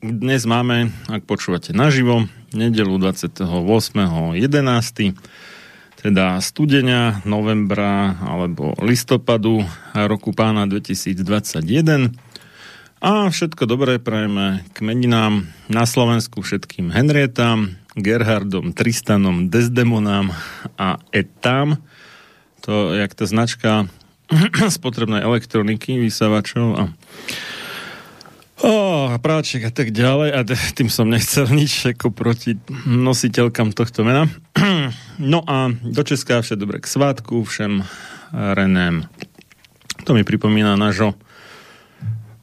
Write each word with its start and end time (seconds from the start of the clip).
dnes 0.00 0.44
máme, 0.44 0.92
ak 1.08 1.24
počúvate 1.24 1.72
naživo, 1.72 2.28
nedelu 2.52 3.00
28.11., 3.00 4.44
teda 5.96 6.36
studenia, 6.44 7.24
novembra 7.24 8.20
alebo 8.20 8.76
listopadu 8.84 9.64
roku 9.96 10.36
pána 10.36 10.68
2021. 10.68 12.12
A 13.00 13.32
všetko 13.32 13.64
dobré 13.64 13.96
prajeme 13.96 14.68
k 14.76 14.84
meninám 14.84 15.48
na 15.72 15.84
Slovensku 15.88 16.44
všetkým 16.44 16.92
Henrietám, 16.92 17.80
Gerhardom, 17.96 18.76
Tristanom, 18.76 19.48
Desdemonám 19.48 20.36
a 20.76 21.00
Etám. 21.16 21.80
To 22.68 22.92
je 22.92 23.00
jak 23.00 23.16
tá 23.16 23.24
značka 23.24 23.88
spotrebnej 24.76 25.24
elektroniky, 25.24 25.96
vysavačov 25.96 26.68
a 26.76 26.82
Oh, 28.64 29.12
práček 29.20 29.68
a 29.68 29.72
tak 29.74 29.92
ďalej 29.92 30.32
a 30.32 30.40
tým 30.48 30.88
som 30.88 31.04
nechcel 31.12 31.44
nič 31.52 31.92
ako 31.92 32.08
proti 32.08 32.56
nositeľkám 32.88 33.76
tohto 33.76 34.04
mena. 34.04 34.28
No 35.16 35.40
a 35.48 35.72
do 35.72 36.04
Česká 36.04 36.44
vše 36.44 36.60
dobre 36.60 36.76
k 36.76 36.84
svátku, 36.84 37.40
všem 37.48 37.88
Renem. 38.36 39.08
To 40.04 40.12
mi 40.12 40.28
pripomína 40.28 40.76
nášho 40.76 41.16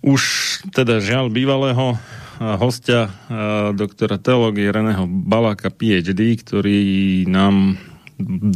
už 0.04 0.22
teda 0.76 1.00
žiaľ 1.00 1.32
bývalého 1.32 1.96
hostia 2.60 3.14
doktora 3.72 4.20
teológie 4.20 4.68
Reného 4.68 5.08
Baláka 5.08 5.72
PhD, 5.72 6.36
ktorý 6.44 6.82
nám 7.30 7.80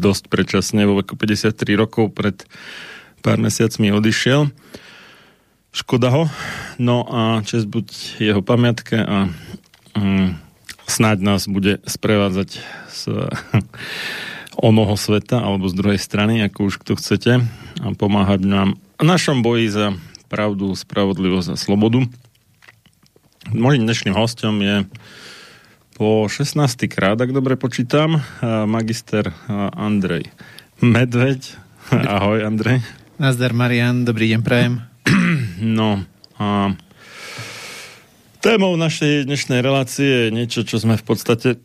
dosť 0.01 0.27
predčasne 0.27 0.83
vo 0.83 0.99
veku 0.99 1.15
53 1.15 1.55
rokov 1.79 2.11
pred 2.11 2.43
pár 3.23 3.39
mesiacmi 3.39 3.95
odišiel. 3.95 4.51
Škoda 5.77 6.09
ho. 6.09 6.25
No 6.81 7.05
a 7.05 7.45
čest 7.45 7.69
buď 7.69 8.17
jeho 8.17 8.41
pamiatke 8.41 8.97
a 8.97 9.29
um, 9.93 10.33
snáď 10.89 11.21
nás 11.21 11.45
bude 11.45 11.77
sprevádzať 11.85 12.57
z 12.89 13.01
onoho 14.57 14.97
sveta 14.97 15.37
alebo 15.37 15.69
z 15.69 15.77
druhej 15.77 16.01
strany, 16.01 16.41
ako 16.41 16.73
už 16.73 16.81
kto 16.81 16.97
chcete 16.97 17.45
a 17.77 17.85
pomáhať 17.93 18.41
nám 18.41 18.81
v 18.97 19.03
našom 19.05 19.45
boji 19.45 19.69
za 19.69 19.93
pravdu, 20.33 20.73
spravodlivosť 20.73 21.53
a 21.53 21.61
slobodu. 21.61 22.09
Mojím 23.53 23.85
dnešným 23.85 24.17
hostom 24.17 24.57
je 24.65 24.81
po 25.93 26.25
16. 26.25 26.57
krát, 26.89 27.21
ak 27.21 27.29
dobre 27.29 27.53
počítam, 27.53 28.17
magister 28.65 29.29
Andrej 29.77 30.25
Medveď. 30.81 31.53
Ahoj, 32.17 32.41
Andrej. 32.49 32.81
Nazdar, 33.21 33.53
Marian, 33.53 34.09
dobrý 34.09 34.33
deň, 34.33 34.41
prajem. 34.41 34.96
No 35.57 36.05
a 36.37 36.77
témou 38.45 38.77
našej 38.77 39.25
dnešnej 39.25 39.65
relácie 39.65 40.29
je 40.29 40.35
niečo, 40.35 40.61
čo 40.61 40.77
sme 40.77 41.01
v 41.01 41.05
podstate 41.05 41.57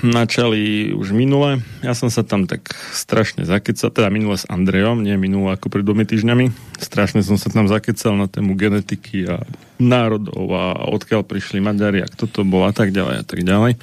načali 0.00 0.92
už 0.96 1.12
minule. 1.12 1.60
Ja 1.84 1.92
som 1.92 2.08
sa 2.08 2.24
tam 2.24 2.48
tak 2.48 2.72
strašne 2.96 3.44
zakecal, 3.44 3.92
teda 3.92 4.08
minule 4.08 4.40
s 4.40 4.48
Andrejom, 4.48 5.04
nie 5.04 5.20
minule 5.20 5.52
ako 5.52 5.68
pred 5.68 5.84
dvomi 5.84 6.08
týždňami. 6.08 6.48
Strašne 6.80 7.20
som 7.20 7.36
sa 7.36 7.52
tam 7.52 7.68
zakecal 7.68 8.16
na 8.16 8.24
tému 8.24 8.56
genetiky 8.56 9.28
a 9.28 9.44
národov 9.76 10.48
a 10.56 10.88
odkiaľ 10.88 11.28
prišli 11.28 11.60
Maďari 11.60 12.00
a 12.00 12.08
kto 12.08 12.24
to 12.24 12.40
bol 12.48 12.64
a 12.64 12.72
tak 12.72 12.96
ďalej 12.96 13.20
a 13.20 13.24
tak 13.24 13.44
ďalej. 13.44 13.76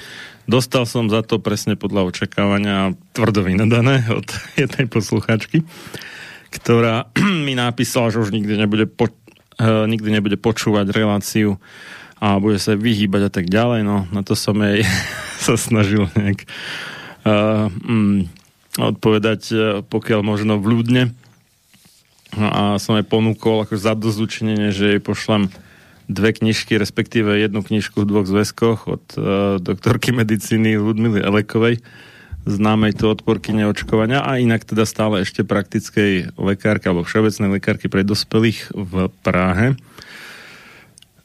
Dostal 0.49 0.89
som 0.89 1.13
za 1.13 1.21
to 1.21 1.37
presne 1.37 1.77
podľa 1.77 2.09
očakávania 2.09 2.97
tvrdo 3.13 3.45
vynadané 3.45 4.09
od 4.09 4.25
jednej 4.61 4.89
posluchačky 4.89 5.61
ktorá 6.51 7.07
mi 7.47 7.55
napísala, 7.55 8.11
že 8.11 8.19
už 8.19 8.35
nikdy 8.35 8.59
nebude, 8.59 8.85
po, 8.85 9.07
uh, 9.07 9.87
nikdy 9.87 10.11
nebude 10.11 10.35
počúvať 10.35 10.91
reláciu 10.91 11.57
a 12.21 12.37
bude 12.37 12.61
sa 12.61 12.77
vyhýbať 12.77 13.21
a 13.27 13.31
tak 13.31 13.49
ďalej. 13.49 13.81
No, 13.87 14.05
na 14.11 14.21
to 14.21 14.37
som 14.37 14.59
jej 14.59 14.83
sa 15.45 15.55
snažil 15.55 16.11
nejak 16.13 16.45
uh, 17.25 17.71
um, 17.87 18.27
odpovedať, 18.77 19.41
uh, 19.49 19.59
pokiaľ 19.87 20.19
možno 20.21 20.59
vľúdne. 20.59 21.15
No 22.31 22.47
a 22.47 22.61
som 22.79 22.95
jej 22.95 23.07
ponúkol 23.07 23.67
ako 23.67 23.75
zadozučnenie, 23.75 24.71
že 24.71 24.95
jej 24.95 25.01
pošlem 25.03 25.51
dve 26.07 26.35
knižky, 26.35 26.75
respektíve 26.75 27.39
jednu 27.39 27.63
knižku 27.63 28.03
v 28.03 28.07
dvoch 28.07 28.27
zväzkoch 28.27 28.79
od 28.87 29.03
uh, 29.15 29.23
doktorky 29.59 30.11
medicíny 30.11 30.75
Ludmily 30.75 31.23
Elekovej 31.23 31.79
známej 32.45 32.97
to 32.97 33.13
odporky 33.13 33.53
neočkovania 33.53 34.25
a 34.25 34.41
inak 34.41 34.65
teda 34.65 34.87
stále 34.89 35.21
ešte 35.21 35.45
praktickej 35.45 36.37
lekárky 36.39 36.89
alebo 36.89 37.05
všeobecnej 37.05 37.61
lekárky 37.61 37.85
pre 37.91 38.01
dospelých 38.01 38.73
v 38.73 38.93
Prahe 39.21 39.77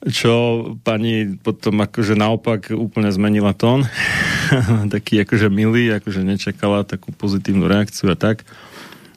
čo 0.06 0.62
pani 0.86 1.34
potom 1.34 1.82
akože 1.82 2.14
naopak 2.14 2.70
úplne 2.70 3.10
zmenila 3.10 3.50
tón. 3.56 3.82
Taký 4.94 5.26
akože 5.26 5.50
milý, 5.50 5.90
akože 5.98 6.22
nečakala 6.22 6.86
takú 6.86 7.10
pozitívnu 7.10 7.66
reakciu 7.66 8.14
a 8.14 8.16
tak. 8.18 8.46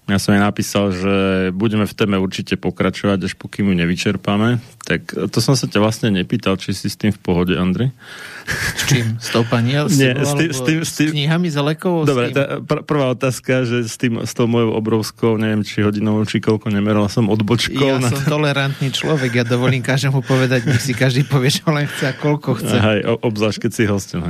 Ja 0.10 0.18
som 0.18 0.34
jej 0.34 0.42
napísal, 0.42 0.90
že 0.90 1.16
budeme 1.54 1.86
v 1.86 1.94
téme 1.94 2.18
určite 2.18 2.58
pokračovať, 2.58 3.30
až 3.30 3.38
pokým 3.38 3.70
ju 3.70 3.78
nevyčerpáme. 3.78 4.58
Tak 4.82 5.14
to 5.30 5.38
som 5.38 5.54
sa 5.54 5.70
ťa 5.70 5.78
vlastne 5.78 6.10
nepýtal, 6.10 6.58
či 6.58 6.74
si 6.74 6.90
s 6.90 6.98
tým 6.98 7.14
v 7.14 7.22
pohode, 7.22 7.54
Andrej. 7.54 7.94
S 8.50 8.84
čím? 8.90 9.06
S 9.22 9.30
tou 9.30 9.46
pani 9.46 9.78
Nie, 9.96 10.18
s, 10.18 10.34
tým, 10.34 10.50
s, 10.50 10.60
tým, 10.66 10.80
s, 10.82 10.92
tým... 10.98 11.10
knihami 11.14 11.48
za 11.54 11.62
lekov? 11.62 12.10
Dobre, 12.10 12.34
tá, 12.34 12.58
pr- 12.60 12.84
prvá 12.84 13.14
otázka, 13.14 13.64
že 13.64 13.86
s, 13.86 13.96
tým, 13.96 14.26
s 14.26 14.34
tou 14.34 14.50
mojou 14.50 14.74
obrovskou, 14.74 15.38
neviem, 15.38 15.62
či 15.62 15.86
hodinovou, 15.86 16.26
či 16.26 16.42
koľko 16.42 16.74
nemeral 16.74 17.06
som 17.08 17.30
odbočkou. 17.30 17.86
Ja 17.86 18.02
na 18.02 18.10
som 18.10 18.26
tolerantný 18.26 18.90
človek, 18.90 19.42
ja 19.42 19.46
dovolím 19.46 19.86
každému 19.86 20.26
povedať, 20.26 20.66
nech 20.66 20.82
si 20.82 20.98
každý 20.98 21.24
povie, 21.26 21.54
čo 21.54 21.70
len 21.70 21.86
chce 21.86 22.10
a 22.10 22.14
koľko 22.18 22.58
chce. 22.58 22.76
Hej, 22.78 23.00
obzvlášť, 23.22 23.58
keď 23.68 23.72
si 23.72 23.84
hostil. 23.86 24.22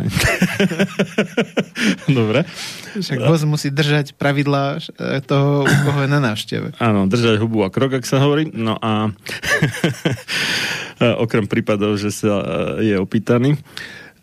Dobre. 2.19 2.43
Však 2.99 3.19
host 3.21 3.45
musí 3.45 3.69
držať 3.69 4.17
pravidlá 4.17 4.81
e, 4.81 5.21
toho, 5.21 5.63
u 5.63 5.75
koho 5.85 5.99
je 6.03 6.09
na 6.09 6.19
návšteve. 6.19 6.75
Áno, 6.81 7.05
držať 7.05 7.37
hubu 7.37 7.61
a 7.61 7.69
krok, 7.69 8.01
ak 8.01 8.05
sa 8.05 8.19
hovorí. 8.19 8.49
No 8.51 8.75
a 8.81 9.13
okrem 11.23 11.45
prípadov, 11.45 11.95
že 12.01 12.11
sa 12.11 12.33
e, 12.79 12.93
je 12.93 12.95
opýtaný. 12.97 13.55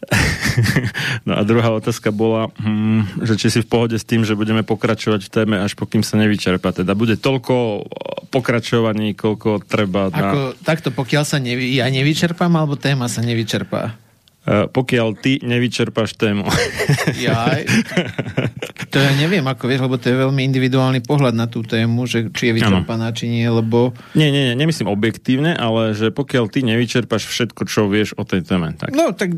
No 1.29 1.37
a 1.37 1.43
druhá 1.43 1.69
otázka 1.75 2.15
bola, 2.15 2.49
hm, 2.61 3.27
že 3.27 3.35
či 3.37 3.49
si 3.51 3.61
v 3.61 3.69
pohode 3.69 3.97
s 3.99 4.07
tým, 4.07 4.23
že 4.23 4.39
budeme 4.39 4.63
pokračovať 4.63 5.27
v 5.27 5.33
téme, 5.33 5.57
až 5.59 5.75
pokým 5.75 6.01
sa 6.01 6.17
nevyčerpa. 6.17 6.73
Teda 6.73 6.95
bude 6.95 7.19
toľko 7.19 7.85
pokračovaní, 8.31 9.13
koľko 9.13 9.65
treba. 9.67 10.09
Na... 10.13 10.31
Ako, 10.33 10.41
takto, 10.63 10.89
pokiaľ 10.95 11.25
sa 11.27 11.39
nevy, 11.43 11.77
ja 11.77 11.91
nevyčerpám, 11.91 12.53
alebo 12.55 12.79
téma 12.79 13.11
sa 13.11 13.21
nevyčerpá? 13.21 14.06
Uh, 14.47 14.71
pokiaľ 14.71 15.19
ty 15.19 15.43
nevyčerpáš 15.43 16.15
tému. 16.15 16.47
Ja, 17.17 17.49
to 18.93 18.99
ja 18.99 19.11
neviem, 19.19 19.43
ako 19.47 19.67
vieš, 19.67 19.83
lebo 19.83 19.97
to 19.97 20.11
je 20.11 20.17
veľmi 20.19 20.43
individuálny 20.47 21.01
pohľad 21.03 21.35
na 21.35 21.47
tú 21.51 21.67
tému, 21.67 22.07
že 22.07 22.31
či 22.31 22.51
je 22.51 22.57
vyčerpaná, 22.61 23.11
ano. 23.11 23.17
či 23.17 23.27
nie, 23.27 23.47
lebo... 23.47 23.95
Nie, 24.13 24.31
nie, 24.31 24.53
nie, 24.53 24.55
nemyslím 24.59 24.91
objektívne, 24.91 25.55
ale 25.57 25.97
že 25.97 26.15
pokiaľ 26.15 26.51
ty 26.51 26.63
nevyčerpáš 26.63 27.27
všetko, 27.27 27.63
čo 27.67 27.91
vieš 27.91 28.15
o 28.15 28.23
tej 28.23 28.47
téme. 28.47 28.75
Tak. 28.75 28.95
No, 28.95 29.11
tak 29.17 29.35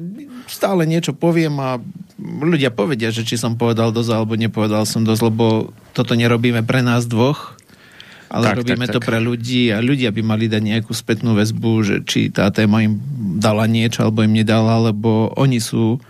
stále 0.50 0.88
niečo 0.88 1.14
poviem 1.16 1.56
a 1.60 1.80
ľudia 2.20 2.74
povedia, 2.74 3.14
že 3.14 3.22
či 3.22 3.38
som 3.38 3.54
povedal 3.54 3.94
dosť, 3.94 4.10
alebo 4.10 4.34
nepovedal 4.34 4.84
som 4.88 5.06
dosť, 5.06 5.22
lebo 5.28 5.70
toto 5.94 6.18
nerobíme 6.18 6.64
pre 6.66 6.82
nás 6.82 7.06
dvoch, 7.06 7.58
ale 8.28 8.52
tak, 8.52 8.56
robíme 8.60 8.86
tak, 8.86 8.94
to 8.96 9.00
tak. 9.00 9.08
pre 9.08 9.18
ľudí 9.20 9.72
a 9.72 9.80
ľudia 9.80 10.12
by 10.12 10.22
mali 10.24 10.46
dať 10.52 10.62
nejakú 10.62 10.92
spätnú 10.92 11.32
väzbu, 11.32 11.72
že 11.84 11.96
či 12.04 12.28
tá 12.28 12.52
téma 12.52 12.84
im 12.84 13.00
dala 13.40 13.64
niečo 13.64 14.04
alebo 14.04 14.24
im 14.24 14.36
nedala, 14.36 14.92
lebo 14.92 15.32
oni 15.36 15.58
sú 15.60 16.00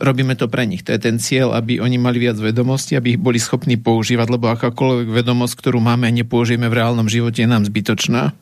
robíme 0.00 0.32
to 0.34 0.48
pre 0.48 0.64
nich. 0.64 0.82
To 0.88 0.96
je 0.96 1.00
ten 1.00 1.20
cieľ, 1.20 1.52
aby 1.52 1.78
oni 1.78 2.00
mali 2.00 2.18
viac 2.18 2.40
vedomostí, 2.40 2.96
aby 2.96 3.14
ich 3.14 3.20
boli 3.20 3.36
schopní 3.36 3.76
používať, 3.76 4.32
lebo 4.32 4.48
akákoľvek 4.48 5.12
vedomosť, 5.12 5.54
ktorú 5.60 5.78
máme 5.78 6.08
a 6.08 6.12
nepoužijeme 6.12 6.66
v 6.66 6.78
reálnom 6.80 7.06
živote, 7.06 7.44
je 7.44 7.48
nám 7.48 7.68
zbytočná. 7.68 8.32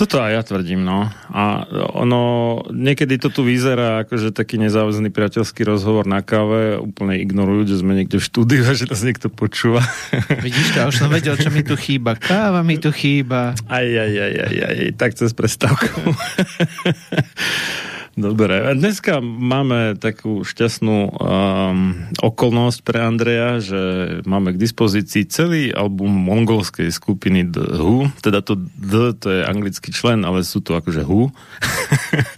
Toto 0.00 0.16
aj 0.16 0.32
ja 0.32 0.40
tvrdím, 0.40 0.80
no. 0.80 1.12
A 1.28 1.68
ono, 1.92 2.64
niekedy 2.72 3.20
to 3.20 3.28
tu 3.28 3.44
vyzerá 3.44 4.00
ako, 4.00 4.16
že 4.16 4.32
taký 4.32 4.56
nezáväzný 4.56 5.12
priateľský 5.12 5.60
rozhovor 5.68 6.08
na 6.08 6.24
káve, 6.24 6.80
úplne 6.80 7.20
ignorujú, 7.20 7.68
že 7.68 7.84
sme 7.84 7.92
niekde 7.92 8.16
v 8.16 8.24
štúdiu 8.24 8.64
a 8.64 8.72
že 8.72 8.88
nás 8.88 9.04
niekto 9.04 9.28
počúva. 9.28 9.84
Vidíš 10.40 10.72
to, 10.72 10.88
už 10.88 10.96
som 11.04 11.12
vedel, 11.12 11.36
čo 11.36 11.52
mi 11.52 11.60
tu 11.60 11.76
chýba. 11.76 12.16
Káva 12.16 12.64
mi 12.64 12.80
tu 12.80 12.88
chýba. 12.96 13.52
Aj, 13.68 13.84
aj, 13.84 14.12
aj, 14.16 14.34
aj, 14.40 14.56
aj, 14.56 14.76
tak 14.96 15.12
cez 15.20 15.36
prestávku. 15.36 16.16
Dobre, 18.18 18.74
dneska 18.74 19.22
máme 19.22 19.94
takú 19.94 20.42
šťastnú 20.42 21.14
um, 21.14 21.94
okolnosť 22.18 22.78
pre 22.82 22.98
Andreja, 22.98 23.62
že 23.62 23.80
máme 24.26 24.50
k 24.50 24.58
dispozícii 24.58 25.30
celý 25.30 25.70
album 25.70 26.10
mongolskej 26.10 26.90
skupiny 26.90 27.46
The 27.46 27.78
Who, 27.78 28.10
teda 28.18 28.42
to 28.42 28.58
The, 28.82 29.14
to 29.14 29.28
je 29.30 29.40
anglický 29.46 29.94
člen, 29.94 30.26
ale 30.26 30.42
sú 30.42 30.58
to 30.58 30.74
akože 30.74 31.06
Who. 31.06 31.30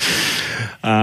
a, 0.85 0.95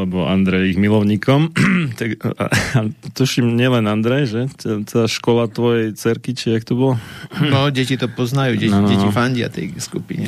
lebo 0.00 0.24
Andrej 0.24 0.72
ich 0.72 0.80
milovníkom. 0.80 1.52
tak, 2.00 2.16
a, 2.24 2.48
a 2.48 2.78
tuším, 3.12 3.52
nielen 3.52 3.84
Andrej, 3.84 4.32
že? 4.32 4.42
Tá 4.88 5.04
škola 5.04 5.44
tvojej 5.44 5.92
cerky, 5.92 6.32
či 6.32 6.56
jak 6.56 6.64
to 6.64 6.72
bolo? 6.72 6.94
No, 7.52 7.68
deti 7.68 8.00
to 8.00 8.08
poznajú, 8.08 8.56
deti, 8.56 8.72
no, 8.72 8.86
no. 8.86 8.88
deti 8.88 9.06
fandia 9.12 9.52
tej 9.52 9.76
skupine. 9.76 10.24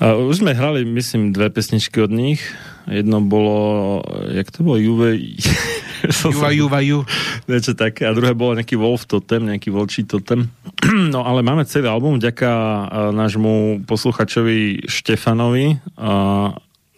A 0.00 0.16
už 0.16 0.40
sme 0.40 0.56
hrali, 0.56 0.88
myslím, 0.88 1.36
dve 1.36 1.52
pesničky 1.52 2.00
od 2.00 2.08
nich. 2.08 2.40
Jedno 2.90 3.22
bolo, 3.22 4.02
jak 4.34 4.50
to 4.50 4.66
bolo, 4.66 4.76
Juve... 4.82 5.14
Juva, 6.00 6.50
Juva, 6.50 6.80
Ju. 6.80 7.04
Niečo 7.44 7.76
také. 7.76 8.08
A 8.08 8.16
druhé 8.16 8.32
bolo 8.32 8.56
nejaký 8.56 8.74
Wolf 8.74 9.04
Totem, 9.04 9.46
nejaký 9.46 9.68
Volčí 9.68 10.08
Totem. 10.08 10.48
no 11.14 11.22
ale 11.22 11.44
máme 11.44 11.68
celý 11.68 11.92
album 11.92 12.16
vďaka 12.16 12.50
nášmu 13.12 13.84
posluchačovi 13.84 14.88
Štefanovi. 14.88 15.76
A 16.00 16.10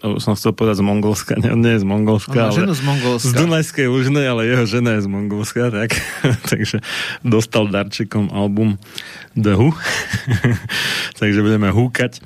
už 0.02 0.18
som 0.18 0.34
chcel 0.34 0.50
povedať 0.50 0.82
z 0.82 0.84
Mongolska, 0.86 1.38
nie, 1.38 1.54
nie 1.54 1.78
je 1.78 1.80
z 1.82 1.86
Mongolska, 1.86 2.50
ale 2.50 2.74
z, 2.74 2.82
Mongolska. 2.82 3.30
z 3.30 3.38
Dunajskej 3.38 3.86
Lužnej, 3.86 4.26
ale 4.26 4.50
jeho 4.50 4.66
žena 4.66 4.98
je 4.98 5.06
z 5.06 5.08
Mongolska, 5.08 5.70
tak. 5.70 5.94
Takže 6.50 6.82
dostal 7.22 7.70
darčekom 7.70 8.34
album 8.34 8.82
The 9.38 9.54
Who. 9.54 9.70
Takže 11.22 11.40
budeme 11.46 11.70
húkať. 11.70 12.18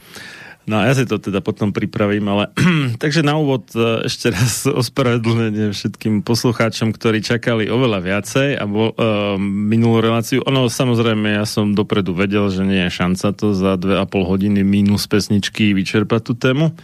No 0.67 0.83
ja 0.83 0.99
si 0.99 1.07
to 1.07 1.23
teda 1.23 1.39
potom 1.39 1.71
pripravím, 1.71 2.27
ale 2.27 2.51
takže 3.03 3.23
na 3.23 3.39
úvod 3.39 3.71
e, 3.79 4.03
ešte 4.11 4.35
raz 4.35 4.67
ospravedlnenie 4.83 5.71
všetkým 5.71 6.27
poslucháčom, 6.27 6.91
ktorí 6.91 7.23
čakali 7.23 7.71
oveľa 7.71 8.03
viacej 8.03 8.59
a 8.59 8.67
bol, 8.67 8.91
uh, 8.91 9.39
minulú 9.39 10.03
reláciu. 10.03 10.43
Ono 10.43 10.67
samozrejme, 10.67 11.39
ja 11.39 11.47
som 11.47 11.71
dopredu 11.71 12.19
vedel, 12.19 12.51
že 12.51 12.67
nie 12.67 12.83
je 12.91 12.99
šanca 12.99 13.31
to 13.39 13.55
za 13.55 13.79
dve 13.79 14.03
a 14.03 14.05
pol 14.11 14.27
hodiny 14.27 14.67
minus 14.67 15.07
pesničky 15.07 15.71
vyčerpať 15.71 16.21
tú 16.27 16.35
tému, 16.35 16.75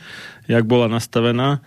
jak 0.46 0.62
bola 0.62 0.86
nastavená. 0.86 1.58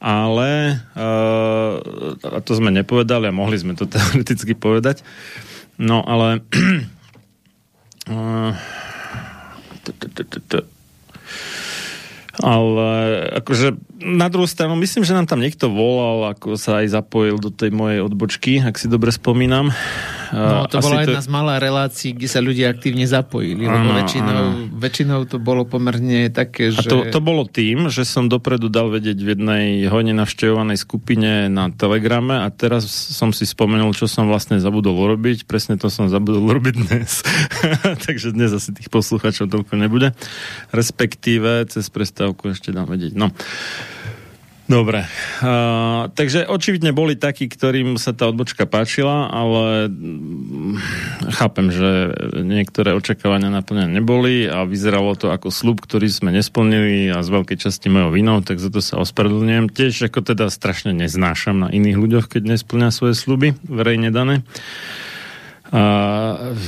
Ale 0.00 0.80
a 0.96 2.40
to 2.40 2.56
sme 2.56 2.72
nepovedali 2.72 3.28
a 3.28 3.36
mohli 3.36 3.60
sme 3.60 3.76
to 3.76 3.84
teoreticky 3.92 4.56
povedať. 4.56 5.04
No 5.76 6.00
ale 6.08 6.40
uh, 8.08 8.56
ale 12.40 12.90
akože 13.42 13.76
na 14.00 14.32
druhú 14.32 14.48
stranu, 14.48 14.78
myslím, 14.80 15.04
že 15.04 15.12
nám 15.12 15.28
tam 15.28 15.44
niekto 15.44 15.68
volal, 15.68 16.32
ako 16.32 16.56
sa 16.56 16.80
aj 16.80 16.94
zapojil 16.94 17.36
do 17.36 17.52
tej 17.52 17.68
mojej 17.74 18.00
odbočky, 18.00 18.62
ak 18.64 18.80
si 18.80 18.88
dobre 18.88 19.12
spomínam. 19.12 19.74
No, 20.30 20.66
to 20.70 20.78
bola 20.78 21.02
jedna 21.02 21.20
to... 21.20 21.26
z 21.26 21.30
malá 21.30 21.54
relácií, 21.58 22.14
kde 22.14 22.28
sa 22.30 22.38
ľudia 22.38 22.70
aktívne 22.70 23.02
zapojili, 23.06 23.66
lebo 23.66 23.90
ano, 23.90 23.98
väčšinou, 23.98 24.30
ano. 24.30 24.78
väčšinou 24.78 25.20
to 25.26 25.36
bolo 25.42 25.66
pomerne 25.66 26.30
také, 26.30 26.70
že... 26.70 26.86
A 26.86 26.90
to, 26.90 26.96
to 27.10 27.20
bolo 27.22 27.46
tým, 27.46 27.90
že 27.90 28.06
som 28.06 28.30
dopredu 28.30 28.70
dal 28.70 28.88
vedieť 28.94 29.18
v 29.18 29.28
jednej 29.34 29.66
hodne 29.90 30.14
navštevovanej 30.14 30.78
skupine 30.78 31.50
na 31.50 31.68
Telegrame 31.74 32.46
a 32.46 32.48
teraz 32.54 32.86
som 32.86 33.34
si 33.34 33.42
spomenul, 33.42 33.90
čo 33.92 34.06
som 34.06 34.30
vlastne 34.30 34.62
zabudol 34.62 34.94
urobiť. 34.94 35.50
Presne 35.50 35.74
to 35.74 35.90
som 35.90 36.06
zabudol 36.06 36.46
urobiť 36.46 36.74
dnes. 36.86 37.26
Takže 38.06 38.30
dnes 38.30 38.54
asi 38.54 38.70
tých 38.70 38.88
posluchačov 38.88 39.50
toľko 39.50 39.74
nebude. 39.74 40.14
Respektíve 40.70 41.66
cez 41.66 41.90
prestávku 41.90 42.54
ešte 42.54 42.70
dám 42.70 42.86
vedieť. 42.86 43.18
No. 43.18 43.34
Dobre. 44.70 45.02
Uh, 45.42 46.06
takže 46.14 46.46
očividne 46.46 46.94
boli 46.94 47.18
takí, 47.18 47.50
ktorým 47.50 47.98
sa 47.98 48.14
tá 48.14 48.30
odbočka 48.30 48.70
páčila, 48.70 49.26
ale 49.26 49.90
mm, 49.90 50.78
chápem, 51.34 51.74
že 51.74 52.14
niektoré 52.46 52.94
očakávania 52.94 53.50
naplnené 53.50 53.98
neboli 53.98 54.46
a 54.46 54.62
vyzeralo 54.62 55.18
to 55.18 55.34
ako 55.34 55.50
slub, 55.50 55.82
ktorý 55.82 56.06
sme 56.06 56.30
nesplnili 56.30 57.10
a 57.10 57.18
z 57.18 57.28
veľkej 57.34 57.58
časti 57.66 57.90
mojou 57.90 58.14
vinou, 58.14 58.46
tak 58.46 58.62
za 58.62 58.70
to 58.70 58.78
sa 58.78 59.02
ospravedlňujem. 59.02 59.74
Tiež 59.74 60.06
ako 60.06 60.22
teda 60.22 60.46
strašne 60.46 60.94
neznášam 60.94 61.66
na 61.66 61.68
iných 61.74 61.98
ľuďoch, 61.98 62.26
keď 62.30 62.54
nesplňa 62.54 62.94
svoje 62.94 63.18
sluby, 63.18 63.58
verejne 63.66 64.14
dané. 64.14 64.46
A 65.74 65.82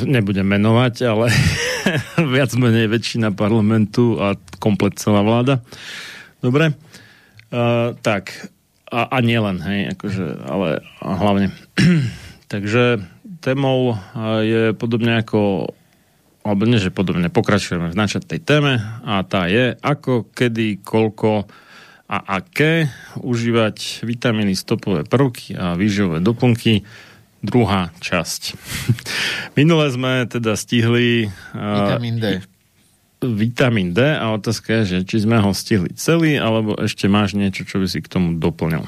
nebudem 0.03 0.51
menovať, 0.51 1.07
ale 1.07 1.31
viac 2.35 2.51
menej 2.59 2.91
väčšina 2.91 3.31
parlamentu 3.31 4.19
a 4.19 4.35
komplet 4.59 4.99
celá 4.99 5.23
vláda. 5.23 5.63
Dobre. 6.43 6.75
Tak, 8.03 8.25
a, 8.89 9.01
a 9.13 9.19
nielen, 9.21 9.61
hej, 9.61 9.93
akože, 9.97 10.27
ale 10.49 10.81
hlavne. 11.05 11.53
Takže 12.53 13.05
témou 13.45 13.97
je 14.41 14.73
podobne 14.73 15.21
ako 15.21 15.73
alebo 16.43 16.67
nie, 16.67 16.83
že 16.83 16.91
podobne, 16.91 17.31
pokračujeme 17.31 17.95
v 17.95 17.99
načatej 17.99 18.43
téme 18.43 18.83
a 19.07 19.23
tá 19.23 19.47
je, 19.47 19.79
ako, 19.79 20.27
kedy, 20.35 20.83
koľko 20.83 21.47
a 22.13 22.19
aké 22.43 22.93
užívať 23.23 24.05
vitamíny, 24.05 24.53
stopové 24.53 25.07
prvky 25.07 25.57
a 25.57 25.79
výživové 25.79 26.21
doplnky 26.21 26.85
druhá 27.41 27.95
časť. 28.03 28.43
Minule 29.59 29.89
sme 29.89 30.27
teda 30.29 30.59
stihli... 30.59 31.31
Vitamín 31.55 32.21
D. 32.21 32.43
Vitamín 33.23 33.95
D 33.95 34.03
a 34.03 34.35
otázka 34.35 34.83
je, 34.83 34.99
že 34.99 34.99
či 35.07 35.23
sme 35.23 35.39
ho 35.39 35.55
stihli 35.55 35.95
celý, 35.95 36.37
alebo 36.43 36.75
ešte 36.75 37.07
máš 37.07 37.39
niečo, 37.39 37.63
čo 37.63 37.79
by 37.79 37.87
si 37.87 38.03
k 38.03 38.11
tomu 38.11 38.37
doplňal. 38.37 38.83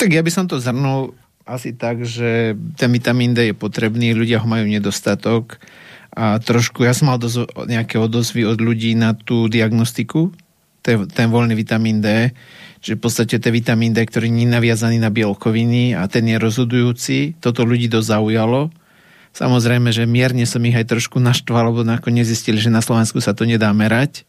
Tak 0.00 0.10
ja 0.10 0.24
by 0.24 0.30
som 0.32 0.48
to 0.48 0.56
zhrnul 0.56 1.12
asi 1.44 1.76
tak, 1.76 2.08
že 2.08 2.56
ten 2.80 2.88
vitamín 2.88 3.36
D 3.36 3.52
je 3.52 3.54
potrebný, 3.54 4.16
ľudia 4.16 4.40
ho 4.40 4.48
majú 4.48 4.64
nedostatok 4.64 5.60
a 6.14 6.40
trošku, 6.40 6.88
ja 6.88 6.96
som 6.96 7.12
mal 7.12 7.20
dosť, 7.20 7.68
nejaké 7.68 8.00
odozvy 8.00 8.48
od 8.48 8.58
ľudí 8.62 8.96
na 8.96 9.12
tú 9.12 9.50
diagnostiku, 9.50 10.32
ten, 10.80 11.04
ten 11.10 11.28
voľný 11.28 11.52
vitamín 11.52 12.00
D, 12.00 12.32
že 12.80 12.96
v 12.96 13.00
podstate 13.00 13.36
ten 13.40 13.52
vitamín 13.52 13.92
D, 13.92 14.04
ktorý 14.04 14.28
nie 14.32 14.48
je 14.48 14.54
naviazaný 14.56 14.96
na 15.00 15.12
bielkoviny 15.12 15.92
a 15.96 16.08
ten 16.08 16.24
je 16.28 16.36
rozhodujúci, 16.40 17.40
toto 17.40 17.64
ľudí 17.64 17.92
dosť 17.92 18.08
zaujalo. 18.14 18.72
Samozrejme, 19.34 19.90
že 19.90 20.06
mierne 20.06 20.46
som 20.46 20.62
ich 20.62 20.78
aj 20.78 20.94
trošku 20.94 21.18
naštval, 21.18 21.74
lebo 21.74 21.82
nakoniec 21.82 22.22
zistili, 22.22 22.62
že 22.62 22.70
na 22.70 22.78
Slovensku 22.78 23.18
sa 23.18 23.34
to 23.34 23.42
nedá 23.42 23.66
merať. 23.74 24.22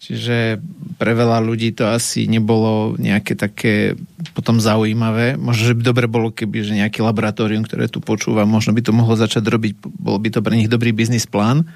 Čiže 0.00 0.56
pre 0.96 1.12
veľa 1.12 1.44
ľudí 1.44 1.76
to 1.76 1.84
asi 1.84 2.24
nebolo 2.24 2.96
nejaké 2.96 3.36
také 3.36 4.00
potom 4.32 4.56
zaujímavé. 4.56 5.36
Možno, 5.36 5.68
že 5.68 5.76
by 5.76 5.82
dobre 5.84 6.08
bolo, 6.08 6.32
keby 6.32 6.64
že 6.64 6.72
nejaký 6.72 7.04
laboratórium, 7.04 7.68
ktoré 7.68 7.84
tu 7.84 8.00
počúva, 8.00 8.48
možno 8.48 8.72
by 8.72 8.80
to 8.80 8.96
mohlo 8.96 9.12
začať 9.12 9.44
robiť, 9.44 9.72
bol 10.00 10.16
by 10.16 10.32
to 10.32 10.40
pre 10.40 10.56
nich 10.56 10.72
dobrý 10.72 10.96
biznis 10.96 11.28
plán. 11.28 11.68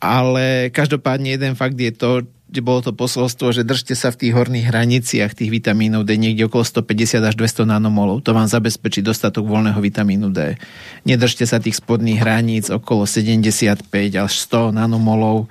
Ale 0.00 0.72
každopádne 0.72 1.36
jeden 1.36 1.52
fakt 1.60 1.76
je 1.76 1.92
to, 1.92 2.24
bolo 2.58 2.82
to 2.82 2.90
posolstvo, 2.90 3.54
že 3.54 3.62
držte 3.62 3.94
sa 3.94 4.10
v 4.10 4.26
tých 4.26 4.34
horných 4.34 4.74
hraniciach 4.74 5.38
tých 5.38 5.54
vitamínov 5.54 6.02
D 6.02 6.18
niekde 6.18 6.50
okolo 6.50 6.66
150 6.66 7.22
až 7.22 7.34
200 7.38 7.70
nanomolov. 7.70 8.26
To 8.26 8.34
vám 8.34 8.50
zabezpečí 8.50 9.06
dostatok 9.06 9.46
voľného 9.46 9.78
vitamínu 9.78 10.34
D. 10.34 10.58
Nedržte 11.06 11.46
sa 11.46 11.62
tých 11.62 11.78
spodných 11.78 12.18
hraníc 12.18 12.66
okolo 12.66 13.06
75 13.06 13.86
až 14.18 14.32
100 14.50 14.74
nanomolov, 14.74 15.46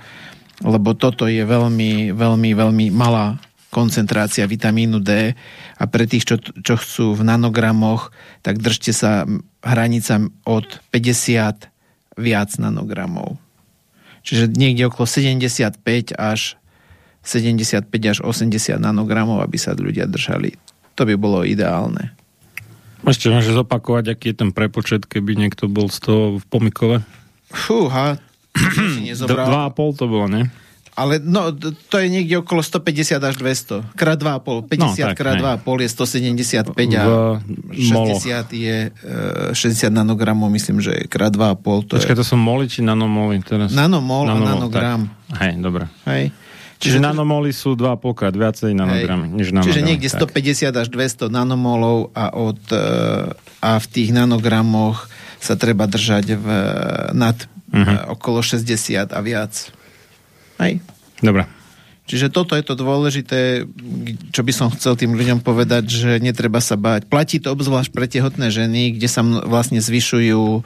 lebo 0.60 0.92
toto 0.92 1.32
je 1.32 1.40
veľmi, 1.48 2.12
veľmi, 2.12 2.50
veľmi 2.52 2.86
malá 2.92 3.40
koncentrácia 3.72 4.44
vitamínu 4.44 5.00
D 5.00 5.40
a 5.80 5.84
pre 5.88 6.04
tých, 6.04 6.28
čo, 6.28 6.36
čo 6.42 6.76
chcú 6.76 7.16
v 7.16 7.24
nanogramoch, 7.24 8.12
tak 8.44 8.60
držte 8.60 8.92
sa 8.92 9.24
hranicam 9.64 10.36
od 10.44 10.68
50 10.92 11.72
viac 12.20 12.50
nanogramov. 12.60 13.40
Čiže 14.28 14.52
niekde 14.52 14.92
okolo 14.92 15.08
75 15.08 15.80
až 16.20 16.60
75 17.24 17.90
až 18.08 18.18
80 18.24 18.80
nanogramov, 18.80 19.44
aby 19.44 19.58
sa 19.60 19.76
ľudia 19.76 20.08
držali. 20.10 20.56
To 20.96 21.04
by 21.08 21.16
bolo 21.16 21.48
ideálne. 21.48 22.16
Ešte 23.08 23.32
môžeš 23.32 23.64
zopakovať, 23.64 24.12
aký 24.12 24.36
je 24.36 24.44
ten 24.44 24.52
prepočet, 24.52 25.08
keby 25.08 25.40
niekto 25.40 25.72
bol 25.72 25.88
z 25.88 26.04
toho 26.04 26.24
v 26.40 26.44
pomikove? 26.52 26.98
Fúha, 27.48 28.20
2,5 28.54 30.00
to 30.00 30.06
bolo, 30.06 30.28
ne? 30.28 30.52
Ale 31.00 31.16
no, 31.24 31.56
to 31.88 31.96
je 31.96 32.12
niekde 32.12 32.44
okolo 32.44 32.60
150 32.60 33.24
až 33.24 33.36
200. 33.40 33.96
Krát 33.96 34.20
2,5. 34.20 34.68
50 34.68 34.84
no, 34.84 34.88
tak, 34.92 35.16
krát 35.16 35.40
2,5 35.64 35.80
je 35.80 35.90
175 35.96 36.76
a 37.00 37.04
60 37.72 38.52
je 38.52 38.78
uh, 38.92 39.56
60 39.56 39.96
nanogramov, 39.96 40.52
myslím, 40.52 40.84
že 40.84 41.08
krát 41.08 41.32
2,5. 41.32 41.88
To 41.88 41.94
Počkaj, 41.96 42.16
je... 42.16 42.20
to 42.20 42.26
sú 42.28 42.36
moli 42.36 42.68
či 42.68 42.84
nanomoly 42.84 43.40
teraz? 43.40 43.72
Nanomol, 43.72 44.28
nanomol 44.28 44.44
a 44.44 44.52
nanogram. 44.60 45.02
Tak. 45.32 45.40
Hej, 45.40 45.52
dobre. 45.64 45.88
Hej. 46.04 46.36
Čiže, 46.80 47.04
Čiže 47.04 47.52
sú 47.52 47.76
2,5 47.76 48.16
krát 48.16 48.32
viacej 48.32 48.72
nanogramy, 48.72 49.28
než 49.36 49.52
nanogramy. 49.52 49.68
Čiže 49.68 49.82
niekde 49.84 50.08
tak. 50.08 50.32
150 50.32 50.80
až 50.80 50.88
200 50.88 51.28
nanomolov 51.28 52.16
a, 52.16 52.32
od, 52.32 52.60
uh, 52.72 53.36
a 53.60 53.84
v 53.84 53.88
tých 53.92 54.16
nanogramoch 54.16 55.12
sa 55.44 55.60
treba 55.60 55.92
držať 55.92 56.40
v, 56.40 56.48
nad 57.12 57.36
uh-huh. 57.36 57.84
uh, 58.08 58.16
okolo 58.16 58.40
60 58.40 59.12
a 59.12 59.20
viac. 59.20 59.76
Hej. 60.64 60.80
Dobre. 61.20 61.52
Čiže 62.10 62.34
toto 62.34 62.58
je 62.58 62.66
to 62.66 62.74
dôležité, 62.74 63.70
čo 64.34 64.42
by 64.42 64.50
som 64.50 64.74
chcel 64.74 64.98
tým 64.98 65.14
ľuďom 65.14 65.46
povedať, 65.46 65.86
že 65.86 66.12
netreba 66.18 66.58
sa 66.58 66.74
báť. 66.74 67.06
Platí 67.06 67.38
to 67.38 67.54
obzvlášť 67.54 67.94
pre 67.94 68.10
tehotné 68.10 68.50
ženy, 68.50 68.98
kde 68.98 69.06
sa 69.06 69.22
vlastne 69.22 69.78
zvyšujú 69.78 70.66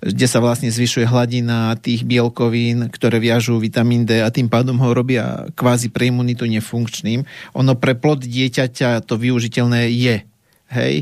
kde 0.00 0.26
sa 0.28 0.38
vlastne 0.44 0.68
zvyšuje 0.68 1.08
hladina 1.08 1.74
tých 1.80 2.04
bielkovín, 2.04 2.88
ktoré 2.92 3.16
viažú 3.20 3.56
vitamín 3.56 4.04
D 4.04 4.20
a 4.20 4.28
tým 4.28 4.46
pádom 4.46 4.76
ho 4.80 4.90
robia 4.92 5.48
kvázi 5.56 5.88
pre 5.88 6.12
imunitu 6.12 6.44
nefunkčným. 6.44 7.24
Ono 7.56 7.72
pre 7.76 7.96
plod 7.96 8.24
dieťaťa 8.24 9.04
to 9.04 9.16
využiteľné 9.16 9.88
je, 9.92 10.16
hej, 10.72 10.94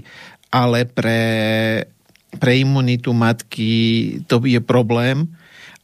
ale 0.55 0.87
pre, 0.87 1.23
pre 2.39 2.53
imunitu 2.59 3.11
matky 3.11 3.73
to 4.31 4.39
je 4.47 4.63
problém, 4.63 5.27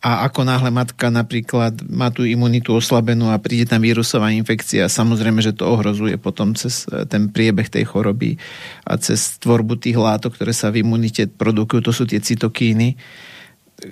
a 0.00 0.24
ako 0.24 0.48
náhle 0.48 0.72
matka 0.72 1.12
napríklad 1.12 1.84
má 1.92 2.08
tú 2.08 2.24
imunitu 2.24 2.72
oslabenú 2.72 3.28
a 3.28 3.36
príde 3.36 3.68
tam 3.68 3.84
vírusová 3.84 4.32
infekcia, 4.32 4.88
samozrejme, 4.88 5.44
že 5.44 5.52
to 5.52 5.68
ohrozuje 5.68 6.16
potom 6.16 6.56
cez 6.56 6.88
e, 6.88 7.04
ten 7.04 7.28
priebeh 7.28 7.68
tej 7.68 7.84
choroby 7.84 8.40
a 8.88 8.96
cez 8.96 9.36
tvorbu 9.36 9.76
tých 9.76 10.00
látok, 10.00 10.40
ktoré 10.40 10.56
sa 10.56 10.72
v 10.72 10.80
imunite 10.80 11.28
produkujú, 11.28 11.84
to 11.84 11.92
sú 11.92 12.08
tie 12.08 12.16
cytokíny, 12.16 12.96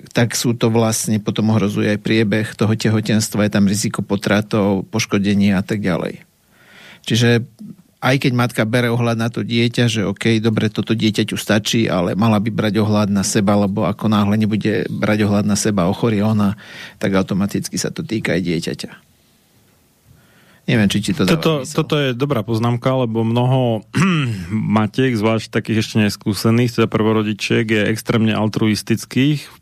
tak 0.09 0.33
sú 0.33 0.57
to 0.57 0.73
vlastne, 0.73 1.21
potom 1.21 1.53
ohrozuje 1.53 1.93
aj 1.93 2.01
priebeh 2.01 2.57
toho 2.57 2.73
tehotenstva, 2.73 3.45
je 3.45 3.53
tam 3.53 3.69
riziko 3.69 4.01
potratov, 4.01 4.89
poškodenia 4.89 5.61
a 5.61 5.63
tak 5.65 5.85
ďalej. 5.85 6.25
Čiže 7.05 7.45
aj 7.99 8.15
keď 8.23 8.31
matka 8.31 8.63
bere 8.63 8.87
ohľad 8.87 9.19
na 9.19 9.27
to 9.27 9.43
dieťa, 9.43 9.91
že 9.91 10.01
OK, 10.07 10.39
dobre, 10.39 10.71
toto 10.71 10.95
dieťaťu 10.95 11.35
stačí, 11.35 11.91
ale 11.91 12.15
mala 12.15 12.39
by 12.39 12.47
brať 12.47 12.79
ohľad 12.79 13.11
na 13.11 13.27
seba, 13.27 13.59
lebo 13.59 13.83
ako 13.83 14.07
náhle 14.07 14.39
nebude 14.39 14.87
brať 14.87 15.27
ohľad 15.27 15.45
na 15.45 15.59
seba, 15.59 15.91
ochorie 15.91 16.23
ona, 16.23 16.55
tak 16.95 17.11
automaticky 17.11 17.75
sa 17.75 17.91
to 17.91 17.99
týka 18.07 18.39
aj 18.39 18.41
dieťaťa. 18.47 18.91
Neviem, 20.69 20.85
či 20.85 21.01
ti 21.01 21.11
to 21.17 21.25
dáva 21.25 21.33
toto, 21.33 21.65
toto 21.65 21.97
je 21.97 22.13
dobrá 22.15 22.45
poznámka, 22.45 22.93
lebo 22.93 23.25
mnoho 23.27 23.83
matiek, 24.79 25.17
zvlášť 25.17 25.51
takých 25.51 25.83
ešte 25.83 25.95
neskúsených, 25.99 26.79
teda 26.79 26.87
prvorodičiek, 26.87 27.65
je 27.67 27.81
extrémne 27.89 28.31
altruistických 28.31 29.58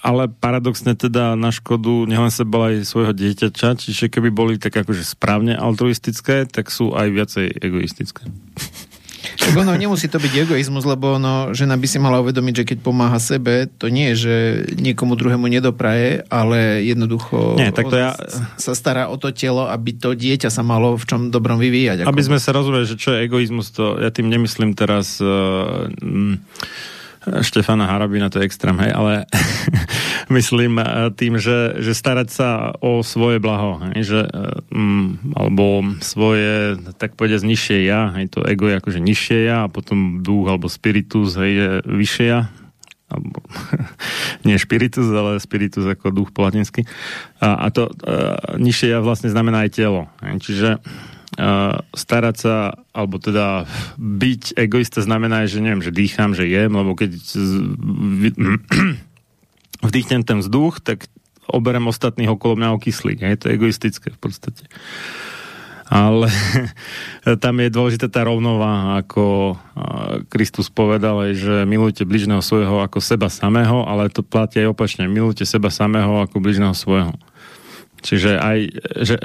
ale 0.00 0.32
paradoxne 0.32 0.96
teda 0.96 1.36
na 1.36 1.52
škodu 1.52 2.08
nielen 2.08 2.32
seba, 2.32 2.72
aj 2.72 2.88
svojho 2.88 3.12
dieťača, 3.12 3.76
čiže 3.76 4.08
keby 4.08 4.32
boli 4.32 4.54
tak 4.56 4.72
akože 4.72 5.04
správne 5.04 5.52
altruistické, 5.52 6.48
tak 6.48 6.72
sú 6.72 6.96
aj 6.96 7.12
viacej 7.12 7.46
egoistické. 7.60 8.24
Tak 9.34 9.56
ono 9.56 9.72
nemusí 9.76 10.08
to 10.08 10.20
byť 10.20 10.32
egoizmus, 10.48 10.84
lebo 10.84 11.16
ono, 11.16 11.56
žena 11.56 11.80
by 11.80 11.86
si 11.88 11.96
mala 11.96 12.20
uvedomiť, 12.20 12.54
že 12.60 12.68
keď 12.68 12.78
pomáha 12.84 13.16
sebe, 13.16 13.68
to 13.68 13.88
nie 13.88 14.12
je, 14.12 14.28
že 14.28 14.34
niekomu 14.76 15.16
druhému 15.16 15.48
nedopraje, 15.48 16.24
ale 16.28 16.84
jednoducho 16.84 17.56
nie, 17.56 17.72
tak 17.72 17.88
to 17.88 17.96
ja... 17.96 18.12
sa 18.60 18.72
stará 18.76 19.08
o 19.08 19.16
to 19.16 19.32
telo, 19.32 19.68
aby 19.68 19.96
to 19.96 20.12
dieťa 20.12 20.52
sa 20.52 20.60
malo 20.60 20.96
v 21.00 21.04
čom 21.08 21.20
dobrom 21.32 21.56
vyvíjať. 21.56 22.04
Ako... 22.04 22.10
Aby 22.12 22.22
sme 22.24 22.38
sa 22.40 22.52
rozumeli, 22.52 22.84
že 22.84 23.00
čo 23.00 23.16
je 23.16 23.24
egoizmus, 23.24 23.72
to 23.72 23.96
ja 24.00 24.12
tým 24.12 24.28
nemyslím 24.28 24.76
teraz 24.76 25.18
uh, 25.24 25.88
Štefana 27.24 27.88
Harabina, 27.88 28.28
to 28.28 28.40
je 28.40 28.46
extrém, 28.46 28.76
hej, 28.84 28.92
ale 28.92 29.12
myslím 30.36 30.80
eh, 30.80 31.08
tým, 31.16 31.40
že, 31.40 31.80
že 31.80 31.96
starať 31.96 32.28
sa 32.28 32.48
o 32.78 33.00
svoje 33.00 33.40
blaho, 33.40 33.80
hej, 33.90 34.00
že, 34.04 34.20
um, 34.72 35.16
alebo 35.32 35.84
svoje, 36.04 36.76
tak 37.00 37.16
povedať, 37.16 37.44
nižšie 37.44 37.88
ja, 37.88 38.12
hej, 38.16 38.28
to 38.28 38.44
ego 38.44 38.68
je 38.68 38.78
akože 38.78 39.00
nižšie 39.00 39.38
ja 39.48 39.66
a 39.66 39.72
potom 39.72 40.20
duch 40.20 40.48
alebo 40.48 40.68
spiritus, 40.68 41.36
hej, 41.40 41.52
je 41.52 41.68
vyššie 41.88 42.26
ja, 42.28 42.52
alebo 43.08 43.40
nie 44.46 44.56
spiritus, 44.60 45.08
ale 45.08 45.40
spiritus 45.40 45.84
ako 45.84 46.12
duch 46.12 46.30
po 46.34 46.44
latinsky. 46.44 46.84
A, 47.40 47.68
a 47.68 47.72
to 47.72 47.88
uh, 47.88 48.58
nižšie 48.58 48.90
ja 48.90 48.98
vlastne 49.04 49.30
znamená 49.30 49.68
aj 49.68 49.76
telo. 49.76 50.10
Hej, 50.24 50.40
čiže 50.40 50.70
starať 51.94 52.36
sa, 52.38 52.78
alebo 52.94 53.18
teda 53.18 53.66
byť 53.98 54.54
egoista 54.54 55.02
znamená, 55.02 55.46
že 55.50 55.58
neviem, 55.58 55.82
že 55.82 55.90
dýcham, 55.90 56.34
že 56.34 56.46
jem, 56.46 56.70
lebo 56.70 56.94
keď 56.94 57.18
vdýchnem 59.88 60.22
ten 60.22 60.38
vzduch, 60.40 60.80
tak 60.80 61.10
oberem 61.50 61.90
ostatných 61.90 62.30
okolo 62.30 62.56
mňa 62.56 62.68
o 62.72 62.80
kyslík. 62.80 63.20
Je 63.20 63.38
to 63.38 63.52
egoistické 63.52 64.14
v 64.14 64.20
podstate. 64.20 64.64
Ale 65.84 66.32
tam 67.44 67.60
je 67.60 67.68
dôležitá 67.68 68.08
tá 68.08 68.24
rovnováha, 68.24 69.04
ako 69.04 69.58
Kristus 70.32 70.72
povedal, 70.72 71.36
že 71.36 71.68
milujte 71.68 72.08
bližného 72.08 72.40
svojho 72.40 72.80
ako 72.80 73.04
seba 73.04 73.28
samého, 73.28 73.84
ale 73.84 74.08
to 74.08 74.24
platí 74.24 74.64
aj 74.64 74.72
opačne. 74.72 75.04
Milujte 75.10 75.44
seba 75.44 75.68
samého 75.68 76.24
ako 76.24 76.40
bližného 76.40 76.72
svojho. 76.72 77.12
Čiže 78.04 78.36
aj, 78.36 78.58
že 79.00 79.16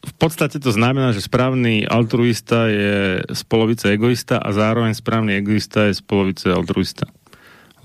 v 0.00 0.14
podstate 0.16 0.56
to 0.56 0.72
znamená, 0.72 1.12
že 1.12 1.20
správny 1.20 1.84
altruista 1.84 2.72
je 2.72 3.20
z 3.28 3.42
polovice 3.44 3.92
egoista 3.92 4.40
a 4.40 4.48
zároveň 4.48 4.96
správny 4.96 5.36
egoista 5.36 5.92
je 5.92 6.00
z 6.00 6.02
polovice 6.04 6.48
altruista. 6.48 7.04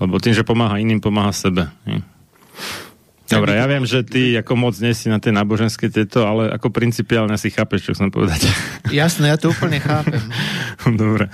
Lebo 0.00 0.16
tým, 0.16 0.32
že 0.32 0.44
pomáha 0.44 0.80
iným, 0.80 1.00
pomáha 1.00 1.32
sebe. 1.36 1.68
Dobre, 3.26 3.58
ja 3.58 3.66
viem, 3.66 3.82
že 3.82 4.06
ty 4.06 4.38
ako 4.38 4.54
moc 4.54 4.74
nesi 4.78 5.10
na 5.10 5.18
tej 5.18 5.34
náboženské 5.34 5.90
tieto, 5.90 6.22
ale 6.22 6.46
ako 6.54 6.70
principiálne 6.70 7.34
si 7.34 7.50
chápeš, 7.50 7.90
čo 7.90 7.92
chcem 7.98 8.10
povedať. 8.14 8.46
Jasné, 8.94 9.34
ja 9.34 9.36
to 9.36 9.50
úplne 9.50 9.82
chápem. 9.82 10.22
Dobre. 11.02 11.26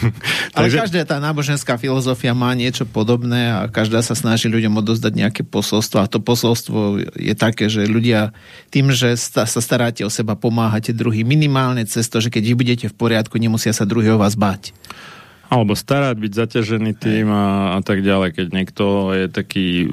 ale 0.56 0.68
Takže... 0.68 0.76
každá 0.84 1.08
tá 1.08 1.16
náboženská 1.16 1.80
filozofia 1.80 2.36
má 2.36 2.52
niečo 2.52 2.84
podobné 2.84 3.48
a 3.48 3.64
každá 3.72 4.04
sa 4.04 4.12
snaží 4.12 4.52
ľuďom 4.52 4.76
odozdať 4.84 5.12
nejaké 5.16 5.42
posolstvo 5.48 6.04
a 6.04 6.10
to 6.10 6.20
posolstvo 6.20 7.00
je 7.16 7.32
také, 7.32 7.72
že 7.72 7.88
ľudia 7.88 8.36
tým, 8.68 8.92
že 8.92 9.16
sa 9.16 9.48
staráte 9.48 10.04
o 10.04 10.12
seba, 10.12 10.36
pomáhate 10.36 10.92
druhý 10.92 11.24
minimálne 11.24 11.88
cez 11.88 12.12
to, 12.12 12.20
že 12.20 12.28
keď 12.28 12.42
vy 12.44 12.54
budete 12.54 12.86
v 12.92 12.94
poriadku, 12.94 13.40
nemusia 13.40 13.72
sa 13.72 13.88
druhý 13.88 14.12
o 14.12 14.20
vás 14.20 14.36
báť. 14.36 14.76
Alebo 15.48 15.72
starať, 15.72 16.20
byť 16.20 16.32
zaťažený 16.44 16.92
tým 17.00 17.32
a, 17.32 17.76
a 17.76 17.80
tak 17.80 18.04
ďalej, 18.04 18.36
keď 18.36 18.46
niekto 18.52 19.16
je 19.16 19.26
taký 19.32 19.88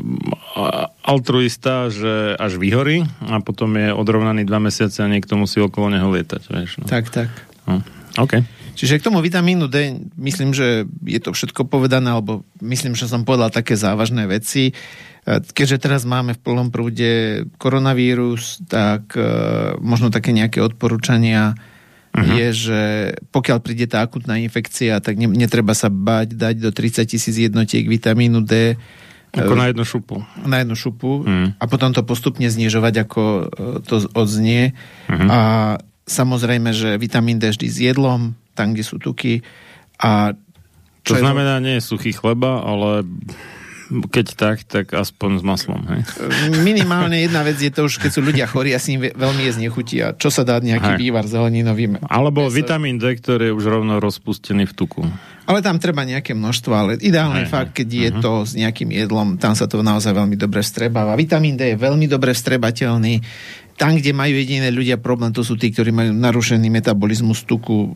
altruista, 1.00 1.88
že 1.88 2.36
až 2.36 2.60
vyhorí 2.60 3.08
a 3.32 3.40
potom 3.40 3.72
je 3.80 3.96
odrovnaný 3.96 4.44
dva 4.44 4.60
mesiace 4.60 5.00
a 5.00 5.08
niekto 5.08 5.40
musí 5.40 5.64
okolo 5.64 5.96
neho 5.96 6.12
lietať. 6.12 6.42
Vieš, 6.52 6.72
no. 6.84 6.86
Tak, 6.92 7.08
tak. 7.08 7.32
No. 7.72 7.80
OK. 8.20 8.44
Čiže 8.76 9.00
k 9.00 9.08
tomu 9.08 9.24
vitamínu 9.24 9.72
D 9.72 9.96
myslím, 10.20 10.52
že 10.52 10.84
je 11.08 11.20
to 11.24 11.32
všetko 11.32 11.64
povedané, 11.72 12.12
alebo 12.12 12.44
myslím, 12.60 12.92
že 12.92 13.08
som 13.08 13.24
povedal 13.24 13.48
také 13.48 13.80
závažné 13.80 14.28
veci. 14.28 14.76
Keďže 15.26 15.88
teraz 15.88 16.04
máme 16.04 16.36
v 16.36 16.44
plnom 16.44 16.68
prúde 16.70 17.48
koronavírus, 17.56 18.60
tak 18.68 19.16
uh, 19.16 19.80
možno 19.80 20.12
také 20.12 20.36
nejaké 20.36 20.60
odporúčania 20.60 21.56
uh-huh. 22.16 22.36
je, 22.40 22.48
že 22.56 22.82
pokiaľ 23.36 23.60
príde 23.60 23.86
tá 23.92 24.00
akutná 24.00 24.40
infekcia, 24.40 25.04
tak 25.04 25.20
ne, 25.20 25.28
netreba 25.28 25.76
sa 25.76 25.92
bať 25.92 26.34
dať 26.34 26.56
do 26.64 26.72
30 26.72 27.04
tisíc 27.04 27.36
jednotiek 27.36 27.84
vitamínu 27.84 28.48
D. 28.48 28.80
Ako 29.36 29.60
na 29.60 29.68
jednu 29.68 29.84
šupu. 29.84 30.24
Na 30.48 30.64
jednu 30.64 30.80
šupu 30.80 31.28
uh-huh. 31.28 31.60
a 31.60 31.64
potom 31.68 31.92
to 31.92 32.08
postupne 32.08 32.48
znižovať, 32.48 32.94
ako 33.04 33.22
e, 33.22 33.44
to 33.84 34.08
odznie. 34.16 34.72
Uh-huh. 35.12 35.28
A 35.28 35.40
samozrejme, 36.08 36.72
že 36.72 36.96
vitamín 36.96 37.36
D 37.36 37.52
vždy 37.52 37.68
s 37.68 37.78
jedlom, 37.84 38.40
tam, 38.56 38.72
kde 38.72 38.88
sú 38.88 38.96
tuky. 38.96 39.44
A 40.00 40.32
to 41.06 41.14
znamená, 41.14 41.62
nie 41.62 41.78
je 41.78 41.86
suchý 41.86 42.16
chleba, 42.18 42.66
ale 42.66 43.06
keď 43.86 44.26
tak, 44.34 44.58
tak 44.66 44.92
aspoň 44.94 45.42
s 45.42 45.44
maslom. 45.46 45.82
Hej? 45.86 46.02
Minimálne 46.66 47.22
jedna 47.22 47.46
vec 47.46 47.62
je 47.62 47.70
to 47.70 47.86
už, 47.86 48.02
keď 48.02 48.12
sú 48.12 48.22
ľudia 48.26 48.46
chorí 48.50 48.74
a 48.74 48.82
ním 48.82 49.14
veľmi 49.14 49.42
jesť 49.46 49.60
nechutí 49.62 49.96
a 50.02 50.14
čo 50.18 50.34
sa 50.34 50.42
dá 50.42 50.58
nejaký 50.58 50.98
hej. 50.98 51.00
vývar 51.00 51.26
zeleninový. 51.30 52.02
Alebo 52.10 52.50
Meso. 52.50 52.58
vitamín 52.58 52.98
D, 52.98 53.14
ktorý 53.14 53.52
je 53.52 53.54
už 53.54 53.66
rovno 53.66 54.02
rozpustený 54.02 54.66
v 54.70 54.74
tuku. 54.74 55.02
Ale 55.46 55.62
tam 55.62 55.78
treba 55.78 56.02
nejaké 56.02 56.34
množstvo, 56.34 56.72
ale 56.74 56.92
ideálne 56.98 57.46
je 57.46 57.54
fakt, 57.54 57.78
keď 57.78 57.88
je 57.88 58.10
uh-huh. 58.10 58.24
to 58.26 58.32
s 58.50 58.58
nejakým 58.58 58.90
jedlom, 58.90 59.38
tam 59.38 59.54
sa 59.54 59.70
to 59.70 59.86
naozaj 59.86 60.18
veľmi 60.18 60.34
dobre 60.34 60.66
vstrebáva. 60.66 61.14
Vitamín 61.14 61.54
D 61.54 61.74
je 61.74 61.78
veľmi 61.78 62.10
dobre 62.10 62.34
vstrebateľný 62.34 63.22
tam, 63.76 64.00
kde 64.00 64.16
majú 64.16 64.40
jediné 64.40 64.72
ľudia 64.72 64.96
problém, 64.96 65.36
to 65.36 65.44
sú 65.44 65.60
tí, 65.60 65.68
ktorí 65.68 65.92
majú 65.92 66.16
narušený 66.16 66.72
metabolizmus 66.72 67.44
tuku, 67.44 67.92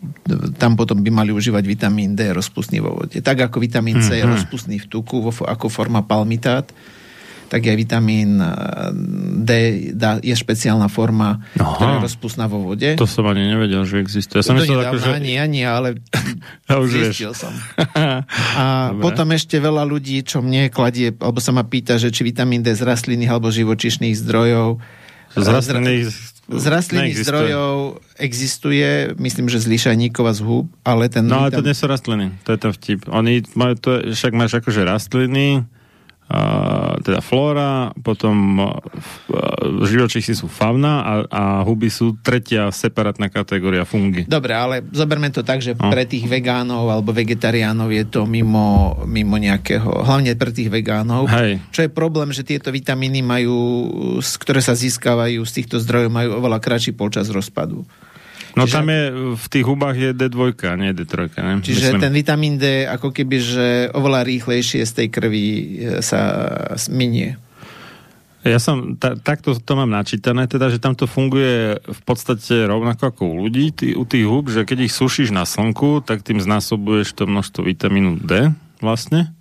tam 0.59 0.75
potom 0.75 0.99
by 0.99 1.07
mali 1.07 1.31
užívať 1.31 1.63
vitamín 1.63 2.19
D 2.19 2.35
rozpustný 2.35 2.83
vo 2.83 2.99
vode. 2.99 3.23
Tak 3.23 3.47
ako 3.47 3.63
vitamín 3.63 4.03
C 4.03 4.11
mm-hmm. 4.11 4.19
je 4.19 4.25
mhm. 4.27 4.31
rozpustný 4.35 4.75
v 4.83 4.87
tuku 4.91 5.17
ako 5.39 5.71
forma 5.71 6.03
palmitát, 6.03 6.67
tak 7.49 7.65
aj 7.65 7.75
vitamín 7.79 8.37
eh, 8.37 8.51
D 9.39 9.51
je 10.21 10.35
špeciálna 10.35 10.91
forma, 10.91 11.41
Aha. 11.55 11.63
ktorá 11.63 11.91
je 11.97 12.05
rozpustná 12.11 12.45
vo 12.51 12.59
vode. 12.61 12.99
To 12.99 13.07
som 13.07 13.25
ani 13.25 13.47
nevedel, 13.47 13.81
že 13.87 14.03
existuje. 14.03 14.43
Ja 14.43 14.45
som 14.45 14.59
myslel, 14.59 14.83
ako, 14.83 14.99
že... 14.99 15.15
Ani, 15.15 15.39
ani, 15.39 15.63
ale 15.63 16.03
ja 16.69 16.75
už 16.75 16.91
zistil 16.91 17.31
vieš. 17.31 17.47
som. 17.47 17.53
A 18.59 18.93
Dobre. 18.93 19.01
potom 19.01 19.27
ešte 19.31 19.57
veľa 19.57 19.87
ľudí, 19.87 20.27
čo 20.27 20.43
mne 20.43 20.67
kladie, 20.69 21.15
alebo 21.15 21.39
sa 21.39 21.55
ma 21.55 21.63
pýta, 21.63 21.95
že 21.95 22.11
či 22.11 22.27
vitamín 22.27 22.61
D 22.61 22.75
z 22.75 22.83
rastlinných 22.83 23.31
alebo 23.31 23.47
živočišných 23.47 24.13
zdrojov 24.13 24.98
z 25.43 25.49
rastlinných, 25.49 26.05
z 26.49 26.65
rastlinných 26.65 27.17
zdrojov 27.21 28.01
existuje, 28.17 29.13
myslím, 29.17 29.47
že 29.47 29.61
z 29.61 29.69
lišajníkov 29.69 30.25
a 30.25 30.33
z 30.33 30.41
húb, 30.41 30.65
ale 30.81 31.07
ten... 31.07 31.29
No 31.29 31.45
ale 31.45 31.53
to 31.53 31.63
nie 31.63 31.77
sú 31.77 31.85
rastliny, 31.85 32.33
to 32.43 32.55
je 32.55 32.59
ten 32.59 32.71
vtip. 32.73 33.05
Oni 33.09 33.45
majú 33.53 33.73
to, 33.77 33.91
však 34.11 34.31
máš 34.33 34.57
akože 34.57 34.81
rastliny, 34.83 35.63
teda 37.01 37.25
flóra, 37.25 37.89
potom 38.05 38.61
živočíchy 39.89 40.37
sú 40.37 40.45
fauna 40.45 41.01
a, 41.01 41.13
a 41.25 41.43
huby 41.65 41.89
sú 41.89 42.21
tretia 42.21 42.69
separátna 42.69 43.33
kategória 43.33 43.81
fungy. 43.81 44.29
Dobre, 44.29 44.53
ale 44.53 44.85
zoberme 44.93 45.33
to 45.33 45.41
tak, 45.41 45.65
že 45.65 45.73
no. 45.73 45.89
pre 45.89 46.05
tých 46.05 46.29
vegánov 46.29 46.85
alebo 46.85 47.09
vegetariánov 47.09 47.89
je 47.89 48.05
to 48.05 48.29
mimo, 48.29 49.01
mimo 49.09 49.41
nejakého, 49.41 50.05
hlavne 50.05 50.37
pre 50.37 50.53
tých 50.53 50.69
vegánov. 50.69 51.25
Hej. 51.33 51.57
Čo 51.73 51.89
je 51.89 51.89
problém, 51.89 52.29
že 52.29 52.45
tieto 52.45 52.69
vitamíny 52.69 53.25
majú, 53.25 53.57
ktoré 54.21 54.61
sa 54.61 54.77
získavajú 54.77 55.41
z 55.41 55.51
týchto 55.51 55.81
zdrojov, 55.81 56.13
majú 56.13 56.29
oveľa 56.37 56.61
kratší 56.61 56.93
počas 56.93 57.25
rozpadu. 57.33 57.89
No 58.57 58.65
čiže, 58.65 58.75
tam 58.81 58.87
je, 58.89 59.03
v 59.37 59.45
tých 59.49 59.65
hubách 59.65 59.97
je 59.97 60.09
D2, 60.15 60.41
nie 60.79 60.91
D3. 60.95 61.15
Ne? 61.41 61.53
Čiže 61.61 61.97
Myslím. 61.97 62.01
ten 62.01 62.13
vitamín 62.13 62.55
D 62.57 62.85
ako 62.85 63.13
keby, 63.13 63.37
že 63.37 63.67
oveľa 63.93 64.25
rýchlejšie 64.25 64.81
z 64.85 64.91
tej 64.93 65.07
krvi 65.13 65.45
e, 65.45 65.65
sa 66.01 66.21
minie. 66.89 67.37
Ja 68.39 68.55
som, 68.55 68.95
ta, 68.95 69.19
takto 69.19 69.51
to 69.51 69.73
mám 69.75 69.91
načítané, 69.91 70.47
teda, 70.47 70.71
že 70.71 70.79
tam 70.79 70.95
to 70.95 71.11
funguje 71.11 71.75
v 71.83 72.01
podstate 72.07 72.71
rovnako 72.71 73.11
ako 73.11 73.21
u 73.27 73.35
ľudí, 73.45 73.75
tý, 73.75 73.87
u 73.99 74.07
tých 74.07 74.23
hub, 74.23 74.47
že 74.47 74.63
keď 74.63 74.87
ich 74.87 74.95
sušíš 74.95 75.35
na 75.35 75.43
slnku, 75.43 75.99
tak 75.99 76.23
tým 76.23 76.39
znásobuješ 76.39 77.19
to 77.19 77.27
množstvo 77.27 77.67
vitamínu 77.67 78.23
D 78.23 78.55
vlastne 78.79 79.35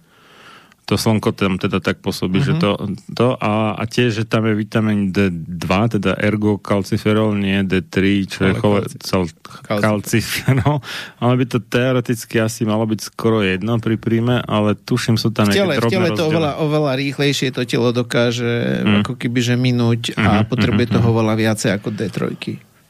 to 0.88 0.96
slnko 0.96 1.37
tam 1.37 1.61
teda 1.61 1.85
tak 1.85 2.01
pôsobí, 2.01 2.40
uh-huh. 2.40 2.48
že 2.48 2.53
mhm. 2.57 2.61
to, 2.64 2.70
to 3.12 3.29
a, 3.37 3.77
a 3.77 3.83
tiež, 3.85 4.11
že 4.16 4.24
tam 4.24 4.48
je 4.48 4.57
vitamín 4.57 5.12
D2, 5.12 6.01
teda 6.01 6.16
ergokalciferol, 6.16 7.37
nie 7.37 7.61
D3, 7.61 7.96
čo 8.24 8.40
je 8.48 8.53
chole, 8.57 8.88
cal, 9.05 9.29
kalciferol, 9.68 10.81
ale 11.20 11.33
by 11.37 11.44
to 11.44 11.61
teoreticky 11.61 12.40
asi 12.40 12.64
malo 12.64 12.88
byť 12.88 13.01
skoro 13.05 13.44
jedno 13.44 13.77
pri 13.77 14.01
príjme, 14.01 14.40
ale 14.40 14.72
tuším 14.81 15.20
sú 15.20 15.29
tam 15.29 15.53
v 15.53 15.61
tele, 15.61 15.77
v 15.77 15.92
tele 15.92 16.09
to 16.16 16.24
oveľa, 16.24 16.57
oveľa 16.64 16.92
rýchlejšie 16.96 17.53
to 17.53 17.68
telo 17.68 17.92
dokáže 17.92 18.81
uh-huh. 18.81 19.05
ako 19.05 19.20
keby 19.20 19.38
že 19.44 19.55
minúť 19.61 20.16
a 20.16 20.40
uh-huh. 20.40 20.48
potrebuje 20.48 20.88
uh-huh. 20.88 21.05
toho 21.05 21.09
oveľa 21.12 21.35
viacej 21.37 21.70
ako 21.77 21.88
D3. 21.92 22.16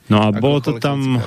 No 0.09 0.25
a 0.25 0.33
bolo 0.33 0.63
to 0.63 0.79
tam 0.79 1.19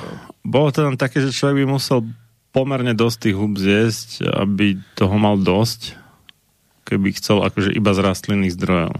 bolo 0.42 0.74
to 0.74 0.82
tam 0.82 0.98
také, 0.98 1.22
že 1.22 1.30
človek 1.30 1.62
by 1.62 1.66
musel 1.70 2.02
pomerne 2.50 2.92
dosť 2.92 3.16
tých 3.28 3.36
hub 3.38 3.54
zjesť, 3.54 4.08
aby 4.26 4.74
toho 4.98 5.14
mal 5.16 5.38
dosť 5.38 6.01
keby 6.92 7.16
chcel 7.16 7.40
akože 7.40 7.72
iba 7.72 7.96
z 7.96 8.00
rastlinných 8.04 8.52
zdrojov. 8.52 8.92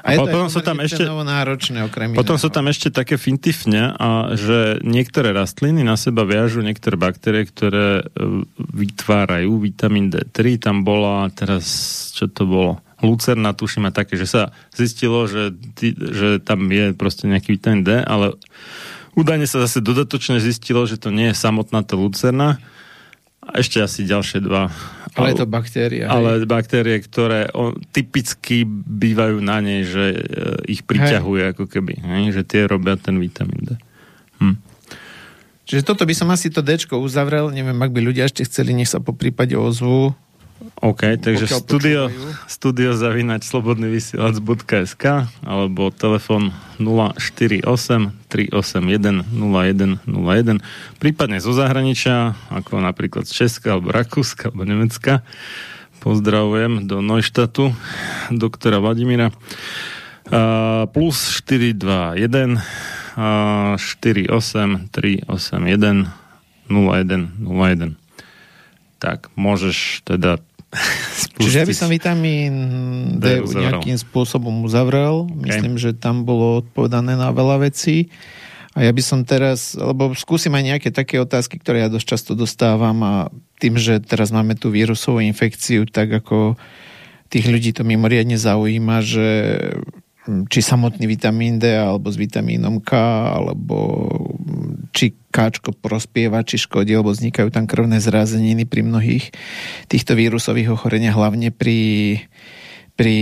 A, 0.00 0.08
a 0.08 0.10
potom 0.16 0.48
sú 0.48 0.64
tam 0.64 0.80
ešte 0.80 1.04
náročné 1.04 1.84
okrem 1.84 2.16
Potom 2.16 2.40
sú 2.40 2.48
tam 2.48 2.72
ešte 2.72 2.88
také 2.88 3.20
fintifne, 3.20 3.92
a 3.92 4.32
že 4.32 4.80
niektoré 4.80 5.36
rastliny 5.36 5.84
na 5.84 6.00
seba 6.00 6.24
viažu 6.24 6.64
niektoré 6.64 6.96
baktérie, 6.96 7.44
ktoré 7.44 8.00
e, 8.00 8.04
vytvárajú 8.56 9.60
vitamín 9.60 10.08
D3. 10.08 10.56
Tam 10.56 10.80
bola 10.80 11.28
teraz, 11.28 11.64
čo 12.16 12.24
to 12.32 12.48
bolo? 12.48 12.72
Lucerna, 13.04 13.52
tuším, 13.52 13.92
a 13.92 13.92
také, 13.92 14.16
že 14.16 14.24
sa 14.24 14.42
zistilo, 14.72 15.28
že, 15.28 15.52
že 15.92 16.40
tam 16.40 16.72
je 16.72 16.96
proste 16.96 17.28
nejaký 17.28 17.60
vitamín 17.60 17.84
D, 17.84 18.00
ale 18.00 18.32
údajne 19.12 19.44
sa 19.44 19.60
zase 19.60 19.84
dodatočne 19.84 20.40
zistilo, 20.40 20.88
že 20.88 20.96
to 20.96 21.12
nie 21.12 21.28
je 21.30 21.36
samotná 21.36 21.84
tá 21.84 22.00
lucerna, 22.00 22.56
a 23.44 23.60
ešte 23.60 23.84
asi 23.84 24.08
ďalšie 24.08 24.40
dva. 24.40 24.72
Ale 25.14 25.30
je 25.30 25.40
to 25.42 25.48
baktéria. 25.48 26.06
Ale 26.10 26.42
hej. 26.42 26.46
baktérie, 26.50 26.98
ktoré 26.98 27.46
o, 27.54 27.70
typicky 27.94 28.66
bývajú 28.66 29.38
na 29.38 29.62
nej, 29.62 29.86
že 29.86 30.04
e, 30.10 30.18
ich 30.66 30.82
priťahuje 30.82 31.42
hej. 31.46 31.50
ako 31.54 31.64
keby. 31.70 31.94
Hej, 32.02 32.24
že 32.34 32.42
tie 32.42 32.66
robia 32.66 32.98
ten 32.98 33.22
vitamín 33.22 33.62
D. 33.62 33.70
Hm. 34.42 34.58
Čiže 35.64 35.86
toto 35.86 36.04
by 36.04 36.14
som 36.18 36.28
asi 36.34 36.50
to 36.50 36.60
D 36.60 36.76
uzavrel. 36.92 37.48
Neviem, 37.48 37.78
ak 37.78 37.94
by 37.94 38.00
ľudia 38.02 38.28
ešte 38.28 38.44
chceli, 38.44 38.76
nech 38.76 38.90
sa 38.90 39.00
po 39.00 39.16
prípade 39.16 39.56
ozvu. 39.56 40.12
OK, 40.80 41.18
takže 41.20 41.50
studio, 41.50 42.08
studio 42.46 42.96
zavinať 42.96 43.44
slobodnyvysielac.sk 43.44 45.04
alebo 45.44 45.90
telefon 45.92 46.54
048 46.78 47.66
381 48.30 49.24
0101 49.34 50.62
prípadne 51.02 51.38
zo 51.42 51.52
zahraničia, 51.52 52.38
ako 52.48 52.80
napríklad 52.80 53.28
z 53.28 53.44
Česka 53.44 53.76
alebo 53.76 53.92
Rakúska 53.92 54.50
alebo 54.50 54.64
Nemecka. 54.64 55.26
Pozdravujem 56.00 56.84
do 56.84 57.00
Neuštatu 57.00 57.72
doktora 58.32 58.80
Vladimíra. 58.80 59.32
Uh, 60.24 60.88
plus 60.88 61.36
421 61.44 62.56
uh, 62.56 63.76
48 63.76 64.88
381 64.88 66.08
0101 66.68 68.03
tak 69.04 69.28
môžeš 69.36 70.00
teda 70.08 70.40
spustiť. 71.12 71.40
Čiže 71.44 71.58
ja 71.60 71.68
by 71.68 71.76
som 71.76 71.88
vitamín 71.92 72.54
D, 73.20 73.44
D 73.44 73.52
nejakým 73.52 74.00
spôsobom 74.00 74.64
uzavrel. 74.64 75.28
Myslím, 75.28 75.76
okay. 75.76 75.84
že 75.84 75.90
tam 75.92 76.24
bolo 76.24 76.64
odpovedané 76.64 77.20
na 77.20 77.28
veľa 77.36 77.68
vecí. 77.68 78.08
A 78.74 78.82
ja 78.82 78.90
by 78.90 79.02
som 79.04 79.22
teraz, 79.22 79.78
lebo 79.78 80.16
skúsim 80.18 80.50
aj 80.50 80.64
nejaké 80.74 80.88
také 80.90 81.22
otázky, 81.22 81.62
ktoré 81.62 81.86
ja 81.86 81.92
dosť 81.92 82.06
často 82.10 82.32
dostávam 82.34 82.96
a 83.06 83.14
tým, 83.62 83.78
že 83.78 84.02
teraz 84.02 84.34
máme 84.34 84.58
tú 84.58 84.74
vírusovú 84.74 85.22
infekciu, 85.22 85.86
tak 85.86 86.10
ako 86.10 86.58
tých 87.30 87.46
ľudí 87.46 87.70
to 87.70 87.86
mimoriadne 87.86 88.34
zaujíma, 88.34 88.98
že 88.98 89.28
či 90.24 90.60
samotný 90.64 91.04
vitamín 91.04 91.60
D, 91.60 91.76
alebo 91.76 92.08
s 92.08 92.16
vitamínom 92.16 92.80
K, 92.80 92.96
alebo 93.36 94.08
či 94.96 95.12
Káčko 95.28 95.76
prospieva, 95.76 96.40
či 96.46 96.56
škodí, 96.56 96.96
lebo 96.96 97.12
vznikajú 97.12 97.52
tam 97.52 97.68
krvné 97.68 98.00
zrázeniny 98.00 98.64
pri 98.64 98.86
mnohých 98.86 99.34
týchto 99.90 100.16
vírusových 100.16 100.72
ochoreniach, 100.72 101.18
hlavne 101.18 101.52
pri, 101.52 102.18
pri 102.96 103.16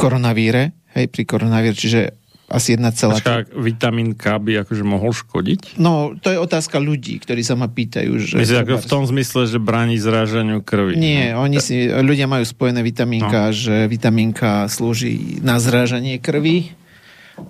koronavíre, 0.00 0.72
hej, 0.96 1.06
pri 1.12 1.22
koronavíre, 1.28 1.76
čiže 1.76 2.25
asi 2.46 2.78
1, 2.78 2.94
Počká, 2.94 3.42
vitamín 3.58 4.14
K 4.14 4.38
by 4.38 4.62
akože 4.62 4.86
mohol 4.86 5.10
škodiť? 5.10 5.82
No, 5.82 6.14
to 6.14 6.30
je 6.30 6.38
otázka 6.38 6.78
ľudí, 6.78 7.18
ktorí 7.18 7.42
sa 7.42 7.58
ma 7.58 7.66
pýtajú. 7.66 8.22
Že 8.22 8.34
Myslíš, 8.38 8.62
ako 8.62 8.74
v 8.78 8.88
tom 8.90 9.02
zmysle, 9.02 9.50
že 9.50 9.58
bráni 9.58 9.98
zrážaniu 9.98 10.62
krvi? 10.62 10.94
Nie, 10.94 11.34
no. 11.34 11.42
oni 11.42 11.58
si, 11.58 11.90
ľudia 11.90 12.30
majú 12.30 12.46
spojené 12.46 12.86
vitamínka, 12.86 13.50
no. 13.50 13.54
že 13.54 13.90
vitamínka 13.90 14.70
slúži 14.70 15.42
na 15.42 15.58
zrážanie 15.58 16.22
krvi 16.22 16.70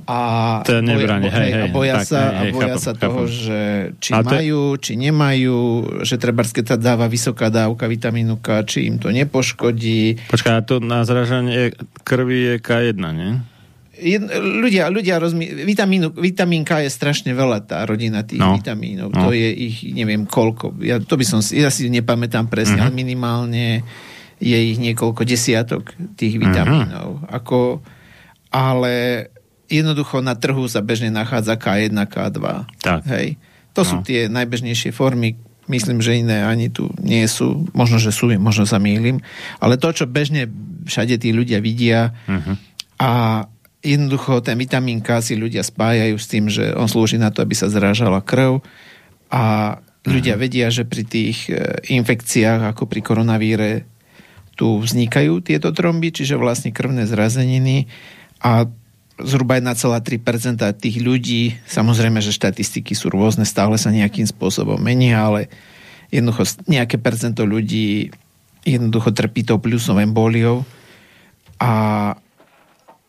a, 0.08 0.18
to 0.66 0.82
nebráni, 0.82 1.30
hej, 1.30 1.50
hej, 1.54 1.62
a 1.62 1.66
boja 1.70 1.94
tak, 2.02 2.06
sa, 2.10 2.20
hej, 2.26 2.34
hej, 2.34 2.50
a 2.50 2.54
boja 2.54 2.66
chápam, 2.74 2.82
sa 2.82 2.92
toho, 2.98 3.22
chápam. 3.22 3.38
že 3.38 3.60
či 4.02 4.10
a 4.10 4.18
majú, 4.22 4.60
to... 4.74 4.80
či 4.82 4.92
nemajú, 4.98 5.58
že 6.02 6.14
treba, 6.18 6.42
keď 6.42 6.64
sa 6.74 6.76
dáva 6.78 7.06
vysoká 7.06 7.54
dávka 7.54 7.86
vitamínu 7.86 8.42
K, 8.42 8.66
či 8.66 8.90
im 8.90 8.98
to 8.98 9.14
nepoškodí. 9.14 10.26
Počkaj, 10.26 10.54
a 10.58 10.62
to 10.66 10.82
na 10.82 11.06
zrážanie 11.06 11.70
krvi 12.02 12.38
je 12.50 12.54
K1, 12.58 12.98
nie? 12.98 13.30
Ľudia, 13.96 14.92
ľudia 14.92 15.16
rozmi- 15.16 15.64
vitamínu, 15.64 16.12
vitamín 16.12 16.62
K 16.68 16.84
je 16.84 16.90
strašne 16.92 17.32
veľa 17.32 17.64
tá 17.64 17.82
rodina 17.88 18.22
tých 18.22 18.40
no. 18.40 18.60
vitamínov. 18.60 19.08
No. 19.12 19.28
To 19.28 19.28
je 19.32 19.48
ich, 19.48 19.88
neviem 19.96 20.28
koľko. 20.28 20.76
Ja, 20.84 21.00
to 21.00 21.16
by 21.16 21.24
som 21.24 21.40
si, 21.40 21.56
ja 21.60 21.72
si 21.72 21.88
nepamätám 21.88 22.52
presne, 22.52 22.84
uh-huh. 22.84 22.92
ale 22.92 23.00
minimálne 23.00 23.86
je 24.36 24.56
ich 24.56 24.76
niekoľko 24.76 25.24
desiatok 25.24 25.96
tých 26.20 26.36
vitamínov. 26.36 27.24
Uh-huh. 27.24 27.32
Ako, 27.32 27.80
ale 28.52 29.28
jednoducho 29.66 30.20
na 30.20 30.36
trhu 30.36 30.68
sa 30.68 30.84
bežne 30.84 31.08
nachádza 31.08 31.56
K1, 31.56 31.96
K2. 31.96 32.40
Tak. 32.84 33.00
Hej. 33.08 33.40
To 33.72 33.82
no. 33.82 33.88
sú 33.88 33.96
tie 34.04 34.28
najbežnejšie 34.28 34.92
formy. 34.92 35.40
Myslím, 35.66 35.98
že 35.98 36.22
iné 36.22 36.46
ani 36.46 36.70
tu 36.70 36.92
nie 37.02 37.26
sú. 37.26 37.66
Možno, 37.74 37.98
že 37.98 38.14
sú, 38.14 38.30
možno 38.38 38.68
sa 38.68 38.78
mýlim. 38.78 39.18
Ale 39.58 39.80
to, 39.80 39.90
čo 39.90 40.04
bežne 40.06 40.46
všade 40.86 41.18
tí 41.18 41.34
ľudia 41.34 41.58
vidia 41.58 42.14
uh-huh. 42.28 42.54
a 43.02 43.10
jednoducho 43.86 44.42
ten 44.42 44.58
vitamín 44.58 44.98
K 44.98 45.22
si 45.22 45.38
ľudia 45.38 45.62
spájajú 45.62 46.16
s 46.18 46.26
tým, 46.26 46.50
že 46.50 46.74
on 46.74 46.90
slúži 46.90 47.22
na 47.22 47.30
to, 47.30 47.46
aby 47.46 47.54
sa 47.54 47.70
zrážala 47.70 48.18
krv 48.18 48.58
a 49.30 49.78
ľudia 50.02 50.34
uh-huh. 50.34 50.42
vedia, 50.42 50.66
že 50.74 50.82
pri 50.82 51.06
tých 51.06 51.46
e, 51.46 51.82
infekciách 51.94 52.74
ako 52.74 52.90
pri 52.90 53.00
koronavíre 53.02 53.70
tu 54.58 54.82
vznikajú 54.82 55.44
tieto 55.44 55.70
tromby, 55.70 56.10
čiže 56.10 56.40
vlastne 56.40 56.72
krvné 56.72 57.06
zrazeniny 57.06 57.86
a 58.40 58.66
zhruba 59.20 59.60
1,3% 59.60 60.60
tých 60.76 60.96
ľudí, 61.00 61.56
samozrejme, 61.68 62.20
že 62.20 62.36
štatistiky 62.36 62.92
sú 62.92 63.08
rôzne, 63.08 63.48
stále 63.48 63.76
sa 63.80 63.92
nejakým 63.92 64.28
spôsobom 64.28 64.76
menia, 64.76 65.24
ale 65.24 65.48
jednoducho 66.12 66.64
nejaké 66.68 67.00
percento 67.00 67.44
ľudí 67.44 68.12
jednoducho 68.66 69.14
trpí 69.14 69.46
tou 69.46 69.62
plusnou 69.62 70.02
emboliou 70.02 70.66
a 71.62 72.12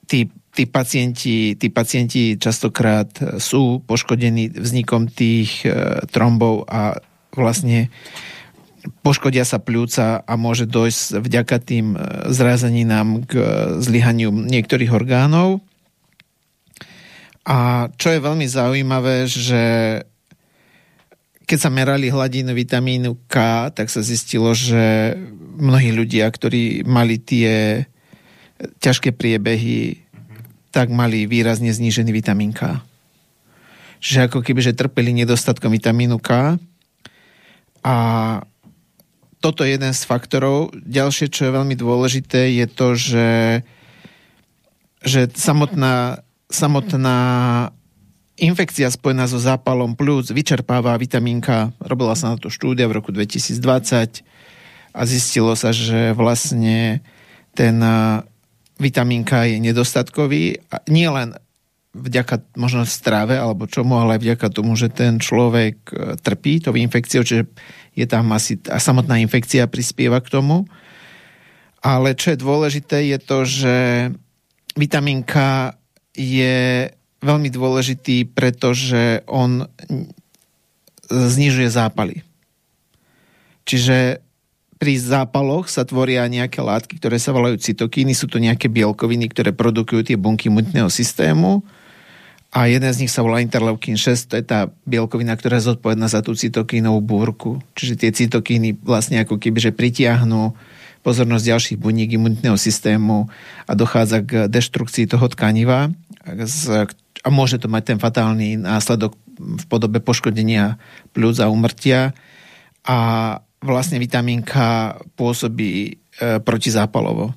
tí 0.06 0.30
tí 0.58 0.66
pacienti, 0.66 1.54
tí 1.54 1.70
pacienti 1.70 2.34
častokrát 2.42 3.38
sú 3.38 3.86
poškodení 3.86 4.58
vznikom 4.58 5.06
tých 5.06 5.62
e, 5.62 6.02
trombov 6.10 6.66
a 6.66 6.98
vlastne 7.30 7.94
poškodia 9.06 9.46
sa 9.46 9.62
pľúca 9.62 10.26
a 10.26 10.34
môže 10.34 10.66
dojsť 10.66 11.22
vďaka 11.22 11.58
tým 11.62 11.94
e, 11.94 11.98
zrázeninám 12.34 13.30
k 13.30 13.34
zlyhaniu 13.86 14.34
niektorých 14.34 14.90
orgánov. 14.90 15.62
A 17.46 17.94
čo 17.94 18.18
je 18.18 18.26
veľmi 18.26 18.50
zaujímavé, 18.50 19.30
že 19.30 19.64
keď 21.48 21.58
sa 21.62 21.70
merali 21.70 22.10
hladinu 22.10 22.52
vitamínu 22.52 23.30
K, 23.30 23.70
tak 23.72 23.94
sa 23.94 24.02
zistilo, 24.04 24.52
že 24.52 25.16
mnohí 25.56 25.94
ľudia, 25.96 26.28
ktorí 26.28 26.84
mali 26.84 27.22
tie 27.22 27.88
ťažké 28.58 29.14
priebehy 29.14 30.07
tak 30.78 30.94
mali 30.94 31.26
výrazne 31.26 31.74
znížený 31.74 32.14
vitamín 32.14 32.54
K. 32.54 32.78
Čiže 33.98 34.30
ako 34.30 34.46
keby, 34.46 34.62
že 34.62 34.78
trpeli 34.78 35.10
nedostatkom 35.18 35.74
vitamínu 35.74 36.22
K. 36.22 36.62
A 37.82 37.96
toto 39.42 39.66
je 39.66 39.74
jeden 39.74 39.90
z 39.90 40.02
faktorov. 40.06 40.70
Ďalšie, 40.78 41.34
čo 41.34 41.50
je 41.50 41.56
veľmi 41.58 41.74
dôležité, 41.74 42.54
je 42.62 42.66
to, 42.70 42.88
že, 42.94 43.30
že 45.02 45.34
samotná, 45.34 46.22
samotná 46.46 47.18
infekcia 48.38 48.94
spojená 48.94 49.26
so 49.26 49.42
zápalom 49.42 49.98
plus 49.98 50.30
vyčerpáva 50.30 50.94
vitamín. 51.02 51.42
Robila 51.82 52.14
sa 52.14 52.34
na 52.34 52.38
to 52.38 52.54
štúdia 52.54 52.86
v 52.86 53.02
roku 53.02 53.10
2020 53.10 54.22
a 54.94 55.02
zistilo 55.10 55.58
sa, 55.58 55.74
že 55.74 56.14
vlastne 56.14 57.02
ten 57.58 57.82
vitamín 58.78 59.26
K 59.26 59.50
je 59.50 59.58
nedostatkový. 59.62 60.62
Nie 60.90 61.10
len 61.10 61.34
vďaka 61.98 62.54
možno 62.56 62.86
stráve 62.86 63.34
alebo 63.38 63.66
čomu, 63.66 63.98
ale 63.98 64.18
aj 64.18 64.22
vďaka 64.22 64.48
tomu, 64.54 64.78
že 64.78 64.94
ten 64.94 65.18
človek 65.18 65.76
e, 65.90 65.94
trpí 66.22 66.62
tou 66.62 66.78
infekciou, 66.78 67.26
čiže 67.26 67.50
je 67.98 68.06
tam 68.06 68.30
asi 68.38 68.62
a 68.70 68.78
samotná 68.78 69.18
infekcia 69.18 69.66
prispieva 69.66 70.22
k 70.22 70.30
tomu. 70.30 70.70
Ale 71.82 72.14
čo 72.14 72.34
je 72.34 72.44
dôležité 72.44 73.10
je 73.10 73.18
to, 73.18 73.38
že 73.46 73.76
vitamín 74.78 75.26
K 75.26 75.74
je 76.14 76.90
veľmi 77.22 77.50
dôležitý, 77.50 78.30
pretože 78.30 79.26
on 79.26 79.66
znižuje 81.10 81.70
zápaly. 81.70 82.22
Čiže 83.66 84.27
pri 84.78 84.94
zápaloch 85.02 85.70
sa 85.70 85.84
tvoria 85.84 86.26
nejaké 86.30 86.62
látky, 86.62 87.02
ktoré 87.02 87.18
sa 87.18 87.34
volajú 87.34 87.58
cytokíny. 87.58 88.14
Sú 88.14 88.30
to 88.30 88.38
nejaké 88.38 88.70
bielkoviny, 88.70 89.30
ktoré 89.34 89.52
produkujú 89.54 90.06
tie 90.06 90.18
bunky 90.18 90.54
imunitného 90.54 90.90
systému. 90.90 91.66
A 92.54 92.72
jeden 92.72 92.90
z 92.90 93.06
nich 93.06 93.12
sa 93.12 93.26
volá 93.26 93.44
interleukin 93.44 94.00
6, 94.00 94.32
to 94.32 94.40
je 94.40 94.46
tá 94.46 94.72
bielkovina, 94.88 95.36
ktorá 95.36 95.60
je 95.60 95.74
zodpovedná 95.74 96.08
za 96.08 96.24
tú 96.24 96.32
cytokínovú 96.32 97.04
búrku. 97.04 97.52
Čiže 97.76 97.94
tie 98.00 98.10
cytokíny 98.14 98.80
vlastne 98.82 99.20
ako 99.22 99.36
keby, 99.36 99.60
že 99.60 99.76
pritiahnu 99.76 100.56
pozornosť 101.04 101.44
ďalších 101.44 101.78
buniek 101.82 102.10
imunitného 102.16 102.56
systému 102.56 103.28
a 103.68 103.72
dochádza 103.76 104.24
k 104.24 104.32
deštrukcii 104.48 105.08
toho 105.08 105.28
tkaniva 105.32 105.92
a 107.24 107.28
môže 107.32 107.60
to 107.60 107.72
mať 107.72 107.96
ten 107.96 108.00
fatálny 108.00 108.60
následok 108.60 109.16
v 109.38 109.64
podobe 109.72 110.04
poškodenia 110.04 110.76
pľúc 111.16 111.40
a 111.40 111.48
umrtia. 111.48 112.12
A 112.88 112.98
vlastne 113.62 113.98
vitamín 113.98 114.46
K 114.46 114.54
pôsobí 115.18 115.72
e, 115.90 116.40
protizápalovo. 116.42 117.34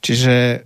Čiže 0.00 0.64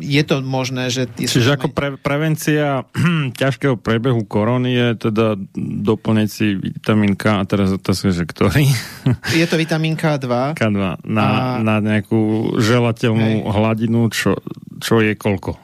je 0.00 0.22
to 0.24 0.40
možné, 0.40 0.88
že... 0.88 1.10
Čiže 1.10 1.60
ako 1.60 1.68
pre, 1.74 1.88
prevencia 1.98 2.86
ťažkého 3.40 3.76
prebehu 3.76 4.24
korony 4.24 4.72
je 4.72 4.88
teda 5.10 5.36
doplniť 5.84 6.28
si 6.30 6.56
vitamín 6.56 7.18
K 7.18 7.42
a 7.42 7.44
teraz 7.44 7.74
otázka, 7.74 8.14
že 8.14 8.24
ktorý? 8.24 8.64
je 9.40 9.46
to 9.46 9.56
vitamín 9.60 9.98
K2. 9.98 10.56
K2 10.56 11.04
na, 11.04 11.26
a... 11.26 11.60
na 11.60 11.76
nejakú 11.82 12.54
želateľnú 12.56 13.44
Hej. 13.44 13.50
hladinu, 13.50 14.00
čo, 14.08 14.38
čo 14.80 15.02
je 15.04 15.12
koľko? 15.18 15.58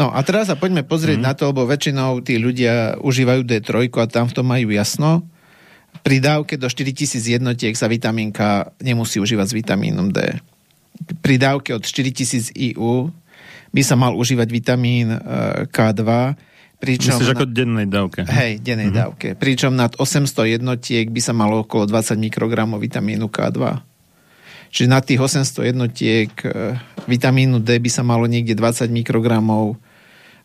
no 0.00 0.12
a 0.12 0.18
teraz 0.26 0.52
sa 0.52 0.58
poďme 0.58 0.84
pozrieť 0.84 1.18
mm. 1.22 1.24
na 1.24 1.32
to, 1.32 1.54
lebo 1.54 1.64
väčšinou 1.64 2.20
tí 2.20 2.36
ľudia 2.36 3.00
užívajú 3.00 3.46
D3 3.46 3.88
a 3.88 4.04
tam 4.10 4.26
v 4.28 4.34
tom 4.34 4.46
majú 4.46 4.68
jasno 4.74 5.24
pri 6.06 6.22
dávke 6.22 6.54
do 6.54 6.70
4000 6.70 7.18
jednotiek 7.18 7.74
sa 7.74 7.90
vitamín 7.90 8.30
K 8.30 8.70
nemusí 8.78 9.18
užívať 9.18 9.46
s 9.50 9.54
vitamínom 9.58 10.14
D. 10.14 10.38
Pri 11.18 11.34
dávke 11.34 11.74
od 11.74 11.82
4000 11.82 12.54
IU 12.54 13.10
by 13.74 13.82
sa 13.82 13.98
mal 13.98 14.14
užívať 14.14 14.48
vitamín 14.54 15.10
e, 15.10 15.18
K2, 15.66 16.06
Pričom 16.76 17.16
Myslíš 17.16 17.32
ako 17.32 17.48
dennej 17.48 17.88
dávke? 17.88 18.28
Hej, 18.28 18.60
dennej 18.60 18.92
mm-hmm. 18.92 19.00
dávke. 19.00 19.28
Pričom 19.32 19.72
nad 19.72 19.96
800 19.96 20.60
jednotiek 20.60 21.08
by 21.08 21.20
sa 21.24 21.32
malo 21.32 21.64
okolo 21.64 21.88
20 21.88 22.20
mikrogramov 22.20 22.84
vitamínu 22.84 23.32
K2. 23.32 23.80
Čiže 24.76 24.88
na 24.92 25.00
tých 25.00 25.16
800 25.16 25.72
jednotiek 25.72 26.28
e, 26.44 26.76
vitamínu 27.08 27.64
D 27.64 27.80
by 27.80 27.88
sa 27.88 28.04
malo 28.04 28.28
niekde 28.28 28.52
20 28.52 28.92
mikrogramov 28.92 29.80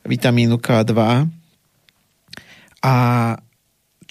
vitamínu 0.08 0.56
K2. 0.56 1.28
A 2.82 2.96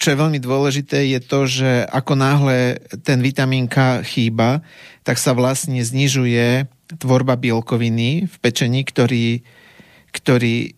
čo 0.01 0.17
je 0.17 0.17
veľmi 0.17 0.41
dôležité, 0.41 1.13
je 1.13 1.21
to, 1.21 1.45
že 1.45 1.85
ako 1.85 2.17
náhle 2.17 2.81
ten 3.05 3.21
vitamín 3.21 3.69
K 3.69 4.01
chýba, 4.01 4.65
tak 5.05 5.21
sa 5.21 5.37
vlastne 5.37 5.77
znižuje 5.77 6.65
tvorba 6.97 7.37
bielkoviny 7.37 8.25
v 8.25 8.35
pečení, 8.41 8.81
ktorý, 8.81 9.45
ktorý 10.09 10.73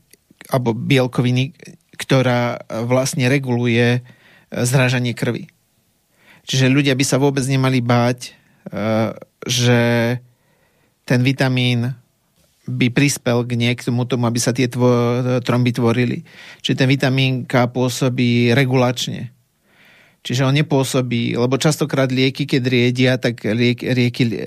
alebo 0.51 0.75
bielkoviny, 0.75 1.55
ktorá 1.95 2.67
vlastne 2.83 3.31
reguluje 3.31 3.97
e, 3.97 3.99
zrážanie 4.51 5.15
krvi. 5.15 5.47
Čiže 6.43 6.67
ľudia 6.67 6.91
by 6.91 7.05
sa 7.07 7.15
vôbec 7.15 7.47
nemali 7.47 7.79
báť, 7.79 8.19
e, 8.27 8.31
že 9.47 9.81
ten 11.07 11.23
vitamín 11.23 11.95
by 12.63 12.87
prispel 12.95 13.43
k 13.43 13.59
niektomu 13.59 14.07
tomu, 14.07 14.23
aby 14.27 14.39
sa 14.39 14.55
tie 14.55 14.71
tvo, 14.71 15.19
tromby 15.43 15.75
tvorili. 15.75 16.23
Čiže 16.63 16.79
ten 16.79 16.87
vitamín 16.87 17.43
K 17.43 17.67
pôsobí 17.67 18.55
regulačne. 18.55 19.35
Čiže 20.23 20.47
on 20.47 20.55
nepôsobí, 20.55 21.35
lebo 21.35 21.59
častokrát 21.59 22.07
lieky, 22.07 22.47
keď 22.47 22.63
riedia, 22.63 23.13
tak 23.19 23.43
liek, 23.43 23.83
rieky 23.83 24.31
e, 24.31 24.39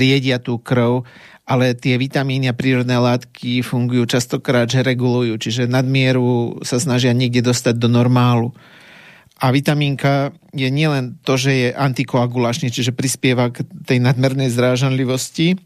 riedia 0.00 0.40
tú 0.40 0.56
krv, 0.56 1.04
ale 1.44 1.76
tie 1.76 2.00
vitamíny 2.00 2.48
a 2.48 2.56
prírodné 2.56 2.96
látky 2.96 3.60
fungujú 3.60 4.08
častokrát, 4.08 4.64
že 4.72 4.80
regulujú, 4.80 5.36
čiže 5.36 5.68
nadmieru 5.68 6.64
sa 6.64 6.80
snažia 6.80 7.12
niekde 7.12 7.44
dostať 7.44 7.76
do 7.76 7.92
normálu. 7.92 8.56
A 9.36 9.52
vitamínka 9.52 10.32
je 10.56 10.72
nielen 10.72 11.20
to, 11.28 11.36
že 11.36 11.52
je 11.52 11.68
antikoagulačný, 11.76 12.72
čiže 12.72 12.96
prispieva 12.96 13.52
k 13.52 13.68
tej 13.84 14.00
nadmernej 14.00 14.48
zrážanlivosti, 14.48 15.60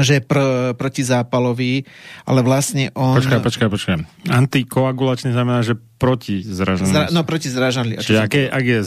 že 0.00 0.18
pr- 0.18 0.74
protizápalový, 0.74 1.86
ale 2.26 2.40
vlastne 2.42 2.90
on... 2.98 3.14
Počkaj, 3.14 3.40
počkaj, 3.46 3.68
počkaj. 3.70 3.94
Antikoagulačný 4.26 5.30
znamená, 5.30 5.62
že 5.62 5.78
proti 5.78 6.42
zrážanlivosti. 6.42 6.98
Zra- 6.98 7.14
no, 7.14 7.22
proti 7.22 7.48
zrážanlivosti. 7.52 8.06
Čiže 8.10 8.20
ak 8.20 8.32
je, 8.34 8.46
ak 8.50 8.64
je 8.64 8.80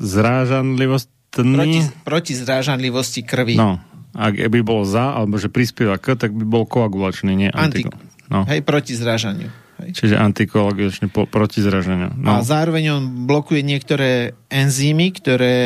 zrážanlivostný... 0.00 1.56
Proti, 1.56 1.80
proti 2.08 2.32
zrážanlivosti 2.32 3.20
krvi. 3.20 3.60
No, 3.60 3.76
ak 4.16 4.40
by 4.48 4.60
bolo 4.64 4.88
za, 4.88 5.12
alebo 5.12 5.36
že 5.36 5.52
prispieva 5.52 6.00
k, 6.00 6.16
tak 6.16 6.32
by 6.32 6.44
bol 6.48 6.64
koagulačný, 6.64 7.36
nie 7.36 7.50
antiko. 7.52 7.92
Anti- 7.92 8.26
no. 8.32 8.48
Hej, 8.48 8.64
proti 8.64 8.96
zrážaniu. 8.96 9.52
Hej. 9.78 9.94
Čiže 9.94 10.18
antikoagulačný 10.18 11.06
po, 11.12 11.28
proti 11.30 11.62
zraženiu. 11.62 12.10
No. 12.18 12.34
A 12.34 12.42
zároveň 12.42 12.98
on 12.98 13.02
blokuje 13.30 13.62
niektoré 13.62 14.34
enzymy, 14.50 15.14
ktoré 15.14 15.56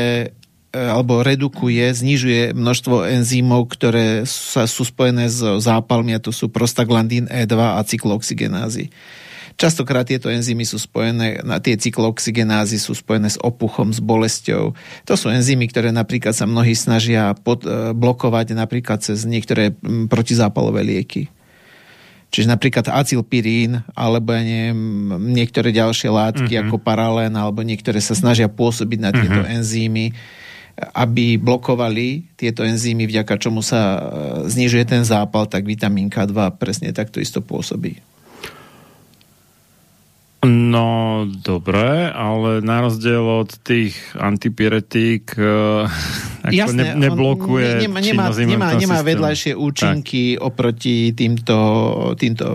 alebo 0.72 1.20
redukuje, 1.20 1.85
znižuje 1.92 2.56
množstvo 2.56 3.04
enzymov, 3.04 3.76
ktoré 3.76 4.24
sa, 4.24 4.64
sú 4.64 4.88
spojené 4.88 5.28
s 5.28 5.44
zápalmi, 5.44 6.16
a 6.16 6.24
to 6.24 6.32
sú 6.32 6.48
prostaglandín 6.48 7.28
E2 7.28 7.54
a 7.76 7.80
cyklooxygenázy. 7.85 8.88
Častokrát 9.61 10.08
tieto 10.08 10.32
enzymy 10.32 10.64
sú 10.64 10.80
spojené, 10.80 11.44
na 11.44 11.61
tie 11.61 11.76
cyklooxygenázy 11.76 12.80
sú 12.80 12.96
spojené 12.96 13.28
s 13.28 13.37
opuchom, 13.37 13.92
s 13.92 14.00
bolesťou. 14.00 14.72
To 15.04 15.14
sú 15.14 15.28
enzymy, 15.28 15.68
ktoré 15.68 15.92
napríklad 15.92 16.32
sa 16.32 16.48
mnohí 16.48 16.72
snažia 16.72 17.37
pod, 17.37 17.68
e, 17.68 17.92
blokovať 17.92 18.56
napríklad 18.56 19.04
cez 19.04 19.28
niektoré 19.28 19.76
protizápalové 20.08 20.88
lieky. 20.88 21.28
Čiže 22.32 22.48
napríklad 22.48 22.88
acylpirín, 22.88 23.85
alebo 23.92 24.32
ja 24.32 24.40
neviem, 24.40 24.80
niektoré 25.37 25.68
ďalšie 25.68 26.08
látky 26.08 26.52
uh-huh. 26.56 26.64
ako 26.72 26.76
paralén, 26.80 27.37
alebo 27.37 27.61
niektoré 27.61 28.00
sa 28.00 28.16
snažia 28.16 28.48
pôsobiť 28.48 28.98
na 29.04 29.12
tieto 29.12 29.37
uh-huh. 29.44 29.52
enzymy 29.61 30.16
aby 30.76 31.37
blokovali 31.37 32.32
tieto 32.35 32.64
enzymy, 32.64 33.04
vďaka 33.04 33.37
čomu 33.37 33.61
sa 33.61 33.80
e, 33.80 34.00
znižuje 34.48 34.85
ten 34.88 35.02
zápal, 35.04 35.44
tak 35.46 35.68
vitamín 35.68 36.08
K2 36.08 36.56
presne 36.56 36.90
takto 36.96 37.20
isto 37.20 37.44
pôsobí. 37.44 38.00
No, 40.42 41.22
dobre, 41.38 42.11
ale 42.11 42.58
na 42.66 42.82
rozdiel 42.82 43.22
od 43.22 43.54
tých 43.62 43.94
antipyretík 44.18 45.38
e, 45.38 45.46
Jasné, 46.50 46.98
ne, 46.98 47.06
neblokuje 47.06 47.87
nemá, 47.87 48.02
nemá, 48.02 48.26
nemá, 48.35 48.68
nemá 48.74 48.98
vedľajšie 49.06 49.54
účinky 49.54 50.35
tak. 50.35 50.42
oproti 50.42 51.14
týmto, 51.14 51.56
týmto 52.18 52.48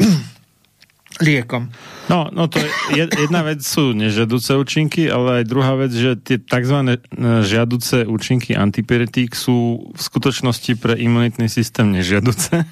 liekom. 1.26 1.68
No, 2.10 2.26
no 2.34 2.50
to 2.50 2.58
je, 2.58 3.06
jedna 3.06 3.46
vec 3.46 3.62
sú 3.62 3.94
nežiaduce 3.94 4.58
účinky, 4.58 5.06
ale 5.06 5.40
aj 5.40 5.44
druhá 5.46 5.78
vec, 5.78 5.94
že 5.94 6.18
tie 6.18 6.42
tzv. 6.42 6.98
E, 6.98 6.98
žiaduce 7.46 8.02
účinky 8.02 8.58
antipyretík 8.58 9.38
sú 9.38 9.88
v 9.94 10.00
skutočnosti 10.00 10.74
pre 10.82 10.98
imunitný 10.98 11.46
systém 11.46 11.86
nežiaduce. 11.94 12.66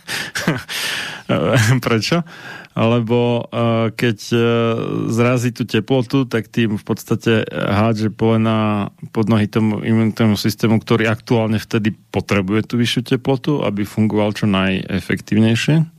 Prečo? 1.87 2.27
Lebo 2.79 3.43
uh, 3.43 3.91
keď 3.91 4.19
uh, 4.31 4.41
zrazí 5.11 5.51
tú 5.51 5.67
teplotu, 5.67 6.31
tak 6.31 6.47
tým 6.47 6.79
v 6.79 6.85
podstate 6.87 7.43
hádže 7.51 8.15
polena 8.15 8.91
pod 9.11 9.27
nohy 9.27 9.51
tomu 9.51 9.83
imunitnému 9.83 10.39
systému, 10.39 10.79
ktorý 10.79 11.11
aktuálne 11.11 11.59
vtedy 11.59 11.91
potrebuje 12.15 12.71
tú 12.71 12.79
vyššiu 12.79 13.19
teplotu, 13.19 13.67
aby 13.67 13.83
fungoval 13.83 14.31
čo 14.31 14.47
najefektívnejšie 14.47 15.98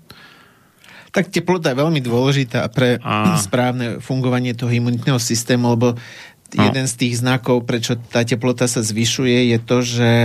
tak 1.09 1.33
teplota 1.33 1.73
je 1.73 1.81
veľmi 1.81 2.01
dôležitá 2.01 2.69
pre 2.69 3.01
a... 3.01 3.37
správne 3.39 3.97
fungovanie 4.01 4.53
toho 4.53 4.69
imunitného 4.69 5.17
systému, 5.17 5.73
lebo 5.73 5.87
a... 5.93 6.61
jeden 6.69 6.85
z 6.85 6.93
tých 6.95 7.21
znakov, 7.21 7.65
prečo 7.65 7.97
tá 7.97 8.21
teplota 8.25 8.65
sa 8.69 8.81
zvyšuje, 8.81 9.53
je 9.53 9.57
to, 9.61 9.77
že, 9.81 10.15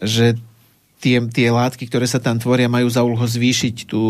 že 0.00 0.26
tie, 1.04 1.20
tie 1.28 1.48
látky, 1.52 1.84
ktoré 1.84 2.08
sa 2.08 2.16
tam 2.16 2.40
tvoria, 2.40 2.72
majú 2.72 2.88
za 2.88 3.04
úlohu 3.04 3.28
zvýšiť 3.28 3.84
tú, 3.84 4.04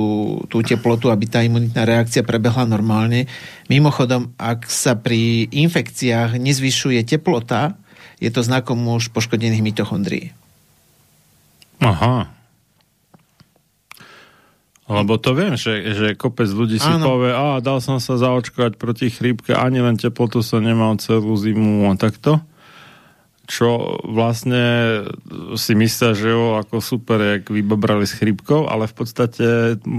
tú 0.46 0.62
teplotu, 0.62 1.10
aby 1.10 1.26
tá 1.26 1.42
imunitná 1.42 1.82
reakcia 1.82 2.22
prebehla 2.22 2.70
normálne. 2.70 3.26
Mimochodom, 3.66 4.30
ak 4.38 4.70
sa 4.70 4.94
pri 4.94 5.50
infekciách 5.50 6.38
nezvyšuje 6.38 7.02
teplota, 7.02 7.74
je 8.22 8.30
to 8.30 8.46
znakom 8.46 8.78
už 8.86 9.10
poškodených 9.10 9.66
mitochondrií. 9.66 10.30
Aha. 11.82 12.30
Lebo 14.84 15.16
to 15.16 15.32
viem, 15.32 15.56
že, 15.56 15.96
že 15.96 16.06
kopec 16.12 16.44
ľudí 16.52 16.76
si 16.76 16.84
Áno. 16.84 17.08
povie, 17.08 17.32
a 17.32 17.56
dal 17.64 17.80
som 17.80 17.96
sa 17.96 18.20
zaočkovať 18.20 18.76
proti 18.76 19.08
chrípke, 19.08 19.56
ani 19.56 19.80
len 19.80 19.96
teplotu 19.96 20.44
som 20.44 20.60
nemal 20.60 21.00
celú 21.00 21.32
zimu 21.40 21.88
a 21.88 21.96
takto 21.96 22.44
čo 23.44 24.00
vlastne 24.08 24.64
si 25.60 25.76
myslia, 25.76 26.16
že 26.16 26.32
jo, 26.32 26.56
ako 26.56 26.80
super, 26.80 27.20
jak 27.20 27.52
vybabrali 27.52 28.08
s 28.08 28.16
chrípkou, 28.16 28.66
ale 28.66 28.88
v 28.88 28.94
podstate 28.96 29.46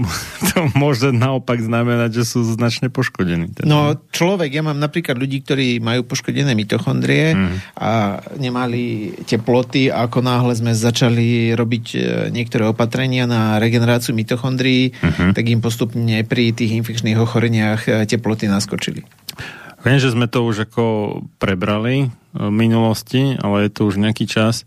to 0.50 0.58
môže 0.74 1.14
naopak 1.14 1.62
znamenať, 1.62 2.22
že 2.22 2.24
sú 2.26 2.42
značne 2.42 2.90
poškodení. 2.90 3.54
Teda. 3.54 3.66
No 3.70 3.94
človek, 4.10 4.50
ja 4.50 4.62
mám 4.66 4.78
napríklad 4.82 5.14
ľudí, 5.14 5.46
ktorí 5.46 5.78
majú 5.78 6.02
poškodené 6.06 6.58
mitochondrie 6.58 7.38
mm. 7.38 7.78
a 7.78 8.18
nemali 8.34 9.14
teploty 9.22 9.88
a 9.94 10.10
ako 10.10 10.22
náhle 10.22 10.52
sme 10.58 10.74
začali 10.74 11.54
robiť 11.54 11.86
e, 11.94 11.98
niektoré 12.34 12.66
opatrenia 12.66 13.30
na 13.30 13.62
regeneráciu 13.62 14.14
mitochondrií, 14.14 14.90
mm-hmm. 14.90 15.30
tak 15.34 15.44
im 15.46 15.62
postupne 15.62 16.22
pri 16.26 16.50
tých 16.50 16.74
infekčných 16.82 17.18
ochoreniach 17.18 17.86
e, 17.86 17.90
teploty 18.10 18.50
naskočili. 18.50 19.06
Viem, 19.86 20.02
že 20.02 20.10
sme 20.10 20.26
to 20.26 20.42
už 20.42 20.66
ako 20.66 20.84
prebrali 21.38 22.10
v 22.34 22.50
minulosti, 22.50 23.38
ale 23.38 23.70
je 23.70 23.70
to 23.70 23.86
už 23.86 24.02
nejaký 24.02 24.26
čas. 24.26 24.66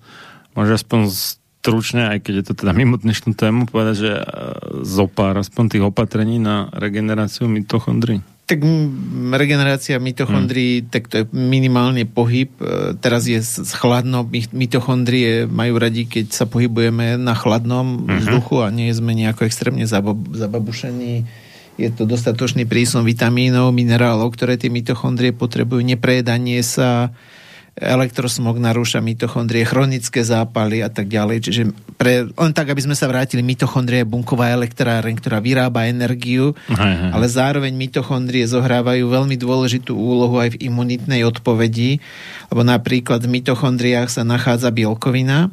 Môže 0.55 0.79
aspoň 0.79 1.11
stručne, 1.59 2.07
aj 2.07 2.23
keď 2.23 2.33
je 2.39 2.45
to 2.47 2.53
teda 2.55 2.71
mimo 2.71 2.95
dnešnú 2.95 3.35
tému, 3.35 3.67
povedať, 3.67 3.95
že 3.99 4.11
e, 4.15 4.23
zopár 4.87 5.35
aspoň 5.35 5.75
tých 5.75 5.83
opatrení 5.83 6.39
na 6.39 6.71
regeneráciu 6.71 7.51
mitochondrií. 7.51 8.23
Tak 8.47 8.63
regenerácia 9.35 9.99
mitochondrií, 9.99 10.81
hmm. 10.81 10.87
tak 10.87 11.11
to 11.11 11.15
je 11.21 11.25
minimálne 11.35 12.07
pohyb. 12.07 12.55
E, 12.63 12.95
teraz 12.95 13.27
je 13.27 13.43
chladno, 13.75 14.23
mitochondrie 14.55 15.43
majú 15.51 15.83
radi, 15.83 16.07
keď 16.07 16.31
sa 16.31 16.47
pohybujeme 16.47 17.19
na 17.19 17.35
chladnom 17.35 18.07
hmm. 18.07 18.23
vzduchu 18.23 18.63
a 18.63 18.71
nie 18.71 18.87
sme 18.95 19.11
nejako 19.11 19.43
extrémne 19.51 19.83
zababušení 19.83 21.27
je 21.79 21.89
to 21.95 22.03
dostatočný 22.03 22.67
prísun 22.67 23.07
vitamínov, 23.07 23.71
minerálov, 23.71 24.35
ktoré 24.35 24.59
tie 24.59 24.67
mitochondrie 24.67 25.31
potrebujú, 25.31 25.79
neprejedanie 25.79 26.59
sa, 26.59 27.15
elektrosmog 27.79 28.59
narúša 28.59 28.99
mitochondrie, 28.99 29.63
chronické 29.63 30.19
zápaly 30.21 30.83
a 30.83 30.91
tak 30.91 31.07
ďalej. 31.07 31.37
Čiže 31.39 31.61
pre, 31.95 32.27
len 32.27 32.51
tak, 32.51 32.75
aby 32.75 32.83
sme 32.83 32.93
sa 32.93 33.07
vrátili, 33.07 33.39
mitochondrie 33.39 34.03
je 34.03 34.11
bunková 34.11 34.51
elektráreň, 34.51 35.15
ktorá 35.15 35.39
vyrába 35.39 35.87
energiu, 35.87 36.53
aj, 36.67 36.75
aj. 36.75 37.09
ale 37.15 37.25
zároveň 37.31 37.73
mitochondrie 37.79 38.43
zohrávajú 38.43 39.07
veľmi 39.07 39.39
dôležitú 39.39 39.95
úlohu 39.95 40.35
aj 40.43 40.59
v 40.59 40.67
imunitnej 40.67 41.23
odpovedi, 41.23 42.03
lebo 42.51 42.61
napríklad 42.67 43.23
v 43.23 43.39
mitochondriách 43.39 44.11
sa 44.11 44.27
nachádza 44.27 44.75
bielkovina, 44.75 45.47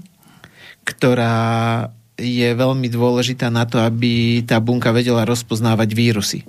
ktorá 0.82 1.90
je 2.16 2.48
veľmi 2.48 2.88
dôležitá 2.88 3.52
na 3.52 3.68
to, 3.68 3.76
aby 3.76 4.40
tá 4.42 4.56
bunka 4.56 4.88
vedela 4.90 5.28
rozpoznávať 5.28 5.88
vírusy. 5.92 6.40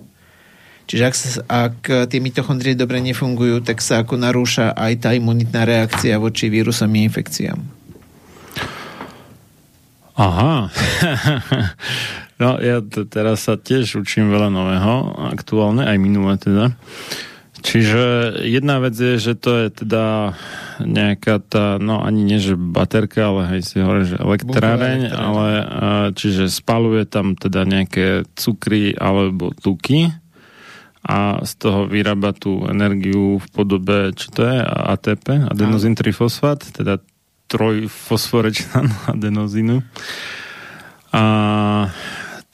Čiže 0.88 1.04
ak, 1.04 1.16
sa, 1.16 1.30
ak 1.68 1.78
tie 2.08 2.20
mitochondrie 2.24 2.72
dobre 2.72 3.04
nefungujú, 3.04 3.60
tak 3.60 3.84
sa 3.84 4.08
ako 4.08 4.16
narúša 4.16 4.72
aj 4.72 4.94
tá 5.04 5.12
imunitná 5.12 5.68
reakcia 5.68 6.16
voči 6.16 6.48
vírusom 6.48 6.88
a 6.88 7.00
infekciám. 7.04 7.60
Aha. 10.18 10.72
no 12.42 12.50
ja 12.64 12.80
t- 12.80 13.06
teraz 13.06 13.46
sa 13.46 13.60
tiež 13.60 14.00
učím 14.00 14.32
veľa 14.32 14.48
nového, 14.48 15.14
aktuálne, 15.36 15.84
aj 15.84 15.98
minulé 16.00 16.40
teda. 16.40 16.74
Čiže 17.58 18.38
jedna 18.46 18.78
vec 18.78 18.94
je, 18.94 19.18
že 19.18 19.34
to 19.34 19.66
je 19.66 19.68
teda 19.74 20.38
nejaká 20.78 21.42
tá, 21.42 21.82
no 21.82 22.06
ani 22.06 22.22
nie, 22.22 22.38
že 22.38 22.54
baterka, 22.54 23.34
ale 23.34 23.58
aj 23.58 23.62
si 23.66 23.82
hovorí, 23.82 24.06
že 24.06 24.22
elektráreň, 24.22 25.10
ale 25.10 25.48
čiže 26.14 26.54
spaluje 26.54 27.10
tam 27.10 27.34
teda 27.34 27.66
nejaké 27.66 28.30
cukry 28.38 28.94
alebo 28.94 29.58
tuky 29.58 30.14
a 31.08 31.42
z 31.42 31.52
toho 31.58 31.88
vyrába 31.88 32.36
tú 32.36 32.68
energiu 32.68 33.40
v 33.40 33.48
podobe, 33.50 34.12
čo 34.14 34.28
to 34.30 34.44
je, 34.44 34.60
ATP, 34.62 35.50
adenozín 35.50 35.96
trifosfát, 35.96 36.60
teda 36.62 37.00
trojfosforečnan 37.48 38.92
adenozínu. 39.16 39.82
A 41.16 41.24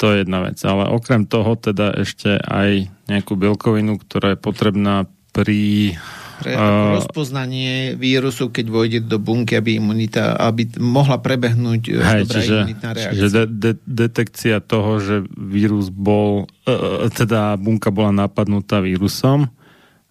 to 0.03 0.11
je 0.11 0.27
jedna 0.27 0.43
vec. 0.43 0.59
Ale 0.67 0.91
okrem 0.91 1.23
toho 1.23 1.55
teda 1.55 1.95
ešte 1.95 2.35
aj 2.35 2.91
nejakú 3.07 3.39
bielkovinu, 3.39 3.95
ktorá 3.95 4.35
je 4.35 4.39
potrebná 4.43 5.07
pri 5.31 5.95
pre 6.43 6.59
uh, 6.59 6.99
rozpoznanie 6.99 7.95
vírusu, 7.95 8.51
keď 8.51 8.65
vojde 8.67 8.99
do 9.07 9.15
bunky, 9.15 9.55
aby 9.55 9.79
imunita, 9.79 10.35
aby 10.35 10.67
mohla 10.75 11.21
prebehnúť 11.23 11.81
e, 11.87 11.91
hej, 12.03 12.21
dobrá 12.27 12.35
čiže, 12.35 12.57
imunitná 12.59 12.89
reakcia. 12.91 13.13
Čiže 13.15 13.27
de, 13.31 13.43
de, 13.47 13.71
detekcia 13.87 14.57
toho, 14.59 14.91
že 14.99 15.15
vírus 15.39 15.87
bol, 15.87 16.51
uh, 16.67 17.07
teda 17.15 17.55
bunka 17.55 17.95
bola 17.95 18.27
napadnutá 18.27 18.83
vírusom 18.83 19.47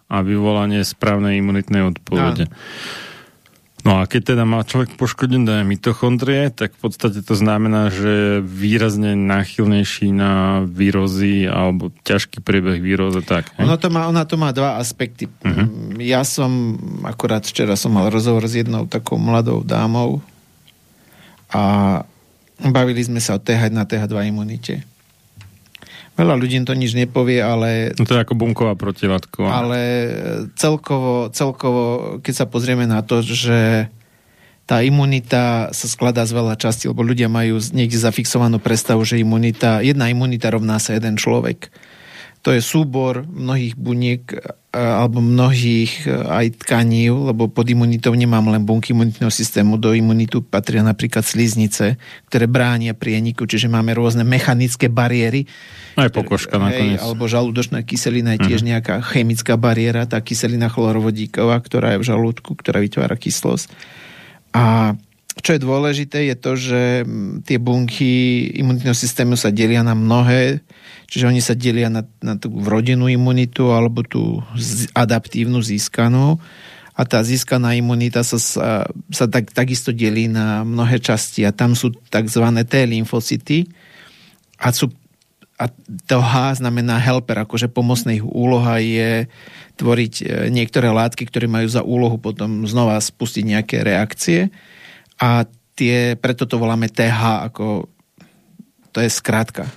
a 0.09 0.17
vyvolanie 0.25 0.81
správnej 0.81 1.37
imunitnej 1.37 1.93
odpovede. 1.93 2.49
Áno. 2.49 2.57
No 3.83 3.99
a 3.99 4.07
keď 4.07 4.35
teda 4.35 4.47
má 4.47 4.63
človek 4.63 4.95
poškodené 4.95 5.67
mitochondrie, 5.67 6.55
tak 6.55 6.79
v 6.79 6.87
podstate 6.87 7.19
to 7.19 7.35
znamená, 7.35 7.91
že 7.91 8.11
je 8.11 8.33
výrazne 8.39 9.19
náchylnejší 9.19 10.15
na 10.15 10.63
výrozy 10.63 11.51
alebo 11.51 11.91
ťažký 12.07 12.47
priebeh 12.47 12.79
výroze. 12.79 13.27
Tak, 13.27 13.59
ona, 13.59 13.75
to 13.75 13.91
má, 13.91 14.07
ona 14.07 14.23
to 14.23 14.39
má 14.39 14.55
dva 14.55 14.79
aspekty. 14.79 15.27
Uh-huh. 15.43 15.67
Ja 15.99 16.23
som, 16.23 16.79
akorát 17.03 17.43
včera 17.43 17.75
som 17.75 17.91
mal 17.91 18.07
rozhovor 18.07 18.47
s 18.47 18.55
jednou 18.55 18.87
takou 18.87 19.19
mladou 19.19 19.67
dámou 19.67 20.23
a 21.51 22.07
bavili 22.63 23.03
sme 23.03 23.19
sa 23.19 23.35
o 23.35 23.43
TH1 23.43 23.75
a 23.75 23.83
TH2 23.83 24.15
imunite. 24.31 24.87
Veľa 26.13 26.37
ľudí 26.37 26.61
to 26.69 26.77
nič 26.77 26.93
nepovie, 26.93 27.41
ale... 27.41 27.97
No 27.97 28.05
to 28.05 28.13
je 28.13 28.25
ako 28.25 28.37
bunková 28.37 28.77
protilátková. 28.77 29.49
Ale 29.49 29.81
celkovo, 30.61 31.33
celkovo, 31.33 31.83
keď 32.21 32.35
sa 32.45 32.47
pozrieme 32.47 32.85
na 32.85 33.01
to, 33.01 33.25
že 33.25 33.89
tá 34.69 34.85
imunita 34.85 35.73
sa 35.73 35.87
skladá 35.89 36.23
z 36.29 36.37
veľa 36.37 36.55
častí, 36.61 36.87
lebo 36.87 37.03
ľudia 37.03 37.27
majú 37.33 37.59
niekde 37.73 37.99
zafixovanú 37.99 38.61
predstavu, 38.63 39.03
že 39.03 39.19
imunita, 39.19 39.81
jedna 39.81 40.13
imunita 40.13 40.53
rovná 40.53 40.77
sa 40.79 40.95
jeden 40.95 41.17
človek. 41.19 41.73
To 42.43 42.51
je 42.51 42.61
súbor 42.61 43.23
mnohých 43.23 43.79
buniek 43.79 44.23
alebo 44.73 45.21
mnohých 45.21 46.09
e, 46.09 46.17
aj 46.17 46.65
tkaní, 46.65 47.13
lebo 47.13 47.53
pod 47.53 47.69
imunitou 47.69 48.17
nemám 48.17 48.57
len 48.57 48.65
bunky 48.65 48.97
imunitného 48.97 49.29
systému, 49.29 49.77
do 49.77 49.93
imunitu 49.93 50.41
patria 50.41 50.81
napríklad 50.81 51.29
sliznice, 51.29 52.01
ktoré 52.33 52.49
bránia 52.49 52.97
prieniku, 52.97 53.45
čiže 53.45 53.69
máme 53.69 53.93
rôzne 53.93 54.25
mechanické 54.25 54.89
bariéry. 54.89 55.45
Aj 56.01 56.09
pokožka 56.09 56.57
nakoniec. 56.57 56.99
Hej, 56.99 57.05
alebo 57.05 57.29
žalúdočná 57.29 57.85
kyselina 57.85 58.41
je 58.41 58.49
tiež 58.49 58.65
uh-huh. 58.65 58.73
nejaká 58.81 58.95
chemická 59.05 59.61
bariéra, 59.61 60.09
tá 60.09 60.17
kyselina 60.25 60.73
chlorovodíková, 60.73 61.61
ktorá 61.61 61.95
je 61.95 61.99
v 62.01 62.09
žalúdku, 62.09 62.57
ktorá 62.57 62.81
vytvára 62.81 63.21
kyslosť. 63.21 63.69
A 64.57 64.97
čo 65.41 65.57
je 65.57 65.65
dôležité, 65.65 66.29
je 66.29 66.37
to, 66.37 66.53
že 66.61 66.81
tie 67.49 67.57
bunky 67.57 68.45
imunitného 68.61 68.93
systému 68.93 69.39
sa 69.41 69.49
delia 69.49 69.81
na 69.81 69.97
mnohé 69.97 70.61
Čiže 71.13 71.29
oni 71.29 71.45
sa 71.45 71.53
delia 71.53 71.93
na, 71.93 72.09
na 72.25 72.41
tú 72.41 72.49
rodinnú 72.65 73.05
imunitu 73.05 73.69
alebo 73.69 74.01
tú 74.01 74.41
adaptívnu 74.97 75.61
získanú. 75.61 76.41
A 76.97 77.05
tá 77.05 77.21
získaná 77.21 77.77
imunita 77.77 78.25
sa, 78.25 78.41
sa, 78.41 78.89
sa 79.13 79.29
tak, 79.29 79.53
takisto 79.53 79.93
delí 79.93 80.25
na 80.25 80.65
mnohé 80.65 80.97
časti. 81.05 81.45
A 81.45 81.53
tam 81.53 81.77
sú 81.77 81.93
tzv. 82.09 82.45
T 82.65 82.73
lymfocyty. 82.89 83.69
A, 84.57 84.73
sú, 84.73 84.89
a 85.61 85.69
to 86.09 86.17
H 86.25 86.65
znamená 86.65 86.97
helper, 86.97 87.45
akože 87.45 87.69
pomocná 87.69 88.17
ich 88.17 88.25
úloha 88.25 88.81
je 88.81 89.29
tvoriť 89.77 90.15
e, 90.17 90.25
niektoré 90.49 90.89
látky, 90.97 91.29
ktoré 91.29 91.45
majú 91.45 91.69
za 91.69 91.85
úlohu 91.85 92.17
potom 92.17 92.65
znova 92.65 92.97
spustiť 92.97 93.45
nejaké 93.53 93.85
reakcie 93.85 94.49
a 95.23 95.47
tie, 95.79 96.19
preto 96.19 96.51
to 96.51 96.59
voláme 96.59 96.91
TH, 96.91 97.47
ako 97.47 97.87
to 98.91 98.99
je 98.99 99.09
skrátka 99.09 99.71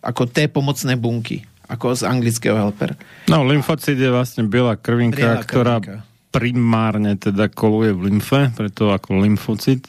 ako 0.00 0.26
T 0.28 0.48
pomocné 0.48 0.96
bunky, 0.96 1.44
ako 1.68 1.92
z 1.92 2.08
anglického 2.08 2.56
helper. 2.56 2.96
No, 3.28 3.44
lymfocid 3.44 4.00
je 4.00 4.10
vlastne 4.10 4.48
biela 4.48 4.74
krvinka, 4.80 5.20
biela 5.20 5.44
ktorá 5.44 5.76
krvinka. 5.78 5.96
primárne 6.32 7.12
teda 7.20 7.52
koluje 7.52 7.92
v 7.92 8.00
lymfe, 8.10 8.50
preto 8.56 8.90
ako 8.90 9.20
lymfocid. 9.20 9.86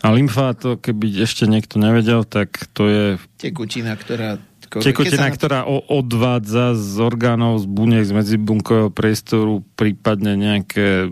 A 0.00 0.12
lymfa, 0.16 0.56
to 0.56 0.80
keby 0.80 1.12
ešte 1.20 1.44
niekto 1.44 1.76
nevedel, 1.76 2.24
tak 2.24 2.56
to 2.72 2.88
je... 2.88 3.04
Tekutina, 3.36 3.96
ktorá 3.96 4.40
Tekutina, 4.70 5.26
na... 5.26 5.34
ktorá 5.34 5.60
odvádza 5.66 6.78
z 6.78 7.02
orgánov, 7.02 7.58
z 7.58 7.66
buniek, 7.66 8.06
z 8.06 8.14
medzibunkového 8.14 8.94
priestoru, 8.94 9.66
prípadne 9.74 10.38
nejaké 10.38 11.10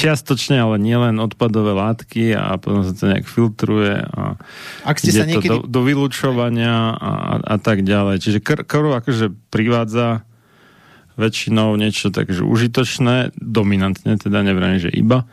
čiastočne, 0.00 0.56
ale 0.56 0.80
nielen 0.80 1.20
odpadové 1.20 1.76
látky 1.76 2.32
a 2.32 2.56
potom 2.56 2.80
sa 2.80 2.96
to 2.96 3.04
nejak 3.12 3.28
filtruje 3.28 4.00
a 4.00 4.40
Ak 4.88 4.96
ste 4.96 5.12
sa 5.12 5.28
niekedy... 5.28 5.52
to 5.52 5.68
do, 5.68 5.68
do 5.68 5.80
vylúčovania 5.84 6.96
a, 6.96 7.12
a 7.44 7.56
tak 7.60 7.84
ďalej. 7.84 8.24
Čiže 8.24 8.38
kr- 8.40 8.64
krv 8.64 9.04
akože 9.04 9.28
privádza 9.52 10.24
väčšinou 11.20 11.76
niečo 11.76 12.08
takže 12.08 12.48
užitočné, 12.48 13.36
dominantne 13.36 14.16
teda 14.16 14.40
neviem, 14.40 14.80
že 14.80 14.88
iba 14.88 15.28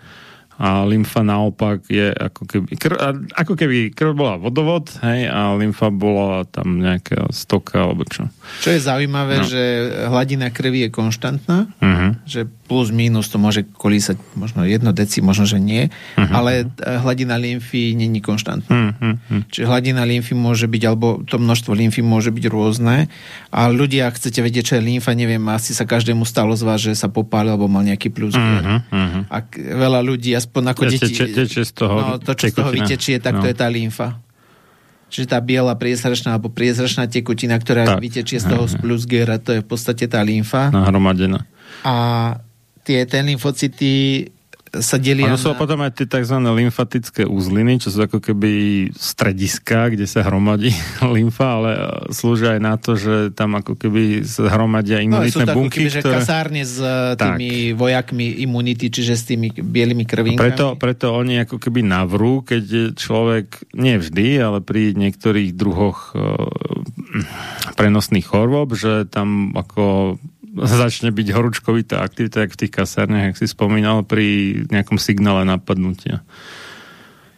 a 0.58 0.82
lymfa 0.90 1.22
naopak 1.22 1.86
je 1.86 2.10
ako 2.10 2.50
keby, 2.50 2.70
krv, 2.82 2.98
ako 3.30 3.54
keby 3.54 3.94
krv 3.94 4.18
bola 4.18 4.42
vodovod, 4.42 4.90
hej, 5.06 5.30
a 5.30 5.54
lymfa 5.54 5.94
bola 5.94 6.50
tam 6.50 6.82
nejaká 6.82 7.30
stoka 7.30 7.86
alebo 7.86 8.02
čo. 8.10 8.26
Čo 8.66 8.74
je 8.74 8.82
zaujímavé, 8.82 9.36
no. 9.38 9.46
že 9.46 9.64
hladina 10.10 10.50
krvi 10.50 10.90
je 10.90 10.90
konštantná, 10.90 11.70
uh-huh. 11.78 12.12
že 12.26 12.50
plus 12.68 12.92
minus 12.92 13.32
to 13.32 13.40
môže 13.40 13.64
kolísať 13.80 14.20
možno 14.36 14.68
jedno 14.68 14.92
deci, 14.92 15.24
možno, 15.24 15.48
že 15.48 15.58
nie, 15.58 15.88
uh-huh. 15.88 16.30
ale 16.36 16.52
eh, 16.68 17.00
hladina 17.00 17.40
lymfy 17.40 17.96
není 17.96 18.20
konštantná. 18.20 18.70
Uh-huh. 18.70 19.42
Čiže 19.48 19.66
hladina 19.66 20.04
lymfy 20.04 20.36
môže 20.36 20.68
byť, 20.68 20.84
alebo 20.84 21.24
to 21.24 21.40
množstvo 21.40 21.72
lymfy 21.72 22.04
môže 22.04 22.30
byť 22.30 22.46
rôzne 22.52 23.08
a 23.50 23.60
ľudia, 23.72 24.12
ak 24.12 24.20
chcete 24.20 24.44
vedieť, 24.44 24.64
čo 24.68 24.74
je 24.78 24.84
lymfa, 24.84 25.16
neviem, 25.16 25.42
asi 25.48 25.72
sa 25.72 25.88
každému 25.88 26.28
stalo 26.28 26.54
z 26.54 26.64
vás, 26.68 26.84
že 26.84 26.94
sa 26.94 27.08
popálil, 27.08 27.56
alebo 27.56 27.72
mal 27.72 27.88
nejaký 27.88 28.12
plus. 28.12 28.36
Uh-huh. 28.36 28.84
Uh-huh. 28.84 29.24
Ak 29.32 29.56
veľa 29.56 30.04
ľudí, 30.04 30.36
aspoň 30.36 30.76
ako 30.76 30.84
deti... 30.92 31.08
Teče, 31.08 31.26
teče 31.32 31.62
z 31.64 31.72
toho, 31.72 31.96
no, 31.96 32.14
to, 32.20 32.36
čo 32.36 32.52
z 32.52 32.56
toho 32.60 32.70
vytečie, 32.76 33.16
tak 33.24 33.40
no. 33.40 33.42
to 33.42 33.48
je 33.48 33.56
tá 33.56 33.72
lymfa. 33.72 34.20
Čiže 35.08 35.32
tá 35.32 35.40
biela 35.40 35.72
priezračná 35.80 36.36
alebo 36.36 36.52
priezračná 36.52 37.08
tekutina, 37.08 37.56
ktorá 37.56 37.96
tak. 37.96 38.04
vytečie 38.04 38.44
z 38.44 38.46
toho 38.52 38.68
z 38.68 38.76
plusgera, 38.76 39.40
to 39.40 39.56
je 39.56 39.64
v 39.64 39.68
podstate 39.68 40.04
tá 40.12 40.20
lymfa. 40.20 40.68
Nahromadená. 40.68 41.48
A 41.88 41.96
tie 42.88 43.04
T 43.04 43.20
lymfocyty 43.20 43.94
sa 44.76 45.00
delia 45.00 45.32
Ono 45.32 45.40
sú 45.40 45.56
na... 45.56 45.60
potom 45.60 45.80
aj 45.80 45.92
tie 45.96 46.08
tzv. 46.08 46.38
lymfatické 46.44 47.24
úzliny, 47.24 47.80
čo 47.80 47.88
sú 47.88 48.04
ako 48.04 48.20
keby 48.20 48.52
strediska, 48.94 49.94
kde 49.96 50.06
sa 50.06 50.26
hromadí 50.28 50.76
lymfa, 51.16 51.48
ale 51.60 51.72
e, 51.72 51.80
slúžia 52.12 52.58
aj 52.58 52.62
na 52.62 52.76
to, 52.76 53.00
že 53.00 53.32
tam 53.34 53.56
ako 53.56 53.80
keby 53.80 54.28
sa 54.28 54.52
hromadia 54.52 55.00
no, 55.04 55.24
imunitné 55.24 55.44
no, 55.48 55.54
sú 55.54 55.58
bunky. 55.58 55.88
Keby, 55.88 55.90
ktoré... 56.04 56.16
kasárne 56.20 56.64
s 56.68 56.78
e, 56.84 57.16
tými 57.16 57.50
tak. 57.74 57.78
vojakmi 57.80 58.28
imunity, 58.44 58.92
čiže 58.92 59.14
s 59.16 59.24
tými 59.28 59.56
bielými 59.56 60.04
krvinkami. 60.04 60.40
Preto, 60.40 60.76
preto 60.76 61.16
oni 61.16 61.48
ako 61.48 61.58
keby 61.64 61.88
navrú, 61.88 62.44
keď 62.44 62.98
človek, 62.98 63.72
nie 63.78 63.96
vždy, 63.98 64.28
ale 64.42 64.60
pri 64.60 64.94
niektorých 64.94 65.56
druhoch 65.56 66.12
e, 66.12 66.20
prenosných 67.80 68.26
chorôb, 68.28 68.76
že 68.76 69.08
tam 69.08 69.56
ako 69.56 70.18
začne 70.66 71.14
byť 71.14 71.28
horúčkovitá 71.34 72.02
aktivita, 72.02 72.46
jak 72.46 72.54
v 72.54 72.62
tých 72.66 72.74
kasárniach, 72.74 73.34
ak 73.34 73.40
si 73.40 73.46
spomínal, 73.46 74.02
pri 74.02 74.62
nejakom 74.74 74.98
signále 74.98 75.46
napadnutia. 75.46 76.26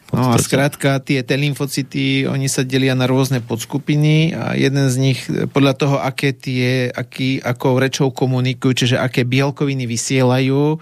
No 0.09 0.33
a 0.33 0.41
skrátka, 0.41 0.97
tie 1.05 1.21
T 1.21 1.37
lymfocyty, 1.37 2.25
oni 2.25 2.49
sa 2.49 2.65
delia 2.65 2.97
na 2.97 3.05
rôzne 3.05 3.45
podskupiny 3.45 4.33
a 4.33 4.57
jeden 4.57 4.89
z 4.89 4.95
nich, 4.97 5.19
podľa 5.53 5.73
toho, 5.77 5.95
aké 6.01 6.33
tie, 6.33 6.89
aký, 6.89 7.37
akou 7.37 7.77
rečou 7.77 8.09
komunikujú, 8.09 8.73
čiže 8.73 8.97
aké 8.97 9.21
bielkoviny 9.21 9.85
vysielajú, 9.85 10.81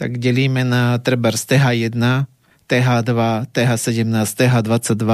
tak 0.00 0.16
delíme 0.16 0.64
na 0.64 0.96
treba 1.04 1.36
z 1.36 1.52
TH1, 1.52 2.31
TH2, 2.72 3.12
TH17, 3.52 4.08
TH22, 4.24 5.04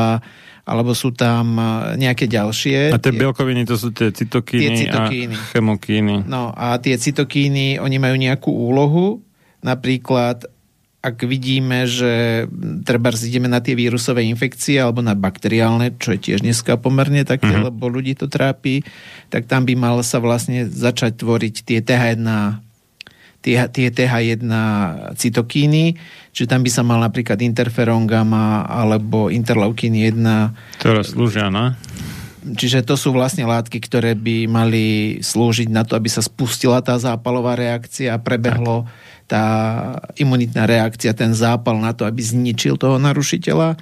alebo 0.69 0.93
sú 0.95 1.11
tam 1.11 1.59
nejaké 1.99 2.31
ďalšie. 2.31 2.95
A 2.95 3.01
tie 3.03 3.11
bielkoviny 3.11 3.67
to 3.67 3.75
sú 3.75 3.91
tie 3.91 4.15
cytokíny, 4.15 4.63
tie 4.63 4.71
cytokíny. 4.87 5.35
a 5.35 5.43
chemokíny. 5.51 6.15
No 6.29 6.55
a 6.55 6.79
tie 6.79 6.95
cytokíny, 6.95 7.83
oni 7.83 7.97
majú 7.99 8.15
nejakú 8.15 8.53
úlohu, 8.53 9.25
napríklad 9.65 10.47
ak 10.99 11.25
vidíme, 11.25 11.87
že 11.87 12.45
treba 12.83 13.15
ideme 13.15 13.47
na 13.47 13.63
tie 13.63 13.79
vírusové 13.79 14.27
infekcie 14.27 14.83
alebo 14.83 14.99
na 14.99 15.15
bakteriálne, 15.15 15.95
čo 15.95 16.13
je 16.15 16.19
tiež 16.19 16.43
dneska 16.43 16.75
pomerne 16.75 17.23
také, 17.23 17.55
uh-huh. 17.55 17.71
lebo 17.71 17.87
ľudí 17.87 18.19
to 18.19 18.27
trápi, 18.27 18.83
tak 19.31 19.47
tam 19.47 19.63
by 19.63 19.79
mal 19.79 19.97
sa 20.03 20.19
vlastne 20.19 20.67
začať 20.67 21.23
tvoriť 21.23 21.55
tie 21.63 21.79
TH1 21.81 22.27
tie, 23.43 23.71
tie 23.71 23.89
TH1 23.91 24.51
cytokíny, 25.15 25.95
čiže 26.35 26.51
tam 26.51 26.61
by 26.67 26.71
sa 26.71 26.83
mal 26.83 26.99
napríklad 26.99 27.39
interferón 27.41 28.05
gamma 28.05 28.67
alebo 28.67 29.31
interleukin 29.31 29.95
1. 29.95 30.83
Ktoré 30.83 31.01
slúžia 31.07 31.49
na? 31.49 31.79
Čiže 32.49 32.87
to 32.87 32.95
sú 32.97 33.13
vlastne 33.13 33.45
látky, 33.45 33.77
ktoré 33.83 34.17
by 34.17 34.49
mali 34.49 35.19
slúžiť 35.21 35.69
na 35.69 35.85
to, 35.85 35.99
aby 35.99 36.09
sa 36.09 36.25
spustila 36.25 36.81
tá 36.81 36.97
zápalová 36.97 37.59
reakcia 37.59 38.15
a 38.15 38.23
prebehlo 38.23 38.89
tá 39.29 39.45
imunitná 40.17 40.65
reakcia, 40.65 41.13
ten 41.13 41.37
zápal 41.37 41.77
na 41.77 41.93
to, 41.93 42.09
aby 42.09 42.25
zničil 42.25 42.81
toho 42.81 42.97
narušiteľa. 42.97 43.77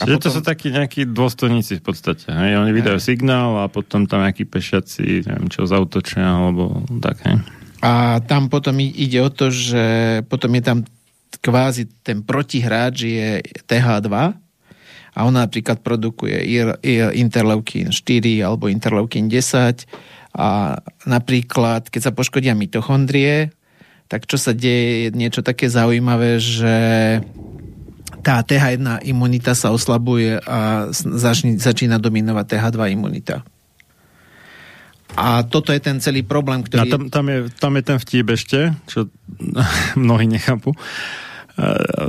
A 0.00 0.02
Čiže 0.08 0.16
potom... 0.18 0.24
to 0.26 0.34
sú 0.34 0.42
takí 0.42 0.72
nejakí 0.72 1.06
dôstojníci 1.06 1.78
v 1.78 1.84
podstate. 1.84 2.32
Hej? 2.32 2.58
Oni 2.58 2.72
vydajú 2.74 2.98
hej. 2.98 3.06
signál 3.12 3.60
a 3.62 3.70
potom 3.70 4.08
tam 4.08 4.24
nejakí 4.24 4.48
pešiaci, 4.48 5.28
neviem 5.28 5.52
čo, 5.52 5.68
zautočia 5.68 6.24
alebo 6.24 6.82
tak. 6.98 7.22
Hej? 7.28 7.61
A 7.82 8.22
tam 8.22 8.46
potom 8.46 8.78
ide 8.78 9.18
o 9.18 9.30
to, 9.30 9.50
že 9.50 9.84
potom 10.30 10.54
je 10.54 10.62
tam 10.62 10.78
kvázi 11.42 11.90
ten 12.06 12.22
protihráč 12.22 12.96
je 13.02 13.42
TH2 13.66 14.14
a 15.12 15.18
on 15.26 15.34
napríklad 15.34 15.82
produkuje 15.82 16.38
interleukin 17.18 17.90
4 17.90 18.46
alebo 18.46 18.70
interleukin 18.70 19.26
10 19.26 20.38
a 20.38 20.78
napríklad, 21.04 21.90
keď 21.90 22.00
sa 22.00 22.14
poškodia 22.14 22.54
mitochondrie, 22.54 23.52
tak 24.06 24.30
čo 24.30 24.38
sa 24.38 24.54
deje, 24.54 25.08
je 25.08 25.18
niečo 25.18 25.42
také 25.42 25.66
zaujímavé, 25.66 26.40
že 26.40 26.76
tá 28.22 28.38
TH1 28.40 29.02
imunita 29.10 29.58
sa 29.58 29.74
oslabuje 29.74 30.38
a 30.38 30.86
začína 31.58 31.98
dominovať 31.98 32.44
TH2 32.46 32.80
imunita. 32.94 33.42
A 35.16 35.44
toto 35.44 35.76
je 35.76 35.80
ten 35.80 36.00
celý 36.00 36.24
problém, 36.24 36.64
ktorý... 36.64 36.88
A 36.88 36.92
tam, 36.92 37.02
tam, 37.12 37.26
je, 37.28 37.38
tam 37.60 37.72
je 37.76 37.82
ten 37.84 37.98
vtip 38.00 38.26
ešte, 38.32 38.72
čo 38.88 39.12
mnohí 40.00 40.24
nechápu. 40.24 40.72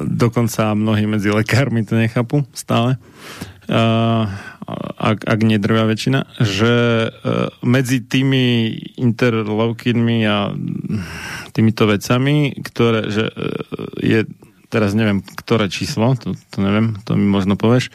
Dokonca 0.07 0.71
mnohí 0.71 1.03
medzi 1.03 1.27
lekármi 1.27 1.83
to 1.83 1.99
nechápu 1.99 2.47
stále. 2.55 2.95
Ak, 5.03 5.27
ak 5.27 5.39
nie 5.43 5.59
drvá 5.59 5.83
väčšina, 5.83 6.39
že 6.39 6.75
e, 7.03 7.09
medzi 7.67 7.99
tými 7.99 8.71
interleukinmi 8.95 10.23
a 10.23 10.55
týmito 11.51 11.83
vecami, 11.83 12.55
ktoré, 12.63 13.11
že 13.11 13.27
e, 13.27 13.35
je 13.99 14.19
teraz 14.71 14.95
neviem, 14.95 15.19
ktoré 15.19 15.67
číslo, 15.67 16.15
to, 16.15 16.39
to 16.47 16.57
neviem, 16.63 16.95
to 17.03 17.19
mi 17.19 17.27
možno 17.27 17.59
povieš, 17.59 17.91
e, 17.91 17.93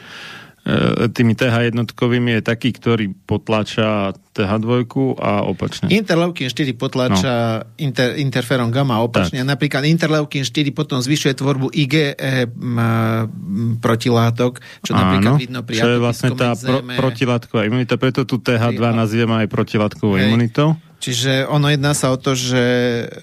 tými 1.15 1.33
TH 1.33 1.71
jednotkovými 1.71 2.39
je 2.39 2.41
taký, 2.43 2.69
ktorý 2.75 3.15
potláča 3.25 4.13
TH2 4.35 4.85
a 5.17 5.47
opačne. 5.47 5.87
Interleukin 5.89 6.51
4 6.51 6.75
potláča 6.75 7.33
no. 7.63 7.79
inter, 7.79 8.19
interferon 8.19 8.69
gamma 8.69 9.01
opačne. 9.01 9.41
Tak. 9.41 9.49
Napríklad 9.49 9.83
interleukin 9.87 10.45
4 10.45 10.69
potom 10.75 10.99
zvyšuje 11.01 11.33
tvorbu 11.33 11.73
IgE 11.73 12.15
m, 12.53 13.79
protilátok, 13.81 14.61
čo 14.83 14.91
Áno, 14.93 14.99
napríklad 14.99 15.33
vidno 15.41 15.59
pri 15.65 15.75
čo 15.79 15.89
je 15.89 15.99
vlastne 15.99 16.29
tá 16.37 16.53
pro, 16.53 16.79
protilátková 16.85 17.65
imunita, 17.65 17.97
preto 17.97 18.27
tu 18.27 18.37
TH2 18.37 18.79
nazývame 18.79 19.47
aj 19.47 19.49
protilátkovou 19.49 20.19
Hej. 20.19 20.27
imunitou. 20.29 20.77
Čiže 20.99 21.47
ono 21.47 21.71
jedná 21.71 21.95
sa 21.95 22.11
o 22.11 22.19
to, 22.19 22.35
že, 22.35 22.67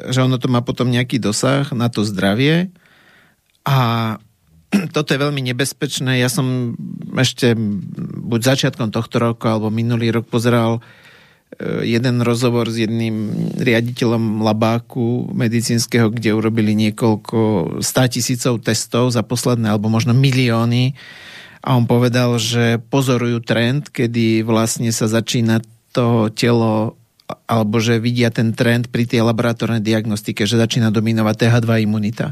že 0.08 0.18
ono 0.24 0.40
to 0.40 0.48
má 0.48 0.64
potom 0.64 0.88
nejaký 0.88 1.20
dosah 1.20 1.68
na 1.76 1.92
to 1.92 2.08
zdravie 2.08 2.72
a 3.68 3.78
toto 4.96 5.14
je 5.14 5.22
veľmi 5.22 5.42
nebezpečné. 5.52 6.18
Ja 6.20 6.30
som 6.30 6.78
ešte 7.16 7.54
buď 8.26 8.40
začiatkom 8.42 8.90
tohto 8.90 9.22
roku 9.22 9.46
alebo 9.46 9.70
minulý 9.70 10.10
rok 10.10 10.26
pozeral 10.26 10.78
e, 10.78 11.86
jeden 11.86 12.22
rozhovor 12.22 12.68
s 12.68 12.82
jedným 12.82 13.30
riaditeľom 13.56 14.42
labáku 14.42 15.30
medicínskeho, 15.32 16.10
kde 16.10 16.34
urobili 16.34 16.74
niekoľko 16.74 17.38
stá 17.80 18.10
tisícov 18.10 18.62
testov 18.62 19.14
za 19.14 19.22
posledné, 19.22 19.70
alebo 19.70 19.90
možno 19.90 20.14
milióny. 20.14 20.94
A 21.66 21.74
on 21.74 21.86
povedal, 21.86 22.38
že 22.38 22.78
pozorujú 22.78 23.42
trend, 23.42 23.90
kedy 23.90 24.46
vlastne 24.46 24.94
sa 24.94 25.10
začína 25.10 25.62
to 25.90 26.30
telo 26.30 26.94
alebo 27.46 27.82
že 27.82 27.98
vidia 27.98 28.30
ten 28.30 28.54
trend 28.54 28.86
pri 28.86 29.02
tej 29.02 29.26
laboratórnej 29.26 29.82
diagnostike, 29.82 30.46
že 30.46 30.62
začína 30.62 30.94
dominovať 30.94 31.34
TH2 31.42 31.70
imunita. 31.82 32.30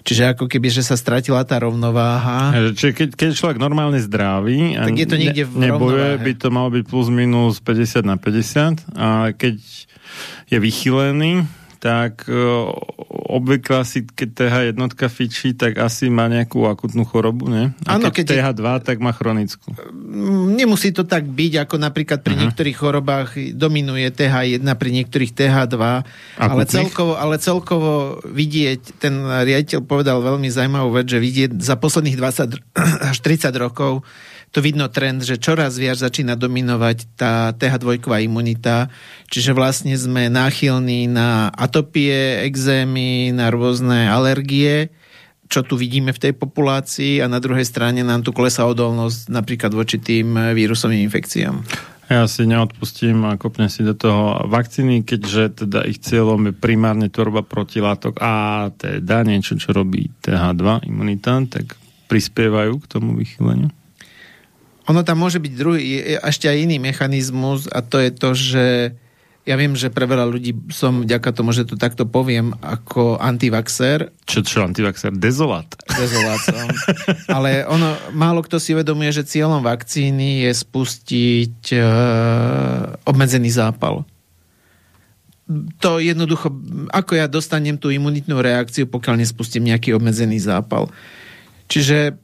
Čiže 0.00 0.32
ako 0.36 0.48
keby, 0.48 0.68
že 0.72 0.82
sa 0.82 0.96
stratila 0.96 1.44
tá 1.44 1.60
rovnováha. 1.60 2.72
Čiže 2.72 2.92
keď, 2.96 3.08
keď 3.16 3.28
človek 3.36 3.58
normálne 3.60 4.00
zdraví 4.00 4.74
a 4.78 4.88
tak 4.88 4.96
je 4.96 5.08
to 5.08 5.20
niekde 5.20 5.44
v 5.44 5.68
nebojuje, 5.68 6.16
by 6.24 6.32
to 6.40 6.48
malo 6.48 6.68
byť 6.72 6.84
plus 6.88 7.08
minus 7.12 7.60
50 7.60 8.08
na 8.08 8.16
50 8.16 8.96
a 8.96 9.08
keď 9.36 9.56
je 10.50 10.58
vychylený, 10.58 11.46
tak 11.80 12.28
obvykle 13.30 13.80
asi, 13.80 14.04
keď 14.04 14.28
TH 14.34 14.54
jednotka 14.74 15.06
fičí, 15.06 15.54
tak 15.54 15.78
asi 15.78 16.10
má 16.10 16.26
nejakú 16.26 16.66
akutnú 16.66 17.06
chorobu, 17.06 17.46
nie? 17.46 17.70
A 17.86 17.96
ano, 17.96 18.10
keď, 18.10 18.26
keď 18.26 18.26
TH2, 18.36 18.62
je... 18.66 18.80
tak 18.84 18.96
má 18.98 19.10
chronickú. 19.14 19.68
Mm, 19.88 20.58
nemusí 20.58 20.90
to 20.90 21.06
tak 21.06 21.24
byť, 21.24 21.64
ako 21.64 21.74
napríklad 21.78 22.20
pri 22.20 22.34
uh-huh. 22.34 22.42
niektorých 22.50 22.76
chorobách 22.76 23.28
dominuje 23.54 24.10
TH1, 24.10 24.66
pri 24.74 24.90
niektorých 24.90 25.32
TH2, 25.32 25.76
ale 26.36 26.62
celkovo, 26.66 27.14
ale 27.14 27.38
celkovo 27.38 28.18
vidieť, 28.26 28.98
ten 28.98 29.14
riaditeľ 29.22 29.80
povedal 29.86 30.18
veľmi 30.20 30.50
zaujímavú 30.50 31.00
vec, 31.00 31.06
že 31.06 31.22
vidieť 31.22 31.50
za 31.62 31.78
posledných 31.78 32.18
20 32.18 32.60
až 33.14 33.16
30 33.22 33.54
rokov 33.56 34.02
to 34.50 34.58
vidno 34.58 34.90
trend, 34.90 35.22
že 35.22 35.38
čoraz 35.38 35.78
viac 35.78 36.02
začína 36.02 36.34
dominovať 36.34 37.14
tá 37.14 37.54
TH2 37.54 38.26
imunita, 38.26 38.90
čiže 39.30 39.54
vlastne 39.54 39.94
sme 39.94 40.26
náchylní 40.26 41.06
na 41.06 41.54
atopie, 41.54 42.42
exémy, 42.42 43.30
na 43.30 43.54
rôzne 43.54 44.10
alergie, 44.10 44.90
čo 45.50 45.62
tu 45.62 45.74
vidíme 45.78 46.14
v 46.14 46.22
tej 46.30 46.32
populácii 46.34 47.22
a 47.22 47.26
na 47.30 47.42
druhej 47.42 47.66
strane 47.66 48.02
nám 48.02 48.22
tu 48.22 48.30
klesá 48.30 48.66
odolnosť 48.66 49.30
napríklad 49.30 49.74
voči 49.74 49.98
tým 49.98 50.34
vírusovým 50.54 51.02
infekciám. 51.06 51.62
Ja 52.10 52.26
si 52.26 52.42
neodpustím 52.42 53.22
a 53.22 53.38
kopnem 53.38 53.70
si 53.70 53.86
do 53.86 53.94
toho 53.94 54.50
vakcíny, 54.50 55.06
keďže 55.06 55.62
teda 55.62 55.86
ich 55.86 56.02
cieľom 56.02 56.50
je 56.50 56.54
primárne 56.58 57.06
tvorba 57.06 57.46
protilátok 57.46 58.18
a 58.18 58.66
teda 58.74 59.22
niečo, 59.22 59.54
čo 59.54 59.70
robí 59.70 60.10
TH2 60.18 60.90
imunita, 60.90 61.38
tak 61.46 61.78
prispievajú 62.10 62.82
k 62.82 62.90
tomu 62.90 63.14
vychyleniu. 63.14 63.70
Ono 64.88 65.00
tam 65.04 65.20
môže 65.20 65.42
byť 65.42 65.52
druhý, 65.52 66.16
ešte 66.24 66.48
aj 66.48 66.56
iný 66.56 66.80
mechanizmus 66.80 67.68
a 67.68 67.84
to 67.84 68.00
je 68.00 68.10
to, 68.14 68.30
že 68.32 68.64
ja 69.48 69.56
viem, 69.56 69.72
že 69.72 69.88
pre 69.88 70.04
veľa 70.04 70.28
ľudí 70.28 70.52
som 70.68 71.00
vďaka 71.00 71.32
tomu, 71.32 71.56
že 71.56 71.64
to 71.64 71.80
takto 71.80 72.04
poviem, 72.04 72.52
ako 72.60 73.16
antivaxer. 73.16 74.12
Čo, 74.28 74.44
čo 74.44 74.58
antivaxer? 74.62 75.16
Dezolát. 75.16 75.66
Dezolát 75.88 76.38
som. 76.44 76.68
Ale 77.36 77.64
ono, 77.64 77.96
málo 78.12 78.44
kto 78.44 78.60
si 78.60 78.76
uvedomuje, 78.76 79.08
že 79.10 79.24
cieľom 79.24 79.64
vakcíny 79.64 80.44
je 80.44 80.52
spustiť 80.52 81.56
uh, 81.72 83.00
obmedzený 83.08 83.48
zápal. 83.48 84.04
To 85.82 85.98
jednoducho, 85.98 86.52
ako 86.92 87.12
ja 87.18 87.26
dostanem 87.26 87.74
tú 87.80 87.90
imunitnú 87.90 88.38
reakciu, 88.38 88.86
pokiaľ 88.86 89.24
nespustím 89.24 89.66
nejaký 89.66 89.96
obmedzený 89.96 90.38
zápal. 90.38 90.92
Čiže 91.66 92.14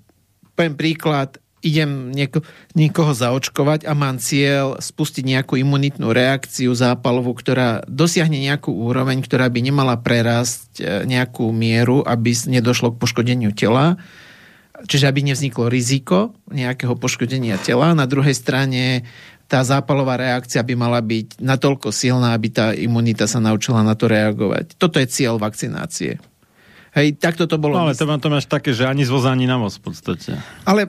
poviem 0.52 0.76
príklad, 0.78 1.40
idem 1.64 2.12
nieko, 2.12 2.44
niekoho 2.76 3.16
zaočkovať 3.16 3.88
a 3.88 3.92
mám 3.96 4.20
cieľ 4.20 4.76
spustiť 4.78 5.24
nejakú 5.24 5.56
imunitnú 5.56 6.12
reakciu 6.12 6.72
zápalovú, 6.76 7.32
ktorá 7.32 7.82
dosiahne 7.88 8.38
nejakú 8.38 8.70
úroveň, 8.70 9.24
ktorá 9.24 9.48
by 9.48 9.60
nemala 9.64 9.96
prerásť 9.96 10.70
e, 10.78 10.84
nejakú 11.08 11.48
mieru, 11.50 12.04
aby 12.04 12.32
nedošlo 12.32 12.94
k 12.94 13.00
poškodeniu 13.00 13.50
tela. 13.56 13.96
Čiže 14.76 15.08
aby 15.08 15.24
nevzniklo 15.24 15.72
riziko 15.72 16.36
nejakého 16.52 17.00
poškodenia 17.00 17.56
tela. 17.56 17.96
Na 17.96 18.04
druhej 18.04 18.36
strane 18.36 19.08
tá 19.48 19.64
zápalová 19.64 20.20
reakcia 20.20 20.60
by 20.60 20.74
mala 20.76 21.00
byť 21.00 21.40
natoľko 21.40 21.88
silná, 21.94 22.36
aby 22.36 22.52
tá 22.52 22.76
imunita 22.76 23.24
sa 23.24 23.40
naučila 23.40 23.80
na 23.80 23.96
to 23.96 24.10
reagovať. 24.10 24.76
Toto 24.76 25.00
je 25.00 25.08
cieľ 25.08 25.40
vakcinácie. 25.40 26.20
Hej, 26.96 27.20
takto 27.20 27.44
to 27.44 27.60
bolo. 27.60 27.76
No, 27.76 27.84
ale 27.84 27.92
to, 27.92 28.08
to 28.08 28.32
máš 28.32 28.48
také, 28.48 28.72
že 28.72 28.88
ani 28.88 29.04
z 29.04 29.12
voza, 29.12 29.28
ani 29.28 29.44
na 29.44 29.60
voz 29.60 29.76
v 29.76 29.92
podstate. 29.92 30.40
Ale, 30.64 30.88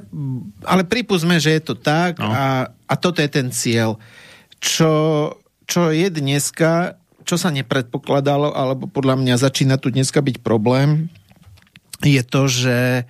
ale 0.64 0.88
pripúsme, 0.88 1.36
že 1.36 1.60
je 1.60 1.62
to 1.68 1.76
tak 1.76 2.24
no. 2.24 2.32
a, 2.32 2.72
a 2.72 2.94
toto 2.96 3.20
je 3.20 3.28
ten 3.28 3.52
cieľ. 3.52 4.00
Čo, 4.64 5.36
čo 5.68 5.92
je 5.92 6.08
dneska, 6.08 6.96
čo 7.28 7.36
sa 7.36 7.52
nepredpokladalo, 7.52 8.56
alebo 8.56 8.88
podľa 8.88 9.20
mňa 9.20 9.36
začína 9.36 9.76
tu 9.76 9.92
dneska 9.92 10.24
byť 10.24 10.40
problém, 10.40 11.12
je 12.00 12.24
to, 12.24 12.48
že 12.48 13.04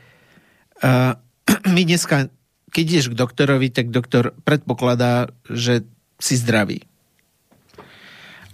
uh, 0.82 1.14
my 1.78 1.82
dneska, 1.86 2.34
keď 2.74 2.84
ideš 2.98 3.14
k 3.14 3.20
doktorovi, 3.22 3.70
tak 3.70 3.94
doktor 3.94 4.34
predpokladá, 4.42 5.30
že 5.46 5.86
si 6.18 6.34
zdravý. 6.34 6.82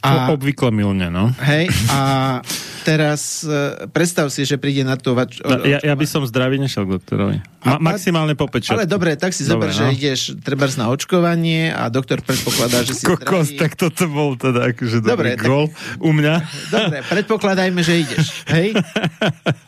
A, 0.03 0.35
Obvykle 0.35 0.67
milne, 0.75 1.07
no. 1.07 1.31
Hej, 1.39 1.71
a 1.87 1.99
teraz 2.83 3.47
uh, 3.47 3.87
predstav 3.89 4.27
si, 4.27 4.43
že 4.43 4.59
príde 4.59 4.83
na 4.83 4.99
to... 4.99 5.15
Vač- 5.15 5.39
no, 5.39 5.63
ja, 5.63 5.79
ja 5.79 5.95
by 5.95 6.05
som 6.05 6.27
zdravý 6.27 6.59
nešiel 6.59 6.83
k 6.83 6.99
doktorovi. 6.99 7.37
Ma- 7.63 7.79
maximálne 7.79 8.35
po 8.35 8.51
pečo. 8.51 8.75
Ale 8.75 8.83
dobre, 8.83 9.15
tak 9.15 9.31
si 9.31 9.47
zober, 9.47 9.71
no. 9.71 9.75
že 9.75 9.95
ideš 9.95 10.35
treba 10.43 10.67
na 10.75 10.91
očkovanie 10.91 11.71
a 11.71 11.87
doktor 11.87 12.19
predpokladá, 12.19 12.83
že 12.83 12.99
si 12.99 13.07
Kokos, 13.07 13.55
zdravý. 13.55 13.59
tak 13.63 13.71
toto 13.79 14.03
bol 14.11 14.35
teda 14.35 14.75
akože 14.75 14.99
dobre, 14.99 15.39
tak, 15.39 15.47
gol 15.47 15.71
u 16.03 16.11
mňa. 16.11 16.35
Dobre, 16.67 16.97
predpokladajme, 17.07 17.79
že 17.79 17.93
ideš. 18.03 18.43
Hej? 18.51 18.75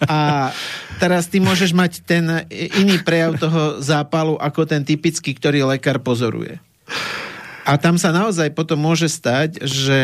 A 0.06 0.52
teraz 1.00 1.32
ty 1.32 1.40
môžeš 1.40 1.72
mať 1.72 2.04
ten 2.04 2.28
iný 2.52 3.00
prejav 3.02 3.40
toho 3.40 3.80
zápalu 3.80 4.36
ako 4.36 4.68
ten 4.68 4.84
typický, 4.84 5.32
ktorý 5.32 5.64
lekár 5.64 6.04
pozoruje. 6.04 6.60
A 7.66 7.82
tam 7.82 7.98
sa 7.98 8.14
naozaj 8.14 8.54
potom 8.54 8.78
môže 8.78 9.10
stať, 9.10 9.58
že 9.66 10.02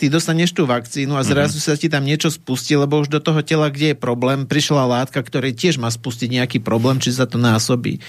ty 0.00 0.08
dostaneš 0.08 0.56
tú 0.56 0.64
vakcínu 0.64 1.12
a 1.12 1.20
zrazu 1.20 1.60
uh-huh. 1.60 1.76
sa 1.76 1.76
ti 1.76 1.92
tam 1.92 2.08
niečo 2.08 2.32
spustí, 2.32 2.72
lebo 2.72 3.04
už 3.04 3.12
do 3.12 3.20
toho 3.20 3.44
tela, 3.44 3.68
kde 3.68 3.92
je 3.92 3.96
problém, 4.00 4.48
prišla 4.48 4.88
látka, 4.88 5.20
ktorá 5.20 5.52
tiež 5.52 5.76
má 5.76 5.92
spustiť 5.92 6.40
nejaký 6.40 6.58
problém, 6.64 6.96
či 6.96 7.12
sa 7.12 7.28
to 7.28 7.36
násobí. 7.36 8.00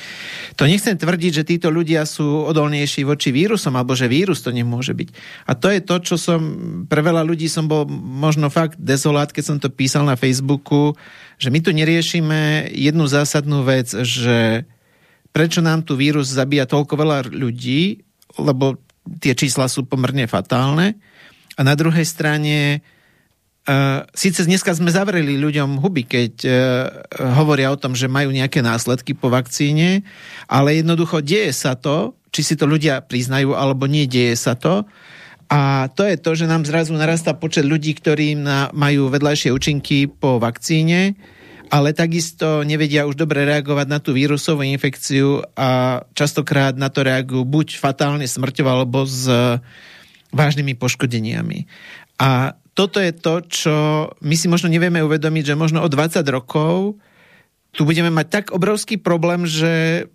To 0.56 0.64
nechcem 0.64 0.96
tvrdiť, 0.96 1.44
že 1.44 1.44
títo 1.44 1.68
ľudia 1.68 2.08
sú 2.08 2.48
odolnejší 2.48 3.04
voči 3.04 3.36
vírusom, 3.36 3.76
alebo 3.76 3.92
že 3.92 4.08
vírus 4.08 4.40
to 4.40 4.56
nemôže 4.56 4.96
byť. 4.96 5.10
A 5.44 5.52
to 5.60 5.68
je 5.68 5.84
to, 5.84 5.96
čo 6.00 6.16
som, 6.16 6.40
pre 6.88 7.04
veľa 7.04 7.28
ľudí 7.28 7.52
som 7.52 7.68
bol 7.68 7.84
možno 7.92 8.48
fakt 8.48 8.80
dezolát, 8.80 9.28
keď 9.28 9.44
som 9.44 9.58
to 9.60 9.68
písal 9.68 10.08
na 10.08 10.16
Facebooku, 10.16 10.96
že 11.36 11.52
my 11.52 11.60
tu 11.60 11.76
neriešime 11.76 12.72
jednu 12.72 13.04
zásadnú 13.12 13.68
vec, 13.68 13.92
že 13.92 14.64
prečo 15.36 15.60
nám 15.60 15.84
tu 15.84 16.00
vírus 16.00 16.32
zabíja 16.32 16.64
toľko 16.64 16.94
veľa 16.96 17.18
ľudí, 17.36 18.00
lebo 18.40 18.80
tie 19.20 19.36
čísla 19.36 19.68
sú 19.68 19.84
pomerne 19.84 20.30
fatálne, 20.30 20.96
a 21.56 21.62
na 21.64 21.74
druhej 21.76 22.06
strane 22.08 22.82
Uh, 23.62 24.10
síce 24.18 24.42
dneska 24.42 24.74
sme 24.74 24.90
zavreli 24.90 25.38
ľuďom 25.38 25.86
huby, 25.86 26.10
keď 26.10 26.34
uh, 26.50 26.54
hovoria 27.38 27.70
o 27.70 27.78
tom, 27.78 27.94
že 27.94 28.10
majú 28.10 28.34
nejaké 28.34 28.58
následky 28.66 29.14
po 29.14 29.30
vakcíne, 29.30 30.02
ale 30.50 30.82
jednoducho 30.82 31.22
deje 31.22 31.54
sa 31.54 31.78
to, 31.78 32.18
či 32.34 32.42
si 32.42 32.54
to 32.58 32.66
ľudia 32.66 33.06
priznajú 33.06 33.54
alebo 33.54 33.86
nie, 33.86 34.10
deje 34.10 34.34
sa 34.34 34.58
to. 34.58 34.90
A 35.46 35.94
to 35.94 36.02
je 36.10 36.18
to, 36.18 36.34
že 36.34 36.50
nám 36.50 36.66
zrazu 36.66 36.98
narastá 36.98 37.38
počet 37.38 37.62
ľudí, 37.62 37.94
ktorí 37.94 38.34
na, 38.34 38.74
majú 38.74 39.14
vedľajšie 39.14 39.54
účinky 39.54 40.10
po 40.10 40.42
vakcíne, 40.42 41.14
ale 41.70 41.94
takisto 41.94 42.66
nevedia 42.66 43.06
už 43.06 43.14
dobre 43.14 43.46
reagovať 43.46 43.88
na 43.88 44.02
tú 44.02 44.18
vírusovú 44.18 44.66
infekciu 44.66 45.46
a 45.54 46.02
častokrát 46.18 46.74
na 46.74 46.90
to 46.90 47.06
reagujú 47.06 47.46
buď 47.46 47.78
fatálne 47.78 48.26
smrťou 48.26 48.66
alebo 48.66 49.06
s 49.06 49.30
vážnymi 50.32 50.76
poškodeniami. 50.76 51.68
A 52.20 52.56
toto 52.72 53.04
je 53.04 53.12
to, 53.12 53.44
čo 53.46 53.76
my 54.24 54.36
si 54.40 54.48
možno 54.48 54.72
nevieme 54.72 55.04
uvedomiť, 55.04 55.54
že 55.54 55.60
možno 55.60 55.84
o 55.84 55.92
20 55.92 56.24
rokov 56.32 57.00
tu 57.72 57.88
budeme 57.88 58.12
mať 58.12 58.28
tak 58.28 58.46
obrovský 58.52 59.00
problém, 59.00 59.48
že 59.48 60.06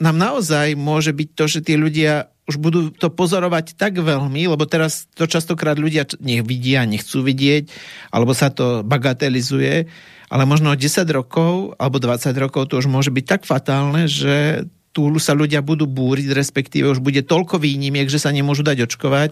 nám 0.00 0.16
naozaj 0.16 0.76
môže 0.76 1.12
byť 1.12 1.28
to, 1.36 1.44
že 1.48 1.60
tí 1.64 1.76
ľudia 1.76 2.32
už 2.48 2.56
budú 2.58 2.90
to 2.90 3.12
pozorovať 3.14 3.78
tak 3.78 4.00
veľmi, 4.00 4.48
lebo 4.50 4.66
teraz 4.66 5.06
to 5.14 5.30
častokrát 5.30 5.78
ľudia 5.78 6.08
nech 6.18 6.42
vidia, 6.42 6.82
nechcú 6.82 7.22
vidieť, 7.22 7.70
alebo 8.10 8.34
sa 8.34 8.50
to 8.50 8.82
bagatelizuje, 8.82 9.86
ale 10.32 10.42
možno 10.48 10.74
o 10.74 10.78
10 10.78 11.06
rokov 11.14 11.78
alebo 11.78 12.02
20 12.02 12.32
rokov 12.42 12.72
to 12.72 12.82
už 12.82 12.90
môže 12.90 13.14
byť 13.14 13.24
tak 13.28 13.42
fatálne, 13.46 14.10
že 14.10 14.66
tu 14.90 15.06
sa 15.22 15.38
ľudia 15.38 15.62
budú 15.62 15.86
búriť, 15.86 16.34
respektíve 16.34 16.90
už 16.90 16.98
bude 16.98 17.22
toľko 17.22 17.62
výnimiek, 17.62 18.10
že 18.10 18.18
sa 18.18 18.34
nemôžu 18.34 18.66
dať 18.66 18.90
očkovať, 18.90 19.30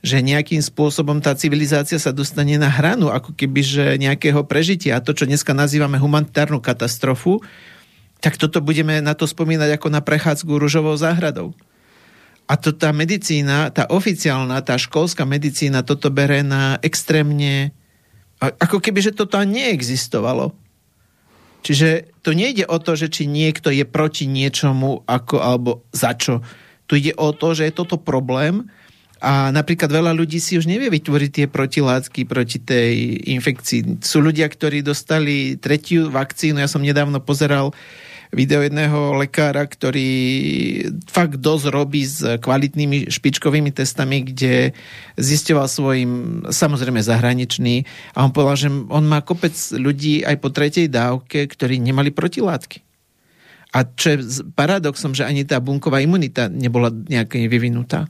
že 0.00 0.24
nejakým 0.24 0.60
spôsobom 0.60 1.20
tá 1.20 1.36
civilizácia 1.36 2.00
sa 2.00 2.12
dostane 2.12 2.56
na 2.56 2.68
hranu, 2.68 3.12
ako 3.12 3.32
keby 3.36 3.60
že 3.60 3.84
nejakého 4.00 4.44
prežitia. 4.44 4.96
A 4.96 5.04
to, 5.04 5.12
čo 5.12 5.28
dneska 5.28 5.52
nazývame 5.56 6.00
humanitárnu 6.00 6.60
katastrofu, 6.60 7.40
tak 8.20 8.40
toto 8.40 8.64
budeme 8.64 9.04
na 9.04 9.12
to 9.12 9.28
spomínať 9.28 9.76
ako 9.76 9.88
na 9.92 10.00
prechádzku 10.00 10.48
rúžovou 10.48 10.96
záhradou. 10.96 11.52
A 12.46 12.54
to 12.54 12.70
tá 12.70 12.94
medicína, 12.94 13.74
tá 13.74 13.90
oficiálna, 13.90 14.62
tá 14.62 14.78
školská 14.78 15.26
medicína 15.26 15.82
toto 15.82 16.08
bere 16.14 16.46
na 16.46 16.78
extrémne... 16.80 17.74
Ako 18.38 18.78
keby, 18.78 19.00
že 19.00 19.16
toto 19.16 19.40
neexistovalo. 19.42 20.54
Čiže 21.66 22.14
to 22.22 22.30
nejde 22.30 22.62
o 22.70 22.78
to, 22.78 22.94
že 22.94 23.10
či 23.10 23.26
niekto 23.26 23.74
je 23.74 23.82
proti 23.82 24.30
niečomu 24.30 25.02
ako, 25.02 25.42
alebo 25.42 25.82
za 25.90 26.14
čo. 26.14 26.38
Tu 26.86 27.02
ide 27.02 27.18
o 27.18 27.34
to, 27.34 27.58
že 27.58 27.66
je 27.66 27.74
toto 27.74 27.98
problém 27.98 28.70
a 29.18 29.50
napríklad 29.50 29.90
veľa 29.90 30.14
ľudí 30.14 30.38
si 30.38 30.54
už 30.54 30.70
nevie 30.70 30.86
vytvoriť 30.86 31.30
tie 31.34 31.46
protilátky 31.50 32.22
proti 32.22 32.62
tej 32.62 33.18
infekcii. 33.34 33.98
Sú 33.98 34.22
ľudia, 34.22 34.46
ktorí 34.46 34.86
dostali 34.86 35.58
tretiu 35.58 36.06
vakcínu. 36.06 36.62
Ja 36.62 36.70
som 36.70 36.86
nedávno 36.86 37.18
pozeral 37.18 37.74
video 38.36 38.60
jedného 38.60 39.16
lekára, 39.16 39.64
ktorý 39.64 40.12
fakt 41.08 41.40
dosť 41.40 41.66
robí 41.72 42.04
s 42.04 42.20
kvalitnými 42.20 43.08
špičkovými 43.08 43.72
testami, 43.72 44.28
kde 44.28 44.76
zistoval 45.16 45.64
svojim, 45.72 46.44
samozrejme 46.44 47.00
zahraničný, 47.00 47.88
a 48.12 48.28
on 48.28 48.36
povedal, 48.36 48.68
že 48.68 48.70
on 48.70 49.08
má 49.08 49.24
kopec 49.24 49.56
ľudí 49.72 50.20
aj 50.20 50.36
po 50.36 50.52
tretej 50.52 50.92
dávke, 50.92 51.48
ktorí 51.48 51.80
nemali 51.80 52.12
protilátky. 52.12 52.84
A 53.72 53.88
čo 53.88 54.14
je 54.14 54.44
paradoxom, 54.52 55.16
že 55.16 55.24
ani 55.24 55.48
tá 55.48 55.56
bunková 55.56 56.04
imunita 56.04 56.52
nebola 56.52 56.92
nejaká 56.92 57.40
vyvinutá. 57.48 58.08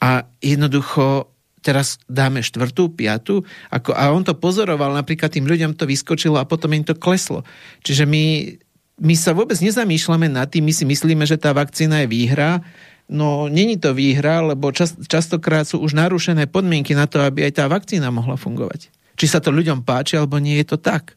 A 0.00 0.24
jednoducho 0.40 1.28
teraz 1.64 1.98
dáme 2.06 2.46
štvrtú, 2.46 2.94
piatú. 2.94 3.42
Ako, 3.74 3.90
a 3.90 4.14
on 4.14 4.22
to 4.22 4.38
pozoroval, 4.38 4.94
napríklad 4.94 5.34
tým 5.34 5.50
ľuďom 5.50 5.74
to 5.74 5.82
vyskočilo 5.82 6.38
a 6.38 6.46
potom 6.46 6.70
im 6.78 6.86
to 6.86 6.94
kleslo. 6.94 7.42
Čiže 7.82 8.06
my 8.06 8.54
my 8.96 9.14
sa 9.14 9.36
vôbec 9.36 9.60
nezamýšľame 9.60 10.32
nad 10.32 10.48
tým, 10.48 10.64
my 10.64 10.72
si 10.72 10.88
myslíme, 10.88 11.24
že 11.28 11.36
tá 11.36 11.52
vakcína 11.52 12.04
je 12.04 12.08
výhra, 12.08 12.64
no 13.06 13.46
není 13.52 13.76
to 13.76 13.92
výhra, 13.92 14.40
lebo 14.40 14.72
čas, 14.72 14.96
častokrát 15.04 15.68
sú 15.68 15.84
už 15.84 15.92
narušené 15.92 16.48
podmienky 16.48 16.96
na 16.96 17.04
to, 17.04 17.20
aby 17.20 17.44
aj 17.44 17.60
tá 17.60 17.64
vakcína 17.68 18.08
mohla 18.08 18.40
fungovať. 18.40 18.88
Či 19.16 19.26
sa 19.28 19.40
to 19.40 19.52
ľuďom 19.52 19.84
páči, 19.84 20.16
alebo 20.16 20.40
nie 20.40 20.56
je 20.60 20.76
to 20.76 20.78
tak. 20.80 21.16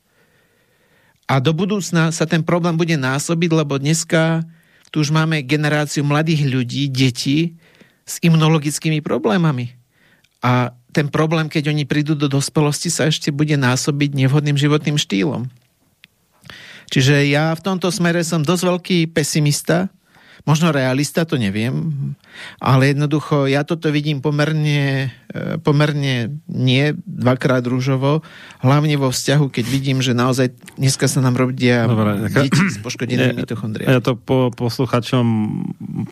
A 1.29 1.37
do 1.37 1.53
budúcna 1.53 2.09
sa 2.09 2.25
ten 2.25 2.41
problém 2.41 2.73
bude 2.73 2.97
násobiť, 2.97 3.49
lebo 3.53 3.77
dneska 3.77 4.43
tu 4.89 5.05
už 5.05 5.13
máme 5.13 5.45
generáciu 5.45 6.01
mladých 6.01 6.49
ľudí, 6.49 6.89
detí 6.89 7.59
s 8.09 8.17
imunologickými 8.25 9.05
problémami. 9.05 9.77
A 10.41 10.73
ten 10.89 11.05
problém, 11.05 11.45
keď 11.45 11.69
oni 11.69 11.85
prídu 11.85 12.17
do 12.17 12.25
dospelosti, 12.25 12.89
sa 12.89 13.05
ešte 13.05 13.29
bude 13.29 13.53
násobiť 13.53 14.17
nevhodným 14.17 14.57
životným 14.57 14.97
štýlom. 14.97 15.45
Čiže 16.89 17.29
ja 17.29 17.53
v 17.53 17.61
tomto 17.61 17.93
smere 17.93 18.25
som 18.25 18.41
dosť 18.41 18.63
veľký 18.65 18.99
pesimista, 19.13 19.93
možno 20.49 20.73
realista, 20.73 21.29
to 21.29 21.37
neviem, 21.37 21.93
ale 22.57 22.89
jednoducho 22.89 23.45
ja 23.45 23.61
toto 23.61 23.93
vidím 23.93 24.17
pomerne, 24.17 25.13
e, 25.29 25.61
pomerne 25.61 26.41
nie 26.49 26.97
dvakrát 27.05 27.61
rúžovo, 27.69 28.25
hlavne 28.65 28.97
vo 28.97 29.13
vzťahu, 29.13 29.45
keď 29.53 29.65
vidím, 29.69 30.01
že 30.01 30.17
naozaj 30.17 30.57
dneska 30.81 31.05
sa 31.05 31.21
nám 31.21 31.37
robia 31.37 31.85
Dobre, 31.85 32.33
deti 32.33 32.65
s 32.65 32.81
poškodenými 32.81 33.37
mitochondriami. 33.45 33.93
Ja 33.93 34.01
to 34.01 34.17
po 34.17 34.49
posluchačom 34.49 35.25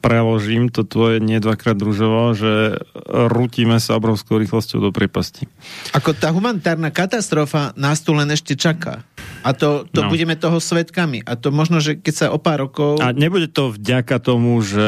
preložím, 0.05 0.69
to 0.69 0.85
tvoje 0.85 1.17
nie 1.17 1.41
dvakrát 1.41 1.81
rúžovo, 1.81 2.37
že 2.37 2.77
rútime 3.09 3.81
sa 3.81 3.97
obrovskou 3.97 4.37
rýchlosťou 4.37 4.85
do 4.85 4.93
prepasti. 4.93 5.49
Ako 5.97 6.13
tá 6.13 6.29
humanitárna 6.29 6.93
katastrofa 6.93 7.73
nás 7.73 8.05
tu 8.05 8.13
len 8.13 8.29
ešte 8.29 8.53
čaká. 8.53 9.01
A 9.47 9.55
to, 9.55 9.87
to 9.95 10.03
no. 10.03 10.11
budeme 10.11 10.35
toho 10.35 10.59
svetkami. 10.59 11.23
A 11.23 11.39
to 11.39 11.55
možno, 11.55 11.79
že 11.79 11.95
keď 11.95 12.13
sa 12.13 12.25
o 12.35 12.39
pár 12.41 12.67
rokov... 12.67 12.99
A 12.99 13.15
nebude 13.15 13.47
to 13.47 13.71
vďaka 13.71 14.19
tomu, 14.27 14.59
že 14.59 14.83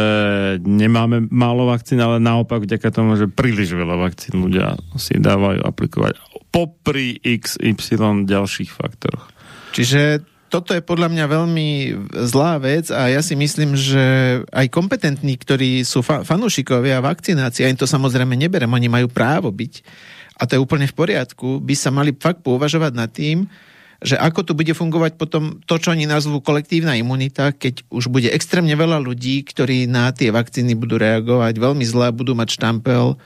nemáme 0.60 1.32
málo 1.32 1.72
vakcín, 1.72 2.04
ale 2.04 2.20
naopak 2.20 2.68
vďaka 2.68 2.92
tomu, 2.92 3.16
že 3.16 3.32
príliš 3.32 3.72
veľa 3.72 3.96
vakcín 3.96 4.44
ľudia 4.44 4.76
si 5.00 5.16
dávajú 5.16 5.64
aplikovať 5.64 6.20
popri 6.52 7.16
XY 7.24 8.28
ďalších 8.28 8.76
faktoroch. 8.76 9.32
Čiže 9.72 10.28
toto 10.50 10.74
je 10.74 10.82
podľa 10.84 11.14
mňa 11.14 11.26
veľmi 11.30 11.70
zlá 12.26 12.58
vec 12.58 12.90
a 12.90 13.08
ja 13.08 13.22
si 13.22 13.38
myslím, 13.38 13.78
že 13.78 14.04
aj 14.50 14.68
kompetentní, 14.74 15.38
ktorí 15.38 15.86
sú 15.86 16.02
fa- 16.02 16.26
fanúšikovia 16.26 17.00
vakcinácie, 17.00 17.70
im 17.70 17.78
to 17.78 17.86
samozrejme 17.86 18.34
neberem, 18.34 18.74
oni 18.74 18.90
majú 18.90 19.08
právo 19.08 19.54
byť 19.54 19.74
a 20.42 20.50
to 20.50 20.58
je 20.58 20.64
úplne 20.64 20.90
v 20.90 20.98
poriadku, 20.98 21.62
by 21.62 21.76
sa 21.78 21.94
mali 21.94 22.18
fakt 22.18 22.42
pouvažovať 22.42 22.92
nad 22.98 23.14
tým, 23.14 23.46
že 24.00 24.16
ako 24.16 24.48
tu 24.48 24.52
bude 24.56 24.72
fungovať 24.72 25.20
potom 25.20 25.60
to, 25.68 25.76
čo 25.76 25.92
oni 25.92 26.08
nazvú 26.08 26.40
kolektívna 26.40 26.96
imunita, 26.96 27.52
keď 27.52 27.84
už 27.92 28.08
bude 28.08 28.32
extrémne 28.32 28.72
veľa 28.72 29.04
ľudí, 29.04 29.44
ktorí 29.44 29.92
na 29.92 30.16
tie 30.16 30.32
vakcíny 30.32 30.72
budú 30.80 30.96
reagovať 30.96 31.60
veľmi 31.60 31.84
zle, 31.84 32.16
budú 32.16 32.32
mať 32.32 32.56
štampel, 32.56 33.20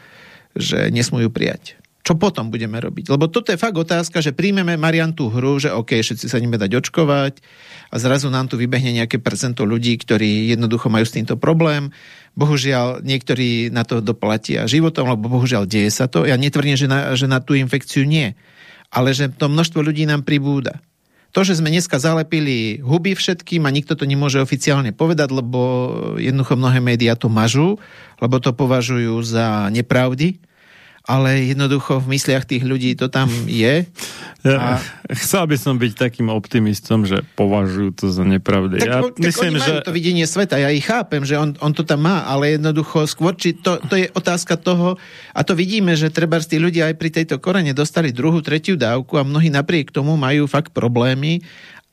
že 0.57 0.89
nesmú 0.89 1.21
prijať. 1.29 1.77
Čo 2.03 2.19
potom 2.19 2.51
budeme 2.51 2.83
robiť? 2.83 3.07
Lebo 3.15 3.31
toto 3.31 3.55
je 3.55 3.61
fakt 3.61 3.79
otázka, 3.79 4.19
že 4.19 4.35
príjmeme 4.35 4.75
Marian 4.75 5.15
tú 5.15 5.31
hru, 5.31 5.55
že 5.55 5.71
OK, 5.71 5.95
všetci 6.03 6.27
sa 6.27 6.35
ideme 6.35 6.59
dať 6.59 6.83
očkovať 6.83 7.39
a 7.87 7.95
zrazu 7.95 8.27
nám 8.27 8.51
tu 8.51 8.59
vybehne 8.59 8.91
nejaké 8.91 9.23
percento 9.23 9.63
ľudí, 9.63 9.95
ktorí 9.95 10.51
jednoducho 10.51 10.91
majú 10.91 11.07
s 11.07 11.15
týmto 11.15 11.39
problém. 11.39 11.95
Bohužiaľ, 12.35 12.99
niektorí 13.07 13.71
na 13.71 13.87
to 13.87 14.03
doplatia 14.03 14.67
životom, 14.67 15.15
lebo 15.15 15.31
bohužiaľ 15.31 15.63
deje 15.63 15.95
sa 15.95 16.11
to. 16.11 16.27
Ja 16.27 16.35
netvrdím, 16.35 16.75
že 16.75 16.91
na, 16.91 17.15
že 17.15 17.23
na 17.23 17.39
tú 17.39 17.55
infekciu 17.55 18.03
nie 18.03 18.35
ale 18.93 19.17
že 19.17 19.33
to 19.33 19.49
množstvo 19.49 19.81
ľudí 19.81 20.05
nám 20.05 20.21
pribúda. 20.21 20.77
To, 21.33 21.41
že 21.41 21.57
sme 21.57 21.73
dneska 21.73 21.97
zalepili 21.97 22.77
huby 22.77 23.17
všetkým 23.17 23.65
a 23.65 23.73
nikto 23.73 23.97
to 23.97 24.05
nemôže 24.05 24.37
oficiálne 24.37 24.93
povedať, 24.93 25.33
lebo 25.33 25.61
jednoducho 26.21 26.53
mnohé 26.53 26.77
médiá 26.77 27.17
to 27.17 27.25
mažú, 27.25 27.81
lebo 28.21 28.37
to 28.37 28.53
považujú 28.53 29.17
za 29.25 29.65
nepravdy, 29.73 30.37
ale 31.03 31.51
jednoducho 31.51 31.99
v 31.99 32.15
mysliach 32.15 32.47
tých 32.47 32.63
ľudí 32.63 32.95
to 32.95 33.11
tam 33.11 33.27
je. 33.43 33.83
Ja, 34.43 34.59
a... 34.59 34.69
Chcel 35.11 35.51
by 35.51 35.57
som 35.59 35.75
byť 35.75 35.99
takým 35.99 36.31
optimistom, 36.31 37.03
že 37.03 37.27
považujú 37.35 37.91
to 37.95 38.05
za 38.07 38.23
nepravdu. 38.23 38.79
Tak, 38.79 38.87
ja 38.87 38.99
tak 39.03 39.19
myslím, 39.19 39.59
oni 39.59 39.83
že... 39.83 39.83
to 39.83 39.91
videnie 39.91 40.23
sveta, 40.23 40.59
ja 40.59 40.71
ich 40.71 40.87
chápem, 40.87 41.27
že 41.27 41.35
on, 41.35 41.59
on 41.59 41.75
to 41.75 41.83
tam 41.83 42.07
má, 42.07 42.23
ale 42.23 42.55
jednoducho 42.55 43.03
skôr, 43.03 43.35
či 43.35 43.55
to, 43.55 43.83
to 43.83 43.99
je 43.99 44.07
otázka 44.15 44.55
toho, 44.55 44.95
a 45.35 45.39
to 45.43 45.55
vidíme, 45.59 45.91
že 45.95 46.07
treba 46.07 46.39
tí 46.39 46.55
ľudia 46.55 46.91
aj 46.91 46.95
pri 46.95 47.09
tejto 47.11 47.35
korene 47.39 47.75
dostali 47.75 48.15
druhú, 48.15 48.39
tretiu 48.39 48.79
dávku 48.79 49.19
a 49.19 49.27
mnohí 49.27 49.51
napriek 49.51 49.91
tomu 49.91 50.15
majú 50.15 50.47
fakt 50.47 50.71
problémy 50.71 51.43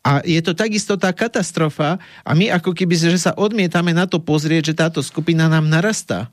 a 0.00 0.24
je 0.24 0.40
to 0.40 0.56
takisto 0.56 0.96
tá 0.96 1.12
katastrofa 1.12 2.00
a 2.24 2.30
my 2.32 2.48
ako 2.56 2.72
keby, 2.72 2.96
že 2.96 3.20
sa 3.20 3.36
odmietame 3.36 3.92
na 3.92 4.08
to 4.08 4.16
pozrieť, 4.16 4.72
že 4.72 4.78
táto 4.78 5.00
skupina 5.04 5.44
nám 5.50 5.68
narastá. 5.68 6.32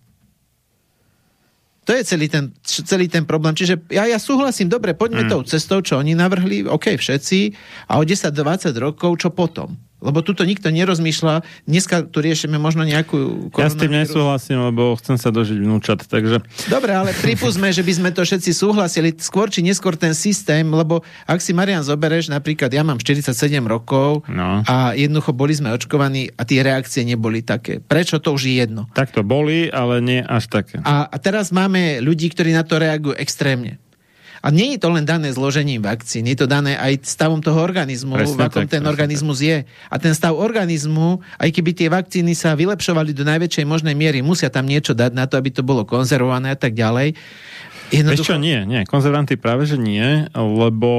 To 1.88 1.96
je 1.96 2.04
celý 2.04 2.28
ten, 2.28 2.52
celý 2.68 3.08
ten 3.08 3.24
problém. 3.24 3.56
Čiže 3.56 3.88
ja, 3.88 4.04
ja 4.04 4.20
súhlasím, 4.20 4.68
dobre, 4.68 4.92
poďme 4.92 5.24
mm. 5.24 5.32
tou 5.32 5.42
cestou, 5.48 5.80
čo 5.80 5.96
oni 5.96 6.20
navrhli, 6.20 6.68
OK, 6.68 7.00
všetci, 7.00 7.40
a 7.88 7.96
o 7.96 8.04
10-20 8.04 8.76
rokov, 8.76 9.24
čo 9.24 9.32
potom? 9.32 9.87
Lebo 9.98 10.22
tuto 10.22 10.46
nikto 10.46 10.70
nerozmýšľa. 10.70 11.42
Dneska 11.66 12.06
tu 12.06 12.22
riešime 12.22 12.62
možno 12.62 12.86
nejakú... 12.86 13.50
Ja 13.58 13.66
s 13.66 13.74
tým 13.74 13.98
nesúhlasím, 13.98 14.62
lebo 14.62 14.94
chcem 15.02 15.18
sa 15.18 15.34
dožiť 15.34 15.58
vnúčat, 15.58 16.06
takže... 16.06 16.46
Dobre, 16.70 16.94
ale 16.94 17.18
pripúsme, 17.18 17.74
že 17.74 17.82
by 17.82 17.94
sme 17.98 18.10
to 18.14 18.22
všetci 18.22 18.54
súhlasili 18.54 19.10
skôr 19.18 19.50
či 19.50 19.66
neskôr 19.66 19.98
ten 19.98 20.14
systém, 20.14 20.70
lebo 20.70 21.02
ak 21.26 21.42
si 21.42 21.50
Marian 21.50 21.82
zobereš, 21.82 22.30
napríklad 22.30 22.70
ja 22.70 22.86
mám 22.86 23.02
47 23.02 23.34
rokov 23.66 24.22
no. 24.30 24.62
a 24.70 24.94
jednoducho 24.94 25.34
boli 25.34 25.58
sme 25.58 25.74
očkovaní 25.74 26.30
a 26.38 26.46
tie 26.46 26.62
reakcie 26.62 27.02
neboli 27.02 27.42
také. 27.42 27.82
Prečo 27.82 28.22
to 28.22 28.38
už 28.38 28.54
je 28.54 28.54
jedno? 28.62 28.86
Tak 28.94 29.18
to 29.18 29.26
boli, 29.26 29.66
ale 29.74 29.98
nie 30.06 30.22
až 30.22 30.46
také. 30.46 30.78
A, 30.86 31.10
a 31.10 31.18
teraz 31.18 31.50
máme 31.50 32.06
ľudí, 32.06 32.30
ktorí 32.30 32.54
na 32.54 32.62
to 32.62 32.78
reagujú 32.78 33.18
extrémne. 33.18 33.82
A 34.42 34.48
nie 34.54 34.76
je 34.76 34.80
to 34.80 34.94
len 34.94 35.04
dané 35.04 35.34
zložením 35.34 35.82
vakcín, 35.82 36.30
je 36.30 36.38
to 36.38 36.48
dané 36.50 36.78
aj 36.78 37.04
stavom 37.04 37.42
toho 37.42 37.58
organizmu, 37.62 38.18
presne 38.18 38.38
v 38.38 38.46
akom 38.46 38.66
tak, 38.68 38.74
ten 38.78 38.84
organizmus 38.86 39.40
tak. 39.42 39.48
je. 39.48 39.58
A 39.90 39.96
ten 39.98 40.14
stav 40.14 40.38
organizmu, 40.38 41.22
aj 41.42 41.50
keby 41.50 41.72
tie 41.74 41.90
vakcíny 41.90 42.38
sa 42.38 42.54
vylepšovali 42.54 43.12
do 43.14 43.26
najväčšej 43.26 43.66
možnej 43.66 43.96
miery, 43.98 44.22
musia 44.22 44.54
tam 44.54 44.70
niečo 44.70 44.94
dať 44.94 45.12
na 45.14 45.26
to, 45.26 45.38
aby 45.40 45.50
to 45.50 45.66
bolo 45.66 45.84
konzervované 45.88 46.54
a 46.54 46.60
tak 46.60 46.78
ďalej. 46.78 47.18
Jednoducho... 47.88 48.20
Vieš 48.20 48.32
čo, 48.36 48.44
nie, 48.44 48.60
nie. 48.68 48.84
Konzervanty 48.84 49.40
práve, 49.40 49.64
že 49.64 49.80
nie, 49.80 50.28
lebo 50.36 50.92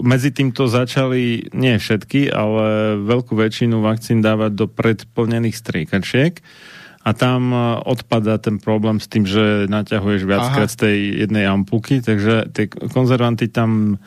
medzi 0.00 0.32
týmto 0.32 0.72
začali, 0.72 1.52
nie 1.52 1.76
všetky, 1.76 2.32
ale 2.32 2.96
veľkú 3.04 3.36
väčšinu 3.36 3.84
vakcín 3.84 4.24
dávať 4.24 4.52
do 4.56 4.66
predplnených 4.72 5.56
striekačiek 5.56 6.40
a 7.06 7.10
tam 7.14 7.54
e, 7.54 7.58
odpada 7.86 8.34
ten 8.42 8.58
problém 8.58 8.98
s 8.98 9.06
tým, 9.06 9.22
že 9.22 9.70
naťahuješ 9.70 10.26
viackrát 10.26 10.66
z 10.66 10.76
tej 10.82 10.96
jednej 11.22 11.46
ampulky, 11.46 12.02
takže 12.02 12.50
tie 12.50 12.66
konzervanty 12.66 13.46
tam 13.46 14.02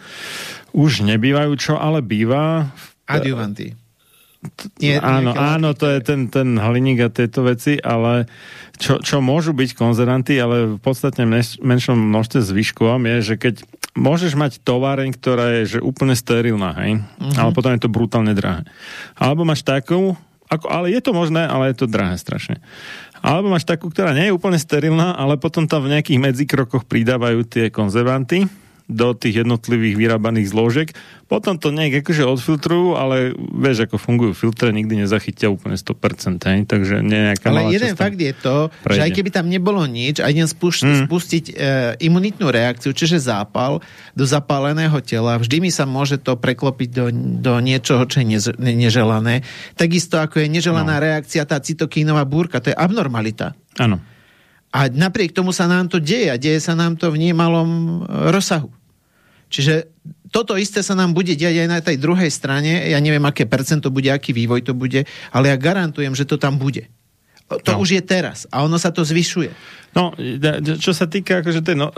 už 0.75 1.07
nebývajú, 1.07 1.55
čo 1.55 1.79
ale 1.79 2.03
býva... 2.03 2.75
Adjuvanty. 3.07 3.79
Nie, 4.79 5.03
áno, 5.03 5.35
áno, 5.35 5.75
to 5.75 5.83
je 5.87 5.99
ten, 5.99 6.31
ten 6.31 6.55
hliník 6.55 7.03
a 7.03 7.09
tieto 7.11 7.43
veci, 7.43 7.75
ale 7.75 8.23
čo, 8.79 9.03
čo 9.03 9.19
môžu 9.19 9.51
byť 9.51 9.75
konzervanty, 9.75 10.39
ale 10.39 10.75
v 10.75 10.79
podstate 10.79 11.27
menš, 11.27 11.59
menšom 11.59 11.99
množstve 11.99 12.39
zvyškom 12.47 13.03
je, 13.03 13.17
že 13.19 13.35
keď 13.35 13.55
môžeš 13.99 14.39
mať 14.39 14.63
továreň, 14.63 15.11
ktorá 15.11 15.59
je 15.59 15.75
že 15.75 15.79
úplne 15.83 16.15
sterilná, 16.15 16.71
hej, 16.79 17.03
uh-huh. 17.03 17.35
ale 17.35 17.51
potom 17.51 17.75
je 17.75 17.83
to 17.83 17.91
brutálne 17.91 18.31
drahé. 18.31 18.63
Alebo 19.19 19.43
máš 19.43 19.67
takú, 19.67 20.15
ako, 20.49 20.65
ale 20.65 20.89
je 20.89 21.01
to 21.01 21.13
možné, 21.13 21.45
ale 21.45 21.69
je 21.71 21.85
to 21.85 21.87
drahé 21.87 22.17
strašne. 22.17 22.57
Alebo 23.21 23.53
máš 23.53 23.69
takú, 23.69 23.93
ktorá 23.93 24.17
nie 24.17 24.31
je 24.31 24.35
úplne 24.35 24.57
sterilná, 24.57 25.13
ale 25.13 25.37
potom 25.37 25.69
tam 25.69 25.85
v 25.85 25.93
nejakých 25.93 26.19
medzikrokoch 26.19 26.89
pridávajú 26.89 27.45
tie 27.45 27.69
konzervanty 27.69 28.49
do 28.89 29.13
tých 29.13 29.45
jednotlivých 29.45 29.95
vyrábaných 29.95 30.49
zložiek. 30.49 30.89
Potom 31.29 31.61
to 31.61 31.69
nejak 31.69 32.01
akože 32.01 32.25
odfiltrujú, 32.25 32.97
ale 32.97 33.37
vieš, 33.37 33.85
ako 33.85 34.01
fungujú 34.01 34.33
filtre, 34.33 34.73
nikdy 34.73 35.05
nezachytia 35.05 35.53
úplne 35.53 35.77
100%, 35.77 36.41
hej, 36.41 36.65
takže 36.65 37.05
nejaká 37.05 37.53
Ale 37.53 37.69
jeden 37.69 37.93
fakt 37.93 38.17
je 38.17 38.33
to, 38.33 38.73
prejde. 38.81 38.97
že 38.97 39.01
aj 39.05 39.11
keby 39.13 39.29
tam 39.29 39.45
nebolo 39.45 39.85
nič 39.85 40.25
a 40.25 40.33
idem 40.33 40.49
spuš- 40.49 40.81
mm. 40.81 41.05
spustiť 41.05 41.43
e, 41.45 41.53
imunitnú 42.01 42.49
reakciu, 42.49 42.97
čiže 42.97 43.21
zápal 43.21 43.77
do 44.17 44.25
zapáleného 44.25 44.97
tela, 45.05 45.37
vždy 45.37 45.61
mi 45.61 45.69
sa 45.69 45.85
môže 45.85 46.17
to 46.17 46.33
preklopiť 46.33 46.89
do, 46.89 47.13
do 47.45 47.61
niečoho, 47.61 48.09
čo 48.09 48.25
je 48.25 48.25
nez- 48.25 48.57
neželané. 48.57 49.45
Takisto 49.77 50.17
ako 50.17 50.41
je 50.41 50.49
neželaná 50.49 50.97
no. 50.97 51.03
reakcia, 51.05 51.45
tá 51.45 51.61
cytokínová 51.61 52.25
búrka, 52.25 52.57
to 52.57 52.73
je 52.73 52.75
abnormalita. 52.75 53.53
Áno. 53.77 54.01
A 54.73 54.89
napriek 54.89 55.33
tomu 55.33 55.53
sa 55.53 55.69
nám 55.69 55.89
to 55.93 56.01
deje 56.01 56.29
a 56.29 56.41
deje 56.41 56.57
sa 56.57 56.73
nám 56.73 56.97
to 56.97 57.13
v 57.13 57.29
nemalom 57.29 58.01
rozsahu. 58.33 58.78
Čiže 59.49 59.89
toto 60.29 60.53
isté 60.55 60.85
sa 60.85 60.93
nám 60.93 61.17
bude 61.17 61.33
diať 61.33 61.65
aj 61.65 61.69
na 61.69 61.79
tej 61.81 61.97
druhej 61.97 62.29
strane. 62.29 62.85
Ja 62.89 63.01
neviem, 63.01 63.25
aké 63.25 63.49
percento 63.49 63.89
bude, 63.89 64.13
aký 64.13 64.31
vývoj 64.31 64.61
to 64.61 64.73
bude, 64.77 65.09
ale 65.33 65.45
ja 65.49 65.57
garantujem, 65.57 66.13
že 66.13 66.29
to 66.29 66.37
tam 66.37 66.61
bude. 66.61 66.85
To 67.49 67.71
no. 67.73 67.81
už 67.81 67.97
je 67.97 68.03
teraz 68.05 68.45
a 68.53 68.61
ono 68.61 68.77
sa 68.77 68.93
to 68.93 69.01
zvyšuje. 69.01 69.49
No, 69.97 70.13
čo 70.77 70.93
sa 70.93 71.09
týka 71.09 71.41
akože 71.41 71.65
tej 71.65 71.81
no, 71.81 71.89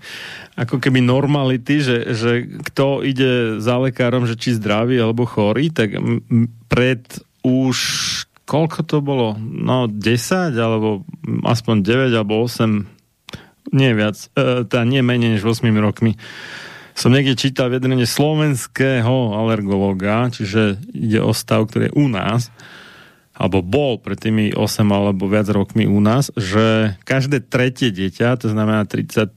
ako 0.62 0.82
keby 0.82 0.98
normality, 0.98 1.78
že, 1.78 1.96
že 2.18 2.32
kto 2.74 3.06
ide 3.06 3.62
za 3.62 3.78
lekárom, 3.78 4.26
že 4.26 4.34
či 4.34 4.58
zdravý 4.58 4.98
alebo 4.98 5.22
chorý, 5.22 5.70
tak 5.70 5.94
pred 6.66 7.06
už 7.46 7.78
koľko 8.42 8.80
to 8.82 8.98
bolo? 8.98 9.38
No 9.38 9.86
10 9.86 10.58
alebo 10.58 11.06
aspoň 11.46 11.76
9 12.10 12.18
alebo 12.18 12.42
8 12.42 12.98
nie 13.70 13.92
viac, 13.94 14.18
e, 14.34 14.66
teda 14.66 14.82
nie 14.82 15.06
menej 15.06 15.38
než 15.38 15.46
8 15.46 15.62
rokmi 15.78 16.18
som 16.98 17.14
niekde 17.14 17.38
čítal 17.38 17.70
vedenie 17.70 18.02
slovenského 18.02 19.38
alergologa, 19.38 20.34
čiže 20.34 20.82
ide 20.90 21.22
o 21.22 21.30
stav, 21.30 21.70
ktorý 21.70 21.88
je 21.88 21.94
u 21.94 22.10
nás, 22.10 22.50
alebo 23.38 23.62
bol 23.62 24.02
pred 24.02 24.18
tými 24.18 24.50
8 24.50 24.82
alebo 24.90 25.30
viac 25.30 25.46
rokmi 25.46 25.86
u 25.86 26.02
nás, 26.02 26.34
že 26.34 26.98
každé 27.06 27.46
tretie 27.46 27.94
dieťa, 27.94 28.34
to 28.42 28.50
znamená 28.50 28.82
33%, 28.82 29.30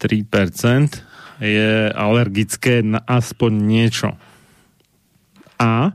je 1.38 1.93
alergické 1.93 2.82
na 2.82 2.97
aspoň 3.05 3.51
niečo. 3.53 4.09
A 5.62 5.93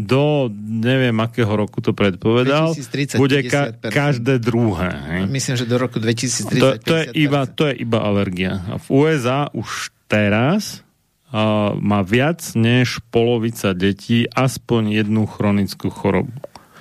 do 0.00 0.48
neviem 0.56 1.12
akého 1.20 1.52
roku 1.52 1.84
to 1.84 1.92
predpovedal, 1.92 2.72
2030, 2.72 3.20
bude 3.20 3.40
ka- 3.52 3.76
každé 3.76 4.40
druhé. 4.40 4.88
Hej? 4.96 5.22
Myslím, 5.28 5.54
že 5.60 5.68
do 5.68 5.76
roku 5.76 6.00
2030. 6.00 6.56
To, 6.56 6.68
to, 6.80 6.94
je 6.96 7.04
iba, 7.20 7.44
to 7.44 7.68
je 7.68 7.84
iba 7.84 8.00
alergia. 8.00 8.64
A 8.72 8.80
v 8.80 8.86
USA 8.88 9.52
už 9.52 9.92
teraz 10.10 10.82
uh, 11.30 11.78
má 11.78 12.02
viac 12.02 12.42
než 12.58 12.98
polovica 13.14 13.70
detí 13.70 14.26
aspoň 14.34 14.98
jednu 14.98 15.30
chronickú 15.30 15.86
chorobu. 15.94 16.34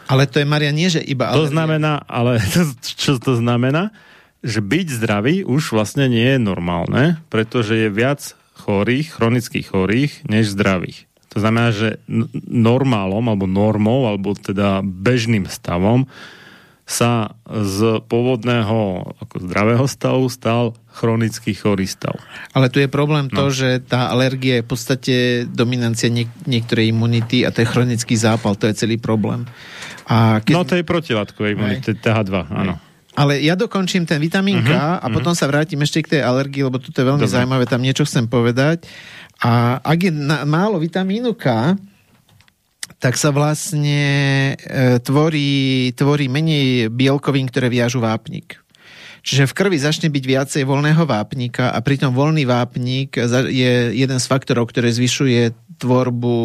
Ale 0.10 0.26
to 0.26 0.42
je, 0.42 0.50
Maria, 0.50 0.74
nie, 0.74 0.90
že 0.90 1.06
iba 1.06 1.30
alergia. 1.30 1.38
To 1.38 1.54
znamená, 1.54 1.94
ale 2.10 2.42
to, 2.58 2.74
čo 2.82 3.22
to 3.22 3.38
znamená? 3.38 3.94
Že 4.42 4.60
byť 4.66 4.88
zdravý 4.98 5.36
už 5.46 5.78
vlastne 5.78 6.10
nie 6.10 6.26
je 6.26 6.40
normálne, 6.42 7.22
pretože 7.30 7.78
je 7.78 7.94
viac 7.94 8.34
chorých, 8.58 9.14
chronických 9.14 9.68
chorých, 9.70 10.14
než 10.26 10.52
zdravých. 10.58 11.06
To 11.30 11.38
znamená, 11.38 11.70
že 11.70 12.02
normálom, 12.50 13.22
alebo 13.30 13.46
normou, 13.46 14.10
alebo 14.10 14.34
teda 14.34 14.82
bežným 14.82 15.46
stavom 15.46 16.10
sa 16.90 17.38
z 17.46 18.02
pôvodného 18.10 19.06
ako 19.22 19.36
zdravého 19.46 19.86
stavu 19.86 20.26
stal 20.26 20.74
chronický 20.90 21.54
chorý 21.54 21.86
stav. 21.86 22.18
Ale 22.50 22.74
tu 22.74 22.82
je 22.82 22.90
problém 22.90 23.30
no. 23.30 23.38
to, 23.38 23.54
že 23.54 23.86
tá 23.86 24.10
alergia 24.10 24.58
je 24.58 24.66
v 24.66 24.70
podstate 24.74 25.16
dominancia 25.46 26.10
niek- 26.10 26.34
niektorej 26.50 26.90
imunity 26.90 27.46
a 27.46 27.54
to 27.54 27.62
je 27.62 27.70
chronický 27.70 28.18
zápal, 28.18 28.58
to 28.58 28.66
je 28.66 28.74
celý 28.74 28.98
problém. 28.98 29.46
A 30.10 30.42
keď... 30.42 30.54
No 30.58 30.66
to 30.66 30.82
je 30.82 30.84
protilátkovej 30.84 31.54
imunity, 31.54 31.94
TH2, 31.94 32.34
áno. 32.50 32.82
Ale 33.14 33.38
ja 33.38 33.54
dokončím 33.54 34.10
ten 34.10 34.18
vitamín 34.18 34.66
K 34.66 34.74
uh-huh, 34.74 34.98
a 34.98 35.06
uh-huh. 35.06 35.14
potom 35.14 35.38
sa 35.38 35.46
vrátim 35.46 35.78
ešte 35.86 36.02
k 36.02 36.18
tej 36.18 36.22
alergii, 36.26 36.66
lebo 36.66 36.82
tu 36.82 36.90
je 36.90 37.06
veľmi 37.06 37.22
Dobre. 37.22 37.36
zaujímavé, 37.38 37.70
tam 37.70 37.86
niečo 37.86 38.08
chcem 38.08 38.26
povedať. 38.26 38.90
A 39.46 39.78
ak 39.78 40.10
je 40.10 40.12
na, 40.12 40.42
málo 40.48 40.82
vitamínu 40.82 41.38
K, 41.38 41.78
tak 43.00 43.16
sa 43.16 43.32
vlastne 43.32 44.02
e, 44.60 45.00
tvorí, 45.00 45.92
tvorí 45.96 46.28
menej 46.28 46.92
bielkovín, 46.92 47.48
ktoré 47.48 47.72
viažu 47.72 48.04
vápnik. 48.04 48.60
Čiže 49.24 49.52
v 49.52 49.56
krvi 49.56 49.78
začne 49.80 50.08
byť 50.08 50.24
viacej 50.24 50.64
voľného 50.64 51.04
vápnika 51.04 51.76
a 51.76 51.80
pritom 51.84 52.16
voľný 52.16 52.48
vápnik 52.48 53.20
je 53.52 53.92
jeden 53.96 54.20
z 54.20 54.26
faktorov, 54.28 54.72
ktoré 54.72 54.92
zvyšuje 54.96 55.52
tvorbu 55.80 56.36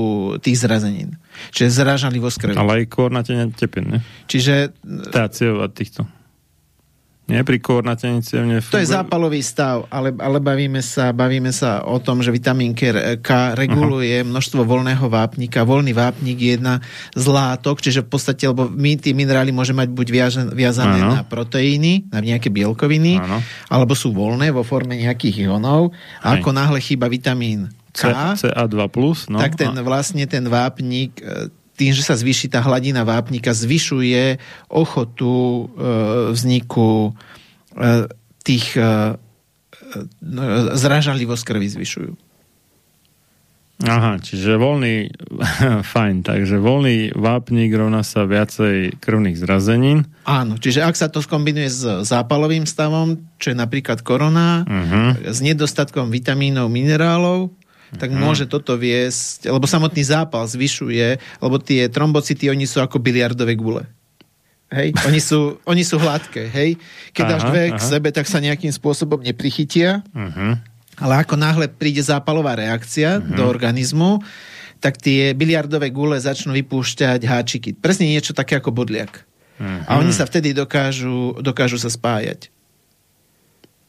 tých 0.43 0.63
zrazenín. 0.63 1.19
Čiže 1.51 1.83
zražanlivosť 1.83 2.37
krvi. 2.39 2.55
Ale 2.59 2.83
aj 2.83 2.91
koornatenia 2.91 3.51
tepien, 3.51 3.87
ne? 3.91 3.99
Čiže... 4.31 4.75
A 5.15 5.27
týchto. 5.71 6.07
Nie, 7.25 7.41
pri 7.41 7.57
koornatenici 7.57 8.37
To 8.69 8.77
je 8.77 8.85
zápalový 8.85 9.41
stav, 9.41 9.89
ale, 9.89 10.13
ale 10.21 10.45
bavíme, 10.45 10.85
sa, 10.85 11.09
bavíme 11.09 11.57
sa 11.57 11.81
o 11.81 11.97
tom, 11.97 12.21
že 12.21 12.29
vitamín 12.29 12.77
K, 12.77 12.93
reguluje 13.57 14.21
Aha. 14.21 14.29
množstvo 14.29 14.61
voľného 14.61 15.09
vápnika. 15.09 15.65
Voľný 15.65 15.97
vápnik 15.97 16.37
je 16.37 16.61
jedna 16.61 16.85
z 17.17 17.25
látok, 17.25 17.81
čiže 17.81 18.05
v 18.05 18.13
podstate, 18.13 18.45
lebo 18.45 18.69
my 18.69 19.01
tie 19.01 19.17
minerály 19.17 19.57
môže 19.57 19.73
mať 19.73 19.89
buď 19.89 20.07
viazané 20.53 21.01
ano. 21.01 21.17
na 21.17 21.25
proteíny, 21.25 22.13
na 22.13 22.21
nejaké 22.21 22.53
bielkoviny, 22.53 23.17
ano. 23.17 23.41
alebo 23.73 23.97
sú 23.97 24.13
voľné 24.13 24.53
vo 24.53 24.61
forme 24.61 24.93
nejakých 24.93 25.49
ionov. 25.49 25.97
A 26.21 26.37
ako 26.37 26.53
náhle 26.53 26.77
chýba 26.85 27.09
vitamín 27.09 27.73
K, 27.97 28.37
CA2+, 28.37 28.85
no. 29.33 29.41
tak 29.41 29.57
ten 29.57 29.73
vlastne 29.81 30.29
ten 30.29 30.45
vápnik 30.45 31.25
e, 31.25 31.49
tým, 31.75 31.91
že 31.91 32.07
sa 32.07 32.15
zvýši 32.15 32.51
tá 32.51 32.63
hladina 32.63 33.03
vápnika, 33.03 33.51
zvyšuje 33.51 34.39
ochotu 34.71 35.35
e, 35.35 35.63
vzniku 36.31 37.11
e, 37.75 38.07
tých 38.47 38.79
e, 38.79 39.19
zrážanlivosť 40.75 41.45
krvi 41.47 41.69
zvyšujú. 41.71 42.13
Aha, 43.83 44.23
čiže 44.23 44.55
voľný, 44.55 45.11
fajn, 45.93 46.23
takže 46.23 46.63
voľný 46.63 47.19
vápnik 47.19 47.75
rovná 47.75 48.07
sa 48.07 48.23
viacej 48.23 49.03
krvných 49.03 49.35
zrazenín. 49.35 50.07
Áno, 50.31 50.63
čiže 50.63 50.87
ak 50.87 50.95
sa 50.95 51.11
to 51.11 51.19
skombinuje 51.19 51.67
s 51.67 51.83
zápalovým 52.07 52.71
stavom, 52.71 53.19
čo 53.43 53.51
je 53.51 53.57
napríklad 53.59 54.07
korona, 54.07 54.63
uh-huh. 54.63 55.27
s 55.27 55.43
nedostatkom 55.43 56.15
vitamínov, 56.15 56.71
minerálov, 56.71 57.51
tak 57.97 58.11
uh-huh. 58.13 58.23
môže 58.23 58.45
toto 58.51 58.75
viesť, 58.77 59.51
lebo 59.51 59.65
samotný 59.65 60.03
zápal 60.03 60.45
zvyšuje, 60.47 61.19
lebo 61.41 61.57
tie 61.59 61.87
trombocity, 61.89 62.51
oni 62.51 62.67
sú 62.67 62.83
ako 62.83 63.01
biliardové 63.01 63.55
gule. 63.59 63.87
Hej? 64.75 64.91
Oni 65.07 65.21
sú, 65.23 65.61
oni 65.71 65.87
sú 65.87 66.03
hladké, 66.03 66.51
hej? 66.51 66.75
Keď 67.15 67.23
aha, 67.23 67.31
dáš 67.31 67.43
dve 67.47 67.63
aha. 67.71 67.79
k 67.79 67.81
sebe, 67.85 68.09
tak 68.11 68.27
sa 68.27 68.43
nejakým 68.43 68.75
spôsobom 68.75 69.23
neprichytia. 69.23 70.03
Uh-huh 70.11 70.59
ale 70.99 71.27
ako 71.27 71.35
náhle 71.35 71.67
príde 71.67 72.03
zápalová 72.03 72.55
reakcia 72.55 73.19
uh-huh. 73.19 73.35
do 73.35 73.43
organizmu, 73.47 74.23
tak 74.79 75.01
tie 75.01 75.33
biliardové 75.33 75.89
gule 75.91 76.21
začnú 76.21 76.53
vypúšťať 76.55 77.25
háčiky. 77.25 77.73
Presne 77.75 78.11
niečo 78.11 78.37
také 78.37 78.61
ako 78.61 78.71
bodliak. 78.71 79.25
Uh-huh. 79.59 79.81
A 79.89 79.99
oni 79.99 80.13
sa 80.15 80.29
vtedy 80.29 80.55
dokážu, 80.55 81.41
dokážu 81.41 81.81
sa 81.81 81.91
spájať. 81.91 82.54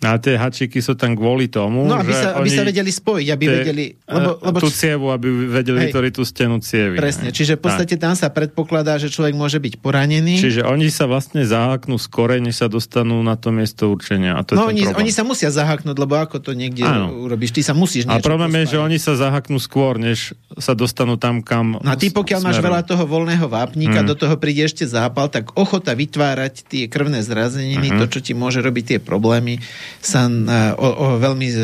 A 0.03 0.19
tie 0.19 0.35
hačiky 0.35 0.83
sú 0.83 0.99
tam 0.99 1.15
kvôli 1.15 1.47
tomu, 1.47 1.87
no, 1.87 1.95
aby 1.95 2.11
že 2.11 2.19
sa, 2.19 2.29
aby 2.35 2.49
sa 2.51 2.67
vedeli 2.67 2.91
spojiť, 2.91 3.27
aby 3.31 3.45
tie, 3.47 3.55
vedeli... 3.63 3.85
Lebo, 4.05 4.29
lebo, 4.43 4.57
tú 4.59 4.67
cievu, 4.67 5.07
aby 5.09 5.27
vedeli 5.47 5.77
hej, 5.79 5.83
vytvoriť 5.89 6.11
tú 6.11 6.23
stenu 6.27 6.59
cievy. 6.59 6.99
Presne, 6.99 7.31
hej. 7.31 7.35
čiže 7.39 7.53
v 7.55 7.61
podstate 7.63 7.95
tam 7.95 8.13
sa 8.13 8.27
predpokladá, 8.27 8.99
že 8.99 9.07
človek 9.07 9.33
môže 9.33 9.57
byť 9.57 9.79
poranený. 9.79 10.35
Čiže 10.37 10.67
oni 10.67 10.91
sa 10.91 11.07
vlastne 11.07 11.47
zaháknú 11.47 11.95
skore, 11.95 12.43
než 12.43 12.59
sa 12.59 12.67
dostanú 12.67 13.23
na 13.23 13.39
to 13.39 13.55
miesto 13.55 13.87
určenia. 13.87 14.35
A 14.35 14.43
to 14.43 14.59
no 14.59 14.67
oni, 14.67 14.83
oni 14.83 15.09
sa 15.15 15.23
musia 15.23 15.47
zaháknúť, 15.47 15.95
lebo 15.95 16.19
ako 16.19 16.43
to 16.43 16.51
niekde 16.51 16.83
Áno. 16.83 17.25
urobíš, 17.25 17.55
ty 17.55 17.63
sa 17.63 17.71
musíš 17.71 18.03
A 18.11 18.19
problém 18.19 18.51
je, 18.67 18.75
že 18.75 18.83
oni 18.83 18.99
sa 18.99 19.15
zaháknú 19.15 19.57
skôr, 19.63 19.95
než 19.95 20.35
sa 20.59 20.75
dostanú 20.75 21.15
tam, 21.15 21.39
kam 21.39 21.79
No 21.81 21.89
a 21.91 21.97
ty 21.97 22.11
pokiaľ 22.11 22.39
smerom. 22.43 22.55
máš 22.55 22.59
veľa 22.61 22.81
toho 22.83 23.03
voľného 23.07 23.47
vápnika, 23.47 24.03
hmm. 24.03 24.09
do 24.11 24.15
toho 24.15 24.35
príde 24.37 24.67
ešte 24.67 24.85
zápal, 24.85 25.31
tak 25.31 25.55
ochota 25.57 25.95
vytvárať 25.95 26.67
tie 26.67 26.83
krvné 26.91 27.23
zrazeniny, 27.25 27.95
hmm. 27.95 27.99
to, 28.03 28.05
čo 28.17 28.19
ti 28.21 28.33
môže 28.37 28.61
robiť 28.61 28.83
tie 28.95 28.99
problémy, 29.01 29.57
sa 30.01 30.29
o, 30.77 30.87
o 30.89 31.07
veľmi 31.21 31.47
e, 31.51 31.57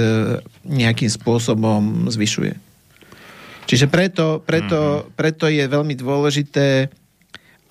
nejakým 0.66 1.10
spôsobom 1.10 2.08
zvyšuje. 2.10 2.54
Čiže 3.70 3.88
preto, 3.88 4.44
preto, 4.44 5.06
mm-hmm. 5.06 5.12
preto 5.16 5.46
je 5.48 5.64
veľmi 5.64 5.96
dôležité 5.96 6.92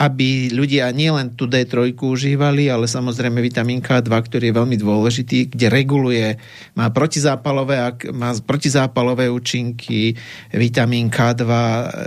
aby 0.00 0.48
ľudia 0.48 0.88
nielen 0.96 1.36
tú 1.36 1.44
D3 1.44 1.92
užívali, 1.92 2.72
ale 2.72 2.88
samozrejme 2.88 3.36
vitamín 3.44 3.84
K2, 3.84 4.08
ktorý 4.08 4.48
je 4.48 4.56
veľmi 4.56 4.76
dôležitý, 4.80 5.52
kde 5.52 5.68
reguluje, 5.68 6.40
má 6.72 6.88
protizápalové, 6.88 7.76
má 8.16 8.32
protizápalové 8.40 9.28
účinky, 9.28 10.16
vitamín 10.56 11.12
K2 11.12 11.44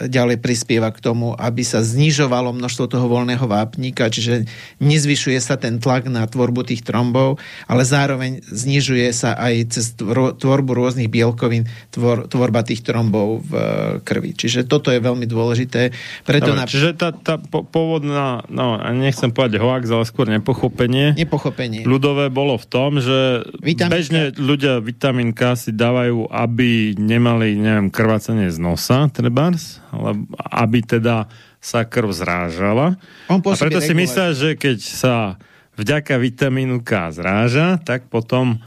ďalej 0.10 0.42
prispieva 0.42 0.90
k 0.90 1.06
tomu, 1.06 1.38
aby 1.38 1.62
sa 1.62 1.86
znižovalo 1.86 2.50
množstvo 2.58 2.90
toho 2.90 3.06
voľného 3.06 3.46
vápnika, 3.46 4.10
čiže 4.10 4.50
nezvyšuje 4.82 5.38
sa 5.38 5.62
ten 5.62 5.78
tlak 5.78 6.10
na 6.10 6.26
tvorbu 6.26 6.66
tých 6.66 6.82
trombov, 6.82 7.38
ale 7.70 7.86
zároveň 7.86 8.42
znižuje 8.42 9.06
sa 9.14 9.38
aj 9.38 9.54
cez 9.70 9.94
tvorbu 10.42 10.74
rôznych 10.74 11.14
bielkovín 11.14 11.70
tvor, 11.94 12.26
tvorba 12.26 12.66
tých 12.66 12.82
trombov 12.82 13.46
v 13.46 13.54
krvi. 14.02 14.34
Čiže 14.34 14.66
toto 14.66 14.90
je 14.90 14.98
veľmi 14.98 15.30
dôležité. 15.30 15.94
Preto 16.26 16.58
Dobre, 16.58 16.58
na... 16.58 16.66
Čiže 16.66 16.98
tá, 16.98 17.14
tá 17.14 17.38
po, 17.38 17.62
po 17.62 17.83
pôvodná, 17.84 18.48
no 18.48 18.80
nechcem 18.96 19.36
povedať 19.36 19.60
hoax, 19.60 19.92
ale 19.92 20.08
skôr 20.08 20.32
nepochopenie. 20.32 21.12
Nepochopenie. 21.20 21.84
Ľudové 21.84 22.32
bolo 22.32 22.56
v 22.56 22.64
tom, 22.72 23.04
že 23.04 23.44
vitamín 23.60 23.92
bežne 23.92 24.22
ľudia 24.40 24.80
vitamín 24.80 25.36
K 25.36 25.60
si 25.60 25.76
dávajú, 25.76 26.32
aby 26.32 26.96
nemali, 26.96 27.60
neviem, 27.60 27.92
krvácanie 27.92 28.48
z 28.48 28.56
nosa, 28.64 29.12
trebárs, 29.12 29.84
ale 29.92 30.24
aby 30.56 30.80
teda 30.80 31.28
sa 31.60 31.84
krv 31.84 32.16
zrážala. 32.16 32.96
On 33.28 33.44
a 33.44 33.56
preto 33.60 33.84
si 33.84 33.92
myslia, 33.92 34.32
že 34.32 34.56
keď 34.56 34.78
sa 34.80 35.16
vďaka 35.76 36.16
vitamínu 36.16 36.80
K 36.88 37.12
zráža, 37.12 37.84
tak 37.84 38.08
potom 38.08 38.64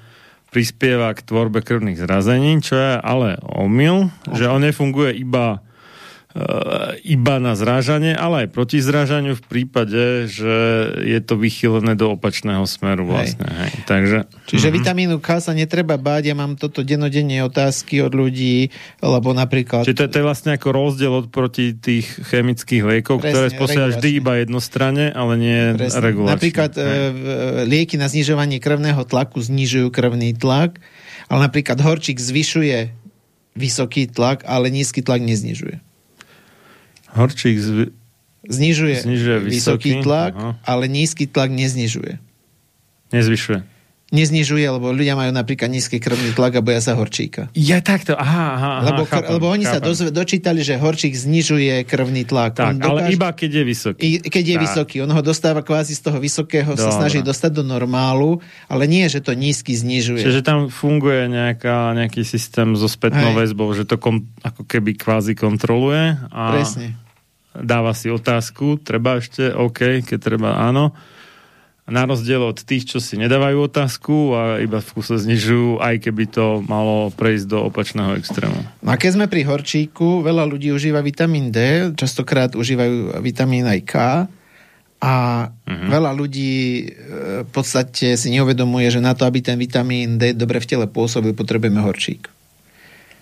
prispieva 0.53 1.13
k 1.17 1.25
tvorbe 1.25 1.65
krvných 1.65 2.01
zrazenín, 2.01 2.61
čo 2.61 2.77
je 2.77 2.93
ale 3.01 3.41
omyl, 3.45 4.13
okay. 4.29 4.41
že 4.41 4.45
on 4.53 4.61
nefunguje 4.61 5.17
iba 5.17 5.65
iba 7.01 7.41
na 7.41 7.57
zrážanie, 7.57 8.13
ale 8.13 8.45
aj 8.45 8.49
proti 8.53 8.85
zrážaniu 8.85 9.39
v 9.39 9.45
prípade, 9.47 10.29
že 10.29 10.55
je 11.01 11.21
to 11.25 11.41
vychylené 11.41 11.97
do 11.97 12.13
opačného 12.13 12.61
smeru 12.69 13.09
vlastne. 13.09 13.49
Hej. 13.49 13.57
Hej. 13.57 13.71
Takže, 13.89 14.19
Čiže 14.45 14.69
uh-huh. 14.69 14.77
vitamínu 14.77 15.17
K 15.23 15.41
sa 15.41 15.57
netreba 15.57 15.97
báť, 15.97 16.29
ja 16.29 16.37
mám 16.37 16.61
toto 16.61 16.85
denodenne 16.85 17.41
otázky 17.41 18.05
od 18.05 18.13
ľudí, 18.13 18.69
lebo 19.01 19.33
napríklad... 19.33 19.89
Čiže 19.89 19.97
to, 19.97 20.13
to 20.13 20.19
je 20.21 20.29
vlastne 20.29 20.51
ako 20.53 20.69
rozdiel 20.77 21.13
od 21.25 21.27
proti 21.33 21.73
tých 21.73 22.05
chemických 22.05 22.83
liekov, 22.85 23.25
Presne, 23.25 23.33
ktoré 23.33 23.47
spôsobia 23.57 23.89
vždy 23.97 24.09
iba 24.21 24.33
jednostranne, 24.37 25.07
ale 25.17 25.33
nie 25.41 25.61
Presne. 25.73 26.05
regulačne. 26.05 26.35
Napríklad 26.37 26.73
e, 26.77 26.83
lieky 27.65 27.97
na 27.97 28.13
znižovanie 28.13 28.61
krvného 28.61 29.09
tlaku 29.09 29.41
znižujú 29.41 29.89
krvný 29.89 30.37
tlak, 30.37 30.77
ale 31.33 31.49
napríklad 31.49 31.81
horčík 31.81 32.21
zvyšuje 32.21 32.93
vysoký 33.57 34.05
tlak, 34.13 34.45
ale 34.45 34.69
nízky 34.69 35.01
tlak 35.01 35.25
neznižuje. 35.25 35.81
Horčík 37.17 37.57
zv... 37.57 37.79
znižuje, 38.45 39.09
znižuje 39.09 39.37
vysoký, 39.49 39.57
vysoký 39.57 39.91
tlak, 40.05 40.33
aha. 40.37 40.53
ale 40.69 40.85
nízky 40.87 41.25
tlak 41.25 41.49
neznižuje. 41.49 42.21
Nezvyšuje 43.11 43.77
neznižuje, 44.15 44.63
lebo 44.63 44.95
ľudia 44.95 45.19
majú 45.19 45.35
napríklad 45.35 45.67
nízky 45.67 45.99
krvný 45.99 46.31
tlak 46.31 46.55
a 46.55 46.63
boja 46.63 46.79
sa 46.79 46.95
horčíka. 46.95 47.51
Ja 47.59 47.83
takto, 47.83 48.15
aha, 48.15 48.47
aha, 48.55 48.73
lebo, 48.87 49.03
chápem, 49.03 49.35
lebo 49.35 49.51
oni 49.51 49.67
chápem. 49.67 49.83
sa 49.83 49.83
dozve, 49.83 50.09
dočítali, 50.15 50.63
že 50.63 50.79
horčík 50.79 51.11
znižuje 51.11 51.83
krvný 51.83 52.23
tlak. 52.23 52.55
Tak, 52.55 52.79
dokáže, 52.79 52.87
ale 52.87 53.01
iba 53.11 53.29
keď 53.35 53.51
je 53.51 53.65
vysoký. 53.67 54.01
I, 54.07 54.11
keď 54.23 54.45
je 54.47 54.57
tak. 54.57 54.63
vysoký. 54.63 54.97
On 55.03 55.11
ho 55.11 55.23
dostáva 55.27 55.67
kvázi 55.67 55.99
z 55.99 56.07
toho 56.07 56.23
vysokého, 56.23 56.79
Dobre. 56.79 56.87
sa 56.87 56.95
snaží 56.95 57.19
dostať 57.19 57.51
do 57.51 57.65
normálu, 57.67 58.39
ale 58.71 58.87
nie, 58.87 59.03
že 59.11 59.19
to 59.19 59.35
nízky 59.35 59.75
znižuje. 59.75 60.23
Čiže 60.23 60.47
tam 60.47 60.71
funguje 60.71 61.27
nejaká, 61.27 61.99
nejaký 61.99 62.23
systém 62.23 62.79
so 62.79 62.87
spätnou 62.87 63.35
väzbou, 63.35 63.75
že 63.75 63.83
to 63.83 63.99
kon, 63.99 64.31
ako 64.47 64.63
keby 64.71 64.95
kvázi 64.95 65.35
kontroluje. 65.35 66.15
A... 66.31 66.55
Presne 66.55 67.06
dáva 67.63 67.93
si 67.97 68.13
otázku, 68.13 68.81
treba 68.83 69.21
ešte, 69.21 69.53
OK, 69.53 70.05
keď 70.05 70.19
treba, 70.19 70.51
áno. 70.61 70.93
Na 71.87 72.03
rozdiel 72.03 72.43
od 72.43 72.59
tých, 72.59 72.91
čo 72.91 72.99
si 72.99 73.15
nedávajú 73.15 73.71
otázku 73.71 74.35
a 74.35 74.59
iba 74.59 74.83
v 74.83 74.91
kuse 74.91 75.23
znižujú, 75.23 75.79
aj 75.79 76.03
keby 76.03 76.25
to 76.27 76.59
malo 76.67 77.15
prejsť 77.15 77.47
do 77.47 77.59
opačného 77.71 78.19
extrému. 78.19 78.59
No 78.83 78.91
a 78.91 78.99
keď 78.99 79.15
sme 79.15 79.31
pri 79.31 79.47
horčíku, 79.47 80.19
veľa 80.19 80.51
ľudí 80.51 80.75
užíva 80.75 80.99
vitamín 80.99 81.55
D, 81.55 81.91
častokrát 81.95 82.59
užívajú 82.59 83.23
vitamín 83.23 83.71
aj 83.71 83.81
K 83.87 83.95
a 84.99 85.15
uh-huh. 85.47 85.87
veľa 85.87 86.11
ľudí 86.11 86.57
e, 86.59 86.85
v 87.47 87.51
podstate 87.55 88.19
si 88.19 88.29
neuvedomuje, 88.35 88.91
že 88.91 88.99
na 88.99 89.15
to, 89.15 89.23
aby 89.23 89.39
ten 89.39 89.55
vitamín 89.55 90.19
D 90.19 90.35
dobre 90.35 90.59
v 90.59 90.67
tele 90.67 90.87
pôsobil, 90.91 91.39
potrebujeme 91.39 91.79
horčík. 91.87 92.27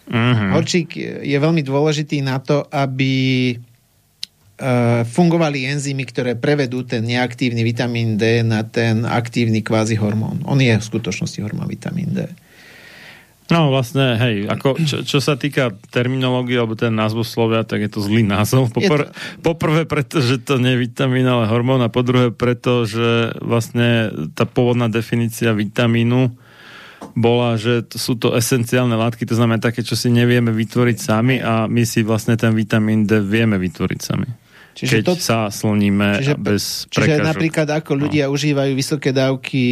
Uh-huh. 0.08 0.56
Horčík 0.56 0.96
je 1.20 1.36
veľmi 1.36 1.60
dôležitý 1.60 2.24
na 2.24 2.40
to, 2.40 2.64
aby 2.72 3.56
fungovali 5.10 5.66
enzymy, 5.66 6.06
ktoré 6.06 6.38
prevedú 6.38 6.86
ten 6.86 7.02
neaktívny 7.02 7.66
vitamín 7.66 8.14
D 8.14 8.46
na 8.46 8.62
ten 8.62 9.02
aktívny 9.02 9.66
kvázi 9.66 9.98
hormón. 9.98 10.46
On 10.46 10.54
je 10.62 10.70
v 10.70 10.84
skutočnosti 10.84 11.42
hormón 11.42 11.66
vitamín 11.66 12.14
D. 12.14 12.30
No 13.52 13.68
vlastne, 13.68 14.16
hej, 14.16 14.48
ako, 14.48 14.80
čo, 14.88 15.04
čo 15.04 15.20
sa 15.20 15.36
týka 15.36 15.74
terminológie 15.92 16.56
alebo 16.56 16.80
ten 16.80 16.96
názvu 16.96 17.28
slovia, 17.28 17.60
tak 17.60 17.84
je 17.84 17.90
to 17.92 18.00
zlý 18.00 18.24
názov. 18.24 18.72
Popr- 18.72 19.12
to... 19.12 19.44
Poprvé 19.44 19.84
preto, 19.84 20.24
že 20.24 20.40
to 20.40 20.56
nie 20.56 20.78
je 20.78 20.88
vitamín, 20.88 21.28
ale 21.28 21.44
hormón 21.44 21.84
a 21.84 21.92
po 21.92 22.00
druhé 22.00 22.32
preto, 22.32 22.88
že 22.88 23.36
vlastne 23.44 24.08
tá 24.32 24.48
pôvodná 24.48 24.88
definícia 24.88 25.52
vitamínu 25.52 26.32
bola, 27.12 27.60
že 27.60 27.84
sú 27.92 28.16
to 28.16 28.32
esenciálne 28.32 28.96
látky, 28.96 29.28
to 29.28 29.36
znamená 29.36 29.60
také, 29.60 29.84
čo 29.84 29.92
si 29.92 30.08
nevieme 30.08 30.48
vytvoriť 30.48 30.96
sami 30.96 31.36
a 31.36 31.68
my 31.68 31.84
si 31.84 32.00
vlastne 32.00 32.40
ten 32.40 32.56
vitamín 32.56 33.04
D 33.04 33.20
vieme 33.20 33.60
vytvoriť 33.60 34.00
sami. 34.00 34.28
Čiže 34.74 35.00
keď 35.00 35.04
to, 35.06 35.14
sa 35.16 35.38
sloníme 35.54 36.18
čiže, 36.18 36.34
bez 36.34 36.90
Čiže 36.90 36.98
prekažok. 36.98 37.28
napríklad 37.30 37.68
ako 37.70 37.92
no. 37.94 38.00
ľudia 38.06 38.26
no. 38.26 38.34
užívajú 38.34 38.72
vysoké 38.74 39.14
dávky 39.14 39.64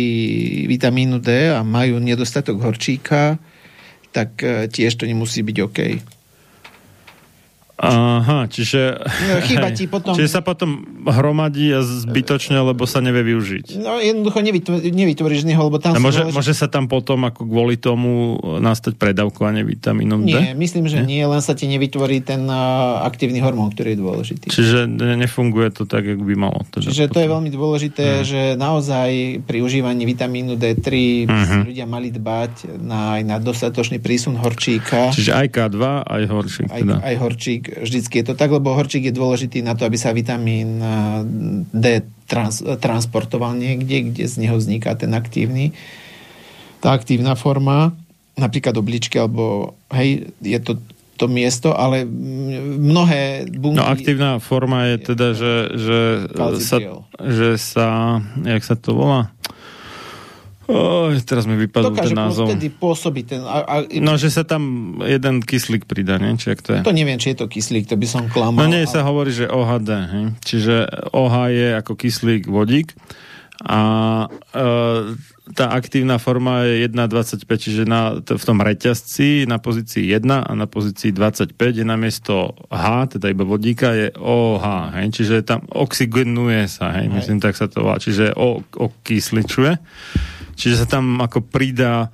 vitamínu 0.70 1.18
D 1.18 1.50
a 1.50 1.66
majú 1.66 1.98
nedostatok 1.98 2.62
horčíka, 2.62 3.42
tak 4.14 4.38
uh, 4.46 4.70
tiež 4.70 4.94
to 4.94 5.04
nemusí 5.04 5.42
byť 5.42 5.56
OK. 5.66 5.78
Aha, 7.82 8.46
čiže... 8.46 8.94
No, 9.02 9.42
chýba 9.42 9.74
ti 9.74 9.90
potom... 9.90 10.14
Čiže 10.14 10.38
sa 10.38 10.40
potom 10.46 10.86
hromadí 11.02 11.74
a 11.74 11.82
zbytočne, 11.82 12.62
lebo 12.62 12.86
sa 12.86 13.02
nevie 13.02 13.26
využiť. 13.34 13.82
No 13.82 13.98
jednoducho 13.98 14.38
nevytvoríš 14.86 15.42
z 15.42 15.46
neho, 15.50 15.66
lebo 15.66 15.82
tam... 15.82 15.98
môže, 15.98 16.22
dôležité... 16.22 16.36
môže 16.38 16.52
sa 16.54 16.70
tam 16.70 16.86
potom 16.86 17.26
ako 17.26 17.42
kvôli 17.42 17.74
tomu 17.74 18.38
nastať 18.62 18.94
predávkovanie 18.94 19.66
vitamínom 19.66 20.22
D? 20.22 20.30
Nie, 20.30 20.54
myslím, 20.54 20.86
že 20.86 21.02
nie? 21.02 21.18
nie, 21.18 21.26
len 21.26 21.42
sa 21.42 21.58
ti 21.58 21.66
nevytvorí 21.66 22.22
ten 22.22 22.46
uh, 22.46 23.02
aktívny 23.02 23.42
hormón, 23.42 23.74
ktorý 23.74 23.94
je 23.94 23.98
dôležitý. 23.98 24.46
Čiže 24.54 24.86
nefunguje 25.18 25.74
to 25.74 25.82
tak, 25.82 26.06
ako 26.06 26.22
by 26.22 26.34
malo. 26.38 26.62
Teda 26.70 26.86
Čiže 26.86 27.10
potom. 27.10 27.14
to 27.18 27.18
je 27.18 27.28
veľmi 27.34 27.50
dôležité, 27.50 28.06
hmm. 28.06 28.22
že 28.22 28.40
naozaj 28.54 29.10
pri 29.42 29.58
užívaní 29.58 30.06
vitamínu 30.06 30.54
D3 30.54 30.86
hmm. 31.26 31.62
ľudia 31.66 31.90
mali 31.90 32.14
dbať 32.14 32.78
na, 32.78 33.18
aj 33.18 33.22
na 33.26 33.36
dostatočný 33.42 33.98
prísun 33.98 34.38
horčíka. 34.38 35.10
Čiže 35.10 35.34
aj 35.34 35.46
K2, 35.50 35.82
aj 36.06 36.22
horčík. 36.30 36.70
Teda. 36.70 37.02
Aj, 37.02 37.10
aj 37.10 37.14
horčík 37.18 37.71
vždycky 37.80 38.20
je 38.20 38.26
to 38.28 38.34
tak, 38.36 38.52
lebo 38.52 38.76
horčík 38.76 39.08
je 39.08 39.14
dôležitý 39.14 39.64
na 39.64 39.72
to, 39.72 39.88
aby 39.88 39.96
sa 39.96 40.12
vitamín 40.12 40.82
eh, 40.82 41.24
D 41.72 41.86
trans, 42.28 42.60
transportoval 42.60 43.56
niekde, 43.56 44.12
kde 44.12 44.24
z 44.28 44.34
neho 44.44 44.56
vzniká 44.60 44.92
ten 44.98 45.12
aktívny 45.16 45.72
tá 46.82 46.98
aktívna 46.98 47.38
forma, 47.38 47.94
napríklad 48.34 48.74
obličky, 48.74 49.14
alebo 49.22 49.78
hej, 49.94 50.34
je 50.42 50.58
to 50.58 50.82
to 51.12 51.30
miesto, 51.30 51.70
ale 51.70 52.02
mnohé 52.02 53.46
bunky... 53.46 53.78
No 53.78 53.86
aktívna 53.86 54.42
forma 54.42 54.90
je 54.90 54.96
teda, 55.12 55.26
že, 55.38 55.54
že, 55.78 56.00
sa, 56.58 56.78
že 57.22 57.50
sa, 57.62 58.18
jak 58.42 58.62
sa 58.66 58.74
to 58.74 58.90
volá? 58.98 59.30
Oh, 60.70 61.10
teraz 61.26 61.44
mi 61.50 61.58
vypadol 61.58 61.94
ten 61.98 62.14
názov. 62.14 62.46
Dokáže 62.46 62.70
pôsobiť 62.78 63.24
ten... 63.26 63.40
A, 63.42 63.58
a, 63.66 63.74
no, 63.98 64.14
že 64.14 64.30
sa 64.30 64.46
tam 64.46 64.94
jeden 65.02 65.42
kyslík 65.42 65.90
pridá, 65.90 66.22
nie? 66.22 66.38
Či 66.38 66.54
to 66.62 66.70
je? 66.78 66.80
To 66.86 66.94
neviem, 66.94 67.18
či 67.18 67.34
je 67.34 67.42
to 67.42 67.46
kyslík, 67.50 67.90
to 67.90 67.98
by 67.98 68.06
som 68.06 68.30
klamal. 68.30 68.62
No 68.62 68.70
nie, 68.70 68.86
ale... 68.86 68.92
sa 68.92 69.02
hovorí, 69.02 69.34
že 69.34 69.50
OHD. 69.50 69.90
Hej? 69.90 70.24
Čiže 70.46 70.74
OH 71.10 71.34
je 71.50 71.68
ako 71.74 71.92
kyslík 71.98 72.46
vodík 72.46 72.94
a 73.60 73.80
e, 74.56 74.66
tá 75.52 75.66
aktívna 75.76 76.16
forma 76.16 76.64
je 76.64 76.88
1,25, 76.88 77.44
čiže 77.44 77.82
na, 77.84 78.16
v 78.18 78.44
tom 78.44 78.58
reťazci 78.58 79.44
na 79.44 79.60
pozícii 79.60 80.08
1 80.08 80.24
a 80.26 80.50
na 80.56 80.66
pozícii 80.66 81.12
25 81.12 81.52
je 81.54 81.84
namiesto 81.84 82.56
H, 82.72 83.16
teda 83.18 83.28
iba 83.30 83.44
vodíka, 83.44 83.92
je 83.92 84.08
OH, 84.16 84.96
hej? 84.98 85.06
čiže 85.14 85.46
tam 85.46 85.62
oxygenuje 85.68 86.66
sa, 86.66 86.96
hej? 86.96 87.06
hej. 87.06 87.14
myslím, 87.14 87.38
tak 87.38 87.54
sa 87.54 87.68
to 87.68 87.86
volá, 87.86 88.00
čiže 88.00 88.34
o, 88.34 88.64
okysličuje. 88.64 89.78
Čiže 90.56 90.84
sa 90.84 90.86
tam 90.98 91.20
ako 91.20 91.44
pridá 91.44 92.10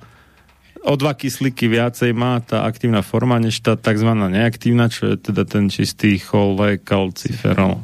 o 0.83 0.95
dva 0.95 1.11
kyslíky 1.11 1.67
viacej 1.67 2.15
má 2.15 2.39
tá 2.39 2.63
aktívna 2.63 3.03
forma, 3.03 3.35
než 3.39 3.59
tá 3.59 3.75
tzv. 3.75 4.09
neaktívna, 4.15 4.87
čo 4.87 5.11
je 5.11 5.15
teda 5.19 5.43
ten 5.43 5.67
čistý 5.67 6.19
cholekalciferol. 6.19 7.83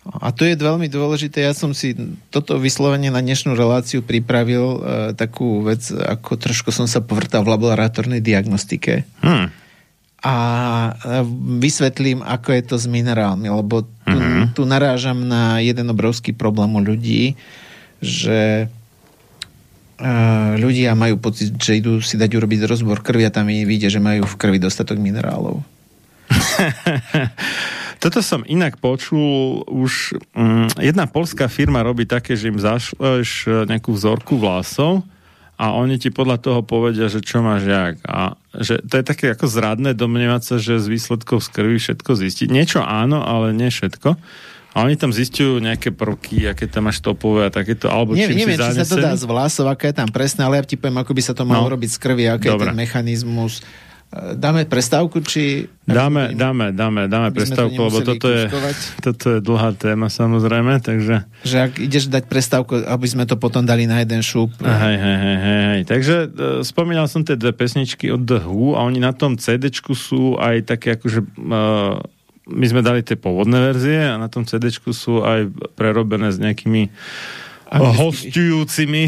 A 0.00 0.32
to 0.32 0.48
je 0.48 0.56
veľmi 0.56 0.88
dôležité. 0.88 1.44
Ja 1.44 1.52
som 1.52 1.76
si 1.76 1.92
toto 2.32 2.56
vyslovene 2.56 3.12
na 3.12 3.20
dnešnú 3.20 3.52
reláciu 3.52 4.00
pripravil 4.00 4.64
e, 4.64 4.78
takú 5.12 5.60
vec, 5.60 5.92
ako 5.92 6.40
trošku 6.40 6.72
som 6.72 6.88
sa 6.88 7.04
povrtal 7.04 7.44
v 7.44 7.52
laboratórnej 7.52 8.24
diagnostike. 8.24 9.04
Hmm. 9.20 9.52
A 10.24 10.34
e, 10.88 11.20
vysvetlím, 11.60 12.24
ako 12.24 12.48
je 12.48 12.62
to 12.64 12.76
s 12.80 12.88
minerálmi, 12.88 13.52
lebo 13.52 13.84
tu, 13.84 14.16
hmm. 14.16 14.56
tu 14.56 14.64
narážam 14.64 15.20
na 15.20 15.60
jeden 15.60 15.92
obrovský 15.92 16.32
problém 16.32 16.72
u 16.72 16.80
ľudí, 16.80 17.36
že 18.00 18.72
ľudia 20.56 20.96
majú 20.96 21.20
pocit, 21.20 21.52
že 21.60 21.76
idú 21.76 22.00
si 22.00 22.16
dať 22.16 22.32
urobiť 22.32 22.64
rozbor 22.64 23.04
krvi 23.04 23.28
a 23.28 23.34
tam 23.34 23.52
vidie, 23.52 23.92
že 23.92 24.00
majú 24.00 24.24
v 24.24 24.38
krvi 24.40 24.56
dostatok 24.56 24.96
minerálov. 24.96 25.60
Toto 28.00 28.24
som 28.24 28.40
inak 28.48 28.80
počul 28.80 29.60
už... 29.68 30.16
Um, 30.32 30.66
jedna 30.80 31.04
polská 31.04 31.52
firma 31.52 31.84
robí 31.84 32.08
také, 32.08 32.32
že 32.32 32.48
im 32.48 32.56
zašleš 32.56 33.46
nejakú 33.68 33.92
vzorku 33.92 34.40
vlasov 34.40 35.04
a 35.60 35.76
oni 35.76 36.00
ti 36.00 36.08
podľa 36.08 36.40
toho 36.40 36.60
povedia, 36.64 37.12
že 37.12 37.20
čo 37.20 37.44
máš 37.44 37.68
jak. 37.68 38.00
A 38.08 38.40
že 38.56 38.80
to 38.80 38.96
je 38.96 39.04
také 39.04 39.36
ako 39.36 39.44
zradné 39.44 39.92
domnievať 39.92 40.42
sa, 40.42 40.56
že 40.56 40.80
z 40.80 40.88
výsledkov 40.88 41.44
z 41.44 41.48
krvi 41.52 41.76
všetko 41.76 42.16
zistiť. 42.16 42.48
Niečo 42.48 42.80
áno, 42.80 43.20
ale 43.20 43.52
nie 43.52 43.68
všetko. 43.68 44.16
A 44.70 44.76
oni 44.86 44.96
tam 44.96 45.12
zistujú 45.12 45.60
nejaké 45.60 45.92
prvky, 45.92 46.48
aké 46.48 46.64
tam 46.64 46.88
máš 46.88 47.04
topové 47.04 47.44
a 47.44 47.52
takéto, 47.52 47.92
alebo 47.92 48.16
Nie, 48.16 48.30
čím 48.30 48.40
neviem, 48.40 48.56
si 48.56 48.72
či 48.72 48.80
sa 48.80 48.86
to 48.86 49.02
dá 49.02 49.12
z 49.18 49.26
vlasov, 49.26 49.66
aké 49.68 49.90
je 49.92 50.00
tam 50.00 50.08
presné, 50.08 50.46
ale 50.46 50.62
ja 50.62 50.64
ti 50.64 50.78
poviem, 50.78 51.02
ako 51.02 51.12
by 51.12 51.22
sa 51.26 51.34
to 51.34 51.42
malo 51.42 51.66
no. 51.68 51.74
robiť 51.74 51.90
z 51.92 51.98
krvi, 51.98 52.24
aký 52.30 52.48
Dobre. 52.48 52.64
je 52.64 52.66
ten 52.70 52.78
mechanizmus. 52.78 53.66
E, 54.10 54.34
dáme 54.34 54.66
prestávku, 54.66 55.22
či... 55.22 55.70
Dáme, 55.86 56.34
dáme, 56.34 56.74
dáme, 56.74 57.06
dáme 57.06 57.30
prestávku, 57.30 57.78
lebo 57.78 58.02
toto 58.02 58.26
je, 58.26 58.50
toto 58.98 59.24
je 59.34 59.38
dlhá 59.38 59.70
téma 59.78 60.10
samozrejme, 60.10 60.82
takže... 60.82 61.30
Že 61.46 61.56
ak 61.70 61.72
ideš 61.78 62.10
dať 62.10 62.26
prestávku, 62.26 62.82
aby 62.82 63.06
sme 63.06 63.22
to 63.26 63.38
potom 63.38 63.62
dali 63.62 63.86
na 63.86 64.02
jeden 64.02 64.22
šup. 64.22 64.50
Hej, 64.58 64.96
hej, 64.98 65.18
hej, 65.18 65.38
hej. 65.38 65.80
Takže 65.86 66.16
uh, 66.26 66.30
spomínal 66.66 67.06
som 67.06 67.22
tie 67.22 67.38
dve 67.38 67.54
pesničky 67.54 68.10
od 68.10 68.26
The 68.26 68.42
Who 68.42 68.74
a 68.74 68.82
oni 68.82 68.98
na 68.98 69.14
tom 69.14 69.38
cd 69.38 69.70
sú 69.94 70.34
aj 70.38 70.66
také 70.66 70.98
akože... 70.98 71.20
Uh, 71.38 72.02
my 72.50 72.66
sme 72.66 72.82
dali 72.82 73.06
tie 73.06 73.14
pôvodné 73.14 73.70
verzie 73.70 74.10
a 74.10 74.18
na 74.18 74.26
tom 74.26 74.42
CD 74.42 74.74
sú 74.74 75.22
aj 75.22 75.54
prerobené 75.78 76.34
s 76.34 76.42
nejakými 76.42 76.90
Anglickými. 77.70 78.02
hostujúcimi 78.02 79.02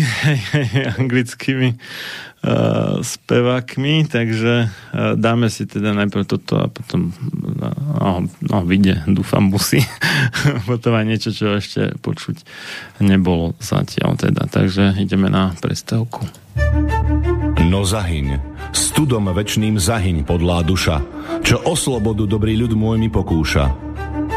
anglickými 1.02 1.68
uh, 1.74 3.02
spevákmi, 3.02 4.06
takže 4.06 4.70
uh, 4.70 5.18
dáme 5.18 5.50
si 5.50 5.66
teda 5.66 5.90
najprv 5.90 6.22
toto 6.22 6.62
a 6.62 6.70
potom 6.70 7.10
no, 7.58 8.22
no 8.22 8.56
vyjde, 8.62 9.02
dúfam, 9.10 9.50
musí 9.50 9.82
potom 10.70 10.94
aj 10.94 11.06
niečo, 11.10 11.34
čo 11.34 11.58
ešte 11.58 11.98
počuť 11.98 12.46
nebolo 13.02 13.58
zatiaľ 13.58 14.14
teda, 14.14 14.46
takže 14.46 14.94
ideme 15.02 15.26
na 15.26 15.50
prestávku. 15.58 16.22
No 17.66 17.82
zahyň, 17.82 18.38
studom 18.70 19.26
večným 19.34 19.74
zahyň 19.74 20.22
podlá 20.22 20.62
duša, 20.62 21.02
čo 21.42 21.58
o 21.66 21.74
slobodu 21.74 22.30
dobrý 22.30 22.54
ľud 22.62 22.78
môj 22.78 22.96
mi 23.02 23.10
pokúša. 23.10 23.91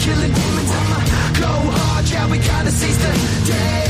killing 0.00 0.32
demons. 0.32 0.70
I'ma 0.70 0.98
go 1.40 1.52
hard, 1.76 2.08
yeah, 2.08 2.30
we 2.30 2.38
gotta 2.38 2.70
seize 2.70 2.98
the 2.98 3.52
day. 3.52 3.89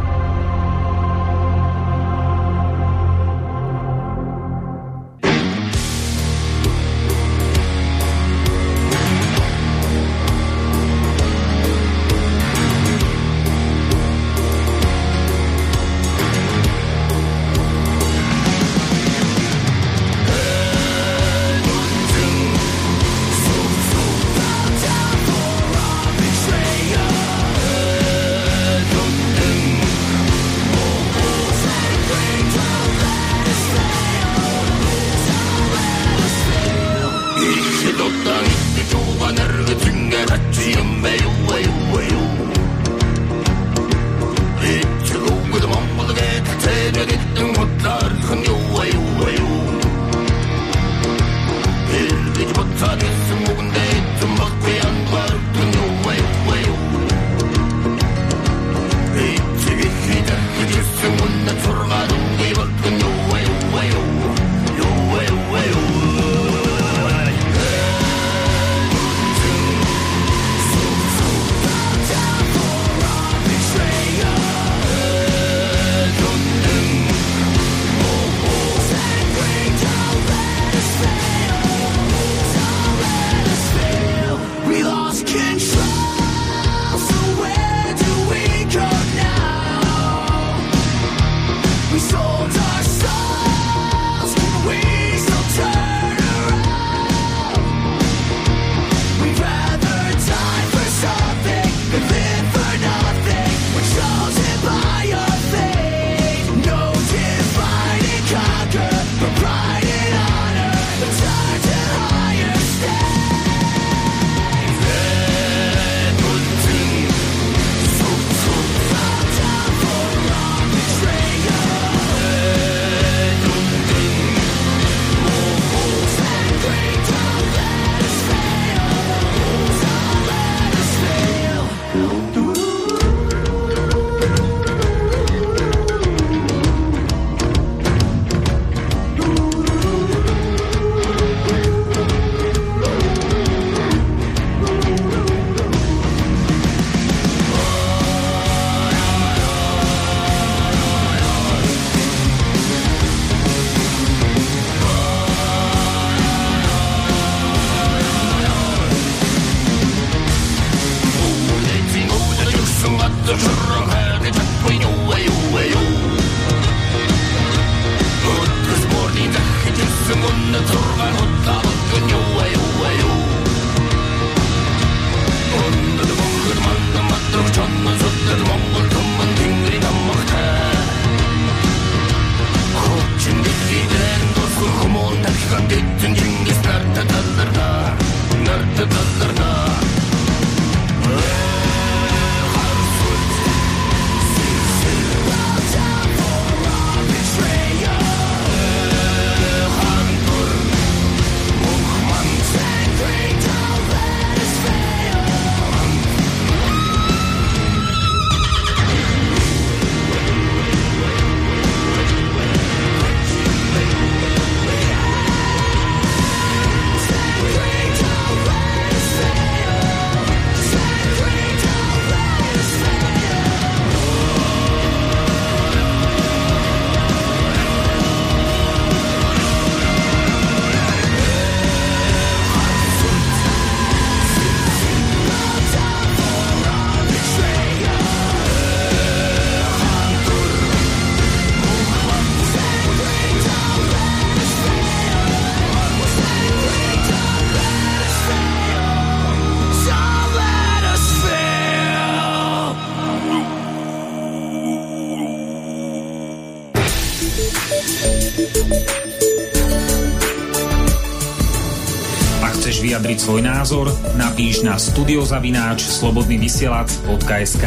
Svoj 263.21 263.45
názor, 263.45 263.93
napíš 264.17 264.65
na 264.65 264.81
studiozavináč 264.81 265.85
slobodnyvysielac.sk 265.85 267.65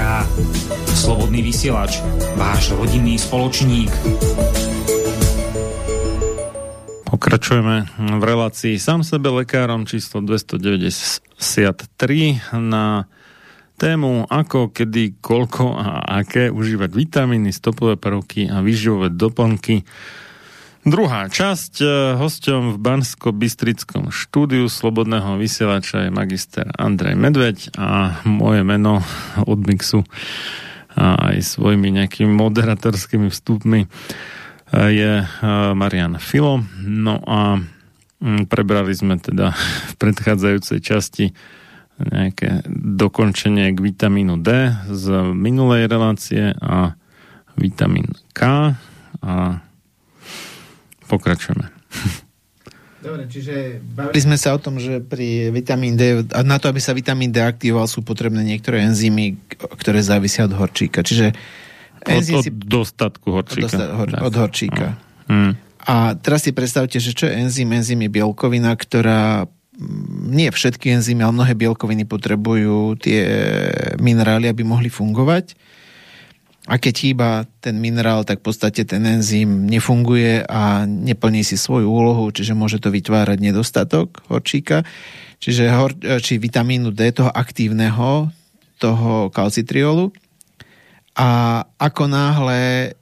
Slobodný 0.99 1.47
vysielač, 1.47 2.03
váš 2.35 2.75
rodinný 2.75 3.15
spoločník. 3.15 3.87
Pokračujeme 7.07 7.87
v 8.19 8.23
relácii 8.27 8.83
sám 8.83 9.07
sebe 9.07 9.31
lekárom 9.31 9.87
číslo 9.87 10.27
293 10.27 11.23
na 12.59 13.07
tému 13.79 14.27
ako, 14.27 14.75
kedy, 14.75 15.23
koľko 15.23 15.79
a 15.79 16.19
aké 16.19 16.51
užívať 16.51 16.91
vitamíny, 16.91 17.55
stopové 17.55 17.95
prvky 17.95 18.51
a 18.51 18.59
výživové 18.59 19.15
doplnky 19.15 19.87
Druhá 20.85 21.33
časť. 21.33 21.81
E, 21.81 21.87
hosťom 22.21 22.77
v 22.77 22.79
Bansko-Bystrickom 22.79 24.13
štúdiu 24.13 24.69
Slobodného 24.69 25.41
vysielača 25.41 26.05
je 26.05 26.11
magister 26.13 26.69
Andrej 26.77 27.17
Medveď 27.17 27.73
a 27.81 28.21
moje 28.29 28.61
meno 28.69 29.01
od 29.41 29.65
mixu 29.65 30.05
a 30.93 31.33
aj 31.33 31.41
svojimi 31.41 31.89
nejakými 31.89 32.29
moderatorskými 32.37 33.33
vstupmi 33.33 33.81
e, 33.81 33.89
je 34.93 35.13
e, 35.25 35.27
Marian 35.73 36.21
Filo. 36.21 36.61
No 36.85 37.17
a 37.25 37.65
prebrali 38.53 38.93
sme 38.93 39.17
teda 39.17 39.57
v 39.89 39.95
predchádzajúcej 39.97 40.85
časti 40.85 41.33
nejaké 41.97 42.61
dokončenie 42.77 43.73
k 43.73 43.79
vitamínu 43.81 44.37
D 44.37 44.69
z 44.93 45.33
minulej 45.33 45.89
relácie 45.89 46.53
a 46.61 46.93
vitamín 47.57 48.13
K 48.37 48.77
a 49.25 49.64
pokračujeme. 51.15 51.71
Dobre, 53.05 53.29
čiže 53.29 53.85
bavili 53.85 54.17
sme 54.17 54.41
sa 54.41 54.57
o 54.57 54.59
tom, 54.59 54.81
že 54.81 55.05
pri 55.05 55.53
vitamín 55.53 55.93
D, 55.93 56.25
a 56.33 56.41
na 56.41 56.57
to, 56.57 56.73
aby 56.73 56.81
sa 56.81 56.97
vitamín 56.97 57.29
D 57.29 57.37
aktivoval, 57.45 57.85
sú 57.85 58.01
potrebné 58.01 58.41
niektoré 58.41 58.81
enzymy, 58.81 59.37
ktoré 59.77 60.01
závisia 60.01 60.49
od 60.49 60.57
horčíka. 60.57 61.05
Čiže 61.05 61.37
enzym 62.09 62.41
od, 62.41 62.49
od 62.49 62.57
dostatku 62.65 63.29
horčíka. 63.29 63.69
Od, 63.69 63.73
dosta, 63.77 63.85
hor, 63.93 64.09
od 64.09 64.35
horčíka. 64.35 64.87
No. 65.29 65.29
Hmm. 65.29 65.53
A 65.85 66.17
teraz 66.17 66.49
si 66.49 66.57
predstavte, 66.57 66.97
že 66.97 67.13
čo 67.13 67.29
je 67.29 67.37
enzym? 67.45 67.69
Enzym 67.77 68.01
je 68.01 68.09
bielkovina, 68.09 68.73
ktorá 68.73 69.45
nie 70.33 70.49
všetky 70.49 70.97
enzymy, 70.97 71.29
ale 71.29 71.37
mnohé 71.37 71.53
bielkoviny 71.59 72.09
potrebujú 72.09 72.97
tie 72.97 73.21
minerály, 74.01 74.49
aby 74.49 74.65
mohli 74.65 74.89
fungovať. 74.89 75.53
A 76.65 76.81
keď 76.81 76.95
chýba 76.97 77.29
ten 77.61 77.77
minerál, 77.77 78.25
tak 78.25 78.41
v 78.41 78.49
podstate 78.49 78.89
ten 78.89 79.05
enzym 79.05 79.69
nefunguje 79.69 80.49
a 80.49 80.89
neplní 80.89 81.45
si 81.45 81.61
svoju 81.61 81.85
úlohu, 81.85 82.33
čiže 82.33 82.57
môže 82.57 82.81
to 82.81 82.89
vytvárať 82.89 83.37
nedostatok 83.37 84.25
horčíka, 84.33 84.81
čiže 85.45 85.69
hor, 85.69 85.93
či 86.25 86.41
vitamínu 86.41 86.89
D, 86.89 87.13
toho 87.13 87.29
aktívneho, 87.29 88.33
toho 88.81 89.29
kalcitriolu. 89.29 90.09
A 91.21 91.63
ako 91.77 92.09
náhle 92.09 92.97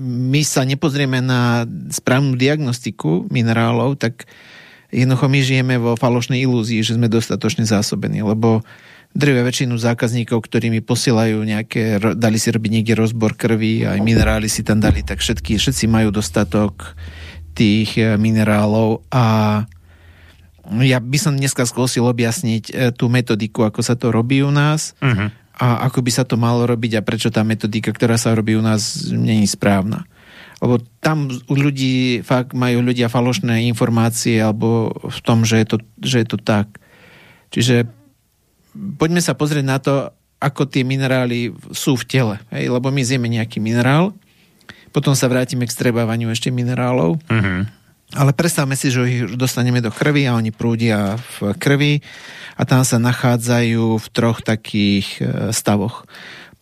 my 0.00 0.40
sa 0.42 0.64
nepozrieme 0.64 1.20
na 1.20 1.68
správnu 1.92 2.40
diagnostiku 2.40 3.28
minerálov, 3.28 4.00
tak 4.00 4.24
jednoducho 4.90 5.28
my 5.28 5.40
žijeme 5.44 5.74
vo 5.76 5.92
falošnej 5.94 6.40
ilúzii, 6.40 6.80
že 6.80 6.96
sme 6.96 7.06
dostatočne 7.06 7.68
zásobení, 7.68 8.24
lebo 8.24 8.64
drve 9.14 9.46
väčšinu 9.46 9.78
zákazníkov, 9.78 10.42
ktorí 10.42 10.74
mi 10.74 10.82
posielajú 10.82 11.38
nejaké, 11.46 12.02
dali 12.18 12.36
si 12.36 12.50
robiť 12.50 12.70
niekde 12.70 12.94
rozbor 12.98 13.38
krvi, 13.38 13.86
aj 13.86 14.02
minerály 14.02 14.50
si 14.50 14.66
tam 14.66 14.82
dali, 14.82 15.06
tak 15.06 15.22
všetky, 15.22 15.54
všetci 15.54 15.86
majú 15.86 16.10
dostatok 16.10 16.98
tých 17.54 17.94
eh, 17.96 18.18
minerálov 18.18 19.06
a 19.14 19.24
ja 20.80 20.98
by 20.98 21.18
som 21.20 21.38
dneska 21.38 21.62
skúsil 21.62 22.10
objasniť 22.10 22.64
eh, 22.74 22.90
tú 22.90 23.06
metodiku, 23.06 23.62
ako 23.62 23.80
sa 23.86 23.94
to 23.94 24.10
robí 24.10 24.42
u 24.42 24.50
nás 24.50 24.98
uh-huh. 24.98 25.30
a 25.62 25.86
ako 25.86 26.02
by 26.02 26.10
sa 26.10 26.26
to 26.26 26.34
malo 26.34 26.66
robiť 26.66 26.98
a 26.98 27.06
prečo 27.06 27.30
tá 27.30 27.46
metodika, 27.46 27.94
ktorá 27.94 28.18
sa 28.18 28.34
robí 28.34 28.58
u 28.58 28.64
nás, 28.66 29.08
není 29.14 29.46
správna. 29.46 30.10
Lebo 30.58 30.82
tam 30.98 31.30
u 31.30 31.54
ľudí 31.54 32.24
fakt 32.26 32.56
majú 32.56 32.82
ľudia 32.82 33.06
falošné 33.06 33.68
informácie 33.70 34.42
alebo 34.42 34.90
v 35.06 35.18
tom, 35.22 35.46
že 35.46 35.62
je 35.62 35.66
to, 35.66 35.76
že 36.00 36.16
je 36.24 36.26
to 36.26 36.38
tak. 36.40 36.66
Čiže 37.52 37.86
poďme 38.74 39.22
sa 39.22 39.32
pozrieť 39.38 39.64
na 39.64 39.78
to, 39.78 40.10
ako 40.42 40.68
tie 40.68 40.84
minerály 40.84 41.56
sú 41.72 41.96
v 41.96 42.04
tele. 42.04 42.36
Hej? 42.52 42.68
Lebo 42.68 42.92
my 42.92 43.00
zjeme 43.00 43.32
nejaký 43.32 43.62
minerál, 43.62 44.12
potom 44.94 45.16
sa 45.16 45.26
vrátime 45.26 45.66
k 45.66 45.74
strebávaniu 45.74 46.30
ešte 46.30 46.54
minerálov. 46.54 47.18
Uh-huh. 47.26 47.66
Ale 48.14 48.30
predstavme 48.30 48.78
si, 48.78 48.94
že 48.94 49.00
ich 49.10 49.22
dostaneme 49.34 49.82
do 49.82 49.90
krvi 49.90 50.30
a 50.30 50.38
oni 50.38 50.54
prúdia 50.54 51.18
v 51.18 51.56
krvi 51.58 51.98
a 52.54 52.62
tam 52.62 52.86
sa 52.86 53.02
nachádzajú 53.02 53.98
v 53.98 54.06
troch 54.14 54.38
takých 54.38 55.08
e, 55.18 55.22
stavoch. 55.50 56.06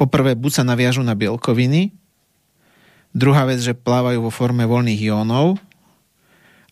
Poprvé, 0.01 0.33
buď 0.33 0.63
sa 0.63 0.65
naviažu 0.65 1.05
na 1.05 1.13
bielkoviny, 1.13 1.93
druhá 3.13 3.45
vec, 3.45 3.61
že 3.61 3.77
plávajú 3.77 4.25
vo 4.25 4.33
forme 4.33 4.65
voľných 4.65 5.13
jónov, 5.13 5.61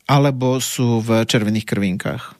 alebo 0.08 0.56
sú 0.64 1.04
v 1.04 1.28
červených 1.28 1.68
krvinkách. 1.68 2.39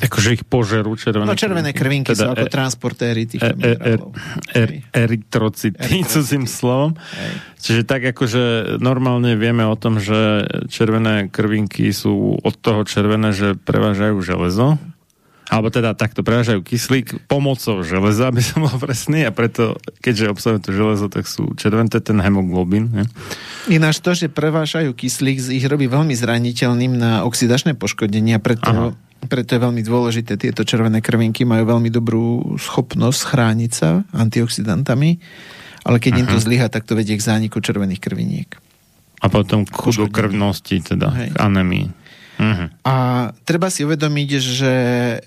Akože 0.00 0.40
ich 0.40 0.44
požerú 0.48 0.96
červené 0.96 1.28
No 1.28 1.36
červené 1.36 1.76
krvinky 1.76 2.16
teda 2.16 2.24
sú 2.24 2.26
ako 2.32 2.46
e, 2.48 2.52
transportéry 2.52 3.22
tých 3.28 3.44
e, 3.44 3.52
e, 3.52 3.72
e, 3.76 3.92
e, 4.56 4.62
Eritrocity, 4.96 6.00
cudzím 6.10 6.48
slovom. 6.48 6.96
Hej. 6.96 7.32
Čiže 7.60 7.82
tak 7.84 8.08
akože 8.16 8.76
normálne 8.80 9.36
vieme 9.36 9.68
o 9.68 9.76
tom, 9.76 10.00
že 10.00 10.48
červené 10.72 11.28
krvinky 11.28 11.92
sú 11.92 12.40
od 12.40 12.54
toho 12.56 12.88
červené, 12.88 13.36
že 13.36 13.52
prevážajú 13.60 14.16
železo. 14.24 14.80
Alebo 15.50 15.66
teda 15.66 15.98
takto 15.98 16.22
prevážajú 16.22 16.62
kyslík 16.62 17.26
pomocou 17.26 17.82
železa, 17.82 18.30
aby 18.30 18.38
som 18.38 18.62
bol 18.62 18.78
presný 18.78 19.26
a 19.26 19.34
preto, 19.34 19.74
keďže 19.98 20.30
obsahujú 20.30 20.60
to 20.62 20.70
železo, 20.70 21.06
tak 21.10 21.26
sú 21.26 21.58
červené, 21.58 21.90
ten 21.90 22.22
hemoglobin. 22.22 22.86
Ne? 22.94 23.04
Ináč 23.66 23.98
to, 23.98 24.14
že 24.14 24.30
prevážajú 24.30 24.94
kyslík, 24.94 25.50
ich 25.50 25.66
robí 25.66 25.90
veľmi 25.90 26.14
zraniteľným 26.14 26.94
na 26.94 27.26
oxidačné 27.26 27.74
poškodenia, 27.74 28.38
preto 28.38 28.70
Aha 28.70 29.09
preto 29.28 29.56
je 29.56 29.60
veľmi 29.60 29.82
dôležité, 29.84 30.40
tieto 30.40 30.64
červené 30.64 31.04
krvinky 31.04 31.44
majú 31.44 31.76
veľmi 31.76 31.90
dobrú 31.92 32.56
schopnosť 32.56 33.20
chrániť 33.34 33.72
sa 33.72 34.06
antioxidantami, 34.16 35.20
ale 35.84 35.96
keď 36.00 36.12
uh-huh. 36.16 36.22
im 36.24 36.30
to 36.32 36.38
mhm. 36.40 36.44
zlyha, 36.44 36.66
tak 36.72 36.88
to 36.88 36.96
vedie 36.96 37.16
k 37.16 37.26
zániku 37.26 37.60
červených 37.60 38.00
krviniek. 38.00 38.50
A 39.20 39.28
potom 39.28 39.68
k 39.68 39.72
chudokrvnosti, 39.76 40.80
teda 40.80 41.12
Hej. 41.12 41.28
k 41.32 41.36
anemii. 41.36 41.86
Uh-huh. 42.40 42.68
A 42.88 42.94
treba 43.44 43.68
si 43.68 43.84
uvedomiť, 43.84 44.30
že 44.40 44.74
e, 45.12 45.18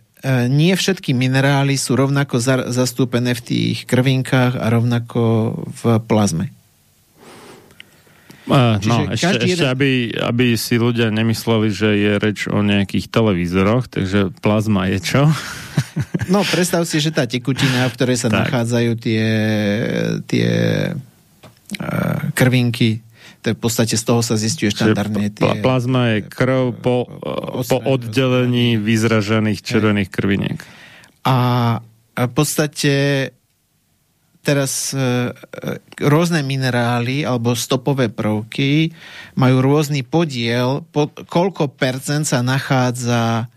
nie 0.50 0.74
všetky 0.74 1.14
minerály 1.14 1.78
sú 1.78 1.94
rovnako 1.94 2.42
zastúpené 2.74 3.38
v 3.38 3.46
tých 3.46 3.78
krvinkách 3.86 4.58
a 4.58 4.66
rovnako 4.74 5.22
v 5.70 5.82
plazme. 6.10 6.50
Uh, 8.44 8.76
no, 8.84 9.08
ešte, 9.16 9.40
jeden... 9.40 9.56
ešte 9.56 9.66
aby, 9.72 10.12
aby 10.20 10.60
si 10.60 10.76
ľudia 10.76 11.08
nemysleli, 11.16 11.70
že 11.72 11.90
je 11.96 12.12
reč 12.20 12.52
o 12.52 12.60
nejakých 12.60 13.08
televízoroch, 13.08 13.88
takže 13.88 14.36
plazma 14.44 14.92
je 14.92 15.00
čo? 15.00 15.24
no, 16.34 16.44
predstav 16.44 16.84
si, 16.84 17.00
že 17.00 17.16
tá 17.16 17.24
tekutina, 17.24 17.88
v 17.88 17.96
ktorej 17.96 18.18
sa 18.20 18.28
tak. 18.28 18.52
nachádzajú 18.52 18.92
tie, 19.00 19.26
tie 20.28 20.50
uh, 20.92 22.20
krvinky, 22.36 23.00
tak 23.44 23.60
v 23.60 23.62
podstate 23.64 23.96
z 23.96 24.04
toho 24.04 24.20
sa 24.20 24.36
zistuje 24.36 24.72
štandardne 24.72 25.32
tie... 25.32 25.64
Plazma 25.64 26.16
je 26.16 26.20
krv 26.28 26.80
po, 26.80 27.08
po 27.68 27.78
oddelení 27.84 28.80
vyzražených 28.80 29.60
červených 29.60 30.10
krviniek. 30.12 30.60
A 31.28 31.38
v 32.16 32.32
podstate 32.32 33.32
teraz 34.44 34.92
e, 34.92 35.00
e, 35.00 35.04
rôzne 36.04 36.44
minerály 36.44 37.24
alebo 37.24 37.56
stopové 37.56 38.12
prvky 38.12 38.92
majú 39.40 39.64
rôzny 39.64 40.04
podiel, 40.04 40.84
po, 40.92 41.08
koľko 41.10 41.72
percent 41.72 42.28
sa 42.28 42.44
nachádza 42.44 43.48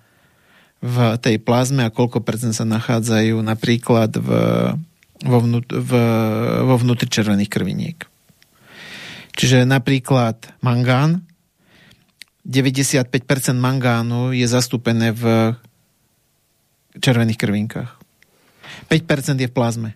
v 0.78 1.18
tej 1.18 1.42
plazme 1.42 1.82
a 1.82 1.90
koľko 1.90 2.22
percent 2.22 2.54
sa 2.54 2.62
nachádzajú 2.62 3.34
napríklad 3.42 4.14
v, 4.14 4.30
vo, 5.26 5.38
vnút, 5.42 5.66
v, 5.74 5.90
vo 6.62 6.74
vnútri 6.78 7.10
červených 7.10 7.50
krviniek. 7.50 7.98
Čiže 9.36 9.66
napríklad 9.66 10.54
mangán, 10.62 11.26
95% 12.46 13.10
mangánu 13.58 14.30
je 14.30 14.46
zastúpené 14.46 15.10
v 15.10 15.52
červených 17.02 17.42
krvinkách. 17.42 17.90
5% 18.86 19.42
je 19.42 19.50
v 19.50 19.54
plazme. 19.54 19.90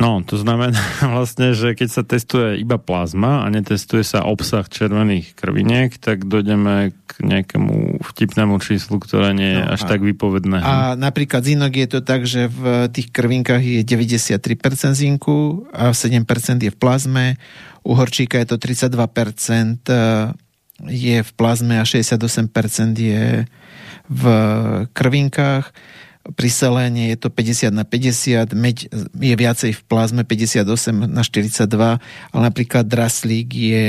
No, 0.00 0.24
to 0.24 0.40
znamená 0.40 0.78
vlastne, 1.16 1.52
že 1.52 1.76
keď 1.76 1.88
sa 1.88 2.02
testuje 2.02 2.60
iba 2.60 2.80
plazma 2.80 3.44
a 3.44 3.46
netestuje 3.52 4.00
sa 4.04 4.24
obsah 4.24 4.64
červených 4.64 5.36
krviniek, 5.36 5.92
tak 6.00 6.24
dojdeme 6.24 6.96
k 6.96 7.12
nejakému 7.20 8.00
vtipnému 8.00 8.56
číslu, 8.64 8.96
ktoré 8.96 9.36
nie 9.36 9.60
je 9.60 9.62
no, 9.62 9.72
až 9.76 9.80
a, 9.84 9.88
tak 9.92 10.00
vypovedné. 10.00 10.58
A 10.64 10.96
napríklad 10.96 11.44
zinok 11.44 11.72
je 11.76 11.88
to 11.88 12.00
tak, 12.00 12.24
že 12.24 12.48
v 12.48 12.88
tých 12.88 13.12
krvinkách 13.12 13.60
je 13.60 13.80
93% 13.84 14.96
zinku 14.96 15.68
a 15.76 15.92
7% 15.92 16.24
je 16.62 16.72
v 16.72 16.78
plazme. 16.78 17.26
U 17.84 17.92
horčíka 17.92 18.40
je 18.40 18.48
to 18.48 18.56
32% 18.56 18.96
e, 18.96 19.96
je 20.88 21.18
v 21.20 21.30
plazme 21.36 21.76
a 21.76 21.84
68% 21.84 22.48
je 22.96 23.44
v 24.08 24.24
krvinkách 24.96 25.70
pri 26.22 26.50
seléne 26.54 27.10
je 27.10 27.18
to 27.18 27.28
50 27.34 27.74
na 27.74 27.82
50, 27.82 28.54
meď 28.54 28.76
je 29.18 29.34
viacej 29.34 29.70
v 29.74 29.82
plazme 29.90 30.22
58 30.22 31.10
na 31.10 31.22
42, 31.26 31.66
ale 32.30 32.40
napríklad 32.46 32.86
draslík 32.86 33.48
je 33.50 33.86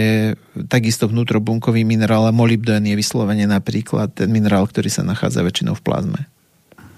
takisto 0.65 1.05
vnútrobunkový 1.05 1.85
minerál 1.85 2.25
a 2.25 2.33
molybdén 2.33 2.89
je 2.89 2.97
vyslovene 2.97 3.45
napríklad 3.45 4.17
ten 4.17 4.33
minerál, 4.33 4.65
ktorý 4.65 4.89
sa 4.89 5.05
nachádza 5.05 5.45
väčšinou 5.45 5.77
v 5.77 5.85
plazme. 5.85 6.21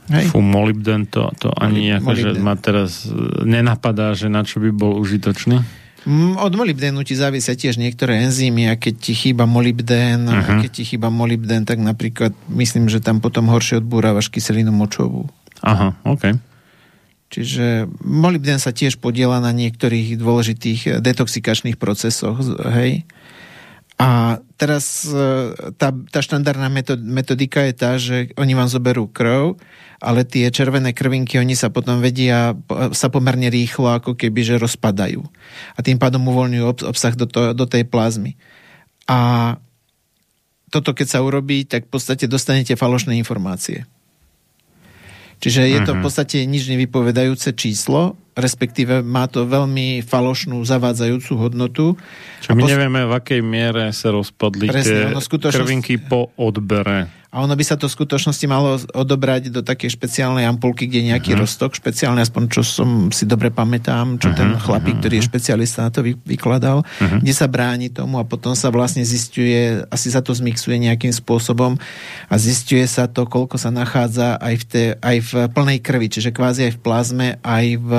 Hej. 0.07 0.31
Fú, 0.31 0.39
molybden 0.39 1.09
to, 1.09 1.33
to 1.41 1.49
ani 1.57 1.89
akože 1.97 2.37
ma 2.37 2.53
teraz 2.55 3.09
nenapadá, 3.41 4.13
že 4.13 4.29
na 4.29 4.45
čo 4.45 4.61
by 4.61 4.69
bol 4.69 5.01
užitočný. 5.01 5.84
Od 6.37 6.53
molybdénu 6.53 7.01
ti 7.01 7.17
závisia 7.17 7.57
tiež 7.57 7.81
niektoré 7.81 8.29
enzymy 8.29 8.69
a 8.69 8.77
keď 8.77 8.93
ti 9.01 9.13
chýba 9.17 9.49
molybdén, 9.49 10.29
uh-huh. 10.29 10.37
a 10.37 10.53
mhm. 10.53 10.61
keď 10.61 10.71
ti 10.71 10.83
chýba 10.85 11.09
molybdén, 11.09 11.65
tak 11.65 11.81
napríklad 11.81 12.37
myslím, 12.53 12.85
že 12.93 13.01
tam 13.01 13.17
potom 13.17 13.49
horšie 13.49 13.81
odbúravaš 13.81 14.29
kyselinu 14.29 14.69
močovú. 14.69 15.25
Aha, 15.65 15.97
OK. 16.05 16.37
Čiže 17.33 17.89
molybdén 18.05 18.61
sa 18.61 18.69
tiež 18.69 19.01
podiela 19.01 19.41
na 19.41 19.49
niektorých 19.49 20.15
dôležitých 20.21 21.01
detoxikačných 21.01 21.75
procesoch, 21.75 22.37
hej. 22.77 23.03
A 23.95 24.43
teraz 24.59 25.07
e, 25.07 25.55
tá, 25.79 25.95
tá 26.11 26.19
štandardná 26.19 26.67
metodika 26.99 27.63
je 27.63 27.73
tá, 27.73 27.91
že 27.95 28.35
oni 28.35 28.51
vám 28.51 28.67
zoberú 28.67 29.07
krv, 29.07 29.55
ale 30.03 30.27
tie 30.27 30.51
červené 30.51 30.91
krvinky, 30.91 31.39
oni 31.39 31.55
sa 31.55 31.71
potom 31.71 32.03
vedia, 32.03 32.51
sa 32.91 33.07
pomerne 33.07 33.47
rýchlo 33.47 33.95
ako 33.95 34.19
keby, 34.19 34.43
že 34.43 34.59
rozpadajú. 34.59 35.23
A 35.75 35.79
tým 35.79 35.95
pádom 35.95 36.27
uvoľňujú 36.27 36.83
obsah 36.83 37.15
do, 37.15 37.23
to, 37.23 37.55
do 37.55 37.63
tej 37.63 37.87
plazmy. 37.87 38.35
A 39.07 39.55
toto 40.67 40.91
keď 40.91 41.07
sa 41.07 41.23
urobí, 41.23 41.63
tak 41.63 41.87
v 41.87 41.95
podstate 41.95 42.27
dostanete 42.27 42.75
falošné 42.75 43.15
informácie. 43.15 43.87
Čiže 45.39 45.71
je 45.71 45.79
to 45.87 45.91
v 45.95 45.99
mhm. 45.99 46.05
podstate 46.05 46.37
nič 46.43 46.67
nevypovedajúce 46.67 47.55
číslo, 47.55 48.19
respektíve 48.35 48.99
má 48.99 49.31
to 49.31 49.47
veľmi 49.47 50.03
falošnú, 50.03 50.59
zavádzajúcu 50.67 51.31
hodnotu. 51.39 51.85
Čo 52.43 52.51
my 52.51 52.67
pos... 52.67 52.69
nevieme, 52.69 53.01
v 53.07 53.13
akej 53.15 53.41
miere 53.41 53.95
sa 53.95 54.11
rozpadli 54.11 54.67
Presne, 54.67 55.15
tie 55.15 55.23
skutočnosť... 55.23 55.63
krvinky 55.63 55.95
po 55.97 56.35
odbere. 56.35 57.07
A 57.35 57.43
ono 57.43 57.51
by 57.51 57.67
sa 57.67 57.75
to 57.75 57.91
v 57.91 57.95
skutočnosti 57.99 58.47
malo 58.47 58.79
odobrať 58.95 59.51
do 59.51 59.59
takej 59.59 59.91
špeciálnej 59.91 60.47
ampulky, 60.47 60.87
kde 60.87 61.11
nejaký 61.11 61.35
uh-huh. 61.35 61.43
roztok 61.43 61.75
špeciálny, 61.75 62.23
aspoň 62.23 62.43
čo 62.47 62.63
som 62.63 63.11
si 63.11 63.27
dobre 63.27 63.51
pamätám, 63.51 64.15
čo 64.15 64.31
uh-huh. 64.31 64.39
ten 64.39 64.49
chlapík, 64.55 65.03
ktorý 65.03 65.19
je 65.19 65.27
špecialista 65.27 65.83
na 65.83 65.91
to 65.91 65.99
vy, 65.99 66.15
vykladal, 66.23 66.87
uh-huh. 66.87 67.19
kde 67.19 67.33
sa 67.35 67.51
bráni 67.51 67.91
tomu 67.91 68.23
a 68.23 68.25
potom 68.25 68.55
sa 68.55 68.71
vlastne 68.71 69.03
zistuje, 69.03 69.83
asi 69.91 70.07
sa 70.15 70.23
to 70.23 70.31
zmixuje 70.31 70.79
nejakým 70.79 71.11
spôsobom 71.11 71.75
a 72.31 72.35
zistuje 72.39 72.87
sa 72.87 73.11
to, 73.11 73.27
koľko 73.27 73.59
sa 73.59 73.67
nachádza 73.67 74.39
aj 74.39 74.55
v, 74.55 74.63
te, 74.63 74.83
aj 75.03 75.17
v 75.19 75.31
plnej 75.51 75.83
krvi, 75.83 76.07
čiže 76.07 76.31
kvázi 76.31 76.71
aj 76.71 76.73
v 76.79 76.79
plazme, 76.79 77.27
aj 77.43 77.65
v, 77.83 77.89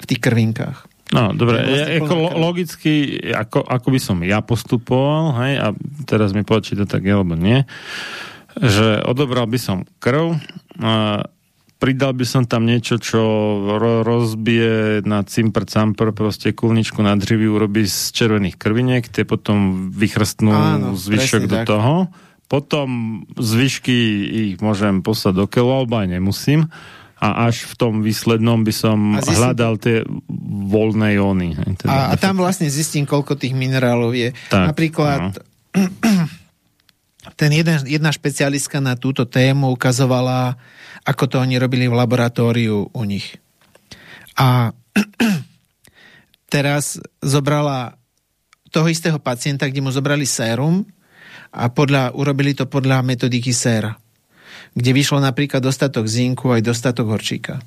v 0.00 0.04
tých 0.08 0.20
krvinkách. 0.24 0.91
No, 1.12 1.36
dobre, 1.36 1.60
ja, 1.68 2.00
ako 2.00 2.40
logicky, 2.40 3.20
ako, 3.36 3.60
ako 3.68 3.88
by 3.92 4.00
som 4.00 4.16
ja 4.24 4.40
postupoval, 4.40 5.36
hej, 5.44 5.60
a 5.60 5.66
teraz 6.08 6.32
mi 6.32 6.40
povedať, 6.40 6.72
či 6.72 6.78
to 6.80 6.88
tak 6.88 7.04
je, 7.04 7.12
alebo 7.12 7.36
nie, 7.36 7.68
že 8.56 9.04
odobral 9.04 9.44
by 9.44 9.60
som 9.60 9.84
krv, 10.00 10.40
a 10.80 11.20
pridal 11.76 12.16
by 12.16 12.24
som 12.24 12.48
tam 12.48 12.64
niečo, 12.64 12.96
čo 12.96 13.20
ro- 13.76 14.00
rozbije 14.06 15.04
na 15.04 15.20
cimpr 15.26 15.68
camper, 15.68 16.16
proste 16.16 16.56
kulničku 16.56 17.04
na 17.04 17.12
drivy 17.18 17.44
urobí 17.44 17.84
z 17.84 18.14
červených 18.14 18.56
krviniek, 18.56 19.04
tie 19.04 19.28
potom 19.28 19.90
vychrstnú 19.92 20.54
Áno, 20.54 20.96
zvyšok 20.96 21.44
do 21.44 21.58
tak. 21.60 21.66
toho. 21.68 21.94
Potom 22.48 22.88
zvyšky 23.34 23.96
ich 24.52 24.56
môžem 24.62 25.04
poslať 25.04 25.34
do 25.42 25.46
keľu, 25.50 25.84
alebo 25.84 26.00
aj 26.00 26.08
nemusím 26.08 26.72
a 27.22 27.46
až 27.46 27.70
v 27.70 27.74
tom 27.78 27.94
výslednom 28.02 28.66
by 28.66 28.74
som 28.74 28.98
zistím... 29.22 29.38
hľadal 29.38 29.78
tie 29.78 30.02
voľné 30.66 31.22
jóny. 31.22 31.54
Teda 31.78 31.86
a, 31.86 31.98
a 32.10 32.14
tam 32.18 32.42
vlastne 32.42 32.66
zistím, 32.66 33.06
koľko 33.06 33.38
tých 33.38 33.54
minerálov 33.54 34.10
je. 34.10 34.34
Tak, 34.50 34.74
Napríklad 34.74 35.30
no. 35.30 35.30
ten 37.40 37.50
jeden, 37.54 37.78
jedna 37.86 38.10
špecialistka 38.10 38.82
na 38.82 38.98
túto 38.98 39.22
tému 39.22 39.70
ukazovala, 39.70 40.58
ako 41.06 41.24
to 41.30 41.36
oni 41.38 41.62
robili 41.62 41.86
v 41.86 41.94
laboratóriu 41.94 42.90
u 42.90 43.02
nich. 43.06 43.38
A 44.34 44.74
teraz 46.52 46.98
zobrala 47.22 47.94
toho 48.74 48.90
istého 48.90 49.22
pacienta, 49.22 49.70
kde 49.70 49.78
mu 49.78 49.94
zobrali 49.94 50.26
sérum 50.26 50.82
a 51.54 51.70
podľa, 51.70 52.18
urobili 52.18 52.50
to 52.58 52.66
podľa 52.66 53.06
metodiky 53.06 53.54
séra 53.54 54.01
kde 54.72 54.90
vyšlo 54.92 55.20
napríklad 55.20 55.60
dostatok 55.60 56.08
zinku 56.08 56.52
aj 56.52 56.64
dostatok 56.64 57.12
horčíka. 57.12 57.60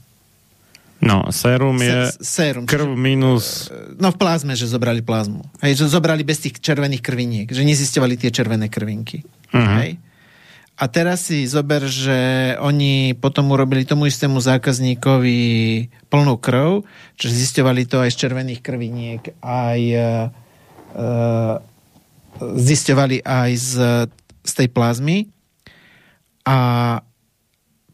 No, 1.03 1.27
sérum 1.29 1.75
je 1.83 2.07
sérum, 2.23 2.63
krv 2.63 2.95
minus... 2.95 3.67
E, 3.67 3.99
no 3.99 4.15
v 4.15 4.17
plazme, 4.17 4.55
že 4.55 4.65
zobrali 4.65 5.03
plazmu. 5.03 5.43
Hej, 5.59 5.83
že 5.83 5.91
zobrali 5.91 6.23
bez 6.23 6.39
tých 6.39 6.57
červených 6.57 7.03
krviniek, 7.03 7.47
že 7.51 7.67
nezistovali 7.67 8.15
tie 8.15 8.31
červené 8.31 8.71
krvinky. 8.71 9.21
Uh-huh. 9.51 9.75
Hej. 9.83 9.99
A 10.75 10.91
teraz 10.91 11.31
si 11.31 11.47
zober, 11.47 11.87
že 11.87 12.51
oni 12.59 13.15
potom 13.15 13.47
urobili 13.51 13.87
tomu 13.87 14.11
istému 14.11 14.43
zákazníkovi 14.43 15.39
plnú 16.11 16.35
krv, 16.35 16.83
že 17.15 17.31
zistovali 17.31 17.87
to 17.87 18.03
aj 18.03 18.11
z 18.11 18.19
červených 18.27 18.59
krviniek, 18.59 19.23
aj 19.39 19.81
uh, 19.95 21.55
zistovali 22.59 23.23
aj 23.23 23.51
z, 23.55 23.73
z 24.43 24.51
tej 24.51 24.67
plazmy 24.67 25.31
a 26.45 26.57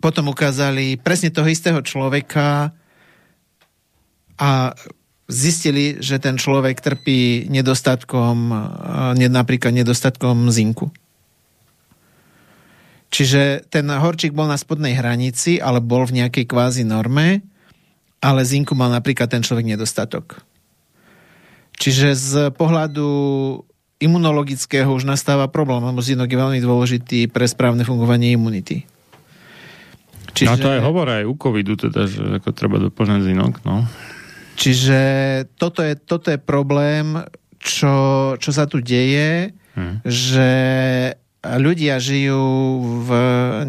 potom 0.03 0.27
ukázali 0.27 0.99
presne 0.99 1.31
toho 1.31 1.47
istého 1.47 1.79
človeka 1.79 2.75
a 4.35 4.73
zistili, 5.31 6.01
že 6.03 6.19
ten 6.19 6.35
človek 6.35 6.83
trpí 6.83 7.47
nedostatkom, 7.47 8.51
napríklad 9.15 9.71
nedostatkom 9.71 10.51
zinku. 10.51 10.91
Čiže 13.11 13.67
ten 13.71 13.87
horčík 13.87 14.35
bol 14.35 14.47
na 14.47 14.59
spodnej 14.59 14.95
hranici, 14.95 15.59
ale 15.59 15.79
bol 15.79 16.03
v 16.07 16.23
nejakej 16.23 16.47
kvázi 16.47 16.83
norme, 16.83 17.43
ale 18.19 18.41
zinku 18.43 18.75
mal 18.75 18.91
napríklad 18.91 19.31
ten 19.31 19.43
človek 19.43 19.67
nedostatok. 19.67 20.43
Čiže 21.79 22.13
z 22.15 22.31
pohľadu 22.55 23.07
imunologického 24.01 24.89
už 24.89 25.05
nastáva 25.05 25.45
problém, 25.45 25.85
lebo 25.85 26.01
zinok 26.01 26.27
je 26.27 26.41
veľmi 26.41 26.59
dôležitý 26.59 27.29
pre 27.29 27.45
správne 27.45 27.85
fungovanie 27.85 28.33
imunity. 28.33 28.83
Čiže... 30.33 30.49
No 30.49 30.57
to 30.57 30.73
aj 30.73 30.81
hovorí 30.81 31.11
aj 31.21 31.25
u 31.29 31.35
covidu, 31.37 31.73
teda, 31.77 32.09
že 32.09 32.41
ako 32.41 32.49
treba 32.51 32.81
doplňať 32.81 33.21
zinok, 33.21 33.53
no. 33.61 33.85
Čiže 34.57 34.99
toto 35.55 35.85
je, 35.85 35.93
toto 35.95 36.33
je 36.33 36.39
problém, 36.41 37.21
čo, 37.61 37.93
čo 38.41 38.49
sa 38.49 38.65
tu 38.65 38.81
deje, 38.81 39.53
hmm. 39.77 40.01
že 40.01 40.51
ľudia 41.41 41.97
žijú 41.97 42.41
v 43.05 43.09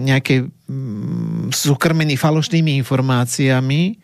nejakej 0.01 0.49
sú 1.53 1.73
krmení 1.77 2.17
falošnými 2.17 2.81
informáciami, 2.85 4.01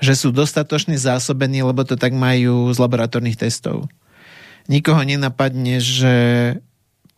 že 0.00 0.14
sú 0.16 0.32
dostatočne 0.34 0.96
zásobení, 0.98 1.62
lebo 1.62 1.82
to 1.86 1.94
tak 1.94 2.14
majú 2.14 2.70
z 2.72 2.78
laboratórnych 2.78 3.38
testov 3.38 3.86
nikoho 4.70 5.02
nenapadne, 5.02 5.82
že 5.82 6.14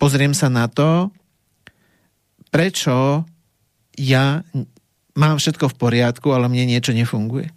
pozriem 0.00 0.32
sa 0.32 0.48
na 0.48 0.72
to, 0.72 1.12
prečo 2.48 3.28
ja 4.00 4.40
mám 5.12 5.36
všetko 5.36 5.68
v 5.68 5.78
poriadku, 5.78 6.32
ale 6.32 6.48
mne 6.48 6.72
niečo 6.72 6.96
nefunguje. 6.96 7.52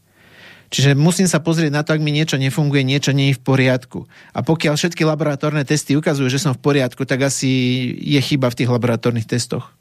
Čiže 0.76 0.98
musím 0.98 1.30
sa 1.30 1.40
pozrieť 1.40 1.72
na 1.72 1.88
to, 1.88 1.96
ak 1.96 2.04
mi 2.04 2.12
niečo 2.12 2.36
nefunguje, 2.36 2.84
niečo 2.84 3.16
nie 3.16 3.32
je 3.32 3.40
v 3.40 3.46
poriadku. 3.48 4.04
A 4.36 4.44
pokiaľ 4.44 4.76
všetky 4.76 5.08
laboratórne 5.08 5.64
testy 5.64 5.96
ukazujú, 5.96 6.28
že 6.28 6.42
som 6.42 6.52
v 6.52 6.60
poriadku, 6.60 7.08
tak 7.08 7.32
asi 7.32 7.48
je 7.96 8.20
chyba 8.20 8.52
v 8.52 8.58
tých 8.60 8.70
laboratórnych 8.74 9.24
testoch. 9.24 9.72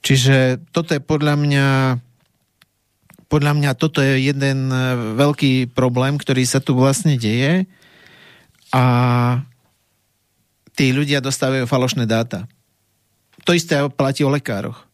Čiže 0.00 0.64
toto 0.72 0.96
je 0.96 1.02
podľa 1.04 1.34
mňa 1.36 1.68
podľa 3.28 3.52
mňa 3.56 3.70
toto 3.80 4.04
je 4.04 4.28
jeden 4.28 4.68
veľký 5.16 5.72
problém, 5.72 6.20
ktorý 6.20 6.44
sa 6.44 6.60
tu 6.60 6.76
vlastne 6.76 7.16
deje 7.16 7.64
a 8.72 8.84
tí 10.72 10.90
ľudia 10.90 11.20
dostávajú 11.20 11.68
falošné 11.68 12.08
dáta. 12.08 12.48
To 13.44 13.52
isté 13.52 13.76
platí 13.92 14.24
o 14.24 14.32
lekároch. 14.32 14.88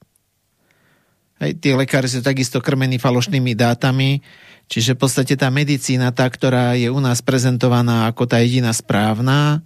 Hej, 1.38 1.62
tí 1.62 1.70
lekári 1.70 2.10
sú 2.10 2.18
takisto 2.18 2.58
krmení 2.58 2.98
falošnými 2.98 3.54
dátami, 3.54 4.18
čiže 4.66 4.98
v 4.98 5.06
podstate 5.06 5.38
tá 5.38 5.46
medicína, 5.54 6.10
tá, 6.10 6.26
ktorá 6.26 6.74
je 6.74 6.90
u 6.90 6.98
nás 6.98 7.22
prezentovaná 7.22 8.10
ako 8.10 8.26
tá 8.26 8.42
jediná 8.42 8.74
správna, 8.74 9.62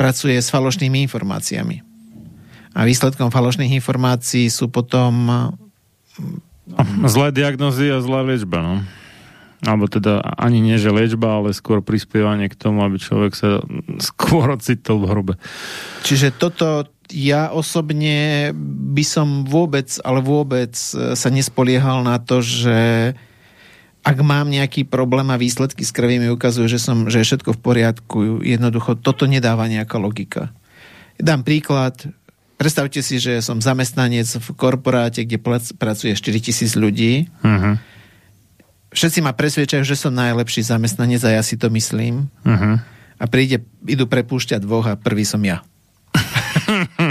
pracuje 0.00 0.40
s 0.40 0.48
falošnými 0.48 1.04
informáciami. 1.04 1.84
A 2.72 2.88
výsledkom 2.88 3.28
falošných 3.28 3.76
informácií 3.76 4.48
sú 4.48 4.72
potom... 4.72 5.28
Zlé 7.04 7.36
diagnozy 7.36 7.92
a 7.92 8.00
zlá 8.00 8.24
liečba, 8.24 8.64
no 8.64 8.74
alebo 9.66 9.90
teda 9.90 10.22
ani 10.38 10.62
nie, 10.62 10.78
že 10.78 10.94
liečba, 10.94 11.42
ale 11.42 11.50
skôr 11.50 11.82
prispievanie 11.82 12.46
k 12.46 12.58
tomu, 12.58 12.86
aby 12.86 13.02
človek 13.02 13.34
sa 13.34 13.58
skôr 13.98 14.54
ocitol 14.54 15.02
v 15.02 15.08
hrobe. 15.10 15.34
Čiže 16.06 16.38
toto 16.38 16.86
ja 17.10 17.50
osobne 17.50 18.52
by 18.94 19.04
som 19.04 19.42
vôbec, 19.48 19.88
ale 20.04 20.20
vôbec 20.20 20.76
sa 21.16 21.28
nespoliehal 21.32 22.04
na 22.04 22.20
to, 22.20 22.44
že 22.44 23.12
ak 24.04 24.18
mám 24.22 24.46
nejaký 24.48 24.86
problém 24.86 25.26
a 25.32 25.40
výsledky 25.40 25.82
z 25.82 25.90
krvi 25.90 26.16
mi 26.22 26.28
ukazujú, 26.30 26.70
že, 26.70 26.78
som, 26.78 27.10
že 27.10 27.20
je 27.20 27.28
všetko 27.28 27.58
v 27.58 27.60
poriadku, 27.60 28.18
jednoducho 28.46 28.94
toto 29.00 29.26
nedáva 29.26 29.66
nejaká 29.66 29.98
logika. 29.98 30.54
Dám 31.18 31.42
príklad, 31.42 31.98
predstavte 32.60 33.02
si, 33.02 33.18
že 33.18 33.42
som 33.42 33.58
zamestnanec 33.58 34.28
v 34.38 34.48
korporáte, 34.54 35.26
kde 35.26 35.42
pracuje 35.76 36.14
4000 36.14 36.78
ľudí. 36.78 37.26
Uh-huh 37.42 37.97
všetci 38.92 39.18
ma 39.20 39.36
presvedčajú, 39.36 39.84
že 39.84 39.96
som 39.98 40.12
najlepší 40.14 40.64
zamestnanec 40.64 41.22
a 41.24 41.40
ja 41.40 41.42
si 41.44 41.60
to 41.60 41.68
myslím. 41.72 42.28
Uh-huh. 42.44 42.80
A 43.18 43.24
príde, 43.26 43.66
idú 43.84 44.06
prepúšťať 44.06 44.62
dvoch 44.62 44.86
a 44.88 44.98
prvý 44.98 45.26
som 45.26 45.42
ja. 45.42 45.60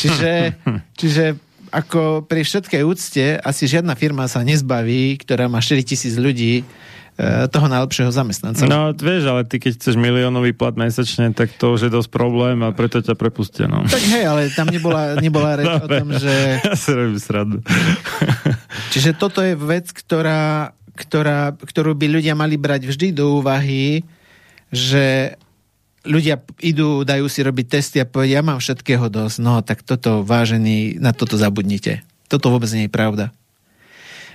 čiže, 0.00 0.56
čiže 0.96 1.24
ako 1.70 2.24
pri 2.24 2.46
všetkej 2.46 2.82
úcte 2.86 3.24
asi 3.42 3.68
žiadna 3.68 3.98
firma 3.98 4.24
sa 4.30 4.40
nezbaví, 4.46 5.18
ktorá 5.20 5.50
má 5.50 5.60
4000 5.60 6.16
ľudí, 6.16 6.64
toho 7.48 7.66
najlepšieho 7.72 8.12
zamestnanca. 8.12 8.68
No, 8.68 8.92
vieš, 8.92 9.24
ale 9.24 9.48
ty 9.48 9.56
keď 9.56 9.80
chceš 9.80 9.96
miliónový 9.96 10.52
plat 10.52 10.76
mesačne, 10.76 11.32
tak 11.32 11.48
to 11.56 11.72
už 11.72 11.88
je 11.88 11.90
dosť 11.90 12.12
problém 12.12 12.60
a 12.60 12.76
preto 12.76 13.00
ťa 13.00 13.16
prepustia, 13.16 13.64
no. 13.64 13.88
Tak 13.88 14.04
hej, 14.04 14.24
ale 14.28 14.52
tam 14.52 14.68
nebola, 14.68 15.16
nebola 15.16 15.56
reč 15.56 15.72
o 15.80 15.88
tom, 15.88 16.12
že... 16.12 16.60
Ja 16.60 16.76
si 16.76 16.92
robím 16.92 17.16
sradu. 17.16 17.64
Čiže 18.92 19.16
toto 19.16 19.40
je 19.40 19.56
vec, 19.56 19.88
ktorá, 19.96 20.76
ktorá, 20.92 21.56
ktorú 21.56 21.96
by 21.96 22.20
ľudia 22.20 22.36
mali 22.36 22.60
brať 22.60 22.84
vždy 22.84 23.16
do 23.16 23.40
úvahy, 23.40 24.04
že 24.68 25.40
ľudia 26.04 26.44
idú, 26.60 27.00
dajú 27.00 27.32
si 27.32 27.40
robiť 27.40 27.66
testy 27.80 27.96
a 27.98 28.04
povedia, 28.04 28.38
ja 28.38 28.46
mám 28.46 28.60
všetkého 28.60 29.08
dosť, 29.08 29.36
no 29.40 29.64
tak 29.64 29.80
toto, 29.88 30.20
vážený, 30.20 31.00
na 31.00 31.16
toto 31.16 31.40
zabudnite. 31.40 32.04
Toto 32.28 32.52
vôbec 32.52 32.68
nie 32.76 32.86
je 32.86 32.92
pravda. 32.92 33.32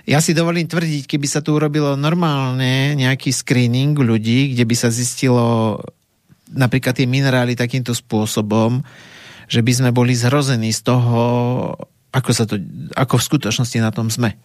Ja 0.09 0.17
si 0.17 0.33
dovolím 0.33 0.65
tvrdiť, 0.65 1.05
keby 1.05 1.27
sa 1.29 1.45
tu 1.45 1.53
urobilo 1.53 1.93
normálne 1.93 2.97
nejaký 2.97 3.29
screening 3.29 3.93
ľudí, 3.93 4.53
kde 4.53 4.65
by 4.65 4.75
sa 4.75 4.89
zistilo 4.89 5.77
napríklad 6.51 6.97
tie 6.97 7.07
minerály 7.07 7.53
takýmto 7.53 7.93
spôsobom, 7.93 8.81
že 9.45 9.61
by 9.61 9.71
sme 9.71 9.89
boli 9.93 10.17
zrození 10.17 10.73
z 10.73 10.81
toho, 10.89 11.21
ako, 12.11 12.31
sa 12.33 12.43
to, 12.49 12.59
ako 12.97 13.15
v 13.19 13.27
skutočnosti 13.29 13.77
na 13.79 13.91
tom 13.93 14.09
sme. 14.09 14.35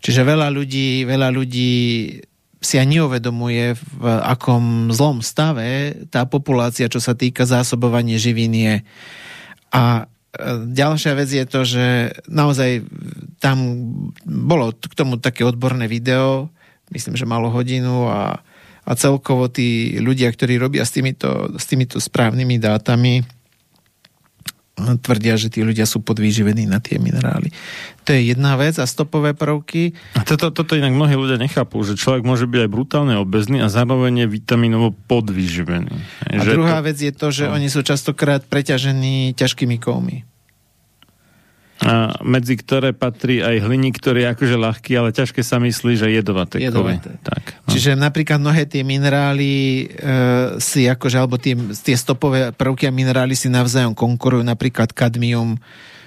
Čiže 0.00 0.24
veľa 0.24 0.48
ľudí, 0.48 1.04
veľa 1.04 1.28
ľudí 1.28 1.72
si 2.60 2.76
ani 2.76 3.00
neuvedomuje, 3.00 3.72
v 3.76 4.04
akom 4.04 4.92
zlom 4.92 5.24
stave 5.24 5.96
tá 6.12 6.28
populácia, 6.28 6.92
čo 6.92 7.00
sa 7.00 7.16
týka 7.16 7.48
zásobovania 7.48 8.20
živín 8.20 8.52
je. 8.52 8.84
A 9.72 10.04
e, 10.04 10.04
ďalšia 10.68 11.12
vec 11.16 11.28
je 11.32 11.44
to, 11.48 11.60
že 11.64 11.86
naozaj 12.28 12.84
tam 13.40 13.56
bolo 14.28 14.76
k 14.76 14.94
tomu 14.94 15.16
také 15.16 15.48
odborné 15.48 15.88
video, 15.88 16.52
myslím, 16.92 17.16
že 17.16 17.24
malo 17.24 17.48
hodinu 17.48 18.06
a, 18.06 18.44
a 18.84 18.92
celkovo 18.94 19.48
tí 19.48 19.96
ľudia, 19.96 20.28
ktorí 20.28 20.60
robia 20.60 20.84
s 20.84 20.92
týmito, 20.92 21.56
s 21.56 21.64
týmito 21.64 21.96
správnymi 21.96 22.60
dátami, 22.60 23.24
tvrdia, 24.80 25.36
že 25.36 25.52
tí 25.52 25.60
ľudia 25.60 25.84
sú 25.84 26.00
podvýživení 26.00 26.64
na 26.64 26.80
tie 26.80 26.96
minerály. 26.96 27.52
To 28.08 28.16
je 28.16 28.32
jedna 28.32 28.56
vec 28.56 28.80
a 28.80 28.88
stopové 28.88 29.36
prvky. 29.36 29.92
A 30.16 30.24
toto, 30.24 30.48
toto 30.48 30.72
inak 30.72 30.96
mnohí 30.96 31.12
ľudia 31.12 31.36
nechápu, 31.36 31.84
že 31.84 32.00
človek 32.00 32.24
môže 32.24 32.48
byť 32.48 32.64
aj 32.64 32.70
brutálne 32.72 33.14
obezný 33.20 33.60
a 33.60 33.68
zároveň 33.68 34.24
je 34.24 34.26
vitamínovo 34.40 34.96
podvýživený. 35.04 35.92
A 36.32 36.40
že 36.40 36.56
druhá 36.56 36.80
to... 36.80 36.86
vec 36.88 36.96
je 36.96 37.12
to, 37.12 37.28
že 37.28 37.44
no. 37.44 37.60
oni 37.60 37.68
sú 37.68 37.84
častokrát 37.84 38.40
preťažení 38.48 39.36
ťažkými 39.36 39.76
kovmi 39.76 40.29
medzi 42.20 42.60
ktoré 42.60 42.92
patrí 42.92 43.40
aj 43.40 43.64
hliník, 43.64 43.96
ktorý 43.96 44.28
je 44.28 44.28
akože 44.36 44.56
ľahký, 44.60 44.92
ale 45.00 45.16
ťažké 45.16 45.40
sa 45.40 45.56
myslí, 45.56 45.96
že 45.96 46.12
jedovaté. 46.12 46.60
jedovaté. 46.60 47.16
Tak, 47.24 47.64
no. 47.64 47.70
Čiže 47.72 47.96
napríklad 47.96 48.36
mnohé 48.36 48.68
tie 48.68 48.84
minerály 48.84 49.52
e, 49.52 49.84
si 50.60 50.84
akože, 50.84 51.16
alebo 51.16 51.40
tie, 51.40 51.56
tie 51.56 51.96
stopové 51.96 52.52
prvky 52.52 52.84
a 52.84 52.92
minerály 52.92 53.32
si 53.32 53.48
navzájom 53.48 53.96
konkurujú, 53.96 54.44
napríklad 54.44 54.92
kadmium 54.92 55.56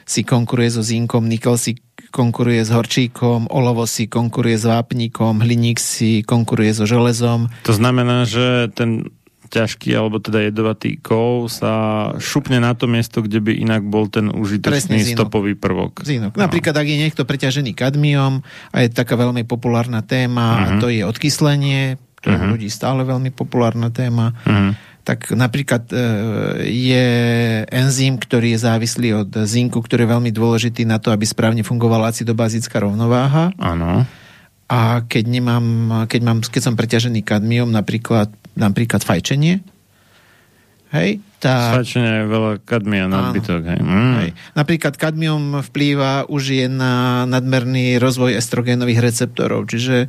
si 0.05 0.21
konkuruje 0.21 0.69
so 0.77 0.83
zinkom, 0.85 1.25
nikel 1.25 1.57
si 1.57 1.79
konkuruje 2.13 2.61
s 2.61 2.69
horčíkom, 2.69 3.49
olovo 3.49 3.89
si 3.89 4.05
konkuruje 4.05 4.59
s 4.59 4.69
vápnikom, 4.69 5.41
hliník 5.41 5.81
si 5.81 6.21
konkuruje 6.21 6.75
so 6.75 6.85
železom. 6.85 7.49
To 7.65 7.73
znamená, 7.73 8.29
že 8.29 8.69
ten 8.77 9.09
ťažký 9.53 9.93
alebo 9.93 10.17
teda 10.17 10.49
jedovatý 10.49 10.97
kov 10.97 11.53
sa 11.53 12.09
šupne 12.17 12.57
na 12.57 12.73
to 12.73 12.89
miesto, 12.89 13.21
kde 13.21 13.37
by 13.37 13.53
inak 13.53 13.85
bol 13.85 14.09
ten 14.09 14.33
užitočný 14.33 15.13
stopový 15.13 15.53
prvok. 15.53 16.01
Zinok. 16.01 16.33
No. 16.33 16.49
Napríklad, 16.49 16.73
ak 16.73 16.87
je 16.89 16.97
niekto 16.97 17.21
preťažený 17.21 17.77
kadmiom 17.77 18.41
a 18.73 18.77
je 18.81 18.89
taká 18.89 19.13
veľmi 19.13 19.45
populárna 19.45 20.01
téma, 20.01 20.57
uh-huh. 20.57 20.57
a 20.57 20.67
mhm. 20.73 20.79
to 20.81 20.87
je 20.89 21.01
odkyslenie, 21.05 22.01
to 22.25 22.33
je 22.33 22.37
uh-huh. 22.39 22.51
ľudí 22.57 22.73
stále 22.73 23.05
veľmi 23.05 23.29
populárna 23.29 23.93
téma, 23.93 24.33
uh-huh. 24.47 24.73
tak 25.03 25.35
napríklad 25.35 25.91
e, 25.91 25.95
je 26.71 27.07
enzym, 27.67 28.15
ktorý 28.15 28.55
je 28.55 28.63
závislý 28.63 29.09
od 29.27 29.31
zinku, 29.43 29.83
ktorý 29.83 30.07
je 30.07 30.13
veľmi 30.15 30.31
dôležitý 30.31 30.87
na 30.87 31.03
to, 31.03 31.11
aby 31.11 31.27
správne 31.27 31.67
fungovala 31.67 32.09
acidobazická 32.09 32.79
rovnováha. 32.79 33.51
Áno. 33.59 34.07
A 34.71 35.03
keď, 35.05 35.23
nemám, 35.27 35.65
keď, 36.07 36.21
mám, 36.23 36.39
keď 36.41 36.61
som 36.61 36.79
preťažený 36.79 37.21
kadmiom, 37.21 37.69
napríklad 37.69 38.31
napríklad 38.53 39.01
fajčenie. 39.01 39.65
Hej, 40.93 41.25
tá... 41.41 41.73
Fajčenie 41.73 42.21
je 42.21 42.25
veľa 42.29 42.51
kadmia 42.61 43.09
nadbytok. 43.09 43.61
Hej. 43.65 43.79
Mm. 43.81 44.13
Hej. 44.21 44.29
Napríklad 44.53 44.93
kadmium 44.93 45.57
vplýva 45.65 46.29
už 46.29 46.43
je 46.53 46.67
na 46.69 47.25
nadmerný 47.25 47.97
rozvoj 47.97 48.37
estrogénových 48.37 49.01
receptorov, 49.01 49.65
čiže 49.65 50.05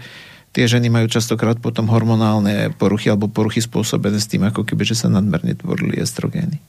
tie 0.52 0.64
ženy 0.68 0.92
majú 0.92 1.08
častokrát 1.08 1.56
potom 1.56 1.88
hormonálne 1.88 2.68
poruchy 2.76 3.08
alebo 3.08 3.32
poruchy 3.32 3.64
spôsobené 3.64 4.20
s 4.20 4.28
tým, 4.28 4.44
ako 4.44 4.68
keby, 4.68 4.84
že 4.84 5.00
sa 5.00 5.08
nadmerne 5.08 5.56
tvorili 5.56 5.96
estrogény. 5.96 6.60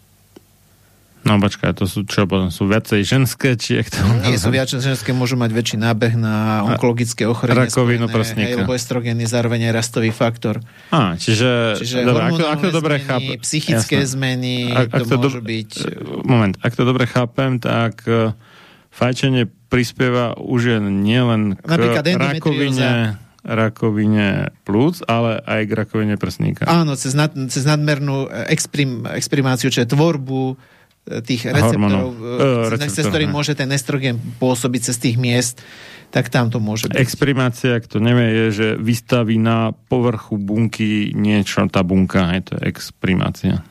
No 1.26 1.42
počkaj, 1.42 1.74
to 1.74 1.90
sú 1.90 2.06
čo 2.06 2.30
potom? 2.30 2.54
Sú 2.54 2.70
viacej 2.70 3.02
ženské? 3.02 3.58
Či 3.58 3.82
jak 3.82 3.90
to 3.90 3.98
Nie, 4.22 4.38
sú 4.38 4.54
viacej 4.54 4.78
ženské, 4.78 5.10
môžu 5.10 5.34
mať 5.34 5.58
väčší 5.58 5.82
nábeh 5.82 6.14
na 6.14 6.62
onkologické 6.62 7.26
ochorenie. 7.26 7.66
Rakovinu 7.66 8.06
prsníka. 8.06 8.62
Lebo 8.62 8.78
estrogén 8.78 9.18
je 9.18 9.26
zároveň 9.26 9.74
aj 9.74 9.74
rastový 9.74 10.14
faktor. 10.14 10.62
Á, 10.94 11.18
čiže, 11.18 11.82
čiže 11.82 12.06
dobre, 12.06 12.30
ako, 12.30 12.44
ako 12.46 12.64
to 12.70 12.74
dobre 12.78 12.96
chápem. 13.02 13.42
Psychické 13.42 14.06
Jasné. 14.06 14.14
zmeny, 14.14 14.70
ak, 14.70 14.88
ak 14.94 15.02
to, 15.02 15.06
to 15.10 15.16
môžu 15.18 15.42
do... 15.42 15.50
byť... 15.50 15.72
Moment, 16.30 16.56
ak 16.62 16.74
to 16.78 16.84
dobre 16.86 17.10
chápem, 17.10 17.58
tak 17.58 18.06
e, 18.06 18.38
fajčenie 18.94 19.50
prispieva 19.74 20.38
už 20.38 20.78
nielen 20.78 21.58
k 21.58 21.66
rakovine 22.14 23.18
rakovine 23.46 24.50
plúc, 24.66 25.06
ale 25.06 25.38
aj 25.46 25.62
k 25.70 25.72
rakovine 25.74 26.18
prsníka. 26.18 26.66
Áno, 26.66 26.98
cez, 26.98 27.14
nad, 27.14 27.30
cez 27.30 27.62
nadmernú 27.62 28.26
exprim, 28.50 29.06
exprimáciu, 29.06 29.70
čiže 29.70 29.94
tvorbu 29.94 30.58
tých 31.06 31.54
receptorov, 31.54 32.18
uh, 32.18 32.90
cez 32.90 33.06
ktorých 33.06 33.30
môže 33.30 33.54
ten 33.54 33.70
estrogen 33.70 34.18
pôsobiť 34.42 34.82
cez 34.90 34.98
tých 34.98 35.18
miest, 35.22 35.62
tak 36.10 36.34
tam 36.34 36.50
to 36.50 36.58
môže 36.58 36.90
byť. 36.90 36.98
Exprimácia, 36.98 37.78
to 37.86 38.02
nevie, 38.02 38.26
je, 38.26 38.46
že 38.52 38.68
vystaví 38.80 39.38
na 39.38 39.76
povrchu 39.76 40.42
bunky 40.42 41.14
niečo, 41.14 41.66
tá 41.70 41.86
bunka, 41.86 42.34
hej, 42.34 42.42
to 42.50 42.52
je 42.58 42.62
exprimácia. 42.72 43.62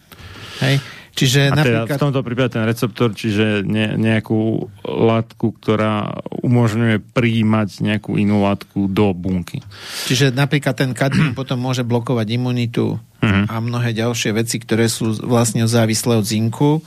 Hej. 0.62 0.78
Čiže 1.14 1.54
a 1.54 1.62
napríklad... 1.62 1.86
teda 1.86 1.94
v 1.94 2.02
tomto 2.10 2.20
prípade 2.26 2.50
ten 2.58 2.66
receptor, 2.66 3.14
čiže 3.14 3.62
ne, 3.62 3.94
nejakú 3.94 4.66
látku, 4.82 5.54
ktorá 5.62 6.26
umožňuje 6.42 7.14
prijímať 7.14 7.86
nejakú 7.86 8.18
inú 8.18 8.42
látku 8.42 8.90
do 8.90 9.14
bunky. 9.14 9.62
Čiže 10.10 10.34
napríklad 10.34 10.74
ten 10.74 10.90
kadmium 10.90 11.32
potom 11.38 11.62
môže 11.62 11.86
blokovať 11.86 12.26
imunitu 12.34 12.98
uh-huh. 12.98 13.46
a 13.46 13.54
mnohé 13.62 13.94
ďalšie 13.94 14.34
veci, 14.34 14.58
ktoré 14.58 14.90
sú 14.90 15.14
vlastne 15.22 15.70
závislé 15.70 16.18
od 16.18 16.26
zinku 16.26 16.82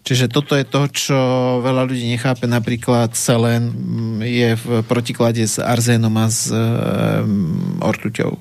Čiže 0.00 0.32
toto 0.32 0.56
je 0.56 0.64
to, 0.64 0.88
čo 0.90 1.18
veľa 1.60 1.84
ľudí 1.84 2.08
nechápe. 2.08 2.48
Napríklad 2.48 3.12
selen 3.12 3.70
mm, 3.70 4.18
je 4.24 4.50
v 4.56 4.66
protiklade 4.88 5.44
s 5.44 5.60
arzénom 5.60 6.12
a 6.16 6.26
s 6.26 6.48
um, 6.48 7.78
ortuťou. 7.84 8.40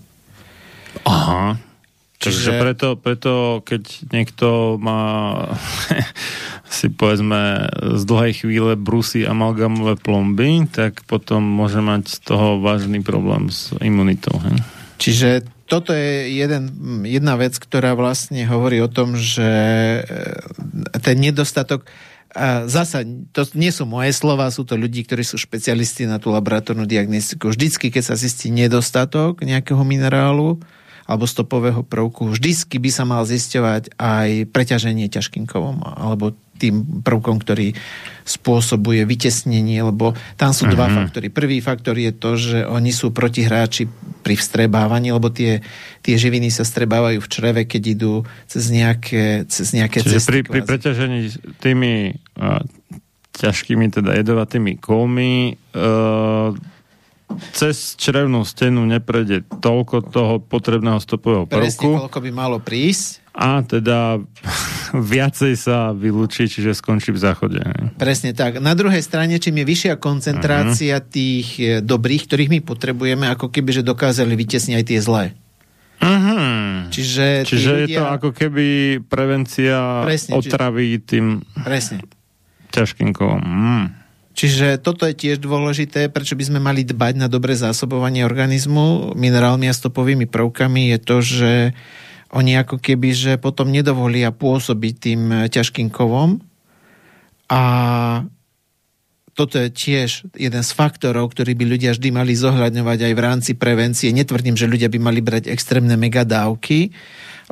Aha. 1.04 1.60
Čiže 2.20 2.60
preto, 2.60 2.88
preto, 3.00 3.64
keď 3.64 4.12
niekto 4.12 4.76
má 4.76 5.00
si 6.68 6.92
povedzme 6.92 7.72
z 7.96 8.04
dlhej 8.04 8.44
chvíle 8.44 8.76
brusy 8.76 9.24
amalgamové 9.24 9.96
plomby, 9.96 10.68
tak 10.68 11.08
potom 11.08 11.40
môže 11.40 11.80
mať 11.80 12.12
z 12.12 12.18
toho 12.28 12.60
vážny 12.60 13.00
problém 13.00 13.48
s 13.48 13.72
imunitou. 13.80 14.36
He? 14.44 14.52
Čiže 15.00 15.48
toto 15.70 15.94
je 15.94 16.34
jeden, 16.34 16.74
jedna 17.06 17.38
vec, 17.38 17.54
ktorá 17.62 17.94
vlastne 17.94 18.42
hovorí 18.50 18.82
o 18.82 18.90
tom, 18.90 19.14
že 19.14 19.46
e, 20.02 21.00
ten 21.00 21.22
nedostatok 21.22 21.86
zasa, 22.70 23.02
to 23.34 23.42
nie 23.58 23.74
sú 23.74 23.90
moje 23.90 24.14
slova, 24.14 24.54
sú 24.54 24.62
to 24.62 24.78
ľudí, 24.78 25.02
ktorí 25.02 25.26
sú 25.26 25.42
špecialisti 25.42 26.06
na 26.06 26.22
tú 26.22 26.30
laboratórnu 26.30 26.86
diagnostiku. 26.86 27.50
Vždycky, 27.50 27.90
keď 27.90 28.14
sa 28.14 28.16
zistí 28.16 28.54
nedostatok 28.54 29.42
nejakého 29.42 29.82
minerálu, 29.82 30.62
alebo 31.10 31.26
stopového 31.26 31.82
prvku, 31.82 32.30
vždycky 32.30 32.78
by 32.78 32.90
sa 32.94 33.02
mal 33.02 33.26
zisťovať 33.26 33.98
aj 33.98 34.54
preťaženie 34.54 35.10
ťažkým 35.10 35.50
kovom, 35.50 35.82
alebo 35.82 36.38
tým 36.60 37.02
prvkom, 37.02 37.40
ktorý 37.40 37.72
spôsobuje 38.28 39.08
vytesnenie, 39.08 39.80
lebo 39.80 40.14
tam 40.36 40.52
sú 40.52 40.68
uh-huh. 40.68 40.76
dva 40.76 40.88
mhm. 40.92 40.94
faktory. 41.02 41.28
Prvý 41.32 41.58
faktor 41.64 41.96
je 41.98 42.12
to, 42.14 42.36
že 42.36 42.68
oni 42.68 42.92
sú 42.92 43.10
protihráči 43.16 43.88
pri 44.22 44.36
vstrebávaní, 44.36 45.10
lebo 45.16 45.32
tie, 45.32 45.64
tie 46.04 46.20
živiny 46.20 46.52
sa 46.52 46.68
strebávajú 46.68 47.24
v 47.24 47.32
čreve, 47.32 47.62
keď 47.66 47.84
idú 47.96 48.14
cez 48.46 48.70
nejaké, 48.70 49.48
cez 49.48 49.72
nejaké 49.72 50.04
Čiže 50.04 50.20
cesty. 50.20 50.30
Pri, 50.30 50.40
pri 50.46 50.62
preťažení 50.68 51.32
tými 51.64 52.20
uh, 52.38 52.62
ťažkými, 53.40 53.88
teda 53.90 54.20
jedovatými 54.20 54.78
kolmi 54.84 55.56
uh, 55.74 56.52
cez 57.54 57.94
črevnú 57.96 58.42
stenu 58.42 58.84
neprejde 58.90 59.46
toľko 59.62 60.10
toho 60.10 60.34
potrebného 60.42 60.98
stopového 60.98 61.46
prvku. 61.46 61.62
Presne, 61.62 61.88
koľko 62.10 62.20
by 62.26 62.32
malo 62.34 62.58
prísť. 62.58 63.22
A 63.38 63.64
teda 63.64 64.20
viacej 65.14 65.54
sa 65.56 65.96
vylúči, 65.96 66.50
čiže 66.50 66.76
skončí 66.76 67.14
v 67.14 67.20
záchode. 67.22 67.62
Presne 67.96 68.34
tak. 68.36 68.60
Na 68.60 68.74
druhej 68.74 69.00
strane, 69.06 69.38
čím 69.38 69.62
je 69.64 69.66
vyššia 69.70 69.94
koncentrácia 70.02 71.00
uh-huh. 71.00 71.08
tých 71.08 71.48
e, 71.62 71.66
dobrých, 71.80 72.26
ktorých 72.28 72.52
my 72.52 72.60
potrebujeme, 72.66 73.26
ako 73.32 73.54
keby, 73.54 73.80
že 73.80 73.84
dokázali 73.86 74.34
vytesniť 74.34 74.76
aj 74.76 74.86
tie 74.86 75.00
zlé. 75.00 75.26
Uh-huh. 76.00 76.88
Čiže, 76.90 77.46
Čiže 77.46 77.72
ľudia... 77.72 77.86
je 77.86 77.98
to 78.00 78.06
ako 78.08 78.30
keby 78.32 78.68
prevencia 79.06 80.04
Presne, 80.04 80.40
otravy 80.40 81.00
či... 81.00 81.04
tým 81.06 81.26
Presne. 81.64 82.04
ťažkým 82.72 83.12
kovom. 83.14 83.44
Mm. 83.44 83.86
Čiže 84.40 84.80
toto 84.80 85.04
je 85.04 85.20
tiež 85.20 85.44
dôležité, 85.44 86.08
prečo 86.08 86.40
by 86.40 86.48
sme 86.48 86.60
mali 86.64 86.88
dbať 86.88 87.14
na 87.20 87.28
dobré 87.28 87.60
zásobovanie 87.60 88.24
organizmu 88.24 89.12
minerálmi 89.12 89.68
a 89.68 89.76
stopovými 89.76 90.32
prvkami, 90.32 90.96
je 90.96 91.00
to, 91.04 91.18
že 91.20 91.52
oni 92.32 92.56
ako 92.56 92.80
keby, 92.80 93.12
že 93.12 93.32
potom 93.36 93.68
nedovolia 93.68 94.32
pôsobiť 94.32 94.94
tým 94.96 95.22
ťažkým 95.52 95.92
kovom 95.92 96.40
a 97.52 97.62
toto 99.36 99.60
je 99.60 99.68
tiež 99.76 100.32
jeden 100.40 100.64
z 100.64 100.72
faktorov, 100.72 101.36
ktorý 101.36 101.60
by 101.60 101.66
ľudia 101.76 101.92
vždy 101.92 102.08
mali 102.08 102.32
zohľadňovať 102.32 103.12
aj 103.12 103.14
v 103.16 103.24
rámci 103.24 103.52
prevencie. 103.60 104.16
Netvrdím, 104.16 104.56
že 104.56 104.72
ľudia 104.72 104.88
by 104.88 105.04
mali 105.04 105.20
brať 105.20 105.52
extrémne 105.52 106.00
megadávky, 106.00 106.96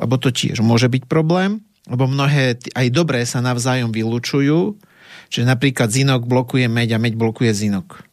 lebo 0.00 0.16
to 0.16 0.32
tiež 0.32 0.64
môže 0.64 0.88
byť 0.88 1.04
problém, 1.04 1.60
lebo 1.84 2.08
mnohé 2.08 2.56
aj 2.72 2.86
dobré 2.96 3.28
sa 3.28 3.44
navzájom 3.44 3.92
vylúčujú, 3.92 4.87
čiže 5.28 5.46
napríklad 5.48 5.88
zinok 5.88 6.28
blokuje 6.28 6.66
meď 6.68 6.96
a 6.96 6.98
meď 6.98 7.14
blokuje 7.16 7.52
zinok. 7.54 8.04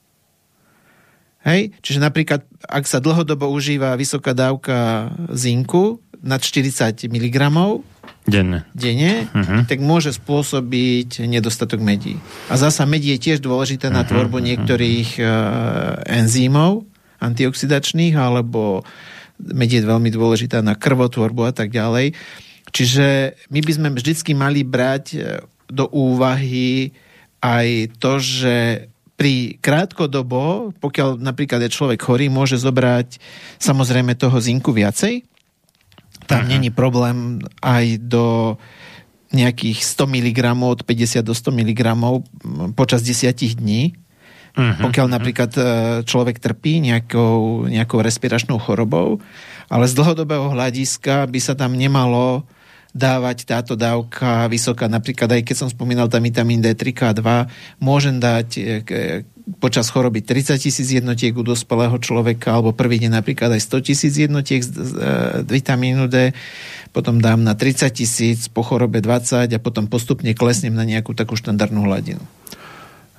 Hej? 1.46 1.78
Čiže 1.86 2.00
napríklad, 2.02 2.42
ak 2.66 2.90
sa 2.90 2.98
dlhodobo 2.98 3.50
užíva 3.54 3.94
vysoká 4.00 4.34
dávka 4.34 5.12
zinku 5.30 6.02
nad 6.26 6.42
40 6.42 7.06
mg 7.06 7.38
denne, 8.26 8.66
denne 8.74 9.30
uh-huh. 9.30 9.70
tak 9.70 9.78
môže 9.78 10.10
spôsobiť 10.18 11.30
nedostatok 11.30 11.78
medí. 11.86 12.18
A 12.50 12.58
zasa 12.58 12.90
medí 12.90 13.14
je 13.14 13.22
tiež 13.22 13.46
dôležité 13.46 13.94
na 13.94 14.02
mhm, 14.02 14.10
tvorbu 14.10 14.38
uh-huh. 14.42 14.48
niektorých 14.50 15.10
uh, 15.22 15.28
enzýmov 16.10 16.90
antioxidačných, 17.22 18.16
alebo 18.16 18.84
medí 19.40 19.80
je 19.80 19.88
veľmi 19.88 20.10
dôležitá 20.12 20.62
na 20.62 20.78
krvotvorbu 20.78 21.42
a 21.50 21.54
tak 21.56 21.72
ďalej. 21.72 22.16
Čiže 22.72 23.38
my 23.52 23.60
by 23.64 23.72
sme 23.72 23.88
vždycky 23.96 24.32
mali 24.36 24.68
brať 24.68 25.06
e, 25.16 25.18
do 25.72 25.88
úvahy 25.96 26.92
aj 27.46 27.68
to, 28.02 28.18
že 28.18 28.56
pri 29.16 29.62
krátkodobo, 29.64 30.76
pokiaľ 30.82 31.22
napríklad 31.24 31.64
je 31.64 31.72
človek 31.72 32.04
chorý, 32.04 32.28
môže 32.28 32.60
zobrať 32.60 33.22
samozrejme 33.62 34.18
toho 34.18 34.36
zinku 34.42 34.76
viacej. 34.76 35.24
Tam 36.28 36.44
uh-huh. 36.44 36.52
není 36.52 36.74
problém 36.74 37.40
aj 37.64 38.02
do 38.02 38.58
nejakých 39.32 39.84
100 39.84 40.16
mg, 40.16 40.40
od 40.64 40.82
50 40.84 41.22
do 41.24 41.34
100 41.36 41.60
mg 41.64 41.82
počas 42.76 43.04
10 43.04 43.32
dní. 43.32 43.96
Uh-huh. 44.56 44.88
Pokiaľ 44.88 45.08
napríklad 45.12 45.52
e, 45.56 45.62
človek 46.08 46.40
trpí 46.40 46.80
nejakou, 46.80 47.68
nejakou 47.68 48.00
respiračnou 48.00 48.56
chorobou, 48.56 49.20
ale 49.68 49.84
z 49.88 50.00
dlhodobého 50.00 50.48
hľadiska 50.52 51.28
by 51.28 51.40
sa 51.44 51.60
tam 51.60 51.76
nemalo 51.76 52.48
dávať 52.96 53.44
táto 53.44 53.76
dávka 53.76 54.48
vysoká. 54.48 54.88
Napríklad 54.88 55.36
aj 55.36 55.44
keď 55.44 55.56
som 55.60 55.68
spomínal 55.68 56.08
tam 56.08 56.24
vitamín 56.24 56.64
D3 56.64 56.96
K2, 56.96 57.28
môžem 57.84 58.24
dať 58.24 58.48
e, 58.56 58.64
počas 59.60 59.92
choroby 59.92 60.24
30 60.24 60.56
tisíc 60.58 60.88
jednotiek 60.90 61.36
u 61.36 61.44
dospelého 61.44 62.00
človeka, 62.00 62.56
alebo 62.56 62.72
prvý 62.72 63.04
deň 63.04 63.20
napríklad 63.20 63.52
aj 63.54 63.62
100 63.68 63.88
tisíc 63.92 64.16
jednotiek 64.16 64.64
z, 64.64 64.72
z 64.72 64.92
vitamínu 65.44 66.08
D, 66.08 66.32
potom 66.96 67.20
dám 67.20 67.44
na 67.44 67.52
30 67.54 67.92
tisíc, 67.92 68.48
po 68.48 68.64
chorobe 68.64 69.04
20 69.04 69.52
a 69.52 69.60
potom 69.60 69.92
postupne 69.92 70.32
klesnem 70.32 70.74
na 70.74 70.88
nejakú 70.88 71.12
takú 71.12 71.36
štandardnú 71.36 71.84
hladinu. 71.84 72.24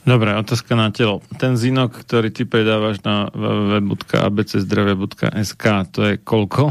Dobre, 0.07 0.39
otázka 0.39 0.79
na 0.79 0.95
telo. 0.95 1.19
Ten 1.35 1.59
zinok, 1.59 2.07
ktorý 2.07 2.31
ty 2.31 2.47
predávaš 2.47 3.03
na 3.03 3.27
www.abczdravie.sk, 3.35 5.65
to 5.91 6.01
je 6.07 6.15
koľko? 6.23 6.71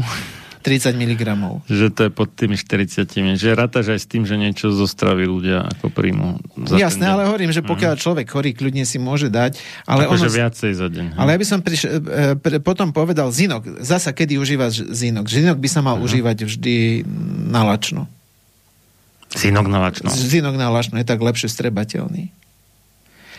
30 0.66 0.98
mg. 0.98 1.22
Že 1.70 1.86
to 1.94 2.00
je 2.06 2.10
pod 2.10 2.26
tými 2.34 2.58
40. 2.58 3.06
Že 3.38 3.54
rátaš 3.54 3.94
aj 3.94 4.00
s 4.02 4.06
tým, 4.10 4.26
že 4.26 4.34
niečo 4.34 4.74
zo 4.74 4.82
stravy 4.90 5.22
ľudia 5.22 5.62
ako 5.62 5.94
príjmu. 5.94 6.42
Jasné, 6.74 7.06
ale 7.06 7.30
hovorím, 7.30 7.54
že 7.54 7.62
pokiaľ 7.62 7.94
mm. 7.94 8.02
človek 8.02 8.26
chorý, 8.26 8.50
kľudne 8.50 8.82
si 8.82 8.98
môže 8.98 9.30
dať. 9.30 9.62
Ale 9.86 10.10
ono, 10.10 10.26
viacej 10.26 10.74
za 10.74 10.90
deň. 10.90 11.14
Ale 11.14 11.38
ja 11.38 11.38
by 11.38 11.46
som 11.46 11.62
priš, 11.62 11.86
e, 11.86 12.02
e, 12.34 12.58
potom 12.58 12.90
povedal 12.90 13.30
zinok. 13.30 13.78
Zasa, 13.78 14.10
kedy 14.10 14.42
užívaš 14.42 14.90
zinok? 14.90 15.30
Zinok 15.30 15.62
by 15.62 15.68
sa 15.70 15.86
mal 15.86 16.02
uh-huh. 16.02 16.10
užívať 16.10 16.50
vždy 16.50 17.06
na 17.46 17.62
lačno. 17.62 18.10
Zinok 19.30 19.70
na 19.70 19.86
lačno. 19.86 20.10
Zinok 20.10 20.58
na 20.58 20.66
lačno 20.66 20.98
je 20.98 21.06
tak 21.06 21.22
lepšie 21.22 21.46
strebateľný. 21.46 22.34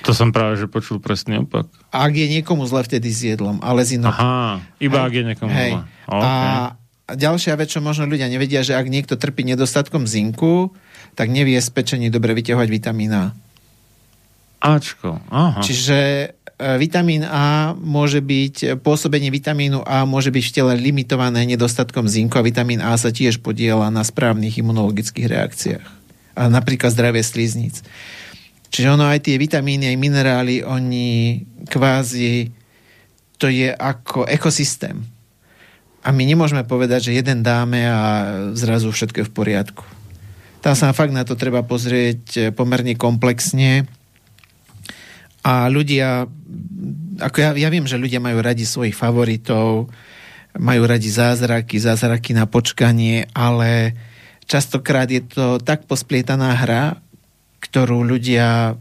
To 0.07 0.15
som 0.15 0.31
práve, 0.31 0.55
že 0.55 0.71
počul 0.71 1.03
presný 1.03 1.43
opak. 1.43 1.67
Ak 1.91 2.15
je 2.15 2.31
niekomu 2.31 2.63
zle 2.63 2.87
vtedy 2.87 3.11
s 3.11 3.27
jedlom, 3.27 3.59
ale 3.59 3.83
zinok... 3.83 4.15
Aha, 4.15 4.63
iba 4.79 5.03
hej, 5.03 5.07
ak 5.09 5.11
je 5.11 5.23
niekomu 5.27 5.51
hej. 5.51 5.71
zle. 5.75 5.83
Okay. 6.07 6.23
A 6.23 6.76
a 7.07 7.15
ďalšia 7.15 7.55
vec, 7.55 7.71
čo 7.71 7.79
možno 7.79 8.03
ľudia 8.03 8.27
nevedia, 8.27 8.67
že 8.67 8.75
ak 8.75 8.91
niekto 8.91 9.15
trpí 9.15 9.47
nedostatkom 9.47 10.03
zinku, 10.03 10.75
tak 11.15 11.31
nevie 11.31 11.55
z 11.55 11.71
pečení 11.71 12.11
dobre 12.11 12.35
vyťahovať 12.35 12.67
vitamín 12.67 13.15
A. 13.15 13.31
Ačko, 14.59 15.23
aha. 15.31 15.63
Čiže 15.63 15.97
e, 15.97 16.27
vitamín 16.75 17.23
A 17.23 17.71
môže 17.79 18.19
byť, 18.19 18.83
pôsobenie 18.83 19.31
vitamínu 19.31 19.87
A 19.87 20.03
môže 20.03 20.35
byť 20.35 20.43
v 20.43 20.53
tele 20.53 20.73
limitované 20.75 21.47
nedostatkom 21.47 22.11
zinku 22.11 22.35
a 22.35 22.43
vitamín 22.43 22.83
A 22.83 22.91
sa 22.99 23.07
tiež 23.07 23.39
podiela 23.39 23.87
na 23.87 24.03
správnych 24.03 24.59
imunologických 24.59 25.31
reakciách. 25.31 25.87
A 26.35 26.51
napríklad 26.51 26.91
zdravie 26.91 27.23
slizníc. 27.23 27.87
Čiže 28.67 28.99
ono 28.99 29.07
aj 29.07 29.23
tie 29.31 29.39
vitamíny, 29.39 29.87
aj 29.87 29.97
minerály, 29.97 30.59
oni 30.59 31.39
kvázi, 31.71 32.51
to 33.39 33.47
je 33.47 33.71
ako 33.71 34.27
ekosystém 34.27 35.16
a 36.07 36.15
my 36.15 36.23
nemôžeme 36.23 36.63
povedať, 36.63 37.11
že 37.11 37.19
jeden 37.19 37.43
dáme 37.43 37.83
a 37.83 38.01
zrazu 38.55 38.95
všetko 38.95 39.17
je 39.19 39.27
v 39.27 39.35
poriadku. 39.35 39.83
Tam 40.63 40.71
sa 40.71 40.95
fakt 40.95 41.11
na 41.11 41.27
to 41.27 41.35
treba 41.35 41.67
pozrieť 41.67 42.23
eh, 42.39 42.43
pomerne 42.55 42.95
komplexne 42.95 43.83
a 45.43 45.67
ľudia, 45.67 46.27
ako 47.19 47.37
ja, 47.39 47.49
ja 47.55 47.69
viem, 47.71 47.87
že 47.87 47.99
ľudia 47.99 48.23
majú 48.23 48.39
radi 48.43 48.67
svojich 48.67 48.95
favoritov, 48.95 49.87
majú 50.59 50.81
radi 50.83 51.07
zázraky, 51.07 51.79
zázraky 51.79 52.35
na 52.35 52.47
počkanie, 52.47 53.31
ale 53.31 53.95
častokrát 54.43 55.07
je 55.07 55.23
to 55.23 55.59
tak 55.63 55.87
posplietaná 55.87 56.51
hra, 56.55 56.99
ktorú 57.63 58.03
ľudia 58.03 58.75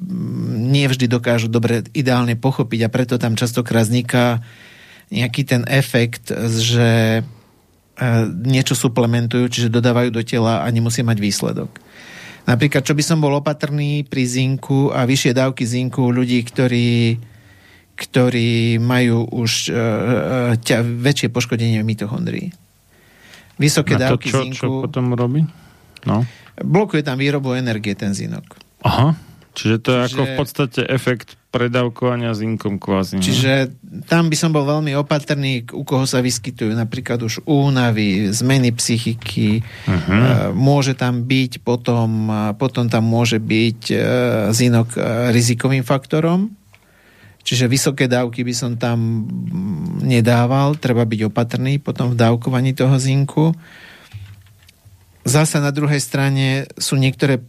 mm, 0.00 0.68
nie 0.72 0.84
vždy 0.88 1.08
dokážu 1.08 1.48
dobre 1.48 1.84
ideálne 1.96 2.36
pochopiť 2.36 2.80
a 2.84 2.92
preto 2.92 3.16
tam 3.16 3.36
častokrát 3.36 3.88
vzniká 3.88 4.44
nejaký 5.12 5.44
ten 5.44 5.62
efekt, 5.68 6.32
že 6.56 7.20
e, 7.20 7.22
niečo 8.48 8.72
suplementujú, 8.72 9.44
čiže 9.52 9.68
dodávajú 9.68 10.08
do 10.08 10.24
tela 10.24 10.64
a 10.64 10.66
nemusí 10.72 11.04
mať 11.04 11.18
výsledok. 11.20 11.70
Napríklad, 12.48 12.82
čo 12.82 12.96
by 12.96 13.04
som 13.04 13.22
bol 13.22 13.38
opatrný 13.38 14.02
pri 14.02 14.26
zinku 14.26 14.90
a 14.90 15.06
vyššie 15.06 15.36
dávky 15.36 15.62
zinku 15.62 16.10
ľudí, 16.10 16.42
ktorí, 16.42 17.20
ktorí 17.94 18.82
majú 18.82 19.30
už 19.30 19.70
uh, 19.70 19.78
ťa, 20.58 20.82
väčšie 20.82 21.30
poškodenie 21.30 21.78
mitochondrií. 21.86 22.50
Vysoké 23.62 23.94
a 23.94 24.10
dávky 24.10 24.34
čo, 24.34 24.42
zinku... 24.42 24.58
Čo 24.58 24.90
potom 24.90 25.14
robí? 25.14 25.46
No. 26.02 26.26
Blokuje 26.58 27.06
tam 27.06 27.22
výrobu 27.22 27.54
energie 27.54 27.94
ten 27.94 28.10
zinok. 28.10 28.58
Aha. 28.82 29.14
Čiže 29.52 29.76
to 29.84 29.88
je 29.92 29.98
Čiže... 30.00 30.08
ako 30.12 30.22
v 30.24 30.34
podstate 30.36 30.80
efekt 30.88 31.36
predávkovania 31.52 32.32
zinkom 32.32 32.80
kvázi. 32.80 33.20
Čiže 33.20 33.76
tam 34.08 34.32
by 34.32 34.36
som 34.40 34.56
bol 34.56 34.64
veľmi 34.64 34.96
opatrný, 34.96 35.68
u 35.76 35.84
koho 35.84 36.08
sa 36.08 36.24
vyskytujú 36.24 36.72
napríklad 36.72 37.20
už 37.20 37.44
únavy, 37.44 38.32
zmeny 38.32 38.72
psychiky. 38.72 39.60
Uh-huh. 39.60 40.56
Môže 40.56 40.96
tam 40.96 41.28
byť 41.28 41.60
potom, 41.60 42.32
potom 42.56 42.88
tam 42.88 43.04
môže 43.04 43.36
byť 43.36 43.80
zinok 44.48 44.96
e, 44.96 45.00
rizikovým 45.36 45.84
faktorom. 45.84 46.56
Čiže 47.44 47.68
vysoké 47.68 48.08
dávky 48.08 48.46
by 48.48 48.54
som 48.56 48.72
tam 48.80 49.28
nedával, 50.00 50.78
treba 50.80 51.04
byť 51.04 51.28
opatrný 51.28 51.82
potom 51.82 52.14
v 52.14 52.18
dávkovaní 52.18 52.72
toho 52.72 52.96
zinku. 52.96 53.52
Zasa 55.26 55.60
na 55.60 55.74
druhej 55.74 56.00
strane 56.00 56.70
sú 56.80 56.96
niektoré 56.96 57.42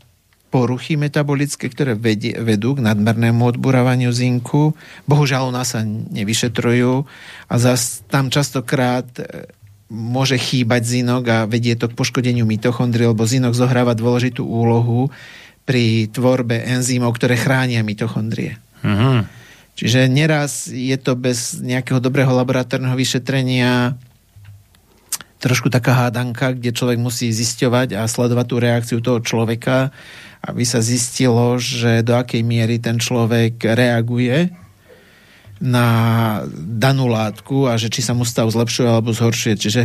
poruchy 0.53 1.01
metabolické, 1.01 1.65
ktoré 1.65 1.97
vedie, 1.97 2.37
vedú 2.37 2.77
k 2.77 2.85
nadmernému 2.85 3.57
odburávaniu 3.57 4.13
zinku. 4.13 4.77
Bohužiaľ 5.09 5.49
u 5.49 5.53
nás 5.57 5.73
sa 5.73 5.81
nevyšetrujú 5.81 7.09
a 7.49 7.55
zas 7.57 8.05
tam 8.05 8.29
častokrát 8.29 9.09
e, 9.17 9.49
môže 9.89 10.37
chýbať 10.37 10.85
zinok 10.85 11.23
a 11.25 11.37
vedie 11.49 11.73
to 11.73 11.89
k 11.89 11.97
poškodeniu 11.97 12.45
mitochondrie, 12.45 13.09
lebo 13.09 13.25
zinok 13.25 13.57
zohráva 13.57 13.97
dôležitú 13.97 14.45
úlohu 14.45 15.09
pri 15.65 16.05
tvorbe 16.13 16.61
enzýmov, 16.61 17.17
ktoré 17.17 17.33
chránia 17.33 17.81
mitochondrie. 17.81 18.61
Uh-huh. 18.85 19.25
Čiže 19.73 20.05
neraz 20.05 20.69
je 20.69 20.93
to 21.01 21.17
bez 21.17 21.57
nejakého 21.65 21.97
dobrého 21.97 22.29
laboratórneho 22.29 22.93
vyšetrenia 22.93 23.97
trošku 25.43 25.67
taká 25.67 26.07
hádanka, 26.07 26.55
kde 26.55 26.71
človek 26.71 26.95
musí 26.95 27.27
zisťovať 27.27 27.99
a 27.99 28.07
sledovať 28.07 28.45
tú 28.47 28.55
reakciu 28.63 28.97
toho 29.03 29.19
človeka 29.19 29.91
aby 30.43 30.63
sa 30.67 30.83
zistilo, 30.83 31.55
že 31.55 32.03
do 32.03 32.19
akej 32.19 32.43
miery 32.43 32.75
ten 32.75 32.99
človek 32.99 33.63
reaguje 33.63 34.51
na 35.63 35.87
danú 36.51 37.07
látku 37.07 37.71
a 37.71 37.79
že 37.79 37.87
či 37.87 38.03
sa 38.03 38.11
mu 38.11 38.27
stav 38.27 38.51
zlepšuje 38.51 38.83
alebo 38.83 39.15
zhoršuje. 39.15 39.55
Čiže 39.55 39.81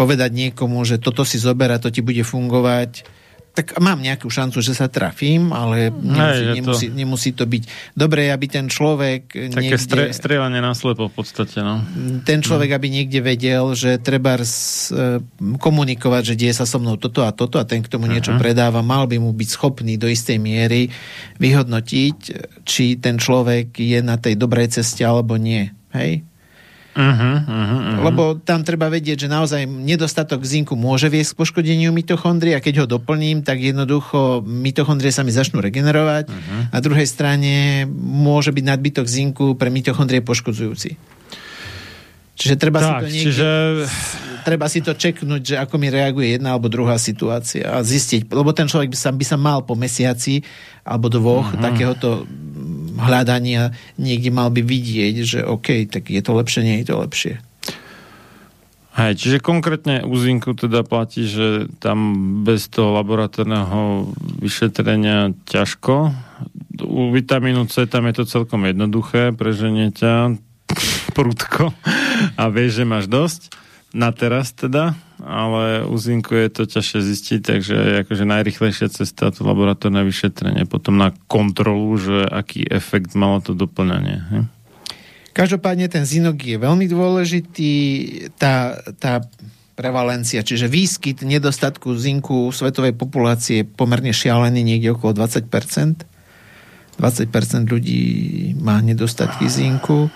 povedať 0.00 0.32
niekomu, 0.32 0.80
že 0.88 0.96
toto 0.96 1.28
si 1.28 1.36
zoberá, 1.36 1.76
to 1.76 1.92
ti 1.92 2.00
bude 2.00 2.24
fungovať, 2.24 3.04
tak 3.50 3.76
mám 3.82 3.98
nejakú 3.98 4.30
šancu, 4.30 4.62
že 4.62 4.78
sa 4.78 4.86
trafím, 4.86 5.50
ale 5.50 5.90
nemusí, 5.90 6.42
Hej, 6.46 6.56
nemusí, 6.62 6.86
to... 6.86 6.94
nemusí 6.94 7.30
to 7.34 7.44
byť 7.50 7.62
dobré, 7.98 8.30
aby 8.30 8.46
ten 8.46 8.70
človek 8.70 9.26
Také 9.26 9.50
niekde... 9.50 9.76
Stre, 9.76 10.04
strieľanie 10.14 10.62
na 10.62 10.70
slepo 10.70 11.10
v 11.10 11.14
podstate, 11.18 11.58
no. 11.60 11.82
Ten 12.22 12.46
človek, 12.46 12.70
no. 12.70 12.76
aby 12.78 12.86
niekde 12.88 13.18
vedel, 13.18 13.74
že 13.74 13.98
treba 13.98 14.38
s, 14.38 14.88
e, 14.94 15.18
komunikovať, 15.58 16.34
že 16.34 16.38
deje 16.38 16.54
sa 16.62 16.66
so 16.66 16.78
mnou 16.78 16.94
toto 16.94 17.26
a 17.26 17.34
toto 17.34 17.58
a 17.58 17.66
ten 17.66 17.82
k 17.82 17.90
tomu 17.90 18.06
uh-huh. 18.06 18.14
niečo 18.22 18.38
predáva, 18.38 18.86
mal 18.86 19.10
by 19.10 19.18
mu 19.18 19.34
byť 19.34 19.48
schopný 19.50 19.98
do 19.98 20.06
istej 20.06 20.38
miery 20.38 20.86
vyhodnotiť, 21.42 22.16
či 22.62 23.02
ten 23.02 23.18
človek 23.18 23.74
je 23.74 23.98
na 23.98 24.14
tej 24.14 24.38
dobrej 24.38 24.78
ceste 24.78 25.02
alebo 25.02 25.34
nie. 25.34 25.74
Hej? 25.90 26.22
Uh-huh, 26.90 27.36
uh-huh. 27.46 28.02
Lebo 28.02 28.34
tam 28.42 28.66
treba 28.66 28.90
vedieť, 28.90 29.26
že 29.26 29.28
naozaj 29.30 29.62
nedostatok 29.62 30.42
zinku 30.42 30.74
môže 30.74 31.06
viesť 31.06 31.38
k 31.38 31.38
poškodeniu 31.38 31.94
mitochondrie 31.94 32.58
a 32.58 32.64
keď 32.64 32.82
ho 32.82 32.86
doplním, 32.98 33.46
tak 33.46 33.62
jednoducho 33.62 34.42
mitochondrie 34.42 35.14
sa 35.14 35.22
mi 35.22 35.30
začnú 35.30 35.62
regenerovať. 35.62 36.26
Uh-huh. 36.26 36.60
Na 36.74 36.80
druhej 36.82 37.06
strane 37.06 37.86
môže 37.94 38.50
byť 38.50 38.64
nadbytok 38.66 39.06
zinku 39.06 39.54
pre 39.54 39.70
mitochondrie 39.70 40.18
poškodzujúci. 40.18 40.98
Čiže 42.40 42.56
treba 42.56 42.80
tak, 42.80 42.88
si 42.88 42.90
to 42.90 43.06
niekde, 43.12 43.24
čiže... 43.28 43.48
treba 44.48 44.66
si 44.72 44.80
to 44.80 44.96
čeknúť, 44.96 45.42
že 45.44 45.56
ako 45.60 45.76
mi 45.76 45.92
reaguje 45.92 46.40
jedna 46.40 46.56
alebo 46.56 46.72
druhá 46.72 46.96
situácia 46.96 47.68
a 47.68 47.84
zistiť, 47.84 48.32
lebo 48.32 48.56
ten 48.56 48.64
človek 48.64 48.96
by 48.96 48.98
sa, 48.98 49.12
by 49.12 49.24
sa 49.28 49.36
mal 49.36 49.60
po 49.60 49.76
mesiaci 49.76 50.40
alebo 50.80 51.12
dvoch 51.12 51.52
uh-huh. 51.52 51.60
takéhoto 51.60 52.24
hľadania 52.98 53.70
niekde 54.00 54.30
mal 54.34 54.50
by 54.50 54.62
vidieť, 54.64 55.14
že 55.22 55.40
OK, 55.46 55.86
tak 55.86 56.10
je 56.10 56.22
to 56.22 56.32
lepšie, 56.34 56.66
nie 56.66 56.82
je 56.82 56.86
to 56.90 56.96
lepšie. 56.98 57.34
Hej, 58.90 59.22
čiže 59.22 59.38
konkrétne 59.38 60.02
u 60.02 60.18
zinku 60.18 60.52
teda 60.58 60.82
platí, 60.82 61.24
že 61.24 61.70
tam 61.78 62.42
bez 62.42 62.66
toho 62.66 62.90
laboratórneho 62.98 64.10
vyšetrenia 64.42 65.30
ťažko. 65.46 66.10
U 66.82 67.14
vitamínu 67.14 67.70
C 67.70 67.86
tam 67.86 68.10
je 68.10 68.20
to 68.20 68.24
celkom 68.26 68.66
jednoduché, 68.66 69.30
preženie 69.30 69.94
ťa 69.94 70.34
prudko 71.16 71.70
a 72.34 72.42
vieš, 72.50 72.82
že 72.82 72.84
máš 72.84 73.06
dosť 73.06 73.54
na 73.94 74.10
teraz 74.10 74.50
teda, 74.52 74.98
ale 75.24 75.84
u 75.84 75.96
zinku 76.00 76.34
je 76.34 76.48
to 76.48 76.62
ťažšie 76.64 77.00
zistiť, 77.00 77.40
takže 77.44 77.76
akože 78.06 78.24
najrychlejšia 78.24 78.88
cesta 78.88 79.28
to 79.30 79.44
laboratórne 79.44 80.00
vyšetrenie, 80.04 80.64
potom 80.64 80.96
na 80.96 81.12
kontrolu, 81.28 81.96
že 81.96 82.24
aký 82.24 82.64
efekt 82.68 83.12
malo 83.12 83.44
to 83.44 83.52
doplňanie. 83.52 84.16
He? 84.32 84.38
Každopádne 85.30 85.86
ten 85.86 86.02
zinok 86.02 86.42
je 86.42 86.56
veľmi 86.58 86.90
dôležitý, 86.90 87.72
tá, 88.34 88.82
tá 88.98 89.22
prevalencia, 89.78 90.44
čiže 90.44 90.68
výskyt 90.68 91.24
nedostatku 91.24 91.94
zinku 91.96 92.50
u 92.50 92.52
svetovej 92.52 92.92
populácie 92.92 93.64
je 93.64 93.68
pomerne 93.68 94.12
šialený, 94.12 94.60
niekde 94.60 94.92
okolo 94.92 95.24
20%. 95.24 95.48
20% 97.00 97.64
ľudí 97.64 98.02
má 98.60 98.76
nedostatky 98.84 99.48
zinku 99.48 100.12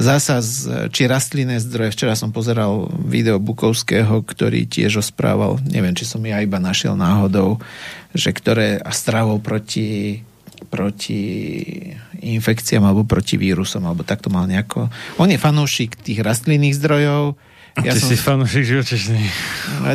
Zasa, 0.00 0.40
či 0.88 1.04
rastlinné 1.04 1.60
zdroje, 1.60 1.92
včera 1.92 2.16
som 2.16 2.32
pozeral 2.32 2.88
video 3.04 3.36
Bukovského, 3.36 4.24
ktorý 4.24 4.64
tiež 4.64 5.04
osprával, 5.04 5.60
neviem, 5.68 5.92
či 5.92 6.08
som 6.08 6.24
ja 6.24 6.40
iba 6.40 6.56
našiel 6.56 6.96
náhodou, 6.96 7.60
že 8.16 8.32
ktoré 8.32 8.80
stravou 8.88 9.36
proti 9.38 10.20
proti 10.68 11.16
infekciám 12.20 12.84
alebo 12.84 13.08
proti 13.08 13.40
vírusom, 13.40 13.80
alebo 13.88 14.04
takto 14.04 14.28
mal 14.28 14.44
nejako. 14.44 14.92
On 15.16 15.28
je 15.28 15.40
fanúšik 15.40 15.96
tých 15.96 16.20
rastlinných 16.20 16.76
zdrojov, 16.76 17.40
ja 17.80 17.94
Ty 17.96 18.00
som... 18.02 18.08
si 18.12 18.16
fanúšik 18.18 18.64
živočišný. 18.66 19.22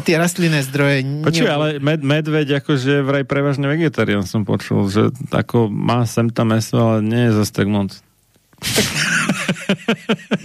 Tie 0.08 0.16
rastlinné 0.16 0.64
zdroje... 0.64 1.06
Počuj, 1.22 1.48
ale 1.48 1.68
med, 1.84 2.02
medveď 2.02 2.64
akože 2.64 3.04
vraj 3.04 3.28
prevažne 3.28 3.68
vegetarián 3.68 4.24
som 4.24 4.48
počul, 4.48 4.88
že 4.88 5.12
ako 5.30 5.68
má 5.70 6.08
sem 6.08 6.32
tam 6.32 6.56
meso, 6.56 6.80
ale 6.80 7.04
nie 7.04 7.30
je 7.30 7.32
zase 7.36 7.52
tak 7.52 7.68
moc. 7.68 7.94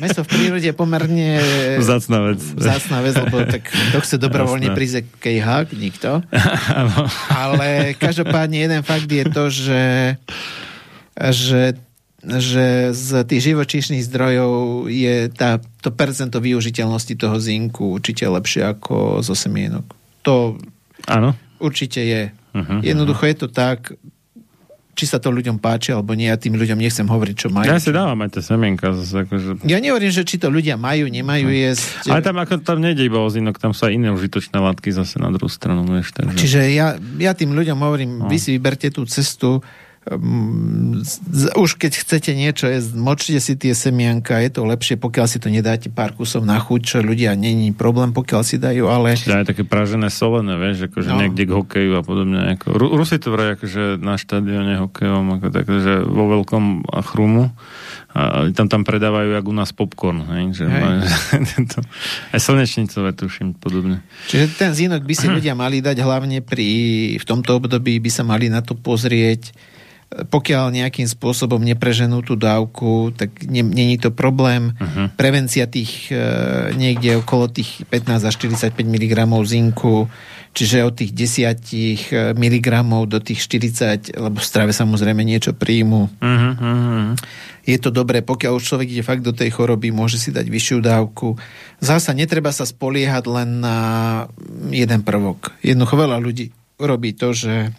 Meso 0.02 0.24
v 0.24 0.28
prírode 0.28 0.66
je 0.66 0.76
pomerne 0.76 1.38
vzácna 1.78 2.32
vec. 2.32 2.40
Vzácna 2.40 2.98
vec, 3.04 3.14
lebo 3.16 3.36
tak 3.44 3.68
kto 3.68 3.98
chce 4.00 4.16
dobrovoľne 4.16 4.72
prísť 4.72 5.06
kejhák, 5.20 5.72
nikto. 5.76 6.24
Ale 7.44 7.94
každopádne 7.96 8.66
jeden 8.66 8.82
fakt 8.82 9.10
je 9.10 9.24
to, 9.28 9.44
že, 9.52 9.84
že 11.16 11.78
že 12.20 12.92
z 12.92 13.24
tých 13.24 13.52
živočíšnych 13.52 14.04
zdrojov 14.04 14.86
je 14.92 15.32
tá, 15.32 15.56
to 15.80 15.88
percento 15.88 16.36
využiteľnosti 16.36 17.16
toho 17.16 17.40
zinku 17.40 17.96
určite 17.96 18.28
lepšie 18.28 18.76
ako 18.76 19.24
zo 19.24 19.32
semienok. 19.32 19.88
To 20.28 20.60
Áno. 21.08 21.32
určite 21.56 22.04
je. 22.04 22.22
Uh-huh, 22.52 22.84
Jednoducho 22.84 23.24
uh-huh. 23.24 23.32
je 23.32 23.36
to 23.40 23.48
tak, 23.48 23.96
či 24.94 25.04
sa 25.08 25.16
to 25.22 25.32
ľuďom 25.32 25.62
páči 25.62 25.96
alebo 25.96 26.12
nie, 26.12 26.28
ja 26.28 26.36
tým 26.36 26.58
ľuďom 26.58 26.76
nechcem 26.76 27.06
hovoriť, 27.08 27.34
čo 27.36 27.48
majú. 27.48 27.66
Ja 27.66 27.80
si 27.80 27.94
dávam 27.94 28.18
aj 28.20 28.36
tie 28.36 28.42
semienka. 28.44 28.92
Zase, 28.92 29.24
akože... 29.24 29.64
Ja 29.64 29.80
nehovorím, 29.80 30.12
že 30.12 30.26
či 30.26 30.36
to 30.36 30.52
ľudia 30.52 30.76
majú, 30.76 31.08
nemajú 31.08 31.48
no. 31.48 31.54
jesť. 31.54 32.10
Ale 32.10 32.20
tam, 32.20 32.36
ako, 32.42 32.60
tam 32.60 32.78
nejde 32.82 33.06
iba 33.06 33.22
o 33.22 33.28
zinok, 33.30 33.56
tam 33.56 33.72
sú 33.72 33.88
aj 33.88 33.92
iné 33.96 34.12
užitočné 34.12 34.58
látky 34.60 34.92
zase 34.92 35.16
na 35.22 35.32
druhú 35.32 35.48
stranu. 35.48 35.86
Vieš, 35.88 36.12
takže... 36.12 36.36
Čiže 36.36 36.60
ja, 36.74 36.98
ja 37.16 37.32
tým 37.32 37.54
ľuďom 37.56 37.78
hovorím, 37.80 38.10
no. 38.20 38.28
vy 38.28 38.36
si 38.36 38.58
vyberte 38.58 38.92
tú 38.92 39.06
cestu, 39.08 39.64
Um, 40.10 41.06
už 41.54 41.78
keď 41.78 42.02
chcete 42.02 42.34
niečo 42.34 42.66
jesť, 42.66 42.98
močte 42.98 43.38
si 43.38 43.54
tie 43.54 43.78
semianka, 43.78 44.42
je 44.42 44.50
to 44.50 44.66
lepšie, 44.66 44.98
pokiaľ 44.98 45.26
si 45.30 45.38
to 45.38 45.46
nedáte 45.46 45.86
pár 45.86 46.18
kusov 46.18 46.42
na 46.42 46.58
chuť, 46.58 46.80
čo 46.82 46.98
ľudia 46.98 47.38
není 47.38 47.70
problém, 47.70 48.10
pokiaľ 48.10 48.42
si 48.42 48.58
dajú, 48.58 48.90
ale... 48.90 49.14
Aj 49.14 49.46
také 49.46 49.62
pražené 49.62 50.10
solené, 50.10 50.58
vieš, 50.58 50.90
akože 50.90 51.14
no. 51.14 51.18
niekde 51.22 51.46
k 51.46 51.54
hokeju 51.54 51.92
a 51.94 52.02
podobne. 52.02 52.42
Ako, 52.58 52.74
Rusi 52.74 53.22
to 53.22 53.30
vraj 53.30 53.54
akože 53.54 54.02
na 54.02 54.18
štadióne 54.18 54.82
hokejom, 54.82 55.38
ako 55.38 55.46
tak, 55.54 55.70
že 55.70 56.02
vo 56.02 56.26
veľkom 56.26 56.90
chrumu 57.06 57.54
a 58.10 58.50
tam 58.50 58.66
tam 58.66 58.82
predávajú 58.82 59.30
jak 59.30 59.46
u 59.46 59.54
nás 59.54 59.70
popcorn, 59.70 60.26
hej, 60.26 60.58
že 60.58 60.64
hej. 60.66 60.82
Má, 60.82 60.90
že 61.06 61.66
aj 62.34 62.40
slnečnicové 62.42 63.14
tuším 63.14 63.54
podobne. 63.54 64.02
Čiže 64.26 64.58
ten 64.58 64.74
zínok 64.74 65.06
by 65.06 65.14
si 65.14 65.30
ľudia 65.30 65.54
mali 65.54 65.78
dať 65.78 66.02
hlavne 66.02 66.42
pri, 66.42 66.66
v 67.14 67.24
tomto 67.24 67.62
období 67.62 68.02
by 68.02 68.10
sa 68.10 68.26
mali 68.26 68.50
na 68.50 68.66
to 68.66 68.74
pozrieť 68.74 69.54
pokiaľ 70.10 70.74
nejakým 70.74 71.06
spôsobom 71.06 71.62
nepreženú 71.62 72.26
tú 72.26 72.34
dávku, 72.34 73.14
tak 73.14 73.30
není 73.46 73.94
to 73.94 74.10
problém. 74.10 74.74
Uh-huh. 74.74 75.06
Prevencia 75.14 75.70
tých 75.70 76.10
e, 76.10 76.18
niekde 76.74 77.22
okolo 77.22 77.46
tých 77.46 77.86
15 77.86 78.26
až 78.26 78.34
45 78.42 78.74
mg 78.74 79.14
zinku, 79.46 80.10
čiže 80.50 80.82
od 80.82 80.98
tých 80.98 81.14
10 81.14 81.62
e, 82.10 82.34
mg 82.34 82.68
do 83.06 83.18
tých 83.22 83.38
40, 83.46 84.18
lebo 84.18 84.42
v 84.42 84.46
strave 84.50 84.74
samozrejme 84.74 85.22
niečo 85.22 85.54
príjmu. 85.54 86.10
Uh-huh, 86.18 86.52
uh-huh. 86.58 87.14
Je 87.62 87.78
to 87.78 87.94
dobré, 87.94 88.18
pokiaľ 88.18 88.58
už 88.58 88.66
človek 88.66 88.90
ide 88.90 89.06
fakt 89.06 89.22
do 89.22 89.30
tej 89.30 89.54
choroby, 89.54 89.94
môže 89.94 90.18
si 90.18 90.34
dať 90.34 90.42
vyššiu 90.50 90.82
dávku. 90.82 91.38
Zasa 91.78 92.10
netreba 92.18 92.50
sa 92.50 92.66
spoliehať 92.66 93.30
len 93.30 93.62
na 93.62 93.76
jeden 94.74 95.06
prvok. 95.06 95.54
Jednoducho 95.62 95.94
veľa 95.94 96.18
ľudí 96.18 96.50
robí 96.82 97.14
to, 97.14 97.30
že 97.30 97.70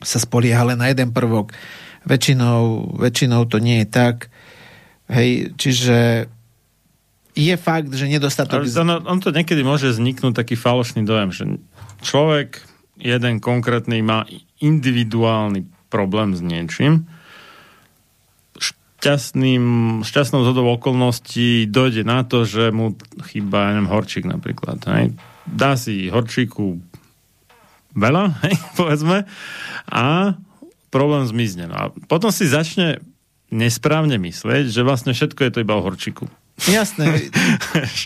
sa 0.00 0.18
spolieha 0.18 0.64
len 0.64 0.80
na 0.80 0.88
jeden 0.88 1.12
prvok. 1.12 1.52
Väčšinou, 2.08 2.96
väčšinou 2.96 3.44
to 3.44 3.60
nie 3.60 3.84
je 3.84 3.88
tak. 3.88 4.32
Hej, 5.10 5.52
čiže 5.60 6.28
je 7.36 7.54
fakt, 7.56 7.92
že 7.92 8.10
nedostatok... 8.10 8.66
On, 8.66 8.90
on 9.06 9.18
to 9.22 9.30
niekedy 9.30 9.62
môže 9.62 9.92
vzniknúť 9.92 10.34
taký 10.34 10.54
falošný 10.58 11.06
dojem, 11.06 11.30
že 11.30 11.44
človek 12.02 12.62
jeden 13.00 13.40
konkrétny 13.40 14.04
má 14.04 14.28
individuálny 14.60 15.64
problém 15.88 16.36
s 16.36 16.40
niečím, 16.44 17.08
šťastným, 19.00 19.64
šťastnou 20.04 20.44
zhodou 20.44 20.76
okolností 20.76 21.64
dojde 21.64 22.04
na 22.04 22.20
to, 22.22 22.44
že 22.44 22.68
mu 22.68 22.92
chýba, 23.24 23.72
neviem, 23.72 23.88
horčík 23.88 24.28
napríklad. 24.28 24.84
Hej. 24.84 25.16
Dá 25.48 25.74
si 25.80 26.12
horčíku 26.12 26.78
veľa, 27.94 28.24
hej, 28.46 28.54
povedzme, 28.74 29.26
a 29.90 30.36
problém 30.90 31.22
zmizne. 31.26 31.70
No 31.70 31.74
a 31.76 31.84
potom 32.10 32.34
si 32.34 32.50
začne 32.50 32.98
nesprávne 33.50 34.18
myslieť, 34.18 34.70
že 34.70 34.86
vlastne 34.86 35.10
všetko 35.10 35.40
je 35.46 35.50
to 35.50 35.62
iba 35.62 35.74
o 35.74 35.82
horčiku. 35.82 36.30
Jasné. 36.70 37.30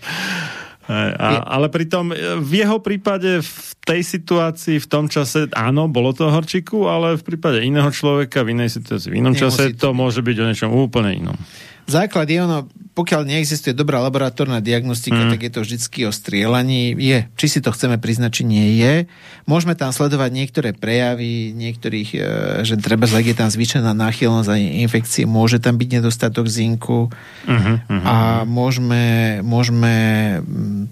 a, 0.89 1.29
ale 1.45 1.67
pritom 1.69 2.13
v 2.41 2.53
jeho 2.65 2.81
prípade 2.81 3.45
v 3.45 3.73
tej 3.85 4.01
situácii, 4.01 4.81
v 4.81 4.89
tom 4.89 5.09
čase, 5.13 5.53
áno, 5.53 5.89
bolo 5.89 6.17
to 6.17 6.33
horčiku, 6.33 6.89
ale 6.89 7.21
v 7.21 7.25
prípade 7.25 7.61
iného 7.61 7.89
človeka, 7.93 8.45
v 8.45 8.57
inej 8.57 8.81
situácii, 8.81 9.13
v 9.13 9.21
inom 9.21 9.37
čase, 9.37 9.77
to, 9.77 9.93
to 9.93 9.97
môže 9.97 10.25
byť 10.25 10.37
o 10.41 10.49
niečom 10.49 10.71
úplne 10.73 11.13
inom. 11.13 11.37
Základ 11.85 12.25
je 12.33 12.41
ono, 12.41 12.59
pokiaľ 12.97 13.29
neexistuje 13.29 13.77
dobrá 13.77 14.01
laboratórna 14.01 14.65
diagnostika, 14.65 15.29
mm. 15.29 15.31
tak 15.37 15.41
je 15.45 15.53
to 15.53 15.61
vždycky 15.61 15.99
o 16.09 16.13
strielaní. 16.15 16.97
Je, 16.97 17.29
či 17.37 17.47
si 17.47 17.59
to 17.61 17.75
chceme 17.75 18.01
priznať, 18.01 18.41
či 18.41 18.43
nie 18.49 18.81
je. 18.81 19.05
Môžeme 19.45 19.77
tam 19.77 19.93
sledovať 19.93 20.31
niektoré 20.33 20.71
prejavy, 20.73 21.53
niektorých, 21.53 22.11
e, 22.15 22.19
že 22.65 22.81
treba 22.81 23.05
je 23.05 23.37
tam 23.37 23.53
zvýšená 23.53 23.93
náchylnosť 23.93 24.49
a 24.49 24.57
infekcie, 24.57 25.29
môže 25.29 25.61
tam 25.61 25.77
byť 25.77 25.89
nedostatok 26.01 26.49
zinku 26.49 27.13
uh-huh. 27.45 27.77
a 27.89 28.17
môžeme, 28.49 29.39
môžeme 29.45 29.95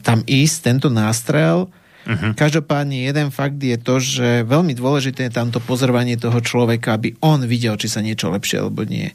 tam 0.05 0.21
ísť, 0.29 0.57
tento 0.69 0.89
nástrel, 0.93 1.73
Uh-huh. 2.03 2.35
Každopádne 2.35 3.07
jeden 3.07 3.31
fakt 3.31 3.63
je 3.63 3.79
to, 3.79 4.03
že 4.03 4.43
veľmi 4.43 4.75
dôležité 4.75 5.31
je 5.31 5.37
tamto 5.39 5.63
pozorovanie 5.63 6.19
toho 6.19 6.43
človeka, 6.43 6.99
aby 6.99 7.15
on 7.23 7.47
videl, 7.47 7.79
či 7.79 7.87
sa 7.87 8.03
niečo 8.03 8.27
lepšie 8.35 8.59
alebo 8.59 8.83
nie. 8.83 9.15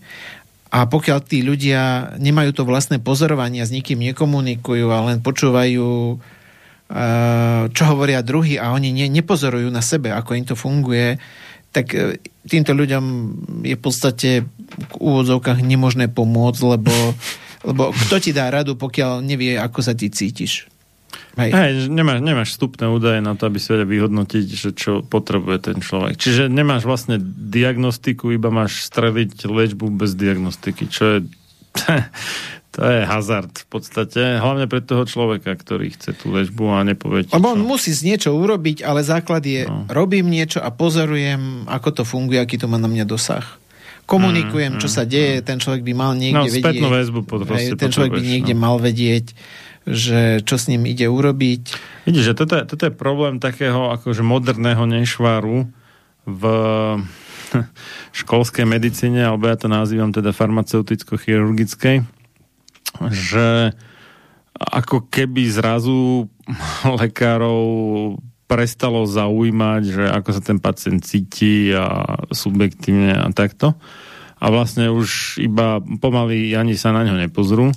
A 0.68 0.88
pokiaľ 0.88 1.20
tí 1.24 1.44
ľudia 1.44 2.14
nemajú 2.20 2.52
to 2.52 2.68
vlastné 2.68 3.00
pozorovanie 3.00 3.64
s 3.64 3.72
nikým 3.72 4.04
nekomunikujú 4.12 4.92
a 4.92 5.08
len 5.08 5.24
počúvajú, 5.24 6.20
eh, 6.92 7.64
čo 7.72 7.84
hovoria 7.88 8.20
druhý 8.26 8.60
a 8.60 8.76
oni 8.76 8.92
ne, 8.92 9.08
nepozorujú 9.08 9.72
na 9.72 9.80
sebe, 9.80 10.12
ako 10.12 10.36
im 10.36 10.46
to 10.46 10.56
funguje, 10.60 11.16
tak 11.72 11.96
eh, 11.96 12.20
týmto 12.44 12.76
ľuďom 12.76 13.04
je 13.64 13.76
v 13.76 13.82
podstate 13.82 14.30
v 14.68 14.94
úvodzovkách 15.00 15.64
nemožné 15.64 16.12
pomôcť, 16.12 16.62
lebo 16.76 16.94
Lebo 17.66 17.92
kto 17.92 18.22
ti 18.22 18.32
dá 18.32 18.48
radu, 18.48 18.78
pokiaľ 18.78 19.20
nevie, 19.20 19.58
ako 19.60 19.82
sa 19.82 19.98
ty 19.98 20.08
cítiš? 20.08 20.70
Hej. 21.38 21.52
Hej, 21.54 21.72
nemáš, 21.94 22.20
nemáš 22.26 22.50
vstupné 22.58 22.90
údaje 22.90 23.22
na 23.22 23.38
to, 23.38 23.46
aby 23.46 23.62
si 23.62 23.70
vedel 23.70 23.86
vyhodnotiť, 23.86 24.46
že 24.50 24.70
čo 24.74 25.06
potrebuje 25.06 25.70
ten 25.70 25.78
človek. 25.78 26.18
Čiže 26.18 26.50
nemáš 26.50 26.90
vlastne 26.90 27.22
diagnostiku, 27.22 28.34
iba 28.34 28.50
máš 28.50 28.90
streliť 28.90 29.46
liečbu 29.46 29.94
bez 29.94 30.18
diagnostiky, 30.18 30.90
čo 30.90 31.04
je 31.06 31.18
to 32.78 32.82
je 32.86 33.06
hazard 33.06 33.54
v 33.54 33.68
podstate, 33.70 34.42
hlavne 34.42 34.66
pre 34.66 34.82
toho 34.82 35.06
človeka, 35.06 35.54
ktorý 35.54 35.94
chce 35.94 36.18
tú 36.18 36.34
liečbu 36.34 36.74
a 36.74 36.86
nepovie 36.86 37.30
Lebo 37.30 37.54
on 37.54 37.62
musí 37.62 37.94
z 37.94 38.06
niečo 38.06 38.34
urobiť, 38.34 38.82
ale 38.82 39.06
základ 39.06 39.46
je, 39.46 39.66
no. 39.66 39.86
robím 39.90 40.30
niečo 40.30 40.62
a 40.62 40.74
pozorujem, 40.74 41.66
ako 41.70 42.02
to 42.02 42.04
funguje, 42.06 42.38
aký 42.38 42.58
to 42.58 42.66
má 42.70 42.82
na 42.82 42.90
mňa 42.90 43.06
dosah 43.06 43.46
komunikujem, 44.08 44.80
mm, 44.80 44.82
čo 44.82 44.88
sa 44.88 45.04
mm, 45.04 45.10
deje, 45.12 45.36
mm. 45.36 45.44
ten 45.44 45.58
človek 45.60 45.84
by 45.84 45.94
mal 45.94 46.12
niekde 46.16 46.40
no, 46.40 46.48
vedieť. 46.48 46.80
väzbu 46.80 47.20
hej, 47.52 47.76
ten 47.76 47.92
človek 47.92 48.16
by 48.16 48.24
niekde 48.24 48.56
no. 48.56 48.64
mal 48.64 48.76
vedieť, 48.80 49.36
že 49.88 50.44
čo 50.44 50.60
s 50.60 50.68
ním 50.68 50.84
ide 50.84 51.08
urobiť. 51.08 51.64
Vidíš, 52.04 52.36
že 52.36 52.38
toto 52.38 52.60
je, 52.60 52.64
toto 52.68 52.84
je 52.92 52.94
problém 52.94 53.40
takého 53.40 53.88
akože 53.96 54.20
moderného 54.20 54.84
nešváru 54.84 55.72
v 56.28 56.44
školskej 58.20 58.68
medicíne, 58.68 59.24
alebo 59.24 59.48
ja 59.48 59.56
to 59.56 59.72
nazývam 59.72 60.12
teda 60.12 60.36
farmaceuticko-chirurgickej, 60.36 62.04
že 63.08 63.72
ako 64.58 65.08
keby 65.08 65.48
zrazu 65.48 66.28
lekárov 67.00 67.64
prestalo 68.48 69.04
zaujímať, 69.08 69.82
že 69.84 70.04
ako 70.08 70.30
sa 70.36 70.42
ten 70.44 70.60
pacient 70.60 71.04
cíti 71.04 71.72
a 71.72 72.20
subjektívne 72.32 73.12
a 73.12 73.28
takto. 73.36 73.76
A 74.38 74.54
vlastne 74.54 74.88
už 74.88 75.40
iba 75.44 75.84
pomaly 76.00 76.56
ani 76.56 76.80
sa 76.80 76.96
na 76.96 77.04
ňo 77.04 77.20
nepozrú 77.20 77.76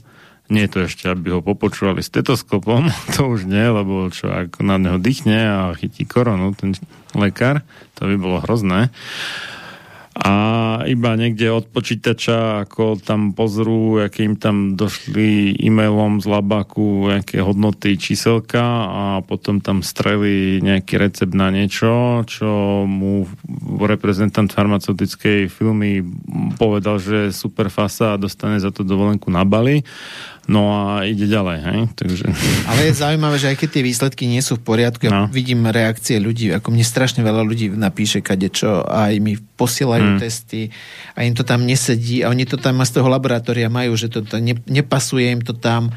nie 0.51 0.67
to 0.67 0.85
ešte, 0.85 1.07
aby 1.07 1.33
ho 1.33 1.41
popočúvali 1.41 2.03
stetoskopom, 2.03 2.91
to 3.15 3.31
už 3.31 3.47
nie, 3.47 3.65
lebo 3.65 4.11
čo, 4.11 4.29
ako 4.29 4.67
na 4.67 4.77
neho 4.77 4.99
dýchne 4.99 5.39
a 5.39 5.61
chytí 5.79 6.05
koronu 6.05 6.53
ten 6.53 6.75
lekár, 7.15 7.63
to 7.97 8.11
by 8.11 8.17
bolo 8.19 8.43
hrozné 8.43 8.91
a 10.21 10.35
iba 10.85 11.17
niekde 11.17 11.49
od 11.49 11.71
počítača, 11.73 12.67
ako 12.69 13.01
tam 13.01 13.33
pozrú, 13.33 14.03
aké 14.03 14.27
im 14.27 14.37
tam 14.37 14.77
došli 14.77 15.57
e-mailom 15.57 16.21
z 16.21 16.27
labaku, 16.27 17.09
aké 17.23 17.41
hodnoty 17.41 17.97
číselka 17.97 18.61
a 18.91 19.05
potom 19.23 19.65
tam 19.65 19.81
streli 19.81 20.61
nejaký 20.61 21.01
recept 21.01 21.33
na 21.33 21.49
niečo, 21.49 22.21
čo 22.29 22.83
mu 22.85 23.25
reprezentant 23.81 24.53
farmaceutickej 24.53 25.49
firmy 25.49 26.05
povedal, 26.61 27.01
že 27.01 27.33
super 27.33 27.71
fasa 27.73 28.13
a 28.13 28.21
dostane 28.21 28.61
za 28.61 28.75
to 28.75 28.85
dovolenku 28.85 29.33
na 29.33 29.47
Bali. 29.49 29.87
No 30.49 30.73
a 30.73 31.07
ide 31.07 31.29
ďalej, 31.29 31.59
hej? 31.63 31.79
Takže... 31.95 32.25
Ale 32.67 32.91
je 32.91 32.95
zaujímavé, 32.97 33.37
že 33.39 33.51
aj 33.53 33.57
keď 33.61 33.69
tie 33.71 33.87
výsledky 33.87 34.25
nie 34.27 34.43
sú 34.43 34.59
v 34.59 34.67
poriadku, 34.67 35.07
ja 35.07 35.13
no. 35.13 35.25
vidím 35.31 35.69
reakcie 35.69 36.19
ľudí, 36.19 36.51
ako 36.51 36.75
mne 36.75 36.83
strašne 36.83 37.23
veľa 37.23 37.45
ľudí 37.45 37.71
napíše 37.71 38.19
kadečo 38.25 38.83
a 38.83 39.13
aj 39.13 39.15
mi 39.23 39.39
posielajú 39.39 40.17
mm. 40.17 40.19
testy 40.19 40.73
a 41.15 41.23
im 41.23 41.37
to 41.37 41.47
tam 41.47 41.63
nesedí 41.69 42.27
a 42.27 42.33
oni 42.33 42.49
to 42.49 42.59
tam 42.59 42.83
z 42.83 42.99
toho 42.99 43.07
laboratória 43.07 43.71
majú, 43.71 43.95
že 43.95 44.11
to, 44.11 44.27
to 44.27 44.43
ne, 44.43 44.59
nepasuje 44.67 45.31
im 45.31 45.45
to 45.45 45.55
tam 45.55 45.95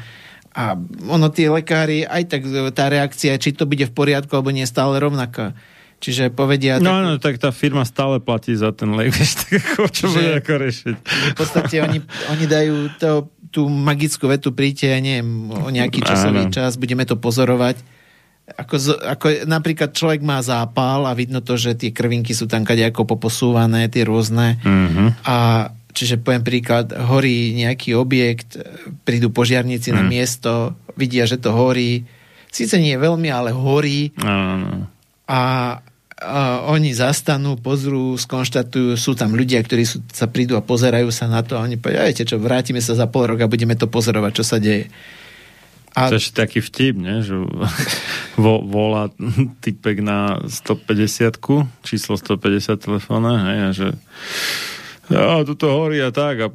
a 0.54 0.78
ono 1.10 1.34
tie 1.34 1.50
lekári, 1.50 2.06
aj 2.06 2.22
tak 2.30 2.46
tá 2.78 2.86
reakcia, 2.86 3.34
či 3.42 3.50
to 3.50 3.66
bude 3.66 3.90
v 3.90 3.92
poriadku 3.92 4.30
alebo 4.38 4.54
nie, 4.54 4.62
stále 4.70 5.02
rovnaká. 5.02 5.58
Čiže 5.98 6.30
povedia... 6.30 6.78
No, 6.78 6.94
tak, 6.94 7.02
no, 7.02 7.12
tak 7.18 7.34
tá 7.42 7.50
firma 7.50 7.82
stále 7.82 8.22
platí 8.22 8.54
za 8.54 8.70
ten 8.70 8.94
liek, 8.94 9.18
tak 9.42 9.50
ako, 9.58 9.90
čo 9.90 10.14
bude 10.14 10.38
ako 10.38 10.52
riešiť. 10.62 10.96
V 11.34 11.36
podstate 11.38 11.74
oni, 11.82 11.98
oni 12.30 12.44
dajú 12.46 12.76
to 13.02 13.33
tú 13.54 13.70
magickú 13.70 14.26
vetu 14.26 14.50
príďte, 14.50 14.90
ja 14.90 14.98
neviem, 14.98 15.46
o 15.54 15.70
nejaký 15.70 16.02
časový 16.02 16.50
Áno. 16.50 16.52
čas, 16.52 16.74
budeme 16.74 17.06
to 17.06 17.14
pozorovať. 17.14 17.78
Ako, 18.44 18.76
ako 18.98 19.46
napríklad 19.46 19.94
človek 19.94 20.20
má 20.20 20.42
zápal 20.42 21.06
a 21.06 21.14
vidno 21.14 21.38
to, 21.38 21.54
že 21.54 21.78
tie 21.78 21.94
krvinky 21.94 22.34
sú 22.34 22.50
tam 22.50 22.66
ako 22.66 23.06
poposúvané, 23.06 23.86
tie 23.88 24.02
rôzne. 24.02 24.58
Mm-hmm. 24.60 25.08
A 25.24 25.70
čiže 25.94 26.18
poviem 26.18 26.42
príklad, 26.42 26.90
horí 26.90 27.54
nejaký 27.54 27.94
objekt, 27.94 28.58
prídu 29.06 29.30
požiarníci 29.30 29.94
mm. 29.94 29.96
na 29.96 30.02
mhm. 30.02 30.10
miesto, 30.10 30.52
vidia, 30.98 31.24
že 31.24 31.38
to 31.38 31.54
horí. 31.54 32.02
Sice 32.50 32.82
nie 32.82 32.98
veľmi, 32.98 33.30
ale 33.30 33.54
horí. 33.54 34.10
Mm. 34.18 34.90
A 35.30 35.40
a 36.24 36.64
oni 36.72 36.96
zastanú, 36.96 37.60
pozrú, 37.60 38.16
skonštatujú, 38.16 38.96
sú 38.96 39.12
tam 39.12 39.36
ľudia, 39.36 39.60
ktorí 39.60 39.84
sú, 39.84 40.00
sa 40.08 40.24
prídu 40.24 40.56
a 40.56 40.64
pozerajú 40.64 41.12
sa 41.12 41.28
na 41.28 41.44
to 41.44 41.60
a 41.60 41.64
oni 41.64 41.76
povedia, 41.76 42.08
viete 42.08 42.24
čo, 42.24 42.40
vrátime 42.40 42.80
sa 42.80 42.96
za 42.96 43.04
pol 43.04 43.28
roka 43.28 43.44
a 43.44 43.52
budeme 43.52 43.76
to 43.76 43.84
pozorovať, 43.84 44.32
čo 44.32 44.44
sa 44.44 44.56
deje. 44.56 44.88
A... 45.94 46.10
To 46.10 46.18
je 46.18 46.34
taký 46.34 46.58
vtip, 46.58 46.98
ne? 46.98 47.22
že 47.22 47.38
vo, 48.42 48.64
volá 48.64 49.12
typek 49.62 50.02
na 50.02 50.42
150 50.42 51.38
číslo 51.86 52.18
150 52.18 52.74
telefóna, 52.80 53.32
hej, 53.52 53.58
a 53.60 53.70
že 53.70 53.88
ja, 55.12 55.44
tuto 55.44 55.68
horí 55.68 56.00
a 56.00 56.08
tak 56.08 56.40
a, 56.40 56.48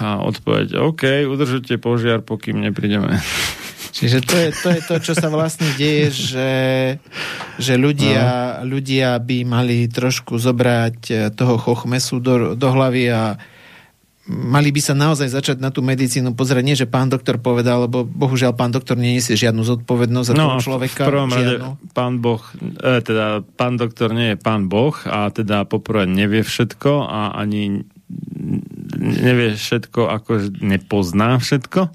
a 0.00 0.08
odpoveď, 0.24 0.80
OK, 0.80 1.28
udržujte 1.28 1.76
požiar, 1.76 2.24
pokým 2.24 2.64
neprídeme. 2.64 3.20
Čiže 3.92 4.18
to 4.24 4.34
je, 4.40 4.48
to 4.56 4.68
je 4.72 4.80
to, 4.88 4.94
čo 5.04 5.12
sa 5.12 5.28
vlastne 5.28 5.68
deje, 5.76 6.08
že, 6.08 6.52
že 7.60 7.76
ľudia, 7.76 8.64
no. 8.64 8.72
ľudia 8.72 9.20
by 9.20 9.44
mali 9.44 9.84
trošku 9.84 10.40
zobrať 10.40 10.98
eh, 11.12 11.16
toho 11.28 11.60
chochmesu 11.60 12.16
do, 12.24 12.56
do 12.56 12.68
hlavy 12.72 13.12
a 13.12 13.36
mali 14.32 14.72
by 14.72 14.80
sa 14.80 14.94
naozaj 14.96 15.28
začať 15.28 15.56
na 15.58 15.68
tú 15.68 15.84
medicínu 15.84 16.32
pozrieť. 16.32 16.64
Nie, 16.64 16.78
že 16.78 16.88
pán 16.88 17.12
doktor 17.12 17.36
povedal, 17.42 17.84
lebo 17.84 18.06
bohužiaľ 18.06 18.56
pán 18.56 18.72
doktor 18.72 18.96
neniesie 18.96 19.34
žiadnu 19.34 19.60
zodpovednosť 19.60 20.26
za 20.30 20.34
no, 20.38 20.56
toho 20.56 20.58
človeka. 20.62 21.02
v 21.04 21.10
prvom 21.12 21.30
rade 21.30 21.54
pán 21.92 22.22
Boh, 22.22 22.42
e, 22.62 23.02
teda 23.02 23.42
pán 23.58 23.76
doktor 23.76 24.14
nie 24.14 24.32
je 24.32 24.38
pán 24.38 24.70
Boh 24.70 24.94
a 25.04 25.28
teda 25.34 25.66
poprvé 25.66 26.06
nevie 26.06 26.46
všetko 26.46 26.92
a 27.02 27.34
ani 27.34 27.82
nevie 29.02 29.58
všetko, 29.58 30.06
ako 30.06 30.30
nepozná 30.62 31.42
všetko 31.42 31.90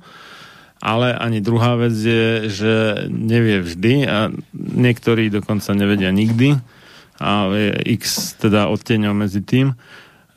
ale 0.77 1.13
ani 1.13 1.41
druhá 1.41 1.77
vec 1.77 1.95
je, 1.97 2.49
že 2.49 2.73
nevie 3.09 3.65
vždy 3.65 3.93
a 4.05 4.29
niektorí 4.53 5.33
dokonca 5.33 5.73
nevedia 5.73 6.13
nikdy 6.13 6.57
a 7.17 7.49
je 7.49 7.97
x 7.97 8.37
teda 8.37 8.69
odteňov 8.69 9.13
medzi 9.17 9.41
tým, 9.41 9.73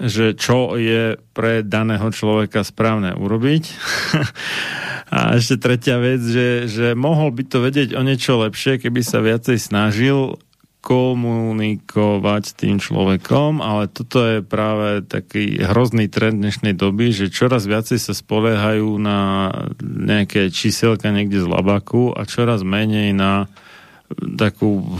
že 0.00 0.32
čo 0.32 0.80
je 0.80 1.20
pre 1.36 1.60
daného 1.60 2.08
človeka 2.08 2.64
správne 2.64 3.12
urobiť. 3.12 3.64
a 5.14 5.36
ešte 5.36 5.60
tretia 5.60 6.00
vec, 6.00 6.24
že, 6.24 6.64
že 6.72 6.86
mohol 6.96 7.36
by 7.36 7.42
to 7.44 7.60
vedieť 7.60 7.92
o 7.92 8.00
niečo 8.00 8.40
lepšie, 8.40 8.80
keby 8.80 9.04
sa 9.04 9.20
viacej 9.20 9.60
snažil 9.60 10.40
komunikovať 10.80 12.42
s 12.48 12.56
tým 12.56 12.80
človekom, 12.80 13.60
ale 13.60 13.92
toto 13.92 14.24
je 14.24 14.40
práve 14.40 15.04
taký 15.04 15.60
hrozný 15.60 16.08
trend 16.08 16.40
dnešnej 16.40 16.72
doby, 16.72 17.12
že 17.12 17.28
čoraz 17.28 17.68
viacej 17.68 18.00
sa 18.00 18.16
spoliehajú 18.16 18.96
na 18.96 19.52
nejaké 19.80 20.48
číselka 20.48 21.12
niekde 21.12 21.44
z 21.44 21.48
labaku 21.52 22.16
a 22.16 22.24
čoraz 22.24 22.64
menej 22.64 23.12
na 23.12 23.52
takú 24.40 24.96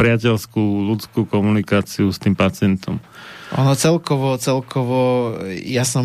priateľskú 0.00 0.88
ľudskú 0.88 1.28
komunikáciu 1.28 2.08
s 2.08 2.16
tým 2.16 2.32
pacientom. 2.32 2.96
Ono 3.60 3.76
celkovo, 3.76 4.40
celkovo, 4.40 5.36
ja 5.52 5.84
som, 5.84 6.04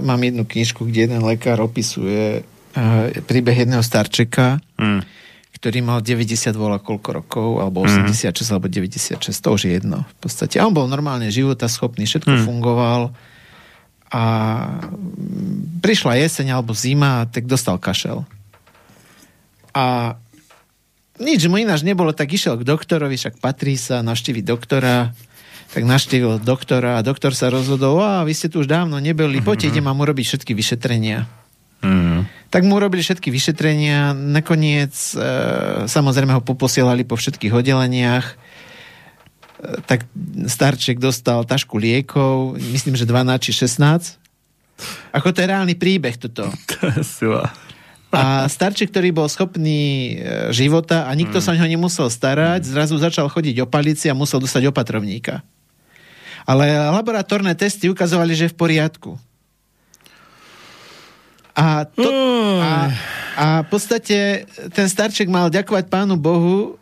mám 0.00 0.20
jednu 0.24 0.48
knižku, 0.48 0.88
kde 0.88 1.04
jeden 1.04 1.20
lekár 1.20 1.60
opisuje 1.60 2.48
príbeh 3.28 3.56
jedného 3.68 3.84
starčeka, 3.84 4.64
hmm 4.80 5.25
ktorý 5.66 5.82
mal 5.82 5.98
90 5.98 6.54
vola 6.54 6.78
koľko 6.78 7.10
rokov, 7.10 7.48
alebo 7.58 7.82
86 7.82 8.22
mm. 8.22 8.54
alebo 8.54 8.70
96, 8.70 9.18
to 9.34 9.48
už 9.50 9.66
je 9.66 9.72
jedno. 9.74 10.06
V 10.06 10.16
podstate. 10.22 10.62
A 10.62 10.70
on 10.70 10.70
bol 10.70 10.86
normálne 10.86 11.26
života 11.26 11.66
schopný, 11.66 12.06
všetko 12.06 12.30
mm. 12.30 12.42
fungoval 12.46 13.10
a 14.14 14.22
prišla 15.82 16.22
jeseň 16.22 16.54
alebo 16.54 16.70
zima, 16.70 17.26
tak 17.26 17.50
dostal 17.50 17.82
kašel. 17.82 18.22
A 19.74 20.14
nič 21.18 21.42
mu 21.50 21.58
ináč 21.58 21.82
nebolo, 21.82 22.14
tak 22.14 22.30
išiel 22.30 22.62
k 22.62 22.68
doktorovi, 22.70 23.18
však 23.18 23.42
patrí 23.42 23.74
sa, 23.74 24.06
navštíviť 24.06 24.46
doktora, 24.46 25.10
tak 25.74 25.82
naštívil 25.82 26.38
doktora 26.38 27.02
a 27.02 27.04
doktor 27.04 27.34
sa 27.34 27.50
rozhodol, 27.50 27.98
a 27.98 28.22
vy 28.22 28.38
ste 28.38 28.46
tu 28.46 28.62
už 28.62 28.70
dávno 28.70 29.02
neboli, 29.02 29.42
poďte, 29.42 29.74
idem 29.74 29.90
vám 29.90 29.98
urobiť 29.98 30.24
všetky 30.30 30.54
vyšetrenia. 30.54 31.26
Mm. 31.82 32.30
Tak 32.46 32.62
mu 32.62 32.78
urobili 32.78 33.02
všetky 33.02 33.28
vyšetrenia, 33.28 34.14
nakoniec 34.14 34.94
e, 35.12 35.18
samozrejme 35.90 36.38
ho 36.38 36.42
poposielali 36.46 37.02
po 37.02 37.18
všetkých 37.18 37.52
oddeleniach, 37.52 38.26
e, 38.26 38.34
tak 39.82 40.06
starček 40.46 41.02
dostal 41.02 41.42
tašku 41.42 41.74
liekov, 41.74 42.54
myslím, 42.58 42.94
že 42.94 43.04
12 43.04 43.44
či 43.50 43.50
16. 43.66 44.22
Ako 45.16 45.34
to 45.34 45.42
je 45.42 45.50
reálny 45.50 45.74
príbeh 45.74 46.14
toto. 46.20 46.46
A 48.16 48.46
starček, 48.48 48.94
ktorý 48.94 49.10
bol 49.12 49.28
schopný 49.28 50.14
e, 50.16 50.54
života 50.54 51.04
a 51.04 51.12
nikto 51.12 51.36
mm. 51.36 51.42
sa 51.42 51.52
o 51.52 51.56
neho 51.58 51.68
nemusel 51.68 52.08
starať, 52.08 52.64
mm. 52.64 52.70
zrazu 52.70 52.94
začal 52.96 53.26
chodiť 53.28 53.66
o 53.66 53.66
palici 53.68 54.06
a 54.08 54.16
musel 54.16 54.40
dostať 54.40 54.70
opatrovníka. 54.70 55.42
Ale 56.46 56.70
laboratórne 56.70 57.52
testy 57.58 57.90
ukazovali, 57.90 58.32
že 58.32 58.46
je 58.46 58.54
v 58.54 58.60
poriadku. 58.62 59.10
A, 61.56 61.88
to, 61.88 62.08
a, 62.60 62.92
a 63.36 63.46
v 63.64 63.68
podstate 63.72 64.44
ten 64.76 64.86
starček 64.92 65.24
mal 65.32 65.48
ďakovať 65.48 65.88
pánu 65.88 66.20
Bohu, 66.20 66.76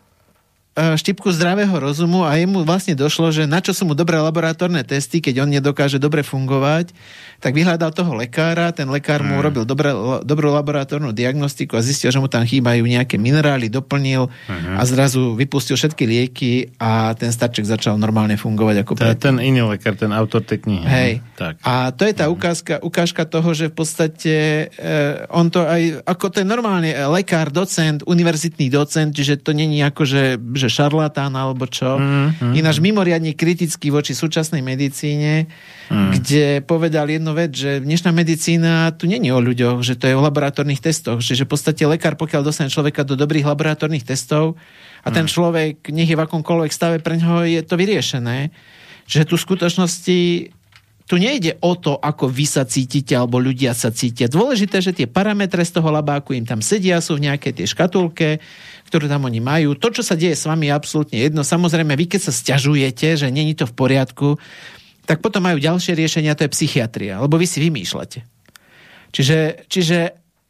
štipku 0.75 1.31
zdravého 1.31 1.71
rozumu 1.71 2.27
a 2.27 2.35
jemu 2.35 2.67
vlastne 2.67 2.99
došlo, 2.99 3.31
že 3.31 3.47
na 3.47 3.63
čo 3.63 3.71
sú 3.71 3.87
mu 3.87 3.95
dobré 3.95 4.19
laboratórne 4.19 4.83
testy, 4.83 5.23
keď 5.23 5.47
on 5.47 5.49
nedokáže 5.49 6.03
dobre 6.03 6.19
fungovať, 6.19 6.91
tak 7.39 7.55
vyhľadal 7.55 7.95
toho 7.95 8.11
lekára, 8.11 8.75
ten 8.75 8.91
lekár 8.91 9.23
mu 9.23 9.39
urobil 9.39 9.63
dobré, 9.63 9.95
dobrú 10.27 10.51
laboratórnu 10.51 11.15
diagnostiku 11.15 11.79
a 11.79 11.81
zistil, 11.83 12.11
že 12.11 12.19
mu 12.19 12.27
tam 12.27 12.43
chýbajú 12.43 12.83
nejaké 12.83 13.15
minerály, 13.15 13.71
doplnil 13.71 14.27
uh-huh. 14.27 14.75
a 14.75 14.83
zrazu 14.83 15.31
vypustil 15.39 15.79
všetky 15.79 16.03
lieky 16.03 16.53
a 16.75 17.15
ten 17.15 17.31
starček 17.31 17.63
začal 17.63 17.95
normálne 17.95 18.35
fungovať 18.35 18.75
ako 18.83 18.91
To 18.99 19.07
je 19.07 19.19
ten 19.19 19.39
iný 19.39 19.63
lekár, 19.63 19.95
ten 19.95 20.11
autor 20.11 20.43
tej 20.43 20.67
knihy. 20.67 20.83
Hej. 20.83 21.11
Tak. 21.39 21.63
A 21.63 21.95
to 21.95 22.03
je 22.03 22.13
tá 22.15 22.27
mhm. 22.27 22.33
ukázka, 22.35 22.73
ukážka 22.83 23.23
toho, 23.23 23.49
že 23.55 23.71
v 23.71 23.75
podstate 23.79 24.35
eh, 24.75 25.23
on 25.31 25.47
to 25.47 25.63
aj, 25.63 26.03
ako 26.03 26.35
ten 26.35 26.43
normálne 26.43 26.91
lekár, 27.07 27.47
docent, 27.47 28.03
univerzitný 28.03 28.67
docent, 28.67 29.15
čiže 29.15 29.39
to 29.39 29.55
není 29.55 29.79
ako, 29.79 30.03
že, 30.03 30.35
že 30.51 30.64
že 30.65 30.81
šarlatán 30.81 31.37
alebo 31.37 31.69
čo. 31.69 32.01
Mm, 32.01 32.41
mm, 32.41 32.53
Ináč 32.57 32.81
mimoriadne 32.81 33.37
kritický 33.37 33.93
voči 33.93 34.17
súčasnej 34.17 34.65
medicíne, 34.65 35.45
mm. 35.93 36.09
kde 36.17 36.45
povedal 36.65 37.05
jednu 37.05 37.37
vec, 37.37 37.53
že 37.53 37.85
dnešná 37.85 38.09
medicína 38.09 38.89
tu 38.97 39.05
není 39.05 39.29
o 39.29 39.37
ľuďoch, 39.37 39.85
že 39.85 39.93
to 39.93 40.09
je 40.09 40.17
o 40.17 40.25
laboratórnych 40.25 40.81
testoch. 40.81 41.21
Čiže 41.21 41.45
v 41.45 41.51
podstate 41.53 41.85
lekár, 41.85 42.17
pokiaľ 42.17 42.41
dostane 42.41 42.73
človeka 42.73 43.05
do 43.05 43.13
dobrých 43.13 43.45
laboratórnych 43.45 44.03
testov 44.03 44.57
a 45.05 45.13
ten 45.13 45.29
mm. 45.29 45.31
človek, 45.31 45.75
nech 45.93 46.09
je 46.09 46.17
v 46.17 46.25
akomkoľvek 46.25 46.71
stave, 46.73 46.97
pre 47.05 47.21
ňoho 47.21 47.45
je 47.45 47.61
to 47.61 47.77
vyriešené. 47.77 48.49
Čiže 49.05 49.29
tu 49.29 49.33
v 49.37 49.45
skutočnosti 49.45 50.17
tu 51.05 51.21
nejde 51.21 51.61
o 51.61 51.77
to, 51.77 52.01
ako 52.01 52.25
vy 52.25 52.49
sa 52.49 52.65
cítite, 52.65 53.13
alebo 53.13 53.37
ľudia 53.37 53.77
sa 53.77 53.93
cítia. 53.93 54.25
Dôležité, 54.25 54.81
že 54.81 54.89
tie 54.89 55.05
parametre 55.05 55.61
z 55.61 55.77
toho 55.77 55.93
labáku 55.93 56.33
im 56.33 56.49
tam 56.49 56.65
sedia, 56.65 56.97
sú 56.97 57.21
v 57.21 57.29
nejakej 57.29 57.61
tej 57.61 57.67
škatulke, 57.77 58.41
ktorú 58.89 59.05
tam 59.05 59.29
oni 59.29 59.37
majú. 59.37 59.77
To, 59.77 59.93
čo 59.93 60.01
sa 60.01 60.17
deje 60.17 60.33
s 60.33 60.49
vami, 60.49 60.65
je 60.65 60.73
absolútne 60.73 61.21
jedno. 61.21 61.45
Samozrejme, 61.45 61.93
vy 61.93 62.09
keď 62.09 62.21
sa 62.25 62.33
stiažujete, 62.33 63.21
že 63.21 63.29
není 63.29 63.53
to 63.53 63.69
v 63.69 63.77
poriadku, 63.77 64.41
tak 65.05 65.21
potom 65.21 65.45
majú 65.45 65.61
ďalšie 65.61 65.93
riešenia, 65.93 66.33
to 66.33 66.49
je 66.49 66.55
psychiatria, 66.57 67.21
lebo 67.21 67.37
vy 67.37 67.45
si 67.45 67.61
vymýšľate. 67.61 68.19
Čiže, 69.13 69.69
čiže 69.69 69.97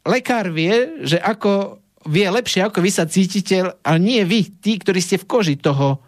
lekár 0.08 0.48
vie, 0.48 1.04
že 1.04 1.20
ako 1.20 1.84
vie 2.08 2.24
lepšie, 2.32 2.64
ako 2.64 2.80
vy 2.80 2.90
sa 2.90 3.04
cítite, 3.04 3.60
ale 3.60 3.98
nie 4.00 4.24
vy, 4.24 4.56
tí, 4.64 4.80
ktorí 4.80 5.04
ste 5.04 5.20
v 5.20 5.28
koži 5.28 5.60
toho 5.60 6.00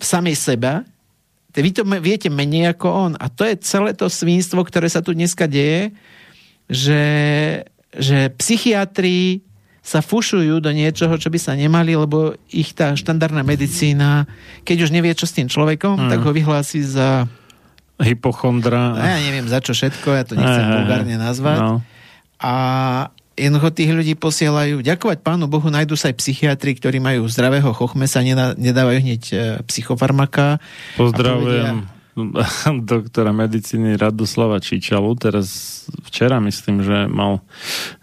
samej 0.00 0.38
seba, 0.38 0.88
vy 1.60 1.70
to 1.74 1.82
viete 1.98 2.28
menej 2.28 2.76
ako 2.76 2.86
on. 2.88 3.12
A 3.18 3.26
to 3.28 3.46
je 3.46 3.58
celé 3.60 3.94
to 3.94 4.06
svinstvo, 4.06 4.62
ktoré 4.62 4.86
sa 4.86 5.02
tu 5.04 5.12
dneska 5.12 5.48
deje, 5.50 5.92
že, 6.68 7.04
že 7.96 8.28
psychiatri 8.36 9.42
sa 9.80 10.04
fušujú 10.04 10.60
do 10.60 10.68
niečoho, 10.68 11.16
čo 11.16 11.32
by 11.32 11.40
sa 11.40 11.56
nemali, 11.56 11.96
lebo 11.96 12.36
ich 12.52 12.76
tá 12.76 12.92
štandardná 12.92 13.40
medicína, 13.40 14.28
keď 14.68 14.84
už 14.84 14.90
nevie, 14.92 15.16
čo 15.16 15.24
s 15.24 15.32
tým 15.32 15.48
človekom, 15.48 15.96
mm. 15.96 16.10
tak 16.12 16.20
ho 16.20 16.30
vyhlási 16.36 16.84
za... 16.84 17.24
Hypochondra. 17.96 18.94
No, 18.94 19.00
ja 19.00 19.18
neviem 19.24 19.48
za 19.48 19.64
čo 19.64 19.72
všetko, 19.72 20.08
ja 20.12 20.24
to 20.28 20.36
nechcem 20.36 20.64
vulgárne 20.76 21.16
nazvať. 21.16 21.58
No. 21.64 21.74
A 22.38 22.54
jednoducho 23.38 23.70
tých 23.70 23.90
ľudí 23.94 24.14
posielajú. 24.18 24.82
Ďakovať 24.82 25.18
pánu 25.22 25.46
Bohu, 25.46 25.70
nájdú 25.70 25.94
sa 25.94 26.10
aj 26.10 26.18
psychiatri, 26.18 26.74
ktorí 26.74 26.98
majú 26.98 27.30
zdravého 27.30 27.70
chochmesa, 27.70 28.20
nedávajú 28.58 28.98
hneď 28.98 29.22
e, 29.30 29.36
psychofarmaka. 29.64 30.58
Pozdravujem 30.98 31.86
doktora 32.90 33.30
medicíny 33.30 33.94
Radoslava 33.94 34.58
Čičalu. 34.58 35.14
Teraz 35.18 35.48
včera 36.10 36.42
myslím, 36.42 36.82
že 36.82 37.06
mal 37.06 37.40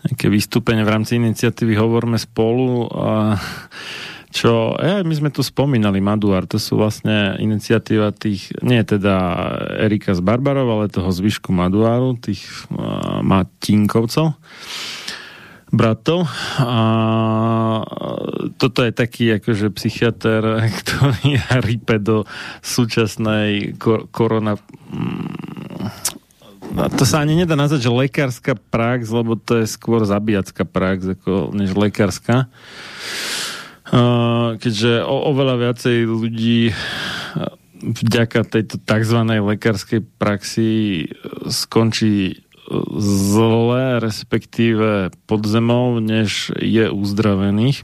nejaké 0.07 0.31
vystúpenie 0.31 0.87
v 0.87 0.93
rámci 0.95 1.19
iniciatívy 1.19 1.75
Hovorme 1.75 2.15
spolu 2.15 2.87
a 2.95 3.35
čo, 4.35 4.75
ja, 4.75 4.99
my 4.99 5.15
sme 5.15 5.31
tu 5.31 5.39
spomínali 5.39 6.03
Maduar, 6.03 6.43
to 6.43 6.59
sú 6.59 6.75
vlastne 6.75 7.39
iniciatíva 7.39 8.11
tých, 8.11 8.51
nie 8.59 8.83
teda 8.83 9.15
Erika 9.79 10.11
z 10.11 10.19
Barbarov, 10.19 10.75
ale 10.75 10.91
toho 10.91 11.07
zvyšku 11.07 11.55
Maduaru, 11.55 12.19
tých 12.19 12.43
uh, 12.67 13.23
Matinkovcov 13.23 14.35
bratov 15.75 16.25
a 16.57 16.81
toto 18.55 18.79
je 18.81 18.91
taký 18.95 19.37
akože 19.37 19.69
psychiatr, 19.75 20.41
ktorý 20.81 21.37
rype 21.61 21.99
do 21.99 22.23
súčasnej 22.63 23.75
kor- 23.75 24.07
korona 24.09 24.55
no, 26.71 26.83
to 26.95 27.03
sa 27.03 27.21
ani 27.21 27.35
nedá 27.35 27.53
nazvať, 27.59 27.85
že 27.85 27.91
lekárska 27.91 28.55
prax, 28.55 29.11
lebo 29.11 29.35
to 29.35 29.61
je 29.61 29.67
skôr 29.67 30.07
zabíjacká 30.07 30.63
prax, 30.65 31.19
ako, 31.19 31.51
než 31.51 31.75
lekárska. 31.75 32.47
Uh, 33.85 34.57
keďže 34.57 35.05
o, 35.05 35.29
oveľa 35.29 35.61
viacej 35.61 36.09
ľudí 36.09 36.73
vďaka 37.85 38.47
tejto 38.47 38.81
tzv. 38.81 39.19
lekárskej 39.21 40.01
praxi 40.17 41.05
skončí 41.45 42.44
zle, 42.97 43.99
respektíve 43.99 45.09
pod 45.25 45.45
zemou, 45.45 45.99
než 45.99 46.51
je 46.59 46.89
uzdravených. 46.89 47.83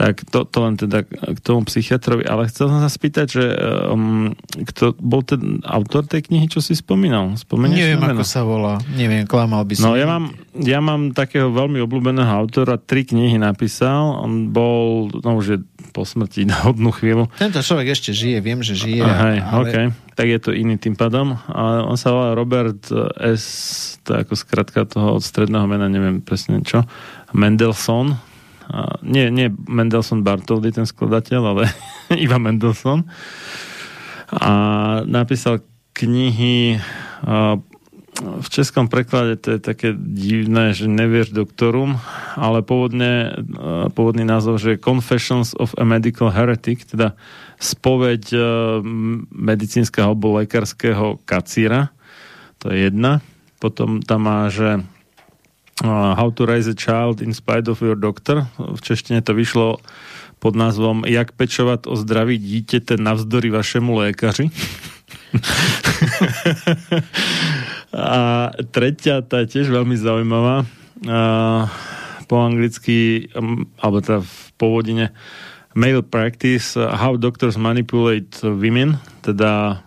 Tak 0.00 0.24
to, 0.32 0.48
to 0.48 0.58
len 0.64 0.80
teda 0.80 1.04
k 1.04 1.38
tomu 1.44 1.68
psychiatrovi. 1.68 2.24
Ale 2.24 2.48
chcel 2.48 2.72
som 2.72 2.80
sa 2.80 2.88
spýtať, 2.88 3.26
že 3.28 3.44
um, 3.92 4.32
kto 4.64 4.96
bol 4.96 5.20
ten 5.20 5.60
autor 5.60 6.08
tej 6.08 6.24
knihy, 6.24 6.48
čo 6.48 6.64
si 6.64 6.72
spomínal? 6.72 7.36
Spomenieš 7.36 7.76
Neviem, 7.76 8.00
ako 8.08 8.24
sa 8.24 8.40
volá. 8.40 8.80
Neviem, 8.96 9.28
klamal 9.28 9.60
by 9.68 9.76
som. 9.76 9.92
No 9.92 10.00
ja 10.00 10.08
mám, 10.08 10.32
ja 10.56 10.80
mám 10.80 11.12
takého 11.12 11.52
veľmi 11.52 11.84
obľúbeného 11.84 12.32
autora, 12.32 12.80
tri 12.80 13.04
knihy 13.04 13.36
napísal. 13.36 14.24
On 14.24 14.48
bol, 14.48 15.12
no 15.20 15.36
už 15.36 15.44
je 15.52 15.58
po 15.92 16.08
smrti 16.08 16.46
na 16.50 16.56
hodnú 16.64 16.96
chvíľu. 16.96 17.28
Tento 17.36 17.60
človek 17.60 17.92
ešte 17.92 18.16
žije, 18.16 18.40
viem, 18.40 18.64
že 18.64 18.72
žije. 18.80 19.04
Hej, 19.04 19.36
ale... 19.44 19.60
okay. 19.68 19.86
Tak 20.16 20.26
je 20.32 20.40
to 20.40 20.50
iný 20.56 20.80
tým 20.80 20.96
pádom. 20.96 21.36
A 21.52 21.84
on 21.84 22.00
sa 22.00 22.12
volá 22.12 22.32
Robert 22.32 22.88
S. 23.20 23.44
To 24.08 24.16
ako 24.16 24.32
skratka 24.32 24.88
toho 24.88 25.20
od 25.20 25.22
stredného 25.24 25.68
mena, 25.68 25.92
neviem 25.92 26.24
presne 26.24 26.64
čo. 26.64 26.88
Mendelssohn, 27.36 28.16
nie, 29.02 29.30
nie 29.30 29.48
Mendelssohn 29.68 30.22
Bartoldy, 30.22 30.70
ten 30.74 30.86
skladateľ, 30.86 31.40
ale 31.42 31.64
Iva 32.24 32.38
Mendelssohn. 32.38 33.06
A 34.30 34.52
napísal 35.06 35.66
knihy 35.94 36.78
v 38.20 38.48
českom 38.50 38.90
preklade 38.90 39.38
to 39.40 39.56
je 39.56 39.60
také 39.62 39.94
divné, 39.96 40.76
že 40.76 40.90
nevieš 40.90 41.32
doktorum, 41.32 41.96
ale 42.36 42.60
pôvodne, 42.60 43.32
pôvodný 43.96 44.26
názov, 44.26 44.60
že 44.60 44.80
Confessions 44.80 45.56
of 45.56 45.72
a 45.78 45.86
Medical 45.86 46.28
Heretic, 46.28 46.84
teda 46.84 47.16
spoveď 47.56 48.34
medicínskeho 49.30 50.12
alebo 50.12 50.36
lekárskeho 50.36 51.22
kacíra, 51.24 51.94
to 52.60 52.68
je 52.74 52.90
jedna. 52.92 53.24
Potom 53.56 54.04
tam 54.04 54.28
má, 54.28 54.48
že 54.52 54.84
How 55.80 56.28
to 56.36 56.44
raise 56.44 56.68
a 56.68 56.76
child 56.76 57.24
in 57.24 57.32
spite 57.32 57.64
of 57.64 57.80
your 57.80 57.96
doctor. 57.96 58.44
V 58.60 58.80
češtine 58.84 59.24
to 59.24 59.32
vyšlo 59.32 59.80
pod 60.40 60.56
názvom 60.56 61.08
Jak 61.08 61.32
pečovať 61.32 61.88
o 61.88 61.96
zdraví 61.96 62.36
dieťete 62.36 63.00
navzdory 63.00 63.48
vašemu 63.48 63.88
lékaři. 63.88 64.52
a 67.96 68.18
tretia, 68.72 69.24
tá 69.24 69.44
je 69.44 69.56
tiež 69.56 69.72
veľmi 69.72 69.96
zaujímavá. 69.96 70.68
po 72.28 72.36
anglicky, 72.38 73.28
alebo 73.80 74.04
teda 74.04 74.20
v 74.20 74.36
pôvodine 74.60 75.06
Male 75.72 76.04
Practice, 76.04 76.76
How 76.76 77.16
Doctors 77.16 77.56
Manipulate 77.56 78.44
Women, 78.44 79.00
teda 79.24 79.80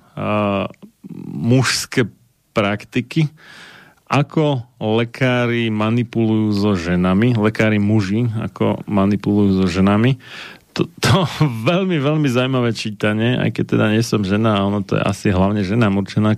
mužské 1.37 2.09
praktiky 2.53 3.29
ako 4.13 4.61
lekári 4.77 5.73
manipulujú 5.73 6.53
so 6.53 6.71
ženami, 6.77 7.33
lekári 7.33 7.81
muži, 7.81 8.29
ako 8.29 8.85
manipulujú 8.85 9.65
so 9.65 9.67
ženami. 9.67 10.21
To, 10.77 10.85
to 11.01 11.25
veľmi, 11.69 11.97
veľmi 11.97 12.29
zaujímavé 12.29 12.77
čítanie, 12.77 13.41
aj 13.41 13.57
keď 13.57 13.65
teda 13.73 13.85
nie 13.89 14.05
som 14.05 14.21
žena, 14.21 14.61
ono 14.61 14.85
to 14.85 15.01
je 15.01 15.01
asi 15.01 15.33
hlavne 15.33 15.65
žena 15.65 15.89
určená 15.89 16.37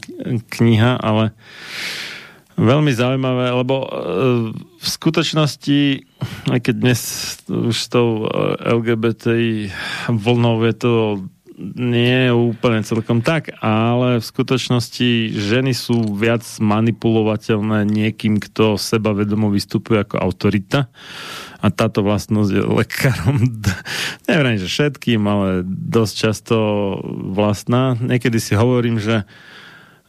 kniha, 0.56 1.04
ale 1.04 1.36
veľmi 2.56 2.92
zaujímavé, 2.96 3.52
lebo 3.52 3.76
e, 3.84 3.88
v 4.80 4.88
skutočnosti, 4.88 5.80
aj 6.56 6.60
keď 6.64 6.76
dnes 6.80 7.02
už 7.52 7.76
s 7.76 7.88
tou 7.92 8.24
e, 8.24 8.56
LGBTI 8.64 9.76
vlnou 10.08 10.64
je 10.64 10.76
to 10.80 10.92
nie 11.58 12.28
je 12.28 12.34
úplne 12.36 12.84
celkom 12.84 13.24
tak, 13.24 13.56
ale 13.64 14.20
v 14.20 14.26
skutočnosti 14.28 15.32
ženy 15.32 15.72
sú 15.72 16.12
viac 16.12 16.44
manipulovateľné 16.60 17.88
niekým, 17.88 18.44
kto 18.44 18.76
seba 18.76 19.16
vedomo 19.16 19.48
vystupuje 19.48 20.04
ako 20.04 20.20
autorita 20.20 20.92
a 21.64 21.68
táto 21.72 22.04
vlastnosť 22.04 22.52
je 22.52 22.64
lekárom, 22.64 23.38
neviem, 24.28 24.60
že 24.60 24.68
všetkým, 24.68 25.22
ale 25.24 25.64
dosť 25.66 26.14
často 26.14 26.56
vlastná. 27.32 27.96
Niekedy 27.98 28.38
si 28.38 28.54
hovorím, 28.54 29.00
že 29.00 29.24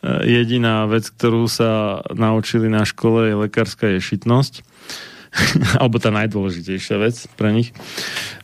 jediná 0.05 0.85
vec, 0.91 1.09
ktorú 1.09 1.47
sa 1.47 2.03
naučili 2.13 2.67
na 2.67 2.83
škole 2.85 3.31
je 3.31 3.43
lekárska 3.49 3.91
ješitnosť. 3.97 4.63
alebo 5.81 5.97
tá 6.01 6.11
najdôležitejšia 6.13 6.97
vec 7.01 7.17
pre 7.37 7.53
nich. 7.53 7.73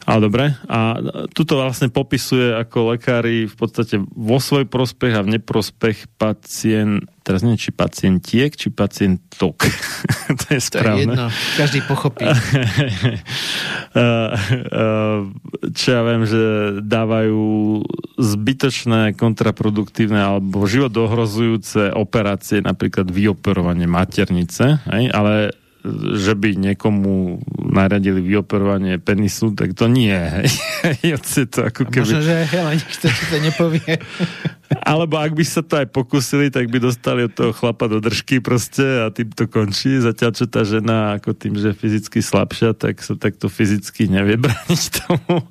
Ale 0.02 0.26
dobre. 0.26 0.58
A 0.66 0.98
tuto 1.30 1.62
vlastne 1.62 1.86
popisuje, 1.86 2.50
ako 2.58 2.98
lekári 2.98 3.46
v 3.46 3.54
podstate 3.54 4.02
vo 4.02 4.42
svoj 4.42 4.66
prospech 4.66 5.14
a 5.14 5.22
v 5.22 5.38
neprospech 5.38 6.10
pacient, 6.18 7.06
teraz 7.22 7.46
neviem, 7.46 7.60
či 7.60 7.70
pacientiek, 7.70 8.50
či 8.50 8.74
pacientok. 8.74 9.62
to 10.42 10.46
je 10.50 10.58
správne. 10.58 10.90
To 10.90 10.98
je 10.98 11.02
jedno, 11.06 11.26
každý 11.54 11.80
pochopí. 11.86 12.26
Čo 15.78 15.86
ja 15.86 16.02
viem, 16.02 16.22
že 16.26 16.42
dávajú 16.82 17.42
zbytočné, 18.18 19.14
kontraproduktívne 19.14 20.18
alebo 20.18 20.66
život 20.66 20.90
ohrozujúce 20.98 21.94
operácie, 21.94 22.58
napríklad 22.58 23.06
vyoperovanie 23.06 23.86
maternice, 23.86 24.82
hej? 24.90 25.04
ale 25.14 25.61
že 26.14 26.38
by 26.38 26.54
niekomu 26.54 27.42
naradili 27.58 28.22
vyoperovanie 28.22 29.02
penisu, 29.02 29.50
tak 29.50 29.74
to 29.74 29.90
nie. 29.90 30.14
to 31.50 31.58
ako 31.66 31.90
keby... 31.90 32.06
Možno, 32.06 32.22
že 32.22 32.36
hele, 32.46 32.78
nikto 32.78 33.06
to 33.10 33.36
nepovie. 33.42 33.92
Alebo 34.80 35.20
ak 35.20 35.36
by 35.36 35.44
sa 35.44 35.60
to 35.60 35.76
aj 35.76 35.92
pokusili, 35.92 36.48
tak 36.48 36.72
by 36.72 36.80
dostali 36.80 37.28
od 37.28 37.32
toho 37.36 37.52
chlapa 37.52 37.90
do 37.90 38.00
držky 38.00 38.40
proste 38.40 39.04
a 39.04 39.12
tým 39.12 39.28
to 39.34 39.44
končí. 39.44 40.00
Zatiaľ, 40.00 40.30
čo 40.32 40.46
tá 40.48 40.64
žena 40.64 41.20
ako 41.20 41.36
tým, 41.36 41.54
že 41.60 41.72
je 41.72 41.80
fyzicky 41.80 42.24
slabšia, 42.24 42.72
tak 42.72 43.04
sa 43.04 43.18
takto 43.18 43.52
fyzicky 43.52 44.08
nevie 44.08 44.40
braniť 44.44 44.82
tomu. 45.04 45.44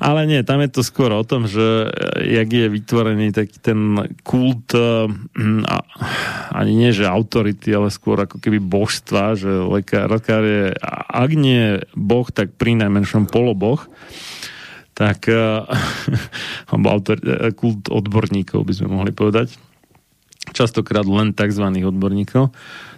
Ale 0.00 0.24
nie, 0.24 0.40
tam 0.46 0.64
je 0.64 0.70
to 0.72 0.82
skôr 0.86 1.12
o 1.12 1.26
tom, 1.26 1.44
že 1.44 1.92
jak 2.24 2.48
je 2.48 2.66
vytvorený 2.72 3.36
taký 3.36 3.60
ten 3.60 3.80
kult 4.24 4.72
hm, 4.72 5.64
a, 5.68 5.76
ani 6.56 6.72
nie, 6.72 6.90
že 6.96 7.04
autority, 7.04 7.72
ale 7.76 7.92
skôr 7.92 8.22
ako 8.24 8.40
keby 8.40 8.62
božstva, 8.62 9.36
že 9.36 9.50
lekár, 9.50 10.08
lekár 10.08 10.42
je, 10.44 10.72
ak 11.10 11.30
nie 11.36 11.84
boh, 11.92 12.28
tak 12.32 12.56
pri 12.56 12.78
najmenšom 12.78 13.28
poloboh 13.28 13.84
tak 14.96 15.28
uh, 15.30 15.68
autor, 16.72 17.20
uh, 17.20 17.52
kult 17.52 17.92
odborníkov 17.92 18.64
by 18.64 18.72
sme 18.72 18.88
mohli 18.88 19.12
povedať, 19.12 19.52
častokrát 20.56 21.04
len 21.04 21.36
tzv. 21.36 21.68
odborníkov, 21.68 22.56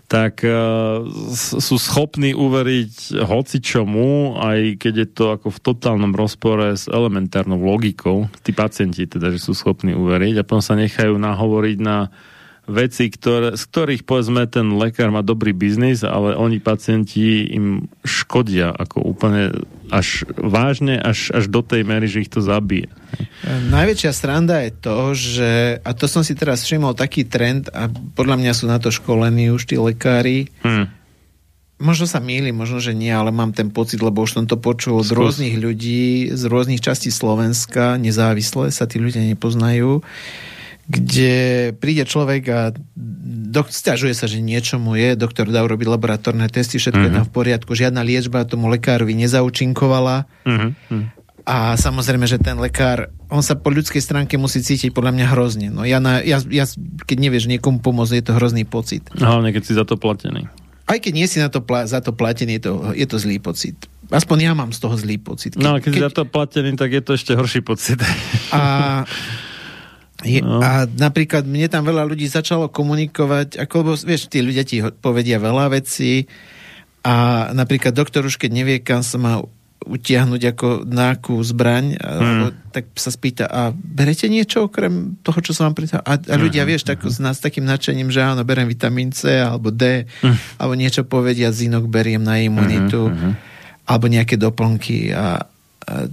tak 0.09 0.41
uh, 0.47 1.05
sú 1.35 1.77
schopní 1.77 2.33
uveriť 2.33 3.21
hocičomu, 3.29 4.41
aj 4.41 4.81
keď 4.81 4.95
je 5.05 5.09
to 5.11 5.25
ako 5.37 5.53
v 5.53 5.61
totálnom 5.61 6.17
rozpore 6.17 6.73
s 6.73 6.89
elementárnou 6.89 7.61
logikou, 7.61 8.31
tí 8.41 8.57
pacienti 8.57 9.05
teda, 9.05 9.35
že 9.35 9.43
sú 9.43 9.53
schopní 9.53 9.93
uveriť 9.93 10.41
a 10.41 10.47
potom 10.47 10.65
sa 10.65 10.79
nechajú 10.79 11.19
nahovoriť 11.19 11.79
na 11.83 12.09
veci, 12.69 13.09
ktoré, 13.09 13.57
z 13.57 13.65
ktorých 13.65 14.05
povedzme 14.05 14.45
ten 14.45 14.77
lekár 14.77 15.09
má 15.09 15.25
dobrý 15.25 15.57
biznis, 15.57 16.05
ale 16.05 16.37
oni 16.37 16.61
pacienti 16.61 17.49
im 17.49 17.89
škodia 18.05 18.71
ako 18.77 19.09
úplne 19.09 19.65
až 19.89 20.29
vážne, 20.37 21.01
až, 21.01 21.33
až 21.33 21.49
do 21.49 21.65
tej 21.65 21.83
mery, 21.89 22.05
že 22.07 22.29
ich 22.29 22.31
to 22.31 22.45
zabije. 22.45 22.93
Najväčšia 23.73 24.13
sranda 24.13 24.61
je 24.69 24.73
to, 24.77 24.99
že, 25.17 25.53
a 25.81 25.91
to 25.97 26.05
som 26.05 26.21
si 26.21 26.37
teraz 26.37 26.61
všimol, 26.63 26.93
taký 26.93 27.25
trend, 27.25 27.73
a 27.73 27.89
podľa 27.89 28.37
mňa 28.37 28.53
sú 28.53 28.69
na 28.69 28.77
to 28.77 28.93
školení 28.93 29.49
už 29.49 29.65
tí 29.65 29.81
lekári, 29.81 30.53
hmm. 30.61 30.87
možno 31.81 32.05
sa 32.05 32.21
mýli, 32.21 32.53
možno, 32.53 32.85
že 32.85 32.93
nie, 32.93 33.09
ale 33.09 33.33
mám 33.33 33.57
ten 33.57 33.73
pocit, 33.73 34.05
lebo 34.05 34.21
už 34.21 34.37
som 34.37 34.45
to 34.45 34.61
počul 34.61 35.01
od 35.01 35.09
rôznych 35.09 35.57
ľudí 35.57 36.37
z 36.37 36.43
rôznych 36.45 36.85
častí 36.85 37.09
Slovenska, 37.09 37.97
nezávisle 37.97 38.69
sa 38.69 38.85
tí 38.85 39.01
ľudia 39.01 39.25
nepoznajú, 39.25 40.05
kde 40.89 41.37
príde 41.77 42.09
človek 42.09 42.43
a 42.49 42.61
dok- 43.53 43.69
stiažuje 43.69 44.17
sa, 44.17 44.25
že 44.25 44.41
niečo 44.41 44.81
mu 44.81 44.97
je, 44.97 45.13
doktor 45.21 45.45
dá 45.53 45.61
urobiť 45.61 45.85
laboratórne 45.85 46.49
testy, 46.49 46.81
všetko 46.81 46.97
mm-hmm. 46.97 47.17
je 47.17 47.23
mhm. 47.23 47.29
v 47.29 47.33
poriadku, 47.37 47.71
žiadna 47.77 48.01
liečba 48.01 48.49
tomu 48.49 48.73
lekárovi 48.73 49.13
nezaučinkovala. 49.13 50.25
Mm-hmm. 50.49 51.03
A 51.49 51.81
samozrejme, 51.81 52.29
že 52.29 52.37
ten 52.37 52.61
lekár, 52.61 53.09
on 53.33 53.41
sa 53.41 53.57
po 53.57 53.73
ľudskej 53.73 54.05
stránke 54.05 54.37
musí 54.37 54.61
cítiť 54.61 54.93
podľa 54.93 55.17
mňa 55.17 55.27
hrozne. 55.33 55.69
No 55.73 55.81
ja, 55.89 55.97
na, 55.97 56.21
ja, 56.21 56.45
ja 56.45 56.69
keď 57.09 57.17
nevieš 57.17 57.49
niekomu 57.49 57.81
pomôcť, 57.81 58.21
je 58.21 58.25
to 58.29 58.37
hrozný 58.37 58.69
pocit. 58.69 59.09
Hlavne, 59.17 59.49
keď 59.57 59.63
si 59.65 59.73
za 59.73 59.89
to 59.89 59.97
platený. 59.97 60.45
Aj 60.85 61.01
keď 61.01 61.13
nie 61.17 61.25
si 61.25 61.41
na 61.41 61.49
to 61.49 61.65
pla- 61.65 61.89
za 61.89 62.05
to 62.05 62.13
platený, 62.13 62.61
je 62.61 62.63
to, 62.69 62.73
je 62.93 63.07
to 63.09 63.17
zlý 63.17 63.41
pocit. 63.41 63.77
Aspoň 64.13 64.37
ja 64.45 64.53
mám 64.53 64.77
z 64.77 64.81
toho 64.81 64.97
zlý 64.97 65.17
pocit. 65.21 65.57
Keď, 65.57 65.65
no 65.65 65.77
a 65.77 65.81
keď, 65.81 65.89
keď 65.89 65.93
si 65.93 66.05
za 66.05 66.13
to 66.13 66.25
platený, 66.29 66.71
tak 66.77 66.93
je 66.93 67.01
to 67.01 67.13
ešte 67.17 67.33
horší 67.33 67.65
pocit. 67.65 68.01
A 68.53 68.61
Je, 70.27 70.43
no. 70.43 70.59
A 70.59 70.83
napríklad 70.87 71.47
mne 71.47 71.71
tam 71.71 71.87
veľa 71.87 72.03
ľudí 72.03 72.27
začalo 72.27 72.67
komunikovať, 72.67 73.55
ako, 73.63 73.75
lebo 73.87 73.93
vieš, 73.95 74.27
tí 74.27 74.43
ľudia 74.43 74.67
ti 74.67 74.83
povedia 74.83 75.39
veľa 75.39 75.71
vecí 75.71 76.27
a 77.07 77.49
napríklad 77.55 77.95
doktor 77.95 78.27
už 78.27 78.35
keď 78.35 78.51
nevie, 78.51 78.77
kam 78.83 79.07
sa 79.07 79.15
má 79.15 79.39
utiahnuť 79.79 80.43
ako 80.53 80.69
náku 80.91 81.39
zbraň, 81.47 81.95
hmm. 81.95 82.03
alebo, 82.03 82.47
tak 82.75 82.91
sa 82.99 83.15
spýta, 83.15 83.47
a 83.47 83.71
berete 83.71 84.27
niečo 84.27 84.67
okrem 84.67 85.23
toho, 85.23 85.39
čo 85.39 85.55
som 85.55 85.71
vám 85.71 85.79
pridal? 85.79 86.03
A, 86.03 86.19
a 86.19 86.35
ľudia, 86.35 86.67
hmm. 86.67 86.71
vieš, 86.75 86.83
tak, 86.83 87.07
s 87.07 87.23
nás 87.23 87.39
takým 87.39 87.63
nadšením, 87.63 88.11
že 88.11 88.27
áno, 88.27 88.43
berem 88.43 88.67
vitamín 88.67 89.15
C, 89.15 89.39
alebo 89.39 89.71
D, 89.71 90.05
hmm. 90.05 90.59
alebo 90.59 90.75
niečo 90.75 91.07
povedia, 91.07 91.55
zinok 91.55 91.87
beriem 91.87 92.21
na 92.21 92.43
imunitu, 92.43 93.07
hmm. 93.07 93.33
alebo 93.87 94.11
nejaké 94.11 94.35
doplnky 94.35 95.15
a, 95.15 95.47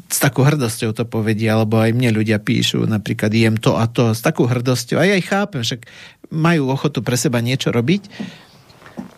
s 0.07 0.17
takou 0.23 0.47
hrdosťou 0.47 0.95
to 0.95 1.03
povedia, 1.03 1.59
alebo 1.59 1.81
aj 1.81 1.91
mne 1.91 2.15
ľudia 2.15 2.39
píšu, 2.39 2.87
napríklad 2.87 3.31
jem 3.35 3.59
to 3.59 3.75
a 3.75 3.85
to, 3.91 4.15
s 4.15 4.23
takou 4.23 4.47
hrdosťou. 4.47 4.97
A 5.01 5.07
ja 5.07 5.15
ich 5.19 5.27
chápem, 5.27 5.61
však 5.61 5.83
majú 6.31 6.71
ochotu 6.71 7.03
pre 7.03 7.19
seba 7.19 7.43
niečo 7.43 7.75
robiť. 7.75 8.07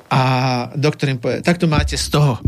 A 0.07 0.21
doktor 0.73 1.13
im 1.13 1.19
povie, 1.19 1.43
tak 1.43 1.61
to 1.61 1.69
máte 1.69 1.99
z 1.99 2.07
toho. 2.09 2.39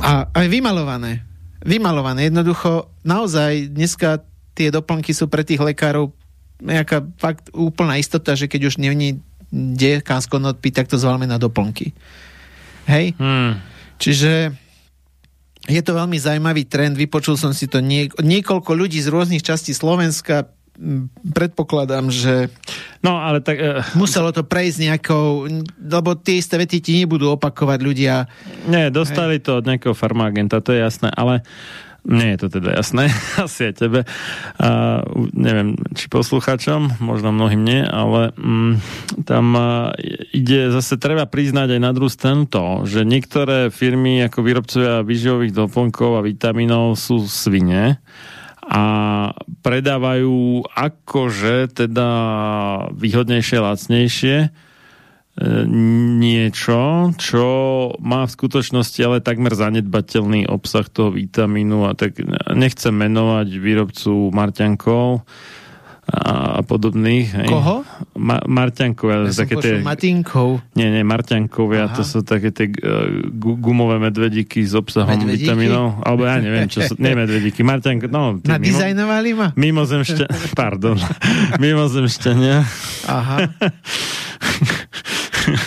A 0.00 0.26
aj 0.32 0.46
vymalované. 0.50 1.22
Vymalované. 1.62 2.30
Jednoducho, 2.30 2.90
naozaj 3.04 3.74
dneska 3.74 4.24
tie 4.58 4.74
doplnky 4.74 5.14
sú 5.14 5.30
pre 5.30 5.46
tých 5.46 5.62
lekárov 5.62 6.10
nejaká 6.58 7.06
fakt 7.22 7.54
úplná 7.54 7.94
istota, 8.00 8.34
že 8.34 8.50
keď 8.50 8.74
už 8.74 8.82
není 8.82 9.22
kde 9.48 10.04
kam 10.04 10.20
skonotpiť, 10.20 10.72
tak 10.76 10.86
to 10.92 11.00
zvalme 11.00 11.24
na 11.24 11.40
doplnky. 11.40 11.96
Hej? 12.84 13.16
Hmm. 13.16 13.64
Čiže 13.96 14.52
je 15.68 15.82
to 15.84 15.92
veľmi 15.92 16.16
zaujímavý 16.16 16.64
trend, 16.64 16.96
vypočul 16.96 17.36
som 17.36 17.52
si 17.52 17.68
to 17.68 17.84
nie, 17.84 18.08
niekoľko 18.18 18.72
ľudí 18.72 18.98
z 18.98 19.12
rôznych 19.12 19.44
častí 19.44 19.76
Slovenska, 19.76 20.48
predpokladám, 21.34 22.06
že 22.08 22.48
no, 23.02 23.18
ale 23.18 23.42
tak, 23.42 23.58
uh... 23.58 23.82
muselo 23.98 24.30
to 24.30 24.46
prejsť 24.46 24.78
nejakou, 24.88 25.50
lebo 25.76 26.14
tie 26.14 26.38
isté 26.38 26.54
vety 26.54 26.78
ti 26.78 26.92
nebudú 27.02 27.34
opakovať 27.34 27.78
ľudia. 27.82 28.30
Nie, 28.70 28.88
dostali 28.88 29.42
Hej. 29.42 29.44
to 29.44 29.50
od 29.58 29.66
nejakého 29.66 29.94
farmagenta, 29.94 30.62
to 30.62 30.70
je 30.70 30.80
jasné, 30.80 31.10
ale 31.18 31.42
uh, 31.42 31.87
nie 32.08 32.34
je 32.34 32.38
to 32.40 32.48
teda 32.58 32.80
jasné, 32.80 33.12
asi 33.44 33.70
aj 33.70 33.74
tebe. 33.76 34.00
A, 34.58 35.04
neviem, 35.36 35.76
či 35.92 36.08
poslucháčom, 36.08 36.98
možno 37.04 37.30
mnohým 37.30 37.62
nie, 37.62 37.84
ale 37.84 38.32
mm, 38.34 38.72
tam 39.28 39.52
a, 39.54 39.92
ide 40.32 40.72
zase 40.72 40.96
treba 40.96 41.28
priznať 41.28 41.76
aj 41.76 41.80
na 41.84 41.92
druhú 41.92 42.08
stranu 42.08 42.48
to, 42.48 42.88
že 42.88 43.04
niektoré 43.04 43.68
firmy 43.68 44.24
ako 44.24 44.40
výrobcovia 44.40 45.04
výživových 45.04 45.52
doplnkov 45.52 46.18
a 46.18 46.24
vitamínov 46.24 46.96
sú 46.96 47.28
svine 47.28 48.00
a 48.68 48.84
predávajú 49.64 50.60
akože 50.68 51.72
teda 51.72 52.08
výhodnejšie, 52.92 53.56
lacnejšie 53.64 54.67
niečo, 56.18 57.14
čo 57.14 57.46
má 58.02 58.26
v 58.26 58.34
skutočnosti 58.34 58.98
ale 59.06 59.22
takmer 59.22 59.54
zanedbateľný 59.54 60.50
obsah 60.50 60.86
toho 60.90 61.14
vitamínu 61.14 61.86
a 61.86 61.94
tak 61.94 62.18
nechcem 62.58 62.90
menovať 62.90 63.48
výrobcu 63.54 64.34
Marťankov 64.34 65.22
a 66.08 66.64
podobných. 66.64 67.28
Hej. 67.36 67.48
Koho? 67.52 67.84
Ma- 68.16 68.40
Marťankovia. 68.48 69.28
Ja 69.28 69.44
také 69.44 69.60
tie... 69.60 69.74
Matinkov. 69.84 70.64
Nie, 70.72 70.88
nie, 70.88 71.04
Marťankovia, 71.04 71.92
Aha. 71.92 71.96
to 72.00 72.00
sú 72.00 72.24
také 72.24 72.48
tie 72.48 72.72
uh, 72.80 73.28
gumové 73.36 74.00
medvedíky 74.00 74.64
s 74.64 74.72
obsahom 74.72 75.12
medvedíky? 75.12 75.44
vitamínov. 75.44 76.00
Alebo 76.00 76.24
ja 76.24 76.40
neviem, 76.40 76.64
čo 76.64 76.80
sú, 76.80 76.96
nie 76.96 77.12
medvedíky, 77.12 77.60
Marťanko, 77.60 78.08
no. 78.08 78.40
Nadizajnovali 78.40 79.30
ma? 79.36 79.48
Mimozemšťa, 79.52 80.24
pardon, 80.60 80.96
mimozemšťania. 81.62 82.56
Aha. 83.04 83.36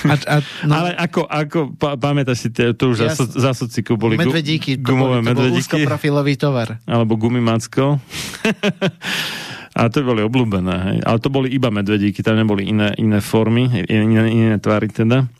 A, 0.07 0.15
a, 0.15 0.35
no, 0.67 0.73
Ale 0.77 0.89
ako, 0.95 1.21
ako 1.25 1.59
pa, 1.75 1.97
pamätáš 1.97 2.47
si, 2.47 2.49
tie, 2.53 2.73
to 2.73 2.93
už 2.93 2.97
ja, 3.05 3.13
za, 3.13 3.25
za 3.25 3.51
sociku 3.55 3.97
boli 3.97 4.17
medvedíky, 4.17 4.77
gumové 4.77 5.19
to 5.19 5.21
boli, 5.21 5.25
to 5.25 5.29
medvedíky. 5.29 5.61
úzkoprofilový 5.65 6.33
tovar. 6.37 6.77
Alebo 6.85 7.17
gumimacko. 7.17 7.83
A 9.71 9.87
to 9.87 10.03
boli 10.03 10.19
obľúbené, 10.19 10.75
hej. 10.91 10.97
Ale 11.07 11.17
to 11.23 11.31
boli 11.31 11.47
iba 11.47 11.71
medvedíky, 11.71 12.19
tam 12.19 12.35
neboli 12.35 12.67
iné, 12.67 12.91
iné 12.99 13.23
formy, 13.23 13.71
iné, 13.87 14.27
iné 14.27 14.55
tvary 14.59 14.91
teda. 14.91 15.31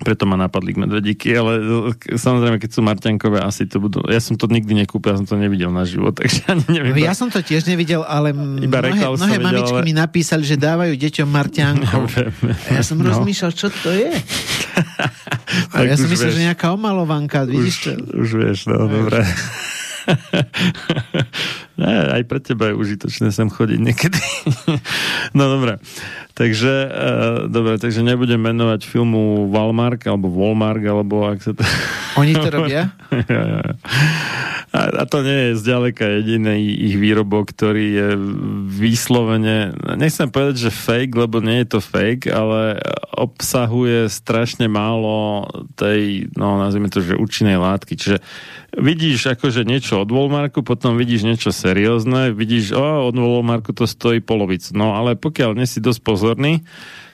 Preto 0.00 0.24
ma 0.24 0.40
napadli 0.40 0.72
medvedíky, 0.72 1.36
ale 1.36 1.60
e, 2.00 2.16
samozrejme, 2.16 2.56
keď 2.56 2.70
sú 2.72 2.80
Marťankové, 2.80 3.44
asi 3.44 3.68
to 3.68 3.84
budú... 3.84 4.00
Ja 4.08 4.18
som 4.18 4.40
to 4.40 4.48
nikdy 4.48 4.72
nekúpil, 4.72 5.12
ja 5.12 5.20
som 5.20 5.28
to 5.28 5.36
nevidel 5.36 5.68
na 5.68 5.84
život, 5.84 6.16
takže 6.18 6.48
ani 6.48 6.64
neviem. 6.72 7.04
Ja 7.04 7.12
som 7.12 7.28
to 7.28 7.44
tiež 7.44 7.68
nevidel, 7.68 8.00
ale 8.02 8.32
Iba 8.32 8.80
mnohé, 8.80 9.04
mnohé 9.12 9.36
videl, 9.36 9.44
mamičky 9.44 9.80
ale... 9.80 9.86
mi 9.86 9.94
napísali, 9.94 10.42
že 10.48 10.56
dávajú 10.56 10.96
deťom 10.96 11.28
Marťankov. 11.28 12.02
Ja, 12.40 12.80
ja 12.80 12.82
som 12.82 12.98
no. 12.98 13.10
rozmýšľal, 13.10 13.52
čo 13.52 13.68
to 13.68 13.90
je. 13.92 14.10
A 15.74 15.82
ja 15.84 15.94
som 15.98 16.08
myslel, 16.08 16.32
že 16.32 16.40
nejaká 16.46 16.72
omalovanka, 16.72 17.44
vidíš 17.44 18.00
už, 18.00 18.16
Už 18.16 18.28
vieš, 18.38 18.58
no, 18.70 18.86
dobre. 18.86 19.22
Ne, 21.80 22.20
aj 22.20 22.22
pre 22.28 22.38
teba 22.44 22.68
je 22.68 22.76
užitočné 22.76 23.32
sem 23.32 23.48
chodiť 23.48 23.80
niekedy. 23.80 24.20
no 25.38 25.44
dobre. 25.48 25.80
Takže, 26.40 26.74
uh, 26.88 27.38
dobre, 27.52 27.76
takže 27.76 28.00
nebudem 28.00 28.40
menovať 28.40 28.88
filmu 28.88 29.52
Walmart, 29.52 30.00
alebo 30.08 30.32
Walmart, 30.32 30.80
alebo 30.80 31.28
ak 31.28 31.40
sa 31.40 31.52
to... 31.52 31.60
Oni 32.20 32.32
to 32.32 32.48
robia? 32.48 32.96
ja, 33.32 33.42
ja. 33.60 33.62
A, 34.70 35.02
a 35.02 35.04
to 35.04 35.26
nie 35.26 35.50
je 35.50 35.58
zďaleka 35.58 36.06
jediný 36.06 36.62
ich 36.62 36.94
výrobok, 36.94 37.50
ktorý 37.50 37.86
je 37.90 38.08
vyslovene, 38.70 39.74
nechcem 39.98 40.30
povedať, 40.30 40.70
že 40.70 40.70
fake, 40.70 41.12
lebo 41.18 41.42
nie 41.42 41.66
je 41.66 41.74
to 41.74 41.80
fake, 41.82 42.30
ale 42.30 42.78
obsahuje 43.10 44.06
strašne 44.06 44.70
málo 44.70 45.50
tej, 45.74 46.30
no 46.38 46.56
nazvime 46.56 46.86
to, 46.86 47.02
že 47.02 47.18
účinnej 47.18 47.58
látky. 47.58 47.98
Čiže 47.98 48.22
vidíš 48.78 49.34
akože 49.34 49.66
niečo 49.66 50.00
od 50.00 50.08
Walmartu, 50.14 50.62
potom 50.62 50.94
vidíš 50.94 51.26
niečo 51.26 51.50
seriózne, 51.70 52.34
vidíš, 52.34 52.74
o, 52.74 53.06
od 53.06 53.14
Walmartu 53.14 53.70
to 53.70 53.86
stojí 53.86 54.18
polovicu. 54.18 54.74
No 54.74 54.98
ale 54.98 55.14
pokiaľ 55.14 55.54
nie 55.54 55.70
si 55.70 55.78
dosť 55.78 56.00
pozorný, 56.02 56.66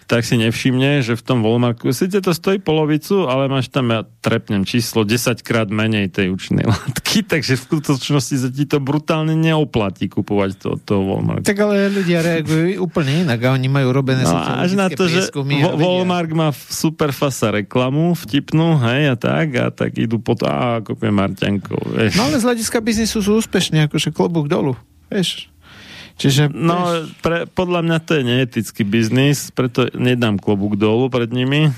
tak 0.07 0.23
si 0.23 0.39
nevšimne, 0.39 1.03
že 1.03 1.19
v 1.19 1.23
tom 1.23 1.43
Walmartu 1.43 1.91
síce 1.91 2.23
to 2.23 2.31
stojí 2.31 2.63
polovicu, 2.63 3.27
ale 3.27 3.51
máš 3.51 3.67
tam, 3.67 3.91
ja 3.91 4.07
trepnem 4.23 4.63
číslo, 4.63 5.03
10 5.03 5.43
krát 5.43 5.67
menej 5.67 6.15
tej 6.15 6.31
účinnej 6.31 6.67
látky, 6.73 7.27
takže 7.27 7.59
v 7.59 7.63
skutočnosti 7.67 8.37
sa 8.39 8.49
ti 8.49 8.65
to 8.71 8.79
brutálne 8.79 9.35
neoplatí 9.35 10.07
kupovať 10.07 10.51
to 10.63 10.67
od 10.79 10.81
toho 10.87 11.03
Walmartu. 11.03 11.47
Tak 11.51 11.59
ale 11.59 11.91
ľudia 11.91 12.23
reagujú 12.23 12.79
úplne 12.79 13.27
inak 13.27 13.41
a 13.43 13.49
oni 13.59 13.67
majú 13.67 13.91
robené 13.91 14.23
no, 14.23 14.39
až 14.39 14.79
na 14.79 14.87
to, 14.87 15.11
že 15.11 15.35
Walmart 15.75 16.31
má 16.31 16.55
super 16.55 17.11
fasa 17.11 17.51
reklamu 17.51 18.15
vtipnú, 18.15 18.79
hej, 18.87 19.11
a 19.11 19.17
tak, 19.19 19.47
a 19.59 19.69
tak 19.75 19.99
idú 19.99 20.23
po 20.23 20.39
to, 20.39 20.47
a 20.47 20.79
kúpim 20.87 21.11
Marťankov. 21.11 21.99
No 22.15 22.31
ale 22.31 22.39
z 22.39 22.47
hľadiska 22.47 22.79
biznisu 22.79 23.19
sú 23.19 23.43
úspešní, 23.43 23.91
akože 23.91 24.15
klobúk 24.15 24.47
dolu, 24.47 24.79
vieš. 25.11 25.51
Čiže, 26.17 26.49
no, 26.49 27.05
pre, 27.21 27.45
podľa 27.45 27.85
mňa 27.85 27.99
to 28.01 28.17
je 28.17 28.23
neetický 28.25 28.89
biznis, 28.89 29.53
preto 29.53 29.93
nedám 29.93 30.41
klobúk 30.41 30.81
dolu 30.81 31.13
pred 31.13 31.29
nimi. 31.31 31.69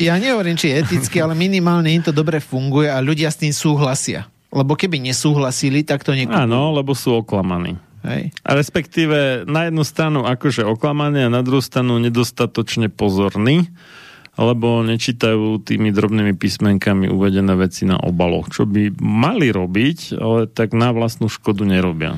Ja 0.00 0.16
nehovorím, 0.16 0.56
či 0.56 0.72
eticky, 0.72 1.20
ale 1.20 1.36
minimálne 1.36 1.92
im 1.92 2.00
to 2.00 2.14
dobre 2.14 2.40
funguje 2.40 2.88
a 2.88 3.02
ľudia 3.04 3.28
s 3.28 3.40
tým 3.42 3.52
súhlasia. 3.52 4.28
Lebo 4.48 4.72
keby 4.72 4.96
nesúhlasili, 4.96 5.84
tak 5.84 6.06
to 6.06 6.16
nekupujú. 6.16 6.40
Áno, 6.40 6.72
lebo 6.72 6.96
sú 6.96 7.20
oklamaní. 7.20 7.76
Hej. 8.00 8.32
A 8.40 8.56
respektíve 8.56 9.44
na 9.44 9.68
jednu 9.68 9.84
stranu 9.84 10.24
akože 10.24 10.64
oklamaní 10.64 11.26
a 11.26 11.32
na 11.32 11.44
druhú 11.44 11.60
stranu 11.60 12.00
nedostatočne 12.00 12.88
pozorní 12.88 13.68
alebo 14.40 14.80
nečítajú 14.80 15.60
tými 15.60 15.92
drobnými 15.92 16.32
písmenkami 16.32 17.12
uvedené 17.12 17.52
veci 17.60 17.84
na 17.84 18.00
obaloch, 18.00 18.48
čo 18.48 18.64
by 18.64 18.96
mali 18.96 19.52
robiť, 19.52 20.16
ale 20.16 20.48
tak 20.48 20.72
na 20.72 20.96
vlastnú 20.96 21.28
škodu 21.28 21.68
nerobia. 21.68 22.16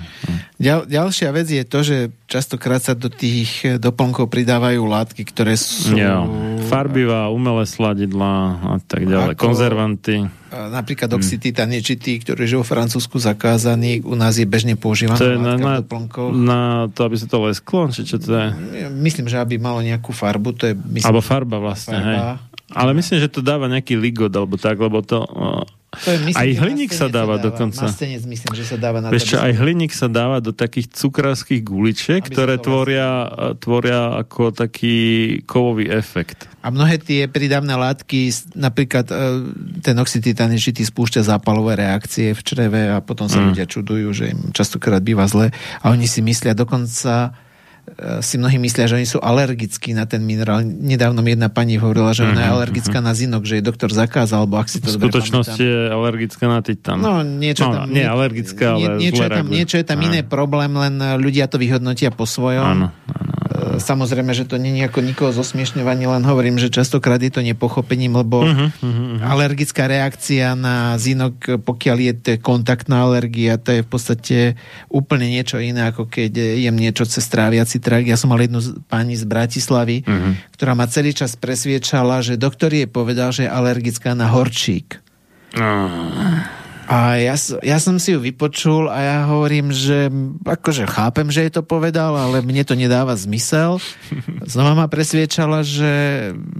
Ďal, 0.62 0.86
ďalšia 0.86 1.28
vec 1.34 1.50
je 1.50 1.64
to, 1.66 1.82
že 1.82 1.96
častokrát 2.30 2.78
sa 2.78 2.94
do 2.94 3.10
tých 3.10 3.82
doplnkov 3.82 4.30
pridávajú 4.30 4.86
látky, 4.86 5.26
ktoré 5.26 5.58
sú... 5.58 5.98
Ja, 5.98 6.22
farbivá, 6.70 7.26
umelé 7.34 7.66
sladidla 7.66 8.62
a 8.62 8.78
tak 8.78 9.02
ďalej, 9.10 9.34
ako, 9.34 9.42
konzervanty. 9.42 10.30
Napríklad 10.54 11.10
hmm. 11.10 11.18
oxytitán 11.18 11.74
nečitý, 11.74 12.14
ktorý 12.22 12.46
je 12.46 12.54
vo 12.62 12.62
Francúzsku 12.62 13.18
zakázaný, 13.18 14.06
u 14.06 14.14
nás 14.14 14.38
je 14.38 14.46
bežne 14.46 14.78
používaný 14.78 15.18
to 15.18 15.34
je 15.34 15.38
na, 15.42 15.58
na, 15.58 15.74
na 16.30 16.60
to, 16.94 17.10
aby 17.10 17.16
sa 17.18 17.26
to 17.26 17.42
lesklo? 17.42 17.90
Či 17.90 18.06
čo 18.06 18.22
to 18.22 18.30
je? 18.30 18.48
Myslím, 18.94 19.26
že 19.26 19.42
aby 19.42 19.58
malo 19.58 19.82
nejakú 19.82 20.14
farbu. 20.14 20.54
To 20.62 20.70
je, 20.70 20.74
myslím, 20.78 21.10
Alebo 21.10 21.26
farba 21.26 21.58
vlastne, 21.58 21.98
farba. 21.98 22.06
hej. 22.06 22.20
Ale 22.70 22.90
myslím, 22.94 23.18
že 23.18 23.28
to 23.28 23.42
dáva 23.42 23.66
nejaký 23.66 23.98
ligod, 23.98 24.30
alebo 24.30 24.54
tak, 24.56 24.78
lebo 24.78 25.02
to 25.02 25.26
to 25.92 26.08
je, 26.08 26.18
myslím, 26.24 26.40
aj 26.40 26.50
hliník 26.56 26.90
sa 26.96 27.12
dáva, 27.12 27.36
sa 27.36 27.44
dáva 27.44 27.52
dokonca. 27.52 27.84
Mastenec 27.84 28.24
myslím, 28.24 28.52
že 28.56 28.64
sa 28.64 28.76
dáva 28.80 29.04
na 29.04 29.12
čo, 29.12 29.36
aj 29.36 29.52
hliník 29.60 29.92
sa 29.92 30.08
dáva 30.08 30.40
do 30.40 30.56
takých 30.56 30.88
cukrárskych 30.88 31.60
guličiek, 31.60 32.24
ktoré 32.24 32.56
tvoria, 32.56 33.28
tvoria 33.60 34.16
ako 34.24 34.56
taký 34.56 34.96
kovový 35.44 35.92
efekt. 35.92 36.48
A 36.64 36.72
mnohé 36.72 36.96
tie 36.96 37.28
pridávne 37.28 37.76
látky, 37.76 38.32
napríklad 38.56 39.12
e, 39.12 39.14
ten 39.84 39.96
oxytitán 40.00 40.56
žitý 40.56 40.80
spúšťa 40.80 41.28
zápalové 41.28 41.76
reakcie 41.76 42.32
v 42.32 42.40
čreve 42.40 42.88
a 42.88 43.04
potom 43.04 43.28
sa 43.28 43.44
mm. 43.44 43.46
ľudia 43.52 43.66
čudujú, 43.68 44.08
že 44.16 44.32
im 44.32 44.48
častokrát 44.56 45.04
býva 45.04 45.28
zle 45.28 45.52
a 45.52 45.84
oni 45.92 46.08
si 46.08 46.24
myslia 46.24 46.56
dokonca 46.56 47.36
si 48.22 48.38
mnohí 48.38 48.56
myslia, 48.62 48.86
že 48.88 48.96
oni 48.96 49.08
sú 49.08 49.18
alergickí 49.18 49.92
na 49.92 50.06
ten 50.06 50.22
minerál. 50.22 50.62
Nedávno 50.64 51.20
mi 51.20 51.34
jedna 51.34 51.50
pani 51.50 51.76
hovorila, 51.76 52.14
že 52.14 52.24
ona 52.24 52.46
je 52.46 52.50
mhm, 52.50 52.56
alergická 52.56 52.98
uh-huh. 53.02 53.10
na 53.10 53.12
zinok, 53.12 53.42
že 53.44 53.58
jej 53.58 53.64
doktor 53.64 53.90
zakázal, 53.90 54.46
alebo 54.46 54.56
ak 54.62 54.68
si 54.70 54.78
to 54.78 54.88
V 54.90 55.02
skutočnosti 55.02 55.62
je 55.62 55.80
alergická 55.90 56.46
na 56.46 56.60
titan. 56.62 56.98
No, 57.02 57.20
niečo 57.26 57.68
no, 57.68 57.82
tam... 57.82 57.86
Nie 57.90 58.06
alergická, 58.08 58.78
ale 58.78 59.02
niečo, 59.02 59.22
je 59.26 59.30
tam, 59.30 59.46
niečo 59.50 59.76
je 59.82 59.86
tam 59.86 59.98
iné 60.00 60.22
problém, 60.22 60.72
len 60.72 60.94
ľudia 61.18 61.50
to 61.50 61.58
vyhodnotia 61.58 62.14
po 62.14 62.24
svojom. 62.24 62.64
Áno, 62.64 62.88
áno. 63.10 63.31
Samozrejme, 63.78 64.32
že 64.36 64.48
to 64.48 64.60
nie 64.60 64.80
je 64.80 64.88
ako 64.88 65.00
nikoho 65.00 65.30
zosmiešňovanie, 65.30 66.04
len 66.04 66.24
hovorím, 66.26 66.58
že 66.58 66.72
častokrát 66.72 67.22
je 67.22 67.32
to 67.32 67.40
nepochopením, 67.40 68.18
lebo 68.18 68.44
uh-huh, 68.44 68.68
uh-huh. 68.68 69.18
alergická 69.24 69.88
reakcia 69.88 70.52
na 70.58 70.98
zinok, 70.98 71.62
pokiaľ 71.62 71.96
je 72.00 72.12
to 72.18 72.32
kontaktná 72.42 73.04
alergia, 73.04 73.56
to 73.56 73.76
je 73.76 73.80
v 73.84 73.88
podstate 73.88 74.36
úplne 74.92 75.28
niečo 75.28 75.60
iné, 75.60 75.88
ako 75.88 76.08
keď 76.08 76.60
jem 76.60 76.76
niečo 76.76 77.04
cez 77.04 77.24
tráviaci 77.28 77.78
trakt. 77.78 78.08
Ja 78.08 78.16
som 78.16 78.32
mal 78.32 78.40
jednu 78.40 78.60
pani 78.88 79.16
z 79.16 79.24
Bratislavy, 79.28 80.04
uh-huh. 80.04 80.32
ktorá 80.56 80.72
ma 80.72 80.88
celý 80.88 81.12
čas 81.12 81.36
presviečala, 81.36 82.24
že 82.24 82.40
doktor 82.40 82.72
jej 82.72 82.88
povedal, 82.88 83.32
že 83.32 83.46
je 83.46 83.50
alergická 83.50 84.12
na 84.12 84.28
horčík. 84.32 85.00
Uh. 85.52 86.61
A 86.90 87.14
ja, 87.22 87.38
ja 87.62 87.78
som 87.78 87.96
si 88.02 88.10
ju 88.10 88.18
vypočul 88.18 88.90
a 88.90 88.98
ja 88.98 89.18
hovorím, 89.30 89.70
že 89.70 90.10
akože 90.42 90.90
chápem, 90.90 91.30
že 91.30 91.46
je 91.46 91.52
to 91.54 91.62
povedal, 91.62 92.18
ale 92.18 92.42
mne 92.42 92.66
to 92.66 92.74
nedáva 92.74 93.14
zmysel. 93.14 93.78
Znova 94.52 94.74
ma 94.74 94.86
presviečala, 94.90 95.62
že 95.62 95.92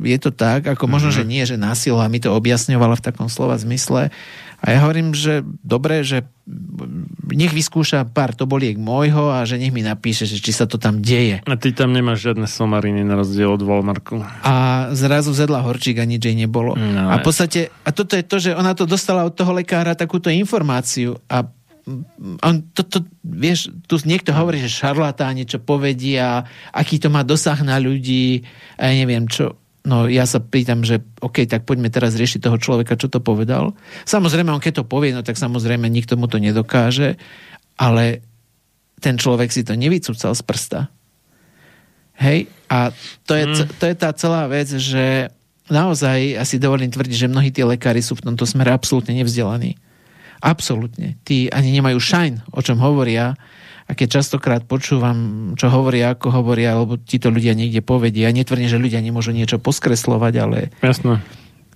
je 0.03 0.19
to 0.23 0.31
tak, 0.31 0.70
ako 0.70 0.86
možno, 0.86 1.11
mm-hmm. 1.11 1.27
že 1.27 1.31
nie, 1.31 1.43
že 1.43 1.57
násila 1.59 2.07
mi 2.07 2.23
to 2.23 2.31
objasňovala 2.31 3.03
v 3.03 3.05
takom 3.05 3.27
slova 3.27 3.59
zmysle. 3.59 4.15
A 4.62 4.66
ja 4.70 4.78
hovorím, 4.86 5.10
že 5.10 5.43
dobre, 5.66 6.06
že 6.06 6.22
nech 7.34 7.51
vyskúša 7.51 8.06
pár 8.06 8.30
toboliek 8.39 8.78
môjho 8.78 9.34
a 9.34 9.43
že 9.43 9.59
nech 9.59 9.74
mi 9.74 9.82
napíše, 9.82 10.22
že 10.22 10.39
či 10.39 10.55
sa 10.55 10.70
to 10.70 10.78
tam 10.78 11.02
deje. 11.02 11.43
A 11.43 11.55
ty 11.59 11.74
tam 11.74 11.90
nemáš 11.90 12.30
žiadne 12.30 12.47
somariny 12.47 13.02
na 13.02 13.18
rozdiel 13.18 13.51
od 13.51 13.62
Walmarku. 13.66 14.22
A 14.47 14.86
zrazu 14.94 15.34
zedla 15.34 15.66
horčík 15.66 15.98
a 15.98 16.06
nič 16.06 16.22
jej 16.22 16.39
nebolo. 16.39 16.78
No, 16.78 17.10
a 17.10 17.18
v 17.18 17.26
podstate, 17.26 17.74
a 17.82 17.90
toto 17.90 18.14
je 18.14 18.22
to, 18.22 18.36
že 18.39 18.51
ona 18.55 18.70
to 18.78 18.86
dostala 18.86 19.26
od 19.26 19.34
toho 19.34 19.51
lekára 19.51 19.98
takúto 19.98 20.30
informáciu 20.30 21.18
a 21.26 21.43
on 22.47 22.62
to, 22.70 22.86
to, 22.86 22.98
vieš, 23.26 23.66
tu 23.90 23.98
niekto 24.06 24.30
hovorí, 24.30 24.62
že 24.62 24.70
šarlatáni, 24.70 25.43
čo 25.43 25.59
povedia, 25.59 26.47
aký 26.70 27.02
to 27.02 27.10
má 27.10 27.26
dosah 27.26 27.59
na 27.66 27.82
ľudí, 27.82 28.47
a 28.78 28.90
ja 28.90 29.02
neviem 29.02 29.26
čo. 29.26 29.59
No 29.83 30.07
ja 30.07 30.31
sa 30.31 30.39
pýtam, 30.39 30.87
že 30.87 31.03
OK, 31.19 31.43
tak 31.51 31.67
poďme 31.67 31.91
teraz 31.91 32.15
riešiť 32.15 32.47
toho 32.47 32.59
človeka, 32.59 32.95
čo 32.95 33.11
to 33.11 33.19
povedal. 33.19 33.75
Samozrejme, 34.07 34.55
on 34.55 34.63
keď 34.63 34.83
to 34.83 34.85
povie, 34.87 35.11
no 35.11 35.27
tak 35.27 35.35
samozrejme 35.35 35.91
nikto 35.91 36.15
mu 36.15 36.31
to 36.31 36.39
nedokáže, 36.39 37.19
ale 37.75 38.23
ten 39.03 39.19
človek 39.19 39.51
si 39.51 39.67
to 39.67 39.75
nevycúcal 39.75 40.39
z 40.39 40.43
prsta. 40.47 40.81
Hej? 42.23 42.47
A 42.71 42.95
to 43.27 43.35
je, 43.35 43.45
mm. 43.51 43.75
to 43.83 43.85
je 43.91 43.95
tá 43.99 44.15
celá 44.15 44.47
vec, 44.47 44.71
že 44.71 45.35
naozaj, 45.67 46.39
asi 46.39 46.63
dovolím 46.63 46.95
tvrdiť, 46.95 47.27
že 47.27 47.33
mnohí 47.33 47.51
tí 47.51 47.67
lekári 47.67 47.99
sú 47.99 48.15
v 48.15 48.31
tomto 48.31 48.47
smere 48.47 48.71
absolútne 48.71 49.19
nevzdelaní. 49.19 49.75
Absolútne. 50.39 51.19
Tí 51.27 51.51
ani 51.51 51.75
nemajú 51.75 51.99
šajn, 51.99 52.55
o 52.55 52.61
čom 52.63 52.79
hovoria 52.79 53.35
a 53.93 53.97
keď 53.98 54.24
častokrát 54.24 54.64
počúvam, 54.64 55.52
čo 55.52 55.69
hovoria, 55.69 56.16
ako 56.16 56.32
hovoria, 56.32 56.73
alebo 56.73 56.97
títo 56.97 57.28
ľudia 57.28 57.52
niekde 57.52 57.85
povedia, 57.85 58.32
ja 58.32 58.32
netvrdím, 58.32 58.73
že 58.73 58.81
ľudia 58.81 59.05
nemôžu 59.05 59.36
niečo 59.36 59.60
poskreslovať, 59.60 60.35
ale 60.40 60.59
Jasné. 60.81 61.20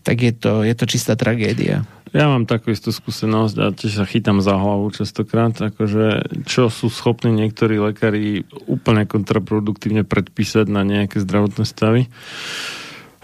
tak 0.00 0.24
je 0.24 0.32
to, 0.32 0.64
je 0.64 0.72
to 0.72 0.88
čistá 0.88 1.12
tragédia. 1.12 1.84
Ja 2.16 2.32
mám 2.32 2.48
takú 2.48 2.72
istú 2.72 2.88
skúsenosť 2.88 3.56
a 3.60 3.66
tiež 3.76 4.00
sa 4.00 4.08
chytám 4.08 4.40
za 4.40 4.56
hlavu 4.56 4.88
častokrát, 4.96 5.52
akože 5.60 6.40
čo 6.48 6.72
sú 6.72 6.88
schopní 6.88 7.36
niektorí 7.36 7.76
lekári 7.76 8.48
úplne 8.64 9.04
kontraproduktívne 9.04 10.08
predpísať 10.08 10.72
na 10.72 10.88
nejaké 10.88 11.20
zdravotné 11.20 11.68
stavy. 11.68 12.08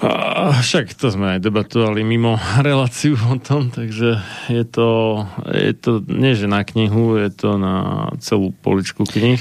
A 0.01 0.59
však 0.59 0.97
to 0.97 1.13
sme 1.13 1.37
aj 1.37 1.45
debatovali 1.45 2.03
mimo 2.03 2.35
reláciu 2.59 3.15
o 3.15 3.37
tom, 3.39 3.69
takže 3.71 4.19
je 4.49 4.65
to, 4.67 5.23
je 5.53 5.73
to 5.77 6.03
nie 6.09 6.35
že 6.35 6.51
na 6.51 6.65
knihu, 6.67 7.21
je 7.21 7.31
to 7.31 7.61
na 7.61 8.09
celú 8.19 8.51
poličku 8.65 9.05
knih. 9.07 9.39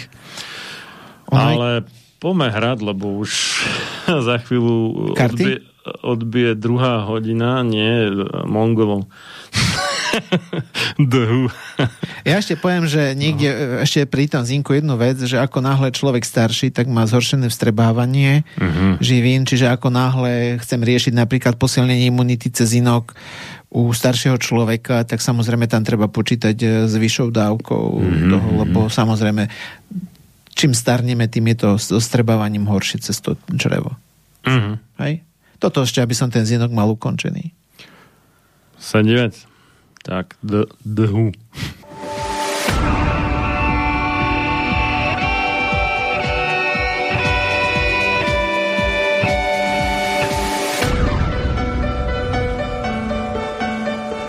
Ale 1.31 1.87
poďme 2.19 2.51
hrať, 2.51 2.77
lebo 2.83 3.23
už 3.23 3.31
za 4.27 4.37
chvíľu... 4.43 5.15
Karty? 5.15 5.71
Odbije 5.81 6.53
druhá 6.53 7.09
hodina, 7.09 7.65
nie 7.65 8.13
Mongolov. 8.45 9.09
Dhu. 11.11 11.47
ja 12.27 12.35
ešte 12.37 12.59
poviem, 12.59 12.85
že 12.87 13.15
niekde, 13.15 13.49
no. 13.51 13.83
ešte 13.83 14.05
pri 14.07 14.27
tom 14.27 14.43
zinku 14.43 14.75
jednu 14.75 14.95
vec, 14.99 15.17
že 15.19 15.39
ako 15.39 15.63
náhle 15.63 15.89
človek 15.91 16.23
starší, 16.23 16.71
tak 16.71 16.91
má 16.91 17.07
zhoršené 17.07 17.47
vstrebávanie 17.47 18.43
uh-huh. 18.59 18.99
živín, 18.99 19.47
čiže 19.47 19.71
ako 19.71 19.91
náhle 19.91 20.59
chcem 20.59 20.81
riešiť 20.81 21.13
napríklad 21.15 21.55
posilnenie 21.55 22.11
imunity 22.11 22.51
cez 22.51 22.75
inok 22.75 23.15
u 23.71 23.87
staršieho 23.95 24.35
človeka, 24.35 25.07
tak 25.07 25.23
samozrejme 25.23 25.63
tam 25.71 25.87
treba 25.87 26.11
počítať 26.11 26.55
e, 26.59 26.67
s 26.91 26.93
vyššou 26.93 27.31
dávkou 27.31 27.85
uh-huh. 28.03 28.29
toho, 28.35 28.47
lebo 28.67 28.79
samozrejme 28.91 29.47
čím 30.51 30.75
starneme, 30.75 31.31
tým 31.31 31.55
je 31.55 31.57
to 31.57 31.69
s 31.79 31.87
ostrebávaním 31.95 32.67
horšie 32.67 32.99
cez 32.99 33.23
to 33.23 33.39
črevo. 33.55 33.95
Uh-huh. 34.43 34.75
Hej? 34.99 35.23
Toto 35.61 35.85
ešte, 35.87 36.03
aby 36.03 36.11
som 36.17 36.27
ten 36.27 36.43
zinok 36.43 36.73
mal 36.73 36.89
ukončený. 36.91 37.53
Sadivec. 38.81 39.50
Tak, 40.03 40.35
the, 40.43 40.67
the 40.83 41.31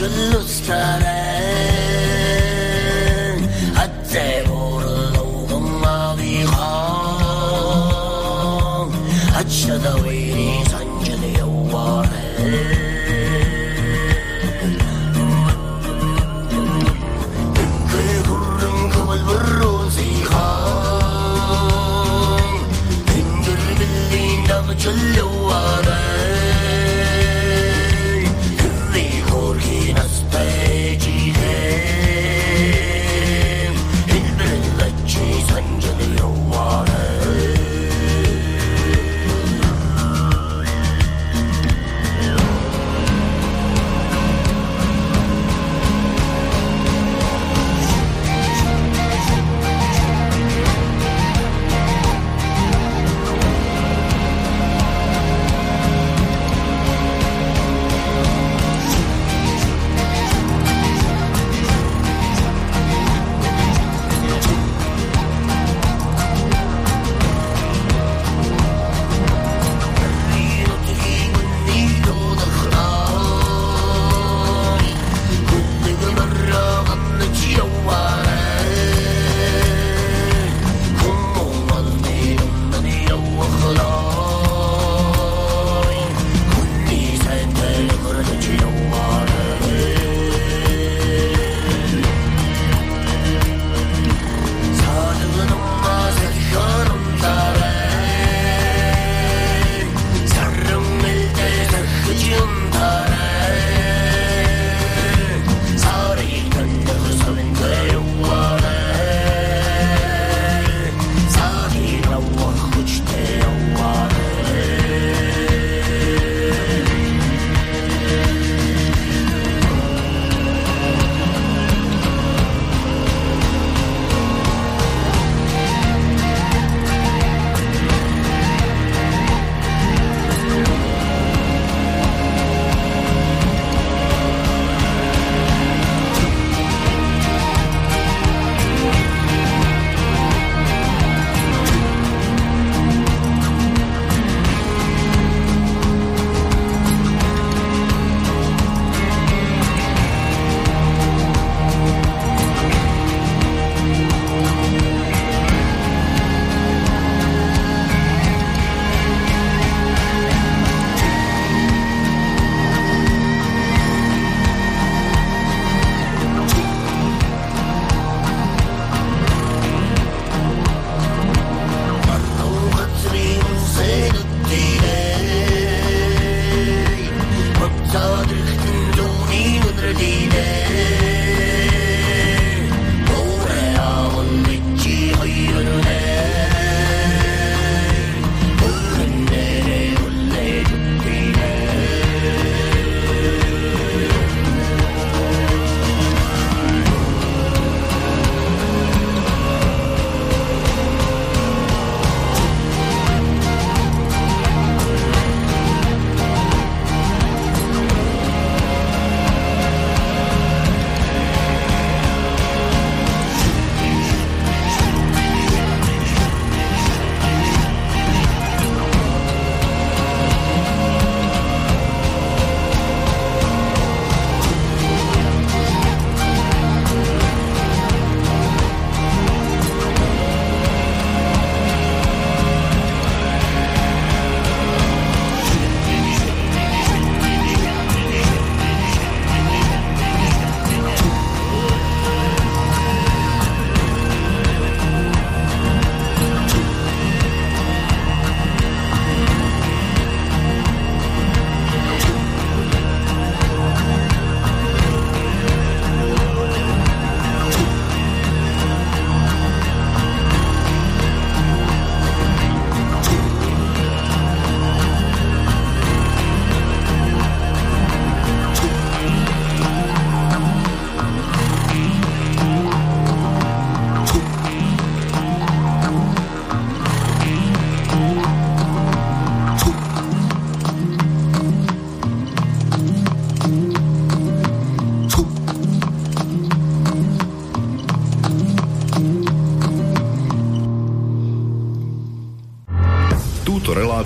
should 0.00 0.12
lose 0.12 0.60
today. 0.62 1.39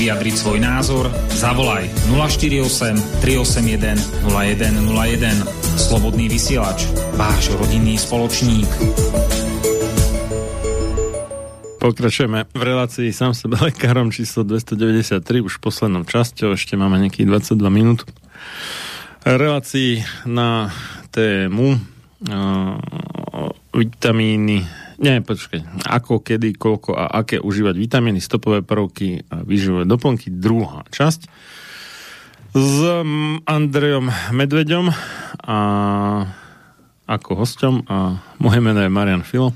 Vyjadriť 0.00 0.32
svoj 0.32 0.58
názor, 0.64 1.12
zavolaj 1.36 1.84
048 2.08 3.20
381 3.20 4.00
0101. 4.32 5.44
Slobodný 5.76 6.24
vysielač, 6.32 6.88
váš 7.20 7.52
rodinný 7.52 8.00
spoločník. 8.00 8.64
Pokračujeme 11.84 12.48
v 12.48 12.62
relácii 12.64 13.12
sám 13.12 13.36
sebe 13.36 13.60
lekárom 13.60 14.08
číslo 14.08 14.40
293, 14.48 15.44
už 15.44 15.60
v 15.60 15.68
poslednom 15.68 16.08
časti, 16.08 16.48
ešte 16.48 16.80
máme 16.80 16.96
nejakých 16.96 17.28
22 17.28 17.60
minút. 17.68 18.08
Relácii 19.28 20.00
na 20.24 20.72
tému 21.12 21.76
uh, 21.76 22.80
vitamíny 23.76 24.64
nie, 25.00 25.24
počkaj. 25.24 25.88
Ako, 25.88 26.20
kedy, 26.20 26.54
koľko 26.54 26.92
a 26.92 27.08
aké 27.24 27.40
užívať 27.40 27.74
vitamíny, 27.74 28.20
stopové 28.20 28.60
prvky 28.60 29.26
a 29.32 29.40
výživové 29.40 29.88
doplnky. 29.88 30.28
Druhá 30.28 30.84
časť 30.92 31.20
s 32.50 32.76
Andrejom 33.46 34.10
Medveďom 34.36 34.90
a 35.46 35.58
ako 37.10 37.30
hosťom 37.42 37.74
a 37.90 38.22
moje 38.38 38.60
meno 38.62 38.82
je 38.82 38.90
Marian 38.90 39.26
Filo. 39.26 39.50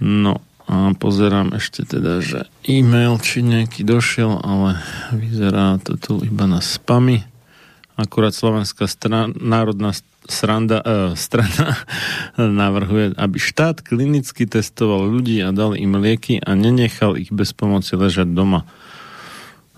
No 0.00 0.40
a 0.70 0.94
pozerám 0.94 1.54
ešte 1.58 1.82
teda, 1.82 2.22
že 2.22 2.46
e-mail 2.66 3.18
či 3.18 3.42
nejaký 3.42 3.82
došiel, 3.82 4.38
ale 4.38 4.78
vyzerá 5.10 5.82
to 5.82 5.98
tu 5.98 6.12
iba 6.22 6.46
na 6.46 6.62
spamy. 6.62 7.26
Akurát 7.98 8.32
Slovenská 8.32 8.86
strana, 8.88 9.28
národná 9.28 9.92
sranda, 10.30 10.78
uh, 10.80 11.12
strana 11.18 11.76
navrhuje, 12.62 13.18
aby 13.18 13.36
štát 13.36 13.82
klinicky 13.82 14.46
testoval 14.46 15.10
ľudí 15.10 15.42
a 15.42 15.50
dal 15.50 15.74
im 15.74 15.98
lieky 15.98 16.38
a 16.40 16.54
nenechal 16.54 17.18
ich 17.18 17.34
bez 17.34 17.50
pomoci 17.50 17.98
ležať 17.98 18.30
doma. 18.30 18.64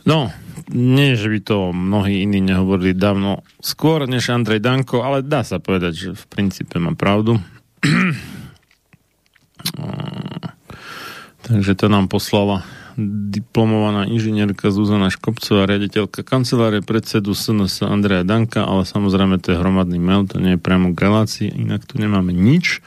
No, 0.04 0.34
nie, 0.70 1.14
že 1.16 1.30
by 1.30 1.40
to 1.42 1.72
mnohí 1.72 2.22
iní 2.22 2.42
nehovorili 2.42 2.94
dávno 2.94 3.42
skôr 3.62 4.06
než 4.06 4.30
Andrej 4.30 4.60
Danko, 4.60 5.02
ale 5.02 5.22
dá 5.22 5.42
sa 5.46 5.58
povedať, 5.58 5.92
že 5.94 6.08
v 6.14 6.24
princípe 6.30 6.78
má 6.78 6.94
pravdu. 6.94 7.40
Takže 11.46 11.74
to 11.74 11.86
nám 11.90 12.06
poslala 12.06 12.62
diplomovaná 12.98 14.04
inžinierka 14.08 14.68
Zuzana 14.68 15.08
Škopcová, 15.08 15.64
riaditeľka 15.64 16.24
kancelárie 16.24 16.84
predsedu 16.84 17.32
SNS 17.32 17.84
Andreja 17.88 18.24
Danka, 18.24 18.64
ale 18.64 18.84
samozrejme 18.84 19.40
to 19.40 19.54
je 19.54 19.60
hromadný 19.60 19.96
mail, 19.96 20.28
to 20.28 20.40
nie 20.40 20.56
je 20.56 20.60
priamo 20.60 20.92
k 20.92 21.02
relácii, 21.02 21.48
inak 21.48 21.84
tu 21.88 21.96
nemáme 21.96 22.30
nič. 22.34 22.84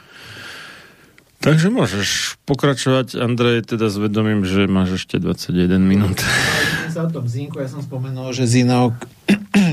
Takže 1.45 1.69
môžeš 1.69 2.41
pokračovať, 2.49 3.21
Andrej, 3.21 3.69
teda 3.69 3.93
s 3.93 4.01
vedomím, 4.01 4.47
že 4.49 4.65
máš 4.65 4.97
ešte 5.03 5.21
21 5.21 5.77
minút. 5.77 6.17
Sa 6.89 7.05
o 7.05 7.21
zinku, 7.27 7.61
ja 7.61 7.69
som 7.69 7.85
spomenul, 7.85 8.33
že 8.33 8.49
zinok 8.49 8.97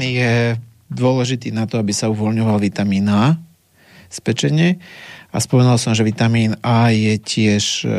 je 0.02 0.60
dôležitý 0.92 1.48
na 1.54 1.64
to, 1.64 1.80
aby 1.80 1.96
sa 1.96 2.12
uvoľňoval 2.12 2.60
vitamín 2.60 3.08
A 3.08 3.40
z 4.12 4.18
pečenie 4.20 4.76
a 5.32 5.36
spomenul 5.40 5.80
som, 5.80 5.96
že 5.96 6.04
vitamín 6.04 6.60
A 6.60 6.92
je 6.92 7.16
tiež 7.16 7.88
e, 7.88 7.96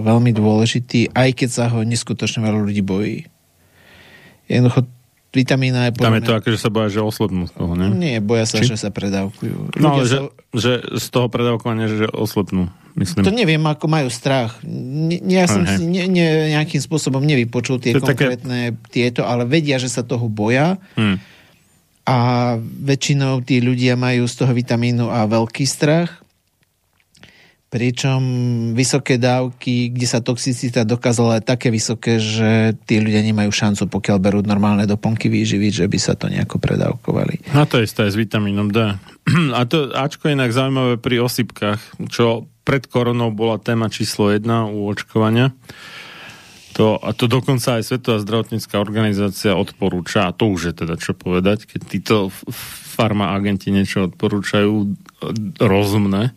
veľmi 0.00 0.32
dôležitý, 0.32 1.12
aj 1.12 1.36
keď 1.36 1.48
sa 1.52 1.64
ho 1.68 1.84
neskutočne 1.84 2.40
veľa 2.40 2.64
ľudí 2.64 2.80
bojí. 2.80 3.28
Jednoducho 4.48 4.88
vitamín 5.36 5.76
A 5.76 5.92
je 5.92 6.00
Tam 6.00 6.16
je 6.16 6.24
to 6.24 6.32
ako, 6.32 6.48
že 6.48 6.58
sa 6.60 6.72
boja, 6.72 6.88
že 6.88 7.04
oslabnú 7.04 7.44
z 7.44 7.52
toho, 7.52 7.72
ne? 7.76 7.92
Nie, 7.92 8.24
boja 8.24 8.48
sa, 8.48 8.64
Či? 8.64 8.72
že 8.72 8.80
sa 8.80 8.88
predávkujú. 8.88 9.76
No, 9.76 10.00
ale 10.00 10.08
sa... 10.08 10.08
že, 10.08 10.18
že 10.56 10.72
z 10.96 11.06
toho 11.12 11.28
predávkovania, 11.28 11.92
že 11.92 12.08
oslepnú. 12.08 12.72
Myslím. 12.96 13.24
To 13.24 13.32
neviem, 13.32 13.64
ako 13.64 13.88
majú 13.88 14.08
strach. 14.12 14.60
Ne, 14.64 15.16
ja 15.28 15.48
som 15.48 15.64
si 15.64 15.88
ne, 15.88 16.04
ne, 16.08 16.56
nejakým 16.56 16.80
spôsobom 16.80 17.24
nevypočul 17.24 17.80
tie 17.80 17.96
to 17.96 18.04
konkrétne 18.04 18.76
také... 18.76 18.92
tieto, 18.92 19.24
ale 19.24 19.48
vedia, 19.48 19.80
že 19.80 19.88
sa 19.88 20.04
toho 20.04 20.28
boja. 20.28 20.76
Hmm. 20.96 21.16
A 22.04 22.16
väčšinou 22.60 23.44
tí 23.44 23.60
ľudia 23.60 23.96
majú 23.96 24.28
z 24.28 24.34
toho 24.44 24.52
vitamínu 24.52 25.08
A 25.08 25.24
veľký 25.24 25.64
strach 25.64 26.22
pričom 27.72 28.20
vysoké 28.76 29.16
dávky, 29.16 29.96
kde 29.96 30.04
sa 30.04 30.20
toxicita 30.20 30.84
dokázala 30.84 31.40
aj 31.40 31.56
také 31.56 31.72
vysoké, 31.72 32.20
že 32.20 32.76
tí 32.84 33.00
ľudia 33.00 33.24
nemajú 33.24 33.48
šancu, 33.48 33.88
pokiaľ 33.88 34.16
berú 34.20 34.44
normálne 34.44 34.84
doplnky 34.84 35.32
výživy, 35.32 35.72
že 35.72 35.88
by 35.88 35.96
sa 35.96 36.12
to 36.12 36.28
nejako 36.28 36.60
predávkovali. 36.60 37.40
A 37.56 37.64
to 37.64 37.80
isté 37.80 38.04
s 38.04 38.12
vitamínom 38.12 38.68
D. 38.68 38.92
A 39.56 39.64
to 39.64 39.88
Ačko 39.96 40.28
je 40.28 40.36
inak 40.36 40.52
zaujímavé 40.52 41.00
pri 41.00 41.24
osypkách, 41.24 41.80
čo 42.12 42.44
pred 42.68 42.84
koronou 42.84 43.32
bola 43.32 43.56
téma 43.56 43.88
číslo 43.88 44.28
jedna 44.28 44.68
u 44.68 44.92
očkovania. 44.92 45.56
To, 46.76 46.96
a 46.96 47.12
to 47.12 47.28
dokonca 47.28 47.76
aj 47.76 47.84
Svetová 47.84 48.16
zdravotnícká 48.20 48.80
organizácia 48.80 49.52
odporúča, 49.52 50.28
a 50.28 50.32
to 50.32 50.48
už 50.48 50.72
je 50.72 50.74
teda 50.84 50.96
čo 50.96 51.12
povedať, 51.12 51.68
keď 51.68 51.80
títo 51.84 52.16
farma 52.96 53.36
agenti 53.36 53.68
niečo 53.68 54.08
odporúčajú 54.08 54.96
rozumné, 55.60 56.32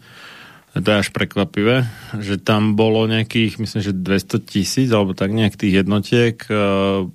to 0.76 0.91
je 0.91 1.02
až 1.07 1.10
prekvapivé, 1.15 1.88
že 2.19 2.35
tam 2.35 2.76
bolo 2.76 3.07
nejakých, 3.07 3.64
myslím, 3.64 3.80
že 3.80 3.95
200 3.95 4.43
tisíc, 4.43 4.89
alebo 4.91 5.15
tak 5.15 5.31
nejak 5.31 5.56
tých 5.56 5.80
jednotiek 5.80 6.35
e, 6.52 6.52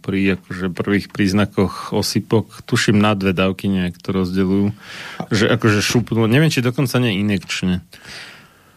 pri 0.01 0.41
akože 0.41 0.73
prvých 0.73 1.13
príznakoch 1.13 1.93
osypok, 1.93 2.65
tuším 2.65 2.97
na 2.97 3.13
dve 3.13 3.37
dávky 3.37 3.69
nejak 3.69 4.01
to 4.01 4.17
rozdelujú, 4.17 4.73
že 5.29 5.53
akože 5.53 5.85
šupnú, 5.85 6.25
neviem, 6.25 6.49
či 6.49 6.65
dokonca 6.65 6.97
nie 7.05 7.21
inekčne. 7.21 7.85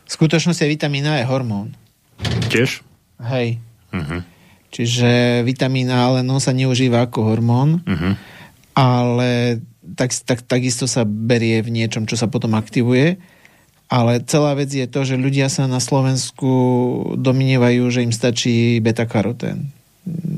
V 0.03 0.11
skutočnosti 0.11 0.67
vitamín 0.67 1.07
A 1.07 1.23
je 1.23 1.31
hormón. 1.31 1.71
Tiež? 2.51 2.83
Hej. 3.23 3.63
Uh-huh. 3.95 4.19
Čiže 4.67 5.41
vitamín 5.47 5.87
A, 5.95 6.11
ale 6.11 6.27
on 6.27 6.43
sa 6.43 6.51
neužíva 6.51 7.07
ako 7.07 7.31
hormón, 7.31 7.79
uh-huh. 7.87 8.19
ale 8.75 9.63
tak, 9.95 10.11
tak, 10.27 10.43
takisto 10.43 10.91
sa 10.91 11.07
berie 11.07 11.63
v 11.63 11.71
niečom, 11.71 12.03
čo 12.03 12.19
sa 12.19 12.27
potom 12.27 12.51
aktivuje 12.59 13.15
ale 13.93 14.25
celá 14.25 14.57
vec 14.57 14.73
je 14.73 14.89
to, 14.89 15.05
že 15.05 15.21
ľudia 15.21 15.53
sa 15.53 15.69
na 15.69 15.77
Slovensku 15.77 16.49
domnievajú, 17.13 17.93
že 17.93 18.01
im 18.01 18.09
stačí 18.09 18.81
beta-karotén 18.81 19.69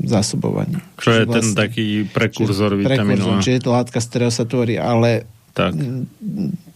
zásobovanie. 0.04 0.78
Čo 1.00 1.10
je 1.10 1.22
vlastne, 1.24 1.40
ten 1.40 1.46
taký 1.56 1.86
prekurzor 2.04 2.76
vitamínu 2.76 3.16
Prekurzor, 3.16 3.40
čiže 3.40 3.56
je 3.56 3.62
to 3.64 3.70
látka, 3.72 3.98
z 3.98 4.06
ktorého 4.12 4.32
sa 4.32 4.44
tvorí, 4.44 4.76
ale 4.76 5.24
tak. 5.56 5.72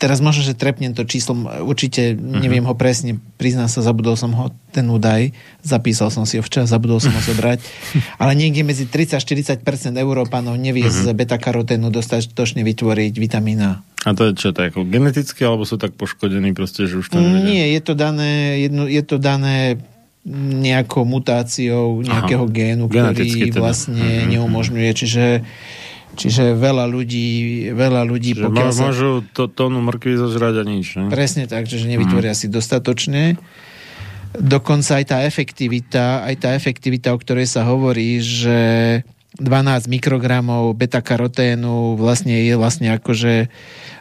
Teraz 0.01 0.25
možno, 0.25 0.41
že 0.41 0.57
trepnem 0.57 0.97
to 0.97 1.05
číslom, 1.05 1.45
určite 1.69 2.17
uh-huh. 2.17 2.41
neviem 2.41 2.65
ho 2.65 2.73
presne, 2.73 3.21
priznám 3.37 3.69
sa, 3.69 3.85
zabudol 3.85 4.17
som 4.17 4.33
ho, 4.33 4.49
ten 4.73 4.89
údaj, 4.89 5.37
zapísal 5.61 6.09
som 6.09 6.25
si 6.25 6.41
ho 6.41 6.43
včas, 6.43 6.73
zabudol 6.73 6.97
som 6.97 7.13
ho 7.13 7.21
zobrať, 7.21 7.61
ale 8.25 8.33
niekde 8.33 8.65
medzi 8.65 8.89
30-40% 8.89 9.61
Európanov 10.01 10.57
nevie 10.57 10.89
uh-huh. 10.89 11.13
z 11.13 11.13
beta-karoténu 11.13 11.93
dostatočne 11.93 12.65
vytvoriť 12.65 13.13
vitamína. 13.21 13.85
A 14.09 14.17
to 14.17 14.33
je 14.33 14.49
čo, 14.49 14.57
ako 14.57 14.89
geneticky, 14.89 15.45
alebo 15.45 15.69
sú 15.69 15.77
tak 15.77 15.93
poškodení 15.93 16.57
proste, 16.57 16.89
že 16.89 17.05
už 17.05 17.13
to 17.13 17.21
nevedia? 17.21 17.45
Nie, 17.45 17.65
je 17.77 17.81
to 17.85 17.93
dané, 17.93 18.65
jedno, 18.65 18.89
je 18.89 19.05
to 19.05 19.21
dané 19.21 19.77
nejakou 20.25 21.05
mutáciou 21.05 22.01
nejakého 22.01 22.49
Aha, 22.49 22.53
génu, 22.57 22.89
ktorý 22.89 23.53
teda. 23.53 23.61
vlastne 23.61 24.01
uh-huh. 24.01 24.29
neumožňuje, 24.41 24.91
čiže 24.97 25.25
Čiže 26.21 26.53
veľa 26.53 26.85
ľudí, 26.85 27.29
veľa 27.73 28.03
ľudí 28.05 28.37
čiže 28.37 28.53
pokiaľ 28.53 28.71
sa... 28.77 28.83
môžu 28.93 29.25
to, 29.33 29.49
tónu 29.49 29.81
mrkvy 29.81 30.21
zožrať 30.21 30.55
a 30.61 30.65
nič. 30.69 30.87
Ne? 31.01 31.09
Presne 31.09 31.49
tak, 31.49 31.65
že 31.65 31.81
nevytvoria 31.89 32.37
mm. 32.37 32.39
si 32.39 32.47
dostatočne. 32.53 33.41
Dokonca 34.37 35.01
aj 35.01 35.05
tá 35.09 35.19
efektivita, 35.25 36.23
aj 36.29 36.35
tá 36.39 36.49
efektivita, 36.55 37.11
o 37.11 37.19
ktorej 37.19 37.49
sa 37.49 37.67
hovorí, 37.67 38.21
že 38.21 38.59
12 39.41 39.89
mikrogramov 39.89 40.77
beta-karoténu 40.77 41.97
vlastne 41.97 42.37
je 42.45 42.55
vlastne 42.55 42.93
akože 42.95 43.49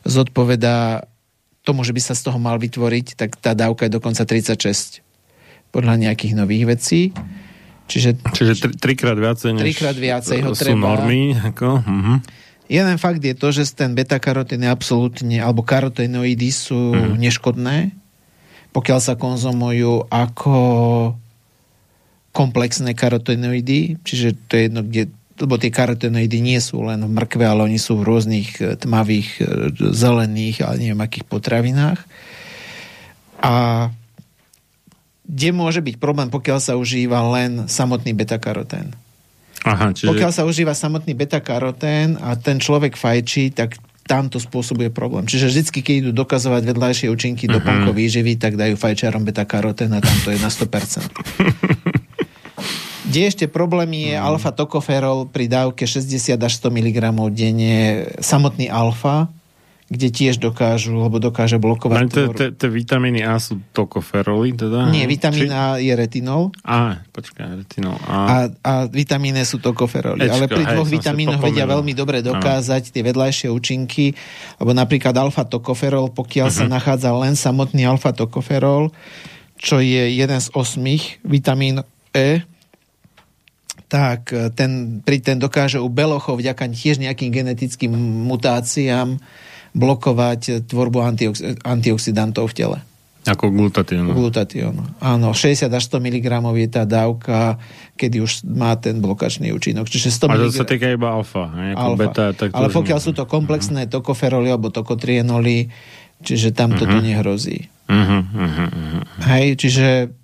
zodpovedá 0.04 1.08
tomu, 1.64 1.86
že 1.86 1.94
by 1.94 2.02
sa 2.02 2.18
z 2.18 2.30
toho 2.30 2.42
mal 2.42 2.58
vytvoriť, 2.58 3.14
tak 3.14 3.38
tá 3.38 3.54
dávka 3.54 3.86
je 3.86 3.96
dokonca 3.96 4.26
36 4.26 5.06
podľa 5.70 6.02
nejakých 6.02 6.34
nových 6.34 6.66
vecí. 6.66 7.02
Čiže, 7.90 8.22
Čiže 8.22 8.54
tri, 8.62 8.72
trikrát 8.78 9.18
viacej, 9.18 9.58
než 9.58 9.66
trikrát 9.74 9.98
viacej 9.98 10.46
ho 10.46 10.54
sú 10.54 10.62
treba. 10.62 10.94
normy. 10.94 11.34
Ako? 11.34 11.82
Uh-huh. 11.82 12.18
Jeden 12.70 12.98
fakt 13.02 13.26
je 13.26 13.34
to, 13.34 13.50
že 13.50 13.74
ten 13.74 13.98
beta-karotén 13.98 14.62
absolútne, 14.70 15.42
alebo 15.42 15.66
karotenoidy 15.66 16.50
sú 16.54 16.94
uh-huh. 16.94 17.18
neškodné, 17.18 17.98
pokiaľ 18.70 19.00
sa 19.02 19.18
konzumujú 19.18 20.06
ako 20.14 20.56
komplexné 22.30 22.94
karotenoidy, 22.94 23.98
čiže 24.06 24.38
to 24.46 24.54
je 24.54 24.64
jedno, 24.70 24.86
kde 24.86 25.10
lebo 25.40 25.56
tie 25.56 25.72
karotenoidy 25.72 26.44
nie 26.44 26.60
sú 26.60 26.84
len 26.84 27.00
v 27.00 27.12
mrkve, 27.16 27.48
ale 27.48 27.64
oni 27.64 27.80
sú 27.80 28.04
v 28.04 28.12
rôznych 28.12 28.60
e, 28.60 28.76
tmavých, 28.76 29.30
e, 29.40 29.44
zelených, 29.96 30.68
ale 30.68 30.84
neviem 30.84 31.00
akých 31.00 31.26
potravinách. 31.32 32.00
A 33.40 33.88
kde 35.30 35.50
môže 35.54 35.86
byť 35.86 36.02
problém, 36.02 36.34
pokiaľ 36.34 36.58
sa 36.58 36.74
užíva 36.74 37.22
len 37.38 37.70
samotný 37.70 38.18
beta-karotén. 38.18 38.98
Aha, 39.62 39.94
čiže... 39.94 40.10
Pokiaľ 40.10 40.32
sa 40.34 40.50
užíva 40.50 40.74
samotný 40.74 41.14
beta-karotén 41.14 42.18
a 42.18 42.34
ten 42.34 42.58
človek 42.58 42.98
fajčí, 42.98 43.54
tak 43.54 43.78
tam 44.10 44.26
to 44.26 44.42
spôsobuje 44.42 44.90
problém. 44.90 45.30
Čiže 45.30 45.54
vždycky, 45.54 45.86
keď 45.86 45.96
idú 46.02 46.12
dokazovať 46.26 46.66
vedľajšie 46.66 47.14
účinky 47.14 47.46
uh-huh. 47.46 47.62
doplnkov 47.62 47.94
výživy, 47.94 48.42
tak 48.42 48.58
dajú 48.58 48.74
fajčiarom 48.74 49.22
beta-karotén 49.22 49.94
a 49.94 50.02
tam 50.02 50.18
to 50.26 50.34
je 50.34 50.42
na 50.42 50.50
100%. 50.50 51.14
Kde 53.10 53.22
ešte 53.26 53.46
problém 53.46 54.10
je 54.10 54.18
uh-huh. 54.18 54.34
alfa-tokoferol 54.34 55.30
pri 55.30 55.46
dávke 55.46 55.86
60 55.86 56.42
až 56.42 56.54
100 56.58 56.74
mg 56.74 56.98
denne. 57.30 58.10
Samotný 58.18 58.66
alfa 58.74 59.30
kde 59.90 60.08
tiež 60.14 60.38
dokážu, 60.38 60.94
lebo 60.94 61.18
dokáže 61.18 61.58
blokovať... 61.58 62.30
Tie 62.62 62.70
vitamíny 62.70 63.26
A 63.26 63.42
sú 63.42 63.58
tokoferoly, 63.74 64.54
teda? 64.54 64.86
Nie, 64.86 65.10
vitamín. 65.10 65.50
A 65.50 65.82
je 65.82 65.90
retinol. 65.90 66.54
A, 66.62 67.02
počkaj, 67.10 67.66
retinol 67.66 67.98
A. 68.06 68.14
A, 68.14 68.36
a 68.62 68.74
vitamíny 68.86 69.42
sú 69.50 69.58
tokoferoly. 69.58 70.30
Ale 70.30 70.46
pri 70.46 70.62
dvoch 70.62 70.86
vitamínoch 70.86 71.42
vedia 71.42 71.66
veľmi 71.66 71.98
dobre 71.98 72.22
dokázať 72.22 72.94
tie 72.94 73.02
vedľajšie 73.02 73.50
účinky, 73.50 74.14
lebo 74.62 74.78
napríklad 74.78 75.18
alfa-tokoferol, 75.18 76.14
pokiaľ 76.14 76.48
sa 76.54 76.70
mhm. 76.70 76.72
nachádza 76.72 77.10
len 77.10 77.34
samotný 77.34 77.90
alfa-tokoferol, 77.90 78.94
čo 79.58 79.82
je 79.82 80.06
jeden 80.16 80.40
z 80.40 80.48
osmých 80.54 81.18
vitamín 81.26 81.82
E, 82.10 82.42
tak 83.90 84.34
ten, 84.54 85.02
pri 85.02 85.18
ten 85.18 85.42
dokáže 85.42 85.82
u 85.82 85.90
belochov 85.90 86.38
vďaka 86.38 86.70
tiež 86.70 87.02
nejakým 87.02 87.34
genetickým 87.34 87.90
mutáciám 88.26 89.18
blokovať 89.74 90.66
tvorbu 90.66 91.00
antiox- 91.04 91.44
antioxidantov 91.64 92.52
v 92.52 92.56
tele. 92.56 92.80
Ako 93.28 93.52
glutatión. 93.52 94.10
Glutatión. 94.16 94.96
Áno, 95.04 95.36
60 95.36 95.68
až 95.70 95.84
100 95.92 96.02
mg 96.02 96.28
je 96.56 96.70
tá 96.72 96.84
dávka, 96.88 97.60
kedy 98.00 98.24
už 98.24 98.48
má 98.48 98.80
ten 98.80 99.04
blokačný 99.04 99.52
účinok. 99.52 99.92
Čiže 99.92 100.10
100 100.10 100.32
A 100.32 100.36
to 100.40 100.56
sa 100.56 100.66
týka 100.66 100.88
iba 100.88 101.12
alfa, 101.12 101.52
ako 101.52 101.94
alfa. 101.94 102.00
beta. 102.00 102.26
Tak 102.32 102.50
Ale 102.56 102.72
pokiaľ 102.72 103.00
sú 103.04 103.12
to 103.12 103.28
komplexné 103.28 103.86
uh-huh. 103.86 104.00
tokoferoly 104.00 104.50
alebo 104.50 104.72
tokotrienoly, 104.72 105.68
čiže 106.24 106.56
tam 106.56 106.74
uh-huh. 106.74 106.82
toto 106.82 106.98
nehrozí. 107.04 107.68
Uh-huh, 107.92 108.24
uh-huh, 108.24 108.70
uh-huh. 108.72 109.02
Hej, 109.28 109.60
čiže 109.62 110.16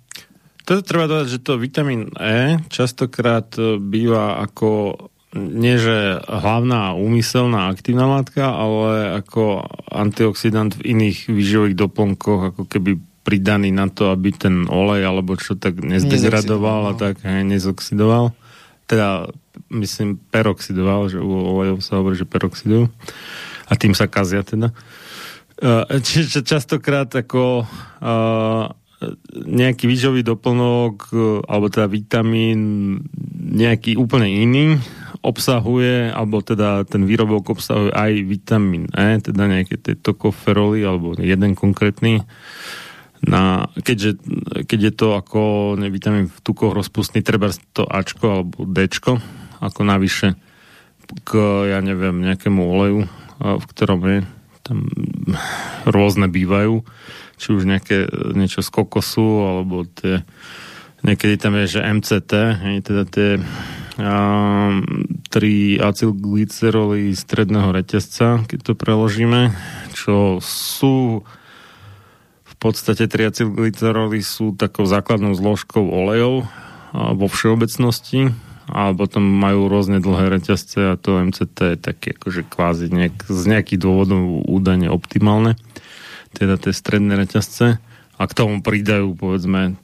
to 0.66 0.82
treba 0.82 1.06
dodať, 1.06 1.28
že 1.30 1.38
to 1.46 1.62
vitamín 1.62 2.10
E 2.18 2.58
častokrát 2.72 3.54
e, 3.54 3.78
býva 3.78 4.42
ako 4.42 4.98
nie 5.36 5.76
že 5.76 6.24
hlavná 6.24 6.96
úmyselná 6.96 7.68
aktívna 7.68 8.08
látka, 8.08 8.48
ale 8.48 9.20
ako 9.20 9.68
antioxidant 9.92 10.80
v 10.80 10.96
iných 10.96 11.28
výživových 11.28 11.76
doplnkoch, 11.76 12.40
ako 12.56 12.62
keby 12.64 12.96
pridaný 13.26 13.74
na 13.74 13.90
to, 13.90 14.14
aby 14.14 14.30
ten 14.32 14.70
olej 14.70 15.02
alebo 15.04 15.34
čo 15.34 15.58
tak 15.58 15.82
nezdegradoval 15.82 16.80
a 16.90 16.92
no. 16.94 16.98
tak 16.98 17.20
hej, 17.26 17.42
nezoxidoval. 17.42 18.32
Teda 18.86 19.26
myslím 19.68 20.16
peroxidoval, 20.30 21.10
že 21.10 21.18
u 21.18 21.30
olejov 21.34 21.82
sa 21.82 21.98
hovorí, 21.98 22.14
že 22.14 22.24
peroxidujú. 22.24 22.86
A 23.66 23.72
tým 23.74 23.98
sa 23.98 24.06
kazia 24.06 24.46
teda. 24.46 24.70
E, 25.58 25.98
čiže 26.06 26.46
častokrát 26.46 27.10
ako 27.10 27.66
uh, 27.66 28.70
nejaký 29.34 29.84
výživový 29.84 30.24
doplnok 30.24 31.12
alebo 31.44 31.66
teda 31.68 31.84
vitamín 31.90 32.60
nejaký 33.36 33.98
úplne 34.00 34.30
iný 34.30 34.80
obsahuje, 35.22 36.10
alebo 36.10 36.40
teda 36.40 36.84
ten 36.84 37.04
výrobok 37.04 37.56
obsahuje 37.56 37.92
aj 37.92 38.12
vitamín 38.26 38.90
E, 38.92 39.20
teda 39.20 39.48
nejaké 39.48 39.80
tie 39.80 39.94
tokoferoly, 39.94 40.82
alebo 40.82 41.16
jeden 41.16 41.54
konkrétny. 41.54 42.24
Na, 43.24 43.72
keďže, 43.80 44.20
keď 44.68 44.80
je 44.80 44.92
to 44.92 45.06
ako 45.16 45.40
ne, 45.80 45.88
vitamín 45.88 46.28
v 46.28 46.38
tukoch 46.44 46.76
rozpustný, 46.76 47.24
treba 47.24 47.48
to 47.72 47.88
Ačko 47.88 48.26
alebo 48.28 48.68
Dčko, 48.68 49.18
ako 49.64 49.80
navyše 49.82 50.36
k, 51.24 51.30
ja 51.70 51.78
neviem, 51.80 52.20
nejakému 52.22 52.60
oleju, 52.60 53.00
v 53.40 53.64
ktorom 53.72 54.00
je, 54.04 54.18
tam 54.66 54.90
rôzne 55.86 56.26
bývajú, 56.26 56.82
či 57.38 57.48
už 57.54 57.62
nejaké, 57.64 58.10
niečo 58.34 58.60
z 58.60 58.70
kokosu, 58.74 59.46
alebo 59.46 59.86
tie, 59.86 60.26
niekedy 61.06 61.38
tam 61.38 61.54
je, 61.62 61.78
že 61.78 61.86
MCT, 61.86 62.32
teda 62.82 63.02
tie 63.06 63.28
tri 65.32 65.80
acylglyceroly 65.80 67.16
stredného 67.16 67.72
reťazca, 67.72 68.44
keď 68.44 68.58
to 68.60 68.72
preložíme, 68.76 69.56
čo 69.96 70.36
sú 70.44 71.24
v 72.44 72.54
podstate 72.60 73.08
tri 73.08 73.28
acylglyceroly 73.28 74.20
sú 74.20 74.52
takou 74.56 74.84
základnou 74.84 75.32
zložkou 75.32 75.84
olejov 75.84 76.48
vo 76.92 77.26
všeobecnosti 77.28 78.32
a 78.66 78.90
potom 78.92 79.22
majú 79.22 79.70
rôzne 79.70 80.02
dlhé 80.02 80.40
reťazce 80.40 80.92
a 80.92 80.98
to 80.98 81.22
MCT 81.22 81.76
je 81.76 81.78
také 81.78 82.08
akože 82.16 82.48
kvázi 82.48 82.90
nejak, 82.90 83.28
z 83.28 83.42
nejakých 83.48 83.80
dôvodov 83.80 84.44
údajne 84.48 84.90
optimálne, 84.90 85.54
teda 86.34 86.58
tie 86.60 86.72
stredné 86.74 87.16
reťazce 87.16 87.78
a 88.16 88.22
k 88.24 88.32
tomu 88.36 88.64
pridajú 88.64 89.14
povedzme 89.14 89.76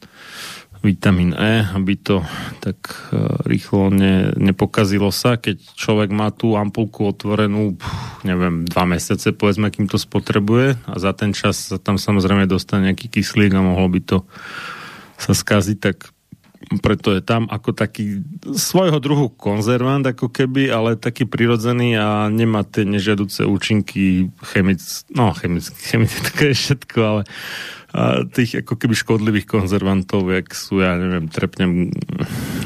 vitamín 0.83 1.31
E, 1.33 1.63
aby 1.73 1.95
to 1.95 2.27
tak 2.59 3.11
e, 3.11 3.47
rýchlo 3.47 3.89
ne, 3.95 4.35
nepokazilo 4.35 5.15
sa. 5.15 5.39
Keď 5.39 5.79
človek 5.79 6.11
má 6.11 6.35
tú 6.35 6.59
ampulku 6.59 7.07
otvorenú, 7.07 7.79
neviem, 8.27 8.67
dva 8.67 8.85
mesiace, 8.85 9.31
povedzme, 9.31 9.71
kým 9.71 9.87
to 9.87 9.97
spotrebuje 9.97 10.77
a 10.91 10.95
za 10.99 11.15
ten 11.15 11.31
čas 11.31 11.71
sa 11.71 11.79
tam 11.79 11.97
samozrejme 11.97 12.51
dostane 12.51 12.91
nejaký 12.91 13.09
kyslík 13.09 13.55
a 13.55 13.63
mohlo 13.63 13.87
by 13.87 14.01
to 14.03 14.19
sa 15.23 15.33
skaziť, 15.33 15.79
tak 15.79 16.11
preto 16.83 17.13
je 17.13 17.23
tam 17.23 17.51
ako 17.51 17.75
taký 17.75 18.23
svojho 18.55 19.03
druhu 19.03 19.29
konzervant 19.35 20.07
ako 20.07 20.31
keby, 20.31 20.71
ale 20.71 20.95
taký 20.95 21.27
prirodzený 21.27 21.99
a 21.99 22.31
nemá 22.31 22.63
tie 22.63 22.87
nežiaduce 22.87 23.45
účinky 23.45 24.31
chemic, 24.55 25.05
no 25.13 25.35
chemické, 25.35 25.77
chemické 25.77 26.45
všetko, 26.59 26.99
ale 27.03 27.23
tých 28.33 28.65
ako 28.65 28.75
keby 28.81 28.95
škodlivých 28.97 29.47
konzervantov, 29.47 30.33
jak 30.33 30.57
sú, 30.57 30.81
ja 30.81 30.97
neviem, 30.97 31.29
trepnem 31.29 31.93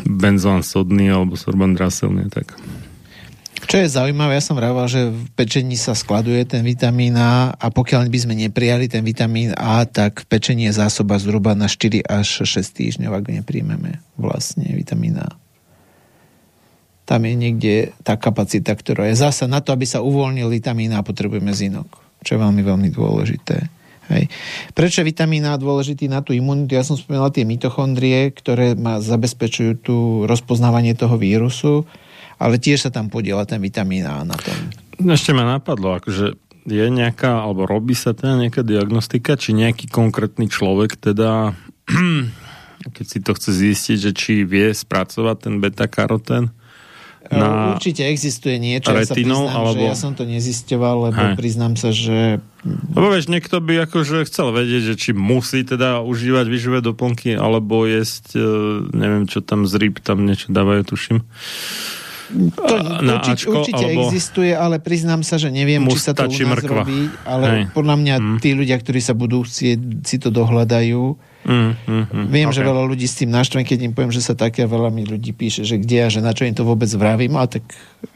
benzón 0.06 0.62
sodný 0.62 1.10
alebo 1.10 1.34
sorban 1.34 1.74
draselný, 1.74 2.30
tak. 2.30 2.54
Čo 3.66 3.82
je 3.82 3.90
zaujímavé, 3.90 4.38
ja 4.38 4.44
som 4.46 4.54
vraval, 4.54 4.86
že 4.86 5.10
v 5.10 5.26
pečení 5.34 5.74
sa 5.74 5.98
skladuje 5.98 6.46
ten 6.46 6.62
vitamín 6.62 7.18
A 7.18 7.50
a 7.50 7.66
pokiaľ 7.74 8.06
by 8.06 8.18
sme 8.22 8.34
neprijali 8.38 8.86
ten 8.86 9.02
vitamín 9.02 9.50
A, 9.58 9.82
tak 9.82 10.22
v 10.22 10.26
pečení 10.30 10.70
je 10.70 10.78
zásoba 10.78 11.18
zhruba 11.18 11.58
na 11.58 11.66
4 11.66 12.06
až 12.06 12.46
6 12.46 12.62
týždňov, 12.62 13.10
ak 13.10 13.26
nepríjmeme 13.42 13.98
vlastne 14.14 14.70
vitamín 14.70 15.18
A. 15.18 15.34
Tam 17.02 17.26
je 17.26 17.34
niekde 17.34 17.74
tá 18.06 18.14
kapacita, 18.14 18.70
ktorá 18.70 19.10
je 19.10 19.18
zasa 19.18 19.50
na 19.50 19.58
to, 19.58 19.74
aby 19.74 19.82
sa 19.82 19.98
uvoľnil 19.98 20.46
vitamín 20.46 20.94
A, 20.94 21.02
potrebujeme 21.02 21.50
zinok, 21.50 21.90
čo 22.22 22.38
je 22.38 22.42
veľmi, 22.46 22.62
veľmi 22.62 22.88
dôležité. 22.94 23.66
Hej. 24.06 24.30
Prečo 24.70 25.02
je 25.02 25.10
vitamín 25.10 25.42
A 25.46 25.58
dôležitý 25.58 26.06
na 26.06 26.22
tú 26.22 26.30
imunitu? 26.30 26.78
Ja 26.78 26.86
som 26.86 26.94
spomínal 26.94 27.34
tie 27.34 27.42
mitochondrie, 27.42 28.30
ktoré 28.30 28.78
ma 28.78 29.02
zabezpečujú 29.02 29.72
tú 29.82 29.96
rozpoznávanie 30.30 30.94
toho 30.94 31.18
vírusu, 31.18 31.82
ale 32.38 32.62
tiež 32.62 32.86
sa 32.86 32.90
tam 32.94 33.10
podiela 33.10 33.42
ten 33.48 33.58
vitamín 33.58 34.06
A 34.06 34.22
na 34.22 34.38
tom. 34.38 34.56
Ešte 35.10 35.34
ma 35.34 35.44
napadlo, 35.44 35.98
akože 35.98 36.38
je 36.66 36.86
nejaká, 36.90 37.46
alebo 37.46 37.62
robí 37.66 37.94
sa 37.94 38.10
teda 38.10 38.42
nejaká 38.46 38.66
diagnostika, 38.66 39.38
či 39.38 39.54
nejaký 39.54 39.86
konkrétny 39.86 40.50
človek 40.50 40.98
teda, 40.98 41.54
keď 42.96 43.06
si 43.06 43.18
to 43.22 43.30
chce 43.34 43.50
zistiť, 43.54 43.98
že 43.98 44.12
či 44.14 44.32
vie 44.42 44.74
spracovať 44.74 45.36
ten 45.46 45.54
beta-karotén, 45.62 46.50
na 47.30 47.74
Určite 47.74 48.06
existuje 48.06 48.56
niečo, 48.58 48.94
retinou, 48.94 49.02
ja 49.02 49.08
sa 49.08 49.14
priznám, 49.14 49.56
alebo... 49.56 49.74
že 49.74 49.82
ja 49.82 49.96
som 49.96 50.12
to 50.14 50.24
nezisťoval, 50.26 50.96
lebo 51.10 51.20
Hej. 51.20 51.34
priznám 51.34 51.74
sa, 51.74 51.90
že... 51.90 52.38
Lebo 52.66 53.06
vieš, 53.14 53.30
niekto 53.30 53.62
by 53.62 53.86
akože 53.86 54.26
chcel 54.26 54.50
vedieť, 54.50 54.82
že 54.90 54.94
či 54.98 55.10
musí 55.14 55.62
teda 55.62 56.02
užívať 56.02 56.46
vyživé 56.50 56.78
doplnky, 56.82 57.38
alebo 57.38 57.86
jesť, 57.86 58.34
e, 58.34 58.42
neviem 58.90 59.24
čo 59.30 59.42
tam 59.42 59.66
z 59.66 59.74
rýb, 59.78 60.02
tam 60.02 60.26
niečo 60.26 60.50
dávajú, 60.50 60.82
tuším. 60.86 61.22
To 62.58 62.74
na 63.06 63.22
určite, 63.22 63.46
Ačko, 63.46 63.62
určite 63.62 63.84
alebo... 63.86 64.02
existuje, 64.10 64.50
ale 64.50 64.82
priznám 64.82 65.22
sa, 65.22 65.38
že 65.38 65.54
neviem, 65.54 65.86
či 65.86 65.98
sa 66.02 66.10
to 66.10 66.26
u 66.26 66.34
nás 66.34 66.58
mrkva. 66.58 66.82
robí, 66.82 67.06
ale 67.22 67.46
Hej. 67.46 67.62
podľa 67.70 67.96
mňa 68.02 68.14
mm. 68.18 68.38
tí 68.42 68.50
ľudia, 68.58 68.76
ktorí 68.82 68.98
sa 68.98 69.14
budú 69.14 69.46
chcieť, 69.46 70.02
si 70.02 70.16
to 70.18 70.34
dohľadajú, 70.34 71.02
Mm, 71.46 71.78
mm, 71.78 72.04
mm, 72.10 72.26
Viem, 72.26 72.50
okay. 72.50 72.58
že 72.58 72.66
veľa 72.66 72.82
ľudí 72.90 73.06
s 73.06 73.22
tým 73.22 73.30
naštvem, 73.30 73.62
keď 73.62 73.86
im 73.86 73.94
poviem, 73.94 74.10
že 74.10 74.18
sa 74.18 74.34
také 74.34 74.66
veľa 74.66 74.90
mi 74.90 75.06
ľudí 75.06 75.30
píše, 75.30 75.62
že 75.62 75.78
kde 75.78 76.02
a 76.02 76.08
že 76.10 76.18
na 76.18 76.34
čo 76.34 76.42
im 76.42 76.58
to 76.58 76.66
vôbec 76.66 76.90
vravím, 76.98 77.38
ale 77.38 77.62
tak 77.62 77.64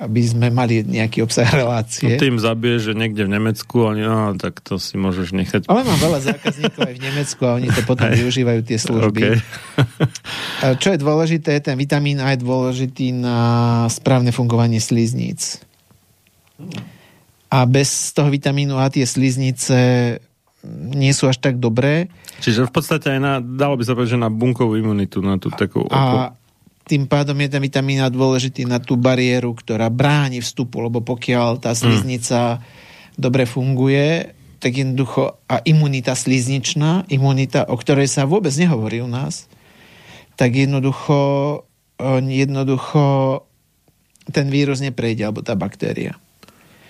aby 0.02 0.20
sme 0.26 0.50
mali 0.50 0.82
nejaký 0.82 1.22
obsah 1.22 1.46
relácie. 1.62 2.10
No 2.10 2.18
tým 2.18 2.42
zabije, 2.42 2.90
že 2.90 2.92
niekde 2.98 3.30
v 3.30 3.38
Nemecku, 3.38 3.86
oni, 3.86 4.02
no, 4.02 4.34
tak 4.34 4.58
to 4.58 4.82
si 4.82 4.98
môžeš 4.98 5.30
nechať. 5.30 5.70
Ale 5.70 5.86
mám 5.86 6.02
veľa 6.02 6.20
zákazníkov 6.26 6.82
aj 6.82 6.94
v 6.98 7.02
Nemecku 7.06 7.42
a 7.46 7.50
oni 7.54 7.68
to 7.70 7.82
potom 7.86 8.10
využívajú 8.18 8.60
tie 8.66 8.78
služby. 8.82 9.20
Okay. 9.22 9.34
čo 10.82 10.88
je 10.90 10.98
dôležité, 10.98 11.62
ten 11.62 11.78
vitamín 11.78 12.18
A 12.18 12.34
je 12.34 12.42
dôležitý 12.42 13.14
na 13.14 13.38
správne 13.86 14.34
fungovanie 14.34 14.82
slizníc. 14.82 15.62
A 17.46 17.62
bez 17.62 18.10
toho 18.10 18.26
vitamínu 18.26 18.74
A 18.74 18.90
tie 18.90 19.06
sliznice 19.06 19.78
nie 20.66 21.12
sú 21.14 21.30
až 21.30 21.38
tak 21.38 21.56
dobré. 21.56 22.10
Čiže 22.40 22.66
v 22.66 22.72
podstate 22.72 23.16
aj 23.16 23.20
na, 23.20 23.32
dalo 23.38 23.76
by 23.76 23.84
sa 23.84 23.92
povedať, 23.92 24.16
že 24.16 24.24
na 24.24 24.32
bunkovú 24.32 24.74
imunitu, 24.74 25.20
na 25.20 25.36
tú 25.36 25.52
takú... 25.52 25.84
A 25.92 26.32
tým 26.88 27.06
pádom 27.06 27.38
je 27.38 27.48
ten 27.52 27.62
vitamín 27.62 28.02
A 28.02 28.10
dôležitý 28.10 28.66
na 28.66 28.82
tú 28.82 28.98
bariéru, 28.98 29.54
ktorá 29.54 29.92
bráni 29.92 30.42
vstupu, 30.42 30.82
lebo 30.82 31.04
pokiaľ 31.04 31.62
tá 31.62 31.70
mm. 31.70 31.78
sliznica 31.78 32.40
mm. 32.58 32.60
dobre 33.20 33.44
funguje, 33.46 34.34
tak 34.60 34.76
jednoducho 34.76 35.40
a 35.48 35.56
imunita 35.64 36.12
slizničná, 36.12 37.08
imunita, 37.08 37.64
o 37.68 37.76
ktorej 37.80 38.08
sa 38.08 38.28
vôbec 38.28 38.52
nehovorí 38.56 39.00
u 39.00 39.08
nás, 39.08 39.48
tak 40.36 40.56
jednoducho, 40.56 41.62
jednoducho 42.28 43.02
ten 44.32 44.46
vírus 44.52 44.80
neprejde, 44.84 45.28
alebo 45.28 45.40
tá 45.40 45.56
baktéria. 45.56 46.16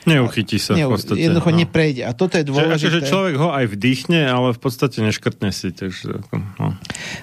Neuchytí 0.09 0.57
sa 0.57 0.73
Neu, 0.73 0.89
v 0.89 0.97
podstate. 0.97 1.20
Jednoducho 1.20 1.53
no. 1.53 1.59
neprejde. 1.61 2.03
A 2.09 2.17
toto 2.17 2.41
je 2.41 2.45
dôležité. 2.49 2.89
Že, 2.89 2.89
akože 2.89 3.01
človek 3.12 3.35
ho 3.37 3.49
aj 3.53 3.67
vdýchne, 3.69 4.20
ale 4.25 4.57
v 4.57 4.61
podstate 4.61 5.05
neškrtne 5.05 5.53
si. 5.53 5.69
Takže, 5.77 6.25
no. 6.33 6.73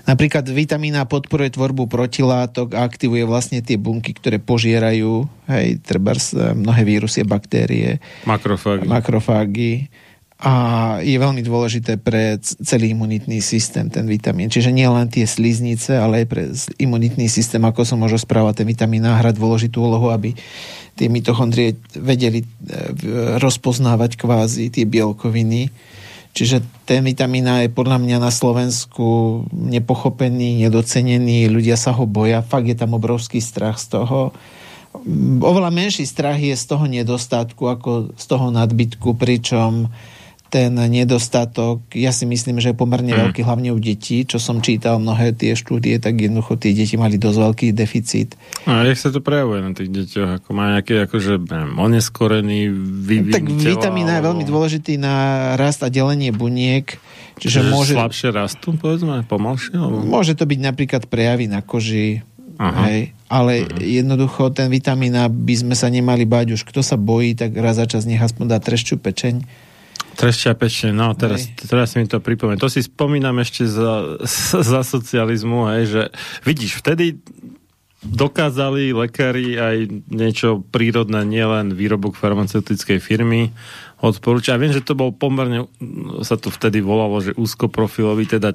Napríklad 0.06 0.46
vitamína 0.46 1.10
podporuje 1.10 1.58
tvorbu 1.58 1.90
protilátok 1.90 2.78
a 2.78 2.86
aktivuje 2.86 3.26
vlastne 3.26 3.66
tie 3.66 3.82
bunky, 3.82 4.14
ktoré 4.14 4.38
požierajú 4.38 5.26
hej, 5.50 5.82
treba 5.82 6.14
mnohé 6.54 6.82
vírusy, 6.86 7.26
baktérie. 7.26 7.98
Makrofágy. 8.30 8.86
Makrofágy. 8.86 9.72
A 10.38 10.54
je 11.02 11.18
veľmi 11.18 11.42
dôležité 11.42 11.98
pre 11.98 12.38
celý 12.42 12.94
imunitný 12.94 13.42
systém 13.42 13.90
ten 13.90 14.06
vitamín. 14.06 14.54
Čiže 14.54 14.70
nie 14.70 14.86
len 14.86 15.10
tie 15.10 15.26
sliznice, 15.26 15.98
ale 15.98 16.22
aj 16.22 16.26
pre 16.30 16.44
imunitný 16.78 17.26
systém, 17.26 17.58
ako 17.66 17.82
som 17.82 17.98
môžu 17.98 18.22
správať, 18.22 18.62
ten 18.62 18.70
vitamín 18.70 19.02
náhrad 19.02 19.34
dôležitú 19.34 19.82
úlohu, 19.82 20.14
aby 20.14 20.38
tie 20.94 21.10
mitochondrie 21.10 21.82
vedeli 21.98 22.46
e, 22.46 22.48
rozpoznávať 23.42 24.14
kvázi 24.14 24.70
tie 24.70 24.86
bielkoviny. 24.86 25.74
Čiže 26.38 26.62
ten 26.86 27.02
vitamín 27.02 27.50
A 27.50 27.66
je 27.66 27.74
podľa 27.74 27.98
mňa 27.98 28.22
na 28.22 28.30
Slovensku 28.30 29.42
nepochopený, 29.50 30.62
nedocenený, 30.70 31.50
ľudia 31.50 31.74
sa 31.74 31.98
ho 31.98 32.06
boja, 32.06 32.46
fakt 32.46 32.70
je 32.70 32.78
tam 32.78 32.94
obrovský 32.94 33.42
strach 33.42 33.82
z 33.82 33.98
toho. 33.98 34.38
Oveľa 35.42 35.74
menší 35.74 36.06
strach 36.06 36.38
je 36.38 36.54
z 36.54 36.66
toho 36.70 36.86
nedostatku 36.86 37.66
ako 37.66 38.14
z 38.14 38.26
toho 38.30 38.54
nadbytku, 38.54 39.18
pričom 39.18 39.90
ten 40.48 40.72
nedostatok, 40.74 41.84
ja 41.92 42.16
si 42.16 42.24
myslím, 42.24 42.64
že 42.64 42.72
je 42.72 42.80
pomerne 42.80 43.12
mm. 43.12 43.20
veľký 43.28 43.42
hlavne 43.44 43.76
u 43.76 43.80
detí, 43.80 44.24
čo 44.24 44.40
som 44.40 44.64
čítal 44.64 44.98
mnohé 44.98 45.36
tie 45.36 45.54
štúdie, 45.54 46.00
tak 46.00 46.16
jednoducho 46.18 46.56
tie 46.56 46.72
deti 46.72 46.96
mali 46.96 47.20
dosť 47.20 47.38
veľký 47.38 47.68
deficit. 47.76 48.40
A 48.64 48.88
jak 48.88 48.96
sa 48.96 49.12
to 49.12 49.20
prejavuje 49.20 49.60
na 49.60 49.72
tých 49.76 49.92
deťoch? 49.92 50.30
Ako 50.42 50.50
má 50.56 50.80
nejaký 50.80 51.04
akože, 51.04 51.44
neviem, 51.44 51.74
oneskorený 51.76 52.60
vývin 52.80 53.36
Tak 53.36 53.46
vitamín 53.52 54.08
je 54.08 54.24
veľmi 54.24 54.44
dôležitý 54.48 54.96
na 54.96 55.16
rast 55.60 55.84
a 55.84 55.92
delenie 55.92 56.32
buniek. 56.32 56.96
Čiže, 57.38 57.62
čiže 57.62 57.70
môže... 57.70 57.94
slabšie 57.94 58.30
rastú, 58.34 58.74
povedzme, 58.80 59.28
pomalšie? 59.28 59.78
Alebo... 59.78 60.02
Môže 60.02 60.34
to 60.34 60.48
byť 60.48 60.60
napríklad 60.64 61.04
prejavy 61.06 61.52
na 61.52 61.62
koži, 61.62 62.24
Aha. 62.58 62.90
Hej, 62.90 63.14
ale 63.30 63.70
uh-huh. 63.70 63.86
jednoducho 63.86 64.50
ten 64.50 64.66
vitamín 64.74 65.14
A 65.14 65.30
by 65.30 65.54
sme 65.62 65.76
sa 65.78 65.94
nemali 65.94 66.26
báť 66.26 66.58
už. 66.58 66.66
Kto 66.66 66.82
sa 66.82 66.98
bojí, 66.98 67.38
tak 67.38 67.54
raz 67.54 67.78
za 67.78 67.86
čas 67.86 68.10
nech 68.10 68.18
aspoň 68.18 68.50
dá 68.50 68.58
trešťu 68.58 68.98
pečeň 68.98 69.46
Trešťa 70.18 70.52
pečne, 70.58 70.90
no 70.98 71.14
teraz, 71.14 71.46
teraz 71.70 71.94
mi 71.94 72.10
to 72.10 72.18
pripomenie. 72.18 72.58
To 72.58 72.74
si 72.74 72.82
spomínam 72.82 73.38
ešte 73.38 73.70
za, 73.70 74.18
za 74.74 74.82
socializmu, 74.82 75.70
hej, 75.78 75.84
že 75.86 76.02
vidíš, 76.42 76.82
vtedy 76.82 77.22
dokázali 78.02 78.94
lekári 78.94 79.58
aj 79.58 79.76
niečo 80.10 80.62
prírodné, 80.70 81.26
nielen 81.26 81.74
výrobok 81.74 82.14
farmaceutickej 82.14 83.02
firmy 83.02 83.54
odporúča. 84.02 84.54
Ja 84.54 84.62
viem, 84.62 84.74
že 84.74 84.86
to 84.86 84.94
bol 84.94 85.10
pomerne, 85.10 85.66
sa 86.22 86.38
to 86.38 86.54
vtedy 86.54 86.82
volalo, 86.82 87.18
že 87.22 87.34
úzkoprofilový, 87.34 88.30
teda 88.30 88.54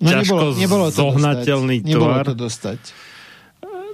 no, 0.00 0.08
ťažko 0.08 0.36
nebolo, 0.36 0.60
nebolo 0.60 0.86
to 0.92 0.96
zohnateľný 1.00 1.76
dostať. 1.80 1.92
tvar. 1.92 2.24
Nebolo 2.24 2.28
to 2.28 2.36
dostať. 2.36 2.80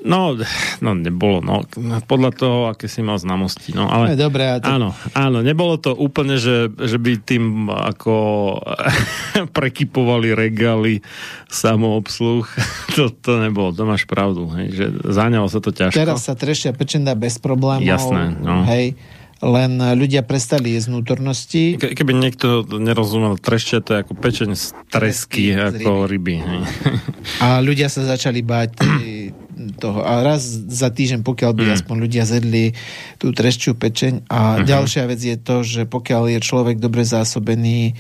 No, 0.02 0.34
no 0.82 0.90
nebolo, 0.98 1.38
no, 1.38 1.62
podľa 2.10 2.30
toho, 2.34 2.58
aké 2.74 2.90
si 2.90 3.06
mal 3.06 3.22
znamosti, 3.22 3.70
no, 3.70 3.86
ale... 3.86 4.18
Dobre, 4.18 4.58
to... 4.58 4.66
Áno, 4.66 4.90
áno, 5.14 5.38
nebolo 5.46 5.78
to 5.78 5.94
úplne, 5.94 6.42
že, 6.42 6.70
že 6.74 6.98
by 6.98 7.22
tým 7.22 7.70
ako 7.70 8.14
prekypovali 9.56 10.34
regály 10.34 11.06
samoobsluh, 11.46 12.46
to, 12.98 13.14
to 13.14 13.38
nebolo, 13.38 13.70
to 13.70 13.86
máš 13.86 14.04
pravdu, 14.10 14.50
hej, 14.58 14.66
že 14.74 14.86
zaňalo 15.06 15.46
sa 15.46 15.62
to 15.62 15.70
ťažko. 15.70 15.98
Teraz 15.98 16.26
sa 16.26 16.34
trešia 16.34 16.74
pečenda 16.74 17.14
bez 17.14 17.38
problémov, 17.38 17.86
Jasné, 17.86 18.34
no. 18.42 18.66
hej, 18.66 18.98
len 19.42 19.74
ľudia 19.98 20.22
prestali 20.22 20.78
jesť 20.78 20.94
vnútornosti. 20.94 21.74
Ke, 21.74 21.98
keby 21.98 22.14
niekto 22.14 22.62
nerozumel, 22.78 23.34
trešťa 23.42 23.78
to 23.82 23.90
je 23.94 23.98
ako 24.06 24.12
pečenie 24.14 24.54
z 24.54 24.70
tresky, 24.86 25.50
ako 25.50 26.06
ryby. 26.06 26.38
Hej. 26.38 26.60
A 27.42 27.58
ľudia 27.58 27.90
sa 27.90 28.06
začali 28.06 28.38
báť 28.46 28.78
toho. 29.76 30.04
A 30.04 30.20
raz 30.20 30.44
za 30.68 30.92
týždeň, 30.92 31.24
pokiaľ 31.24 31.52
by 31.56 31.64
mm. 31.68 31.74
aspoň 31.80 31.96
ľudia 32.00 32.24
zedli 32.28 32.76
tú 33.16 33.32
trešťu 33.32 33.76
pečeň. 33.76 34.28
A 34.28 34.60
uh-huh. 34.60 34.68
ďalšia 34.68 35.08
vec 35.08 35.20
je 35.20 35.36
to, 35.36 35.64
že 35.64 35.88
pokiaľ 35.88 36.36
je 36.36 36.40
človek 36.40 36.76
dobre 36.78 37.02
zásobený 37.02 37.96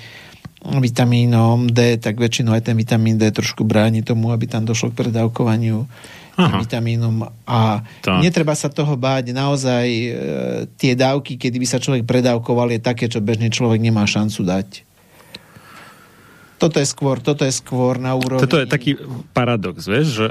vitamínom 0.62 1.66
D, 1.66 1.98
tak 1.98 2.22
väčšinou 2.22 2.54
aj 2.54 2.70
ten 2.70 2.76
vitamín 2.78 3.18
D 3.18 3.26
trošku 3.34 3.66
bráni 3.66 4.06
tomu, 4.06 4.30
aby 4.30 4.46
tam 4.46 4.62
došlo 4.62 4.94
k 4.94 5.02
predávkovaniu 5.02 5.90
Aha. 6.38 6.62
vitamínom 6.62 7.28
a 7.44 7.82
tá. 8.00 8.22
netreba 8.22 8.54
sa 8.54 8.70
toho 8.70 8.94
báť. 8.94 9.34
Naozaj 9.34 9.86
e, 9.90 10.10
tie 10.78 10.94
dávky, 10.94 11.36
kedy 11.36 11.56
by 11.58 11.66
sa 11.66 11.82
človek 11.82 12.06
predávkoval, 12.06 12.72
je 12.72 12.80
také, 12.80 13.10
čo 13.10 13.18
bežný 13.18 13.50
človek 13.50 13.82
nemá 13.82 14.06
šancu 14.06 14.40
dať. 14.46 14.68
Toto 16.62 16.78
je 16.78 16.86
skôr, 16.86 17.18
toto 17.18 17.42
je 17.42 17.50
skôr 17.50 17.98
na 17.98 18.14
úrovni... 18.14 18.46
Toto 18.46 18.62
je 18.62 18.70
taký 18.70 18.94
paradox, 19.34 19.82
vieš, 19.82 20.06
že 20.14 20.26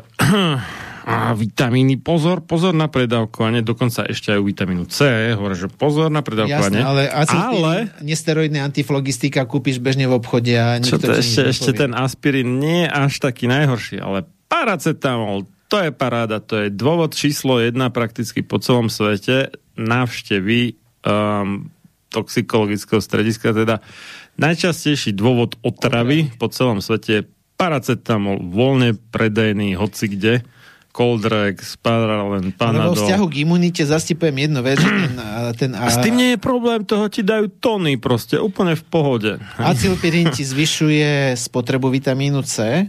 a 1.01 1.33
vitamíny, 1.33 1.97
pozor, 1.97 2.45
pozor 2.45 2.77
na 2.77 2.85
predávkovanie, 2.85 3.65
dokonca 3.65 4.05
ešte 4.05 4.37
aj 4.37 4.39
u 4.39 4.45
vitamínu 4.45 4.85
C, 4.85 5.33
hovorí, 5.33 5.57
že 5.57 5.65
pozor 5.65 6.13
na 6.13 6.21
predávkovanie. 6.21 6.81
Jasne, 6.81 6.85
ale, 6.85 7.03
ale 7.09 7.73
nesteroidné 8.05 8.61
antiflogistika 8.61 9.49
kúpiš 9.49 9.81
bežne 9.81 10.05
v 10.05 10.13
obchode 10.21 10.53
a 10.53 10.77
nikto 10.77 11.01
čo 11.01 11.09
to 11.09 11.11
ešte, 11.17 11.41
ešte 11.49 11.71
ten 11.73 11.97
aspirín 11.97 12.61
nie 12.61 12.85
je 12.85 12.89
až 12.93 13.13
taký 13.17 13.49
najhorší, 13.49 13.97
ale 13.97 14.29
paracetamol, 14.45 15.49
to 15.71 15.81
je 15.81 15.89
paráda, 15.89 16.37
to 16.37 16.67
je 16.67 16.67
dôvod 16.69 17.17
číslo 17.17 17.57
jedna 17.57 17.89
prakticky 17.89 18.45
po 18.45 18.61
celom 18.61 18.91
svete 18.91 19.55
navštevy 19.79 20.77
um, 21.07 21.71
toxikologického 22.11 22.99
strediska, 22.99 23.55
teda 23.55 23.79
najčastejší 24.37 25.15
dôvod 25.15 25.57
otravy 25.63 26.29
po 26.35 26.51
celom 26.51 26.83
svete 26.83 27.11
je 27.11 27.27
paracetamol, 27.55 28.41
voľne 28.41 28.97
predajný 29.13 29.77
hoci 29.77 30.09
kde, 30.11 30.41
Coldrex, 30.91 31.79
Paralen, 31.79 32.51
Panadol. 32.51 32.93
Vo 32.93 32.99
vzťahu 32.99 33.25
k 33.31 33.35
imunite 33.47 33.83
zastipujem 33.87 34.47
jednu 34.47 34.59
vec, 34.59 34.77
že 34.77 34.91
ten, 34.91 35.13
ten 35.55 35.71
a... 35.73 35.87
S 35.87 36.03
tým 36.03 36.19
nie 36.19 36.35
je 36.35 36.39
problém, 36.39 36.83
toho 36.83 37.07
ti 37.07 37.23
dajú 37.23 37.47
tony 37.63 37.95
proste, 37.95 38.35
úplne 38.35 38.75
v 38.75 38.83
pohode. 38.91 39.31
Acylpirín 39.55 40.35
ti 40.35 40.43
zvyšuje 40.51 41.39
spotrebu 41.39 41.87
vitamínu 41.87 42.43
C, 42.43 42.87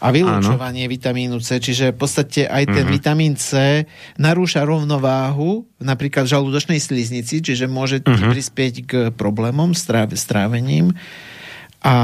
a 0.00 0.08
vylúčovanie 0.08 0.88
Áno. 0.88 0.94
vitamínu 0.96 1.36
C, 1.44 1.60
čiže 1.60 1.92
v 1.92 1.98
podstate 2.00 2.48
aj 2.48 2.72
ten 2.72 2.88
uh-huh. 2.88 2.96
vitamín 2.96 3.36
C 3.36 3.84
narúša 4.16 4.64
rovnováhu 4.64 5.68
napríklad 5.76 6.24
v 6.24 6.32
žalúdočnej 6.40 6.80
sliznici, 6.80 7.44
čiže 7.44 7.68
môže 7.68 8.00
uh-huh. 8.00 8.32
prispieť 8.32 8.74
k 8.88 8.92
problémom 9.12 9.76
s 9.76 9.84
trávením. 10.24 10.96
A 11.84 11.96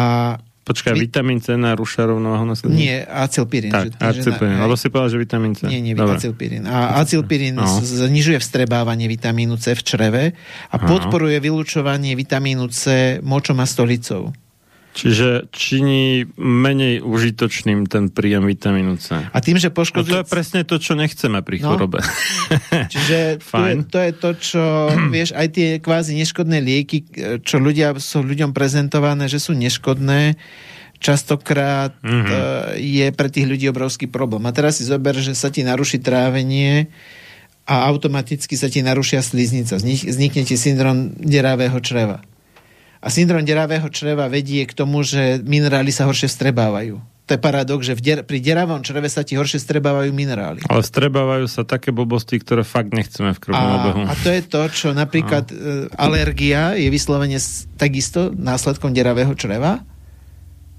Počkaj, 0.66 0.98
Vi... 0.98 1.06
vitamín 1.06 1.38
C 1.38 1.54
narúša 1.54 2.10
rovnováhu 2.10 2.42
na 2.42 2.58
sliznici? 2.58 2.90
Nie, 2.90 3.06
acylpirín. 3.06 3.70
Tak, 3.70 3.94
že, 3.94 4.02
acylpirín, 4.02 4.58
lebo 4.58 4.74
si 4.74 4.90
povedal, 4.90 5.14
že 5.14 5.18
vitamín 5.22 5.54
C. 5.54 5.70
Nie, 5.70 5.78
nie, 5.78 5.94
Dobre. 5.94 6.18
acylpirín. 6.18 6.66
A 6.66 6.98
acylpirín 6.98 7.54
no. 7.54 7.70
znižuje 7.78 8.42
vstrebávanie 8.42 9.06
vitamínu 9.06 9.54
C 9.62 9.78
v 9.78 9.82
čreve 9.86 10.24
a 10.66 10.76
podporuje 10.82 11.38
vylúčovanie 11.38 12.18
vitamínu 12.18 12.66
C 12.74 13.16
močom 13.22 13.62
a 13.62 13.66
stolicou. 13.70 14.34
Čiže 14.96 15.52
činí 15.52 16.24
menej 16.40 17.04
užitočným 17.04 17.84
ten 17.84 18.08
príjem 18.08 18.48
vitamínu 18.48 18.96
C. 18.96 19.28
A 19.28 19.38
tým, 19.44 19.60
že 19.60 19.68
poškodzuje... 19.68 20.08
No 20.08 20.16
to 20.16 20.20
je 20.24 20.32
presne 20.32 20.60
to, 20.64 20.80
čo 20.80 20.96
nechceme 20.96 21.44
pri 21.44 21.60
no. 21.60 21.76
chorobe. 21.76 22.00
Čiže. 22.92 23.36
To, 23.44 23.60
je, 23.60 23.74
to 23.84 23.98
je 24.00 24.12
to, 24.16 24.30
čo, 24.40 24.64
vieš, 25.14 25.36
aj 25.36 25.48
tie 25.52 25.68
kvázi 25.84 26.16
neškodné 26.16 26.64
lieky, 26.64 27.04
čo 27.44 27.60
ľudia 27.60 27.92
sú 28.00 28.24
ľuďom 28.24 28.56
prezentované, 28.56 29.28
že 29.28 29.36
sú 29.36 29.52
neškodné, 29.52 30.40
častokrát 30.96 31.92
mm-hmm. 32.00 32.80
je 32.80 33.06
pre 33.12 33.28
tých 33.28 33.44
ľudí 33.44 33.68
obrovský 33.68 34.08
problém. 34.08 34.48
A 34.48 34.56
teraz 34.56 34.80
si 34.80 34.88
zober, 34.88 35.12
že 35.20 35.36
sa 35.36 35.52
ti 35.52 35.60
naruší 35.60 36.00
trávenie 36.00 36.88
a 37.68 37.84
automaticky 37.92 38.56
sa 38.56 38.72
ti 38.72 38.80
narušia 38.80 39.20
sliznica. 39.20 39.76
Vznikne 39.76 40.42
ti 40.48 40.56
syndrom 40.56 41.12
deravého 41.20 41.76
čreva. 41.84 42.24
A 43.00 43.08
syndrom 43.12 43.44
deravého 43.44 43.86
čreva 43.92 44.26
vedie 44.26 44.64
k 44.64 44.72
tomu, 44.72 45.04
že 45.04 45.40
minerály 45.44 45.92
sa 45.92 46.08
horšie 46.08 46.28
strebávajú. 46.30 47.16
To 47.26 47.34
je 47.34 47.42
paradox, 47.42 47.90
že 47.90 47.98
v 47.98 48.02
der- 48.06 48.22
pri 48.22 48.38
deravom 48.38 48.78
čreve 48.86 49.10
sa 49.10 49.26
ti 49.26 49.34
horšie 49.34 49.58
strebávajú 49.58 50.14
minerály. 50.14 50.62
Ale 50.70 50.86
strebávajú 50.86 51.50
sa 51.50 51.66
také 51.66 51.90
blbosti, 51.90 52.38
ktoré 52.38 52.62
fakt 52.62 52.94
nechceme 52.94 53.34
v 53.34 53.38
krvnom 53.42 53.72
obehu. 53.82 54.02
A 54.06 54.14
to 54.14 54.30
je 54.30 54.42
to, 54.46 54.62
čo 54.70 54.88
napríklad 54.94 55.50
a... 55.50 55.54
E, 55.54 55.58
alergia 55.98 56.78
je 56.78 56.86
vyslovene 56.86 57.42
takisto 57.74 58.30
následkom 58.30 58.94
deravého 58.94 59.34
čreva 59.34 59.82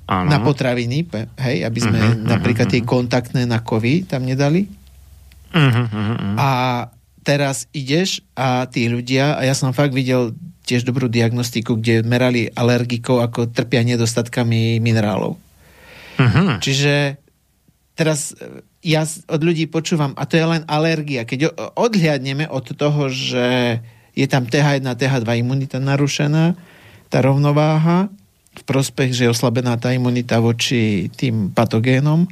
ano. 0.07 0.31
na 0.31 0.39
potraviny, 0.39 1.03
hej, 1.35 1.67
aby 1.67 1.79
sme 1.83 1.99
uh-huh, 1.99 2.15
napríklad 2.15 2.71
uh-huh. 2.71 2.79
tie 2.79 2.87
kontaktné 2.87 3.43
na 3.43 3.59
kovy 3.59 4.07
tam 4.07 4.23
nedali. 4.23 4.71
Uh-huh, 5.51 5.83
uh-huh. 5.83 6.33
A 6.39 6.49
teraz 7.27 7.67
ideš 7.75 8.23
a 8.39 8.63
tí 8.71 8.87
ľudia, 8.87 9.35
a 9.35 9.43
ja 9.43 9.51
som 9.51 9.75
fakt 9.75 9.91
videl 9.91 10.31
tiež 10.67 10.83
dobrú 10.83 11.07
diagnostiku, 11.07 11.79
kde 11.79 12.03
merali 12.03 12.51
alergikov, 12.51 13.23
ako 13.23 13.47
trpia 13.47 13.87
nedostatkami 13.87 14.83
minerálov. 14.83 15.39
Uh-huh. 16.19 16.59
Čiže 16.59 17.15
teraz 17.95 18.35
e, 18.35 18.61
ja 18.83 19.07
od 19.07 19.41
ľudí 19.41 19.71
počúvam, 19.71 20.11
a 20.19 20.27
to 20.27 20.35
je 20.35 20.45
len 20.45 20.67
alergia. 20.67 21.23
Keď 21.23 21.55
odhliadneme 21.79 22.51
od 22.51 22.75
toho, 22.75 23.07
že 23.07 23.79
je 24.11 24.27
tam 24.27 24.43
TH1, 24.43 24.83
TH2 24.83 25.29
imunita 25.39 25.79
narušená, 25.79 26.57
tá 27.07 27.17
rovnováha 27.23 28.11
v 28.57 28.63
prospech, 28.65 29.13
že 29.13 29.23
je 29.29 29.33
oslabená 29.33 29.77
tá 29.77 29.93
imunita 29.93 30.41
voči 30.41 31.07
tým 31.13 31.53
patogénom, 31.53 32.25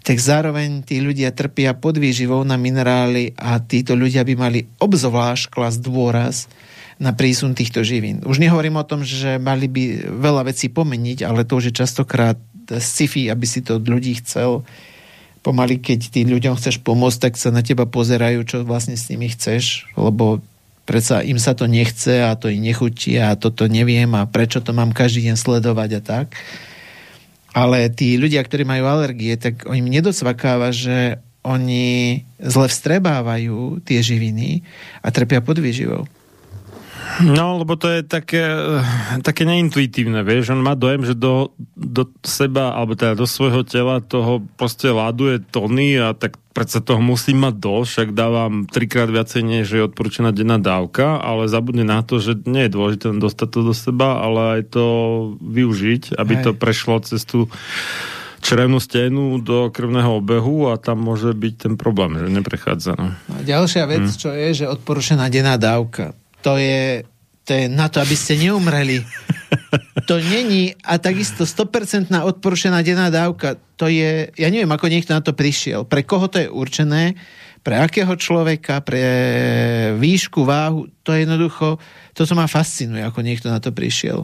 tak 0.00 0.22
zároveň 0.22 0.86
tí 0.86 1.02
ľudia 1.02 1.34
trpia 1.34 1.74
podvýživou 1.74 2.46
na 2.46 2.54
minerály 2.54 3.34
a 3.34 3.58
títo 3.58 3.98
ľudia 3.98 4.22
by 4.22 4.34
mali 4.38 4.60
obzvlášť 4.78 5.50
klas 5.50 5.82
dôraz 5.82 6.46
na 6.96 7.12
prísun 7.12 7.52
týchto 7.52 7.84
živín. 7.84 8.24
Už 8.24 8.40
nehovorím 8.40 8.80
o 8.80 8.88
tom, 8.88 9.04
že 9.04 9.36
mali 9.36 9.68
by 9.68 10.08
veľa 10.16 10.48
vecí 10.48 10.72
pomeniť, 10.72 11.28
ale 11.28 11.44
to 11.44 11.60
už 11.60 11.70
je 11.70 11.78
častokrát 11.84 12.40
sci-fi, 12.66 13.28
aby 13.28 13.46
si 13.46 13.60
to 13.60 13.76
od 13.76 13.84
ľudí 13.84 14.16
chcel. 14.24 14.64
Pomaly, 15.44 15.78
keď 15.78 16.10
tým 16.10 16.32
ľuďom 16.32 16.58
chceš 16.58 16.82
pomôcť, 16.82 17.30
tak 17.30 17.34
sa 17.38 17.54
na 17.54 17.62
teba 17.62 17.86
pozerajú, 17.86 18.42
čo 18.48 18.56
vlastne 18.66 18.98
s 18.98 19.06
nimi 19.12 19.30
chceš, 19.30 19.86
lebo 19.94 20.42
predsa 20.88 21.22
im 21.22 21.38
sa 21.38 21.52
to 21.52 21.68
nechce 21.70 22.22
a 22.22 22.34
to 22.34 22.50
im 22.50 22.64
nechutí 22.64 23.20
a 23.20 23.36
toto 23.36 23.68
neviem 23.68 24.10
a 24.16 24.26
prečo 24.26 24.64
to 24.64 24.72
mám 24.74 24.90
každý 24.90 25.30
deň 25.30 25.36
sledovať 25.36 25.90
a 25.98 26.02
tak. 26.02 26.26
Ale 27.56 27.88
tí 27.92 28.16
ľudia, 28.20 28.44
ktorí 28.44 28.64
majú 28.68 28.84
alergie, 28.88 29.36
tak 29.38 29.64
im 29.68 29.86
nedocvakáva, 29.86 30.72
že 30.72 31.20
oni 31.46 32.26
zle 32.42 32.66
vstrebávajú 32.66 33.80
tie 33.86 34.02
živiny 34.02 34.66
a 35.00 35.08
trpia 35.14 35.38
podvýživou. 35.38 36.10
No, 37.22 37.62
lebo 37.62 37.78
to 37.80 37.88
je 37.88 38.00
také, 38.04 38.44
také 39.24 39.48
neintuitívne, 39.48 40.20
vieš, 40.26 40.52
on 40.52 40.60
má 40.60 40.76
dojem, 40.76 41.06
že 41.06 41.14
do, 41.16 41.54
do 41.72 42.10
seba, 42.20 42.76
alebo 42.76 42.98
teda 42.98 43.16
do 43.16 43.24
svojho 43.24 43.64
tela 43.64 44.04
toho 44.04 44.44
proste 44.58 44.92
láduje 44.92 45.40
tony 45.48 45.96
a 45.96 46.12
tak 46.12 46.36
predsa 46.52 46.80
toho 46.80 47.00
musí 47.00 47.36
mať 47.36 47.54
dosť, 47.56 47.88
však 47.88 48.08
dávam 48.16 48.64
trikrát 48.64 49.12
viacej, 49.12 49.42
než 49.44 49.66
je 49.68 49.86
odporúčená 49.86 50.32
denná 50.32 50.56
dávka, 50.56 51.20
ale 51.20 51.52
zabudne 51.52 51.84
na 51.84 52.00
to, 52.00 52.16
že 52.16 52.48
nie 52.48 52.68
je 52.68 52.74
dôležité 52.74 53.12
dostať 53.16 53.48
to 53.52 53.60
do 53.60 53.74
seba, 53.76 54.24
ale 54.24 54.60
aj 54.60 54.62
to 54.72 54.86
využiť, 55.40 56.16
aby 56.16 56.34
Hej. 56.40 56.42
to 56.48 56.50
prešlo 56.56 57.00
cez 57.04 57.28
tú 57.28 57.52
črevnú 58.40 58.78
stenu 58.78 59.42
do 59.42 59.68
krvného 59.74 60.22
obehu 60.22 60.70
a 60.70 60.78
tam 60.78 61.02
môže 61.02 61.34
byť 61.34 61.54
ten 61.66 61.74
problém, 61.74 62.14
že 62.14 62.30
neprechádza. 62.30 62.94
No. 62.94 63.12
A 63.32 63.42
ďalšia 63.42 63.84
vec, 63.90 64.06
hmm. 64.06 64.20
čo 64.20 64.30
je, 64.30 64.48
že 64.64 64.70
odporúčená 64.70 65.26
denná 65.26 65.58
dávka. 65.58 66.14
To 66.46 66.54
je, 66.54 67.02
to 67.42 67.50
je 67.50 67.66
na 67.66 67.90
to, 67.90 67.98
aby 67.98 68.14
ste 68.14 68.38
neumreli. 68.38 69.02
To 70.06 70.22
není, 70.22 70.78
a 70.86 71.02
takisto 71.02 71.42
100% 71.42 72.14
odporúčená 72.14 72.78
denná 72.86 73.10
dávka, 73.10 73.58
to 73.74 73.90
je, 73.90 74.30
ja 74.30 74.48
neviem, 74.54 74.70
ako 74.70 74.86
niekto 74.86 75.10
na 75.10 75.18
to 75.18 75.34
prišiel. 75.34 75.82
Pre 75.82 76.06
koho 76.06 76.30
to 76.30 76.38
je 76.38 76.46
určené, 76.46 77.18
pre 77.66 77.82
akého 77.82 78.14
človeka, 78.14 78.78
pre 78.86 79.02
výšku, 79.98 80.46
váhu, 80.46 80.86
to 81.02 81.10
je 81.10 81.26
jednoducho, 81.26 81.82
toto 82.14 82.32
ma 82.38 82.46
fascinuje, 82.46 83.02
ako 83.02 83.26
niekto 83.26 83.50
na 83.50 83.58
to 83.58 83.74
prišiel. 83.74 84.22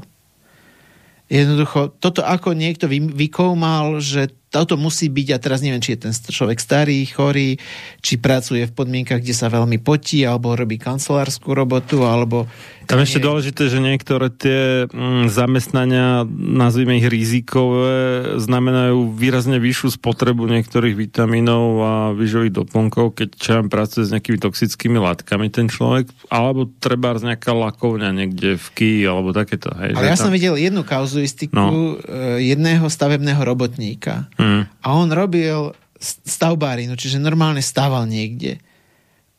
Jednoducho, 1.27 1.91
toto 1.99 2.23
ako 2.23 2.55
niekto 2.55 2.87
vy, 2.87 3.03
vykoumal, 3.03 3.99
že 3.99 4.31
toto 4.53 4.77
musí 4.77 5.09
byť, 5.09 5.29
a 5.33 5.39
teraz 5.41 5.65
neviem, 5.65 5.81
či 5.81 5.97
je 5.97 6.05
ten 6.05 6.13
človek 6.13 6.61
starý, 6.61 7.09
chorý, 7.09 7.57
či 8.05 8.21
pracuje 8.21 8.69
v 8.69 8.77
podmienkach, 8.77 9.25
kde 9.25 9.33
sa 9.33 9.49
veľmi 9.49 9.81
potí, 9.81 10.29
alebo 10.29 10.53
robí 10.53 10.77
kancelárskú 10.77 11.57
robotu, 11.57 12.05
alebo... 12.05 12.45
Tam 12.85 13.01
je 13.01 13.09
ešte 13.09 13.25
dôležité, 13.25 13.73
že 13.73 13.81
niektoré 13.81 14.29
tie 14.29 14.85
mm, 14.91 15.33
zamestnania, 15.33 16.29
nazvime 16.29 17.01
ich 17.01 17.09
rizikové, 17.09 18.37
znamenajú 18.37 19.17
výrazne 19.17 19.57
vyššiu 19.57 19.97
spotrebu 19.97 20.45
niektorých 20.45 21.01
vitamínov 21.01 21.65
a 21.81 21.93
výžových 22.13 22.53
doplnkov, 22.53 23.17
keď 23.17 23.29
čajem 23.39 23.67
pracuje 23.73 24.05
s 24.05 24.13
nejakými 24.13 24.37
toxickými 24.37 25.01
látkami 25.01 25.49
ten 25.49 25.73
človek, 25.73 26.13
alebo 26.29 26.69
treba 26.69 27.17
z 27.17 27.33
nejaká 27.33 27.57
lakovňa 27.57 28.11
niekde 28.13 28.61
v 28.61 28.67
Kii, 28.77 29.01
alebo 29.09 29.33
takéto. 29.33 29.73
Hej, 29.73 29.97
Ale 29.97 30.13
ja 30.13 30.19
tam... 30.19 30.29
som 30.29 30.33
videl 30.35 30.61
jednu 30.61 30.85
kauzuistiku 30.85 31.57
no. 31.57 31.97
Eh, 32.03 32.53
jedného 32.53 32.85
stavebného 32.91 33.41
robotníka. 33.41 34.29
Mm. 34.43 34.63
A 34.83 34.89
on 34.99 35.09
robil 35.15 35.71
stavbárinu, 36.03 36.99
čiže 36.99 37.23
normálne 37.23 37.63
stával 37.63 38.11
niekde. 38.11 38.59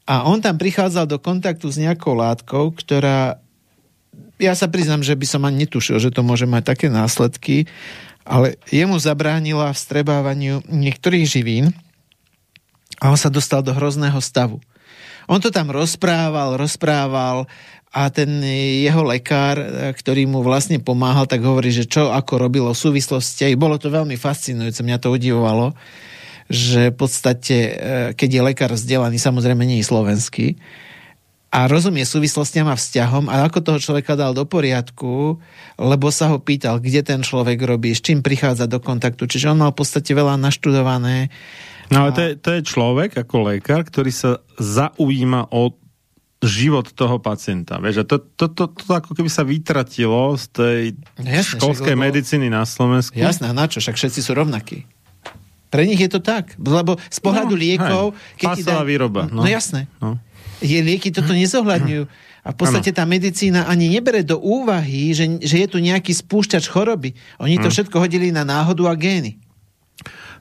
A 0.07 0.23
on 0.27 0.39
tam 0.39 0.55
prichádzal 0.55 1.07
do 1.07 1.19
kontaktu 1.19 1.67
s 1.67 1.79
nejakou 1.79 2.15
látkou, 2.15 2.71
ktorá 2.75 3.39
ja 4.41 4.53
sa 4.57 4.67
priznám, 4.67 5.05
že 5.05 5.15
by 5.15 5.25
som 5.27 5.45
ani 5.47 5.63
netušil, 5.67 5.99
že 6.01 6.11
to 6.11 6.25
môže 6.25 6.43
mať 6.43 6.63
také 6.75 6.87
následky, 6.91 7.69
ale 8.23 8.59
jemu 8.71 8.95
zabránila 8.99 9.71
v 9.71 9.81
strebávaniu 9.83 10.55
niektorých 10.67 11.25
živín 11.27 11.75
a 12.99 13.11
on 13.11 13.19
sa 13.19 13.31
dostal 13.31 13.63
do 13.63 13.75
hrozného 13.75 14.19
stavu. 14.23 14.63
On 15.27 15.39
to 15.39 15.51
tam 15.51 15.71
rozprával, 15.71 16.59
rozprával 16.59 17.47
a 17.93 18.09
ten 18.09 18.41
jeho 18.81 19.05
lekár, 19.05 19.61
ktorý 19.93 20.25
mu 20.25 20.41
vlastne 20.41 20.81
pomáhal, 20.81 21.29
tak 21.29 21.45
hovorí, 21.45 21.69
že 21.69 21.85
čo 21.85 22.09
ako 22.09 22.41
robilo 22.41 22.73
v 22.73 22.81
súvislosti. 22.89 23.53
Bolo 23.53 23.77
to 23.77 23.93
veľmi 23.93 24.17
fascinujúce, 24.17 24.81
mňa 24.81 24.97
to 24.97 25.13
udivovalo, 25.13 25.77
že 26.49 26.89
v 26.89 26.97
podstate, 26.97 27.57
e, 27.57 27.71
keď 28.17 28.29
je 28.33 28.41
lekár 28.41 28.71
vzdelaný, 28.73 29.21
samozrejme 29.21 29.61
nie 29.61 29.77
je 29.79 29.89
slovenský, 29.93 30.57
a 31.53 31.69
rozumie 31.69 32.01
súvislostiam 32.01 32.65
a 32.65 32.73
vzťahom 32.73 33.29
a 33.29 33.45
ako 33.45 33.61
toho 33.61 33.77
človeka 33.77 34.17
dal 34.17 34.33
do 34.33 34.41
poriadku, 34.41 35.37
lebo 35.77 36.09
sa 36.09 36.33
ho 36.33 36.41
pýtal, 36.41 36.81
kde 36.81 37.05
ten 37.05 37.21
človek 37.21 37.61
robí, 37.61 37.93
s 37.93 38.01
čím 38.01 38.25
prichádza 38.25 38.65
do 38.65 38.81
kontaktu. 38.81 39.29
Čiže 39.29 39.53
on 39.53 39.61
mal 39.61 39.69
v 39.69 39.85
podstate 39.85 40.17
veľa 40.17 40.33
naštudované. 40.41 41.29
No 41.93 42.09
ale 42.09 42.11
to 42.17 42.21
je, 42.25 42.31
to 42.41 42.49
je 42.57 42.61
človek 42.65 43.21
ako 43.21 43.53
lekár, 43.53 43.85
ktorý 43.85 44.09
sa 44.09 44.41
zaujíma 44.57 45.53
o 45.53 45.77
život 46.45 46.91
toho 46.91 47.17
pacienta. 47.23 47.79
Vieš, 47.79 48.03
a 48.03 48.05
to, 48.05 48.17
to, 48.19 48.45
to, 48.51 48.65
to, 48.67 48.83
to 48.83 48.91
ako 48.91 49.11
keby 49.15 49.29
sa 49.31 49.47
vytratilo 49.47 50.35
z 50.35 50.45
tej 50.51 50.79
no 51.17 51.29
jasne, 51.29 51.57
školskej 51.57 51.95
lebo... 51.95 52.03
medicíny 52.05 52.47
na 52.51 52.67
Slovensku. 52.67 53.15
Jasné, 53.15 53.55
na 53.55 53.65
čo? 53.65 53.79
Však 53.79 53.95
všetci 53.95 54.19
sú 54.19 54.31
rovnakí. 54.35 54.85
Pre 55.73 55.83
nich 55.87 55.97
je 55.97 56.11
to 56.11 56.21
tak. 56.21 56.53
Lebo 56.61 56.99
z 57.09 57.19
pohľadu 57.23 57.57
no, 57.57 57.61
liekov... 57.61 58.05
Hej, 58.37 58.45
keď 58.45 58.57
dá... 58.61 58.85
výroba. 58.85 59.25
No, 59.31 59.41
no 59.41 59.49
jasné. 59.49 59.89
No. 59.97 60.21
Je, 60.61 60.79
lieky 60.79 61.09
toto 61.09 61.33
nezohľadňujú. 61.33 62.03
A 62.43 62.49
v 62.51 62.57
podstate 62.59 62.91
tá 62.91 63.07
medicína 63.07 63.71
ani 63.71 63.87
nebere 63.87 64.19
do 64.19 64.35
úvahy, 64.35 65.15
že, 65.15 65.39
že 65.39 65.63
je 65.63 65.67
tu 65.67 65.79
nejaký 65.79 66.11
spúšťač 66.11 66.67
choroby. 66.67 67.15
Oni 67.39 67.55
to 67.55 67.71
hm. 67.71 67.73
všetko 67.73 67.95
hodili 68.03 68.35
na 68.35 68.43
náhodu 68.43 68.83
a 68.91 68.93
gény. 68.99 69.39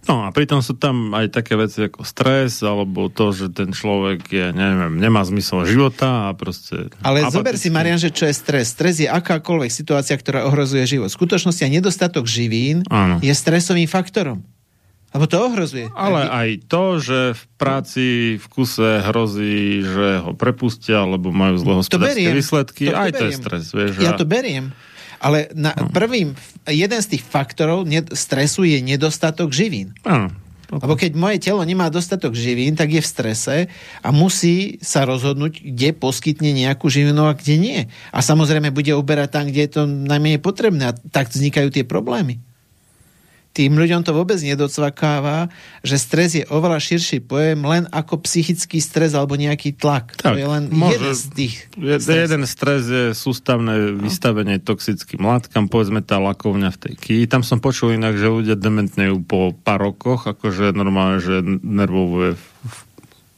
No 0.03 0.27
a 0.27 0.35
pritom 0.35 0.59
sú 0.59 0.75
tam 0.75 1.15
aj 1.15 1.31
také 1.31 1.55
veci 1.55 1.87
ako 1.87 2.03
stres, 2.03 2.59
alebo 2.67 3.07
to, 3.07 3.31
že 3.31 3.55
ten 3.55 3.71
človek 3.71 4.27
je, 4.27 4.47
neviem, 4.51 4.99
nemá 4.99 5.23
zmysel 5.23 5.63
života 5.63 6.27
a 6.27 6.35
proste... 6.35 6.91
Ale 7.07 7.23
apatický. 7.23 7.37
zober 7.39 7.55
si, 7.55 7.69
Marian, 7.71 8.03
že 8.03 8.11
čo 8.11 8.27
je 8.27 8.35
stres. 8.35 8.75
Stres 8.75 8.99
je 8.99 9.07
akákoľvek 9.07 9.71
situácia, 9.71 10.19
ktorá 10.19 10.43
ohrozuje 10.51 10.83
život. 10.91 11.07
V 11.07 11.19
skutočnosti 11.23 11.63
a 11.63 11.71
nedostatok 11.71 12.27
živín 12.27 12.83
ano. 12.91 13.23
je 13.23 13.31
stresovým 13.31 13.87
faktorom. 13.87 14.43
Lebo 15.13 15.29
to 15.29 15.37
ohrozuje. 15.45 15.87
Ale 15.93 16.25
aj 16.25 16.49
to, 16.73 16.97
že 16.97 17.19
v 17.37 17.43
práci 17.61 18.07
v 18.41 18.47
kuse 18.49 19.05
hrozí, 19.05 19.85
že 19.85 20.25
ho 20.25 20.33
prepustia, 20.33 21.05
lebo 21.05 21.29
majú 21.29 21.61
zlé 21.61 21.73
hospodárske 21.85 22.33
výsledky, 22.33 22.89
to, 22.89 22.97
to 22.97 22.99
aj 22.99 23.11
beriem. 23.13 23.21
to 23.21 23.25
je 23.29 23.35
stres. 23.37 23.65
Vieš, 23.77 23.93
ja 24.01 24.17
to 24.17 24.25
beriem. 24.25 24.73
Ale 25.23 25.55
na, 25.55 25.71
no. 25.79 25.87
prvým, 25.95 26.35
jeden 26.67 27.01
z 27.01 27.11
tých 27.17 27.23
faktorov 27.23 27.87
stresu 28.13 28.67
je 28.67 28.83
nedostatok 28.83 29.55
živín. 29.55 29.95
Ano. 30.03 30.35
Lebo 30.73 30.97
keď 30.97 31.13
moje 31.13 31.37
telo 31.37 31.61
nemá 31.69 31.93
dostatok 31.93 32.33
živín, 32.33 32.73
tak 32.73 32.97
je 32.97 33.05
v 33.05 33.11
strese 33.13 33.57
a 34.01 34.09
musí 34.09 34.81
sa 34.81 35.05
rozhodnúť, 35.05 35.61
kde 35.61 35.93
poskytne 35.93 36.49
nejakú 36.57 36.89
živinu 36.89 37.29
a 37.29 37.37
kde 37.37 37.61
nie. 37.61 37.81
A 38.09 38.25
samozrejme 38.25 38.73
bude 38.73 38.97
uberať 38.97 39.29
tam, 39.37 39.45
kde 39.53 39.69
je 39.69 39.73
to 39.77 39.83
najmenej 39.85 40.41
potrebné. 40.41 40.89
A 40.89 40.97
tak 40.97 41.29
vznikajú 41.29 41.69
tie 41.69 41.85
problémy 41.85 42.41
tým 43.53 43.77
ľuďom 43.77 44.01
to 44.01 44.17
vôbec 44.17 44.41
nedocvakáva, 44.41 45.53
že 45.85 46.01
stres 46.01 46.41
je 46.41 46.45
oveľa 46.49 46.81
širší 46.81 47.21
pojem 47.21 47.61
len 47.61 47.85
ako 47.93 48.25
psychický 48.25 48.81
stres 48.81 49.13
alebo 49.13 49.37
nejaký 49.37 49.77
tlak. 49.77 50.17
Tak, 50.17 50.35
to 50.35 50.39
je 50.41 50.49
len 50.49 50.73
môže, 50.73 50.97
jeden 50.97 51.15
z 51.15 51.25
tých 51.37 51.55
je, 51.77 51.97
Jeden 52.01 52.43
stres 52.49 52.89
je 52.89 53.05
sústavné 53.13 53.93
no. 53.93 54.01
vystavenie 54.09 54.57
toxickým 54.57 55.21
látkam, 55.21 55.69
povedzme 55.69 56.01
tá 56.01 56.17
lakovňa 56.17 56.73
v 56.73 56.79
tej 56.81 56.95
ký. 56.97 57.17
Tam 57.29 57.45
som 57.45 57.61
počul 57.61 57.95
inak, 58.01 58.17
že 58.17 58.33
ľudia 58.33 58.57
dementnejú 58.57 59.21
po 59.29 59.53
pár 59.53 59.85
rokoch, 59.85 60.25
akože 60.25 60.73
normálne, 60.73 61.21
že 61.21 61.45
nervové 61.61 62.41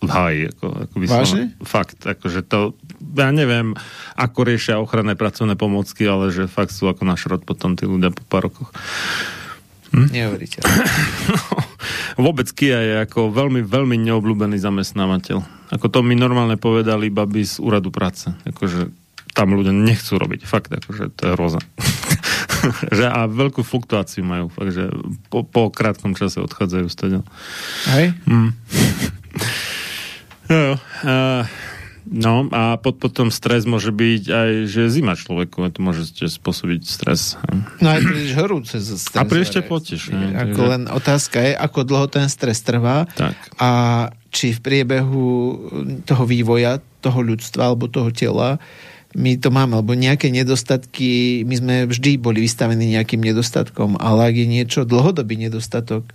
v 0.05 0.11
háji. 0.11 0.43
Ako, 0.55 0.67
ako 0.89 0.95
Vážne? 1.09 1.45
Fakt, 1.65 1.99
akože 2.05 2.45
to, 2.45 2.77
ja 3.17 3.33
neviem, 3.33 3.73
ako 4.15 4.39
riešia 4.47 4.79
ochranné 4.79 5.17
pracovné 5.17 5.57
pomocky, 5.57 6.05
ale 6.05 6.31
že 6.31 6.47
fakt 6.47 6.77
sú 6.77 6.87
ako 6.87 7.03
na 7.09 7.17
šrot 7.17 7.43
potom 7.49 7.75
tí 7.75 7.89
ľudia 7.89 8.13
po 8.13 8.23
pár 8.29 8.53
rokoch. 8.53 8.71
Hm? 9.95 10.11
Neuveríte. 10.11 10.59
Vôbec 12.19 12.51
Kia 12.51 12.79
je 12.83 12.95
ako 13.07 13.31
veľmi, 13.31 13.63
veľmi 13.63 13.95
neobľúbený 14.11 14.59
zamestnávateľ. 14.59 15.71
Ako 15.71 15.87
to 15.87 16.03
mi 16.03 16.19
normálne 16.19 16.59
povedali 16.59 17.15
baby 17.15 17.47
z 17.47 17.63
úradu 17.63 17.95
práce. 17.95 18.27
Akože 18.43 18.91
tam 19.35 19.55
ľudia 19.55 19.71
nechcú 19.71 20.19
robiť. 20.19 20.47
Fakt, 20.47 20.71
akože 20.75 21.15
to 21.15 21.23
je 21.27 21.31
hroza. 21.39 21.61
že 22.99 23.07
a 23.07 23.27
veľkú 23.31 23.63
fluktuáciu 23.63 24.27
majú. 24.27 24.51
Fakt, 24.51 24.75
že 24.75 24.91
po, 25.31 25.47
po 25.47 25.71
krátkom 25.71 26.19
čase 26.19 26.43
odchádzajú 26.43 26.87
z 26.91 26.97
toho. 26.99 27.21
Hej? 27.95 28.15
Mm. 28.27 28.51
jo, 30.51 30.59
jo. 30.59 30.75
Uh, 31.07 31.47
No 32.05 32.45
a 32.53 32.77
pod, 32.77 33.01
potom 33.01 33.33
stres 33.33 33.65
môže 33.65 33.89
byť 33.89 34.23
aj, 34.29 34.51
že 34.69 34.93
zima 34.93 35.17
človeku, 35.17 35.65
to 35.73 35.81
môže 35.81 36.05
spôsobiť 36.13 36.81
stres. 36.85 37.41
No 37.81 37.89
aj 37.97 38.01
príliš 38.05 38.33
horúce 38.37 38.77
stres. 38.77 39.17
A 39.17 39.25
príliš 39.25 39.57
teplo 39.57 39.81
tiež. 39.81 40.13
Ako 40.13 40.61
len 40.69 40.83
otázka 40.93 41.41
je, 41.41 41.53
ako 41.57 41.81
dlho 41.89 42.07
ten 42.13 42.29
stres 42.29 42.61
trvá 42.61 43.09
tak. 43.17 43.33
a 43.57 43.71
či 44.29 44.53
v 44.53 44.61
priebehu 44.61 45.27
toho 46.05 46.25
vývoja 46.29 46.83
toho 47.01 47.25
ľudstva 47.25 47.73
alebo 47.73 47.89
toho 47.89 48.13
tela 48.13 48.61
my 49.15 49.39
to 49.39 49.55
máme, 49.55 49.79
lebo 49.79 49.95
nejaké 49.95 50.27
nedostatky, 50.35 51.43
my 51.47 51.55
sme 51.55 51.75
vždy 51.87 52.19
boli 52.19 52.43
vystavení 52.43 52.99
nejakým 52.99 53.23
nedostatkom, 53.23 53.95
ale 54.03 54.27
ak 54.27 54.35
je 54.35 54.47
niečo 54.51 54.81
dlhodobý 54.83 55.39
nedostatok 55.39 56.11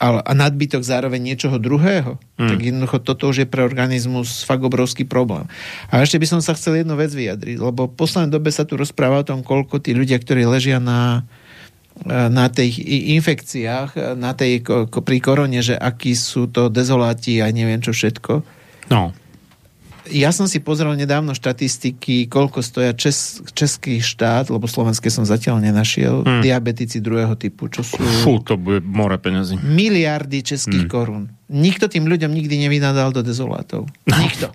a, 0.00 0.24
a 0.24 0.32
nadbytok 0.32 0.80
zároveň 0.80 1.20
niečoho 1.20 1.60
druhého, 1.60 2.16
hmm. 2.16 2.48
tak 2.48 2.58
jednoducho 2.58 2.98
toto 3.04 3.28
už 3.28 3.44
je 3.44 3.48
pre 3.48 3.60
organizmus 3.60 4.48
fakt 4.48 4.64
obrovský 4.64 5.04
problém. 5.04 5.44
A 5.92 6.00
ešte 6.00 6.16
by 6.16 6.26
som 6.26 6.40
sa 6.40 6.56
chcel 6.56 6.80
jednu 6.80 6.96
vec 6.96 7.12
vyjadriť, 7.12 7.60
lebo 7.60 7.84
v 7.84 7.94
poslednej 8.00 8.32
dobe 8.32 8.48
sa 8.48 8.64
tu 8.64 8.80
rozpráva 8.80 9.20
o 9.20 9.28
tom, 9.28 9.44
koľko 9.44 9.84
tí 9.84 9.92
ľudia, 9.92 10.16
ktorí 10.16 10.48
ležia 10.48 10.80
na 10.80 11.28
na 12.08 12.48
tých 12.48 12.80
infekciách, 13.20 14.16
na 14.16 14.32
tej, 14.32 14.64
pri 14.88 15.18
korone, 15.20 15.60
že 15.60 15.76
akí 15.76 16.16
sú 16.16 16.48
to 16.48 16.72
dezoláti 16.72 17.44
a 17.44 17.52
neviem 17.52 17.82
čo 17.84 17.92
všetko. 17.92 18.40
No 18.88 19.12
ja 20.08 20.32
som 20.32 20.48
si 20.48 20.62
pozrel 20.64 20.96
nedávno 20.96 21.36
štatistiky, 21.36 22.30
koľko 22.32 22.64
stoja 22.64 22.96
čes, 22.96 23.44
český 23.52 24.00
štát, 24.00 24.48
lebo 24.48 24.64
slovenské 24.64 25.12
som 25.12 25.28
zatiaľ 25.28 25.60
nenašiel, 25.60 26.24
hmm. 26.24 26.40
diabetici 26.40 27.04
druhého 27.04 27.36
typu, 27.36 27.68
čo 27.68 27.84
sú... 27.84 28.00
Fú, 28.24 28.40
to 28.40 28.56
bude 28.56 28.80
more 28.86 29.20
peniazy. 29.20 29.60
Miliardy 29.60 30.40
českých 30.40 30.88
hmm. 30.88 30.92
korún. 30.92 31.24
Nikto 31.52 31.90
tým 31.90 32.08
ľuďom 32.08 32.32
nikdy 32.32 32.64
nevynadal 32.64 33.12
do 33.12 33.20
dezolátov. 33.20 33.90
Nikto. 34.24 34.48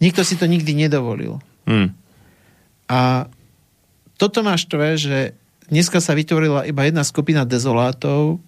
Nikto 0.00 0.20
si 0.24 0.34
to 0.40 0.48
nikdy 0.48 0.72
nedovolil. 0.72 1.44
Hmm. 1.68 1.92
A 2.88 3.28
toto 4.16 4.40
máš 4.44 4.68
štve, 4.68 4.88
že 4.96 5.18
dneska 5.68 6.00
sa 6.00 6.12
vytvorila 6.16 6.68
iba 6.68 6.82
jedna 6.84 7.04
skupina 7.04 7.44
dezolátov, 7.44 8.42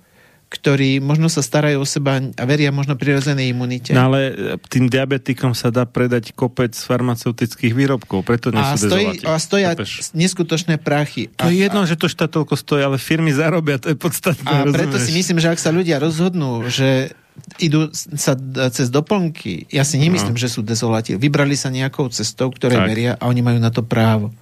ktorí 0.53 1.01
možno 1.01 1.33
sa 1.33 1.41
starajú 1.41 1.81
o 1.81 1.89
seba 1.89 2.21
a 2.21 2.45
veria 2.45 2.69
možno 2.69 2.93
prirodzenej 2.93 3.57
imunite. 3.57 3.97
No 3.97 4.13
ale 4.13 4.21
e, 4.29 4.33
tým 4.69 4.93
diabetikom 4.93 5.57
sa 5.57 5.73
dá 5.73 5.89
predať 5.89 6.37
kopec 6.37 6.77
farmaceutických 6.77 7.73
výrobkov, 7.73 8.21
preto 8.21 8.53
nie 8.53 8.61
a 8.61 8.77
sú 8.77 8.93
stojí, 8.93 9.25
A 9.25 9.41
stoja 9.41 9.73
Chápeš? 9.73 10.13
neskutočné 10.13 10.77
prachy. 10.77 11.33
To 11.41 11.49
a, 11.49 11.53
je 11.53 11.65
jedno, 11.65 11.83
a, 11.83 11.89
že 11.89 11.97
to 11.97 12.05
štát 12.05 12.29
toľko 12.29 12.61
stojí, 12.61 12.85
ale 12.85 13.01
firmy 13.01 13.33
zarobia, 13.33 13.81
to 13.81 13.89
je 13.89 13.97
podstatné. 13.97 14.45
A 14.45 14.69
rozumieš? 14.69 14.77
preto 14.77 14.97
si 15.01 15.17
myslím, 15.17 15.41
že 15.41 15.49
ak 15.49 15.59
sa 15.59 15.73
ľudia 15.73 15.97
rozhodnú, 15.97 16.69
že 16.69 17.17
idú 17.57 17.89
sa 17.97 18.37
cez 18.69 18.93
doplnky, 18.93 19.73
ja 19.73 19.89
si 19.89 19.97
nemyslím, 19.97 20.37
no. 20.37 20.43
že 20.43 20.53
sú 20.53 20.61
dezoláti. 20.61 21.17
Vybrali 21.17 21.57
sa 21.57 21.73
nejakou 21.73 22.13
cestou, 22.13 22.53
ktoré 22.53 22.77
tak. 22.77 22.89
veria 22.93 23.13
a 23.17 23.25
oni 23.33 23.41
majú 23.41 23.57
na 23.57 23.73
to 23.73 23.81
právo. 23.81 24.37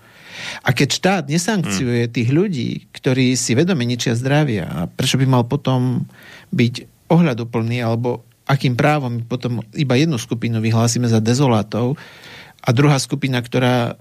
A 0.62 0.70
keď 0.70 0.88
štát 0.90 1.24
nesankciuje 1.28 2.06
hmm. 2.06 2.12
tých 2.12 2.28
ľudí, 2.30 2.70
ktorí 2.92 3.34
si 3.34 3.52
vedome 3.56 3.84
ničia 3.84 4.16
zdravia, 4.18 4.66
a 4.66 4.80
prečo 4.88 5.16
by 5.16 5.26
mal 5.26 5.44
potom 5.46 6.04
byť 6.52 6.74
ohľadoplný, 7.10 7.82
alebo 7.82 8.22
akým 8.50 8.74
právom 8.74 9.22
potom 9.22 9.62
iba 9.78 9.94
jednu 9.94 10.18
skupinu 10.18 10.58
vyhlásime 10.58 11.06
za 11.06 11.22
dezolátov 11.22 11.94
a 12.60 12.68
druhá 12.74 12.98
skupina, 12.98 13.38
ktorá 13.38 13.94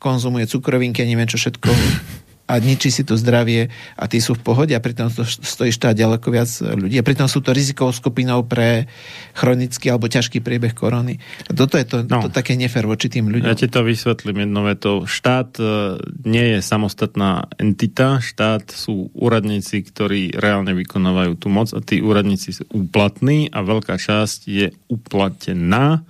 konzumuje 0.00 0.48
cukrovinky 0.48 1.04
a 1.04 1.08
neviem 1.08 1.28
čo 1.28 1.36
všetko 1.36 1.68
a 2.46 2.62
ničí 2.62 2.94
si 2.94 3.02
to 3.02 3.18
zdravie 3.18 3.66
a 3.98 4.04
tí 4.06 4.22
sú 4.22 4.38
v 4.38 4.42
pohode 4.46 4.70
a 4.70 4.78
pritom 4.78 5.10
to 5.10 5.26
stojí 5.26 5.74
štát 5.74 5.98
ďaleko 5.98 6.30
viac 6.30 6.46
ľudí. 6.62 6.94
A 6.94 7.02
pritom 7.02 7.26
sú 7.26 7.42
to 7.42 7.50
rizikovou 7.50 7.90
skupinou 7.90 8.46
pre 8.46 8.86
chronický 9.34 9.90
alebo 9.90 10.06
ťažký 10.06 10.38
priebeh 10.38 10.70
korony. 10.70 11.18
A 11.50 11.52
toto 11.52 11.74
je 11.74 11.86
to, 11.86 12.06
no. 12.06 12.22
to 12.22 12.30
také 12.30 12.54
nefer 12.54 12.86
voči 12.86 13.10
tým 13.10 13.26
ľuďom. 13.34 13.50
Ja 13.50 13.58
ti 13.58 13.66
to 13.66 13.82
vysvetlím 13.82 14.46
jednou 14.46 14.62
vetou. 14.62 14.96
Štát 15.10 15.58
e, 15.58 15.98
nie 16.22 16.56
je 16.56 16.58
samostatná 16.62 17.50
entita. 17.58 18.22
Štát 18.22 18.70
sú 18.70 19.10
úradníci, 19.10 19.82
ktorí 19.82 20.38
reálne 20.38 20.70
vykonávajú 20.70 21.34
tú 21.42 21.50
moc 21.50 21.74
a 21.74 21.82
tí 21.82 21.98
úradníci 21.98 22.54
sú 22.54 22.64
úplatní 22.70 23.50
a 23.50 23.66
veľká 23.66 23.98
časť 23.98 24.38
je 24.46 24.70
uplatená 24.86 26.06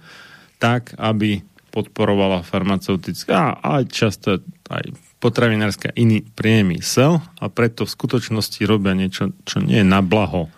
tak, 0.60 0.92
aby 1.00 1.40
podporovala 1.72 2.44
farmaceutická 2.44 3.60
a 3.60 3.80
aj 3.80 3.84
často 3.92 4.40
aj 4.72 5.05
potravinárska 5.18 5.92
iný 5.96 6.22
priemysel 6.36 7.24
a 7.40 7.44
preto 7.48 7.88
v 7.88 7.94
skutočnosti 7.94 8.60
robia 8.68 8.92
niečo, 8.92 9.32
čo 9.48 9.64
nie 9.64 9.80
je 9.80 9.86
na 9.86 10.04
blaho 10.04 10.52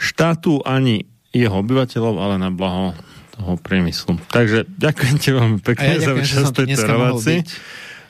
štátu 0.00 0.64
ani 0.64 1.06
jeho 1.30 1.62
obyvateľov, 1.62 2.14
ale 2.18 2.34
na 2.40 2.50
blaho 2.50 2.96
toho 3.36 3.54
priemyslu. 3.60 4.18
Takže 4.32 4.66
ďakujem 4.66 5.16
ti 5.20 5.28
veľmi 5.30 5.58
pekne 5.62 5.96
ja 5.96 6.02
za 6.02 6.12
účasť 6.16 6.52
tejto 6.52 6.82
relácii. 6.82 7.38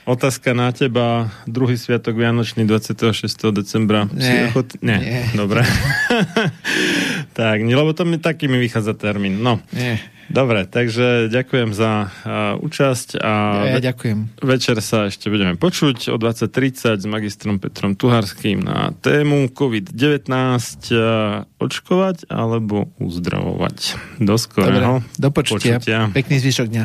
Otázka 0.08 0.56
na 0.56 0.72
teba. 0.72 1.28
Druhý 1.44 1.76
sviatok 1.76 2.16
Vianočný 2.16 2.64
26. 2.64 3.14
decembra. 3.52 4.08
Nie. 4.10 4.48
Ochot... 4.48 4.80
Nie. 4.80 4.98
nie. 4.98 5.20
Dobre. 5.36 5.60
tak, 7.34 7.62
lebo 7.62 7.90
to 7.94 8.02
mi 8.04 8.18
taký 8.18 8.50
mi 8.50 8.58
vychádza 8.58 8.94
termín. 8.94 9.42
No. 9.42 9.62
Nie. 9.70 10.00
Dobre, 10.30 10.62
takže 10.62 11.26
ďakujem 11.26 11.74
za 11.74 12.06
uh, 12.06 12.54
účasť 12.62 13.18
a 13.18 13.66
ja, 13.66 13.82
ja 13.82 13.90
ďakujem. 13.90 14.38
večer 14.38 14.78
sa 14.78 15.10
ešte 15.10 15.26
budeme 15.26 15.58
počuť 15.58 16.06
o 16.14 16.16
20.30 16.22 17.02
s 17.02 17.06
magistrom 17.10 17.58
Petrom 17.58 17.98
Tuharským 17.98 18.62
na 18.62 18.94
tému 19.02 19.50
COVID-19 19.50 20.30
uh, 20.30 21.42
očkovať 21.58 22.30
alebo 22.30 22.94
uzdravovať. 23.02 23.98
Do 24.22 24.38
skorého. 24.38 25.02
Dobre, 25.02 25.18
do 25.18 25.28
počutia. 25.34 25.82
počutia. 25.82 26.06
Pekný 26.14 26.38
zvyšok 26.38 26.66
dňa. 26.70 26.84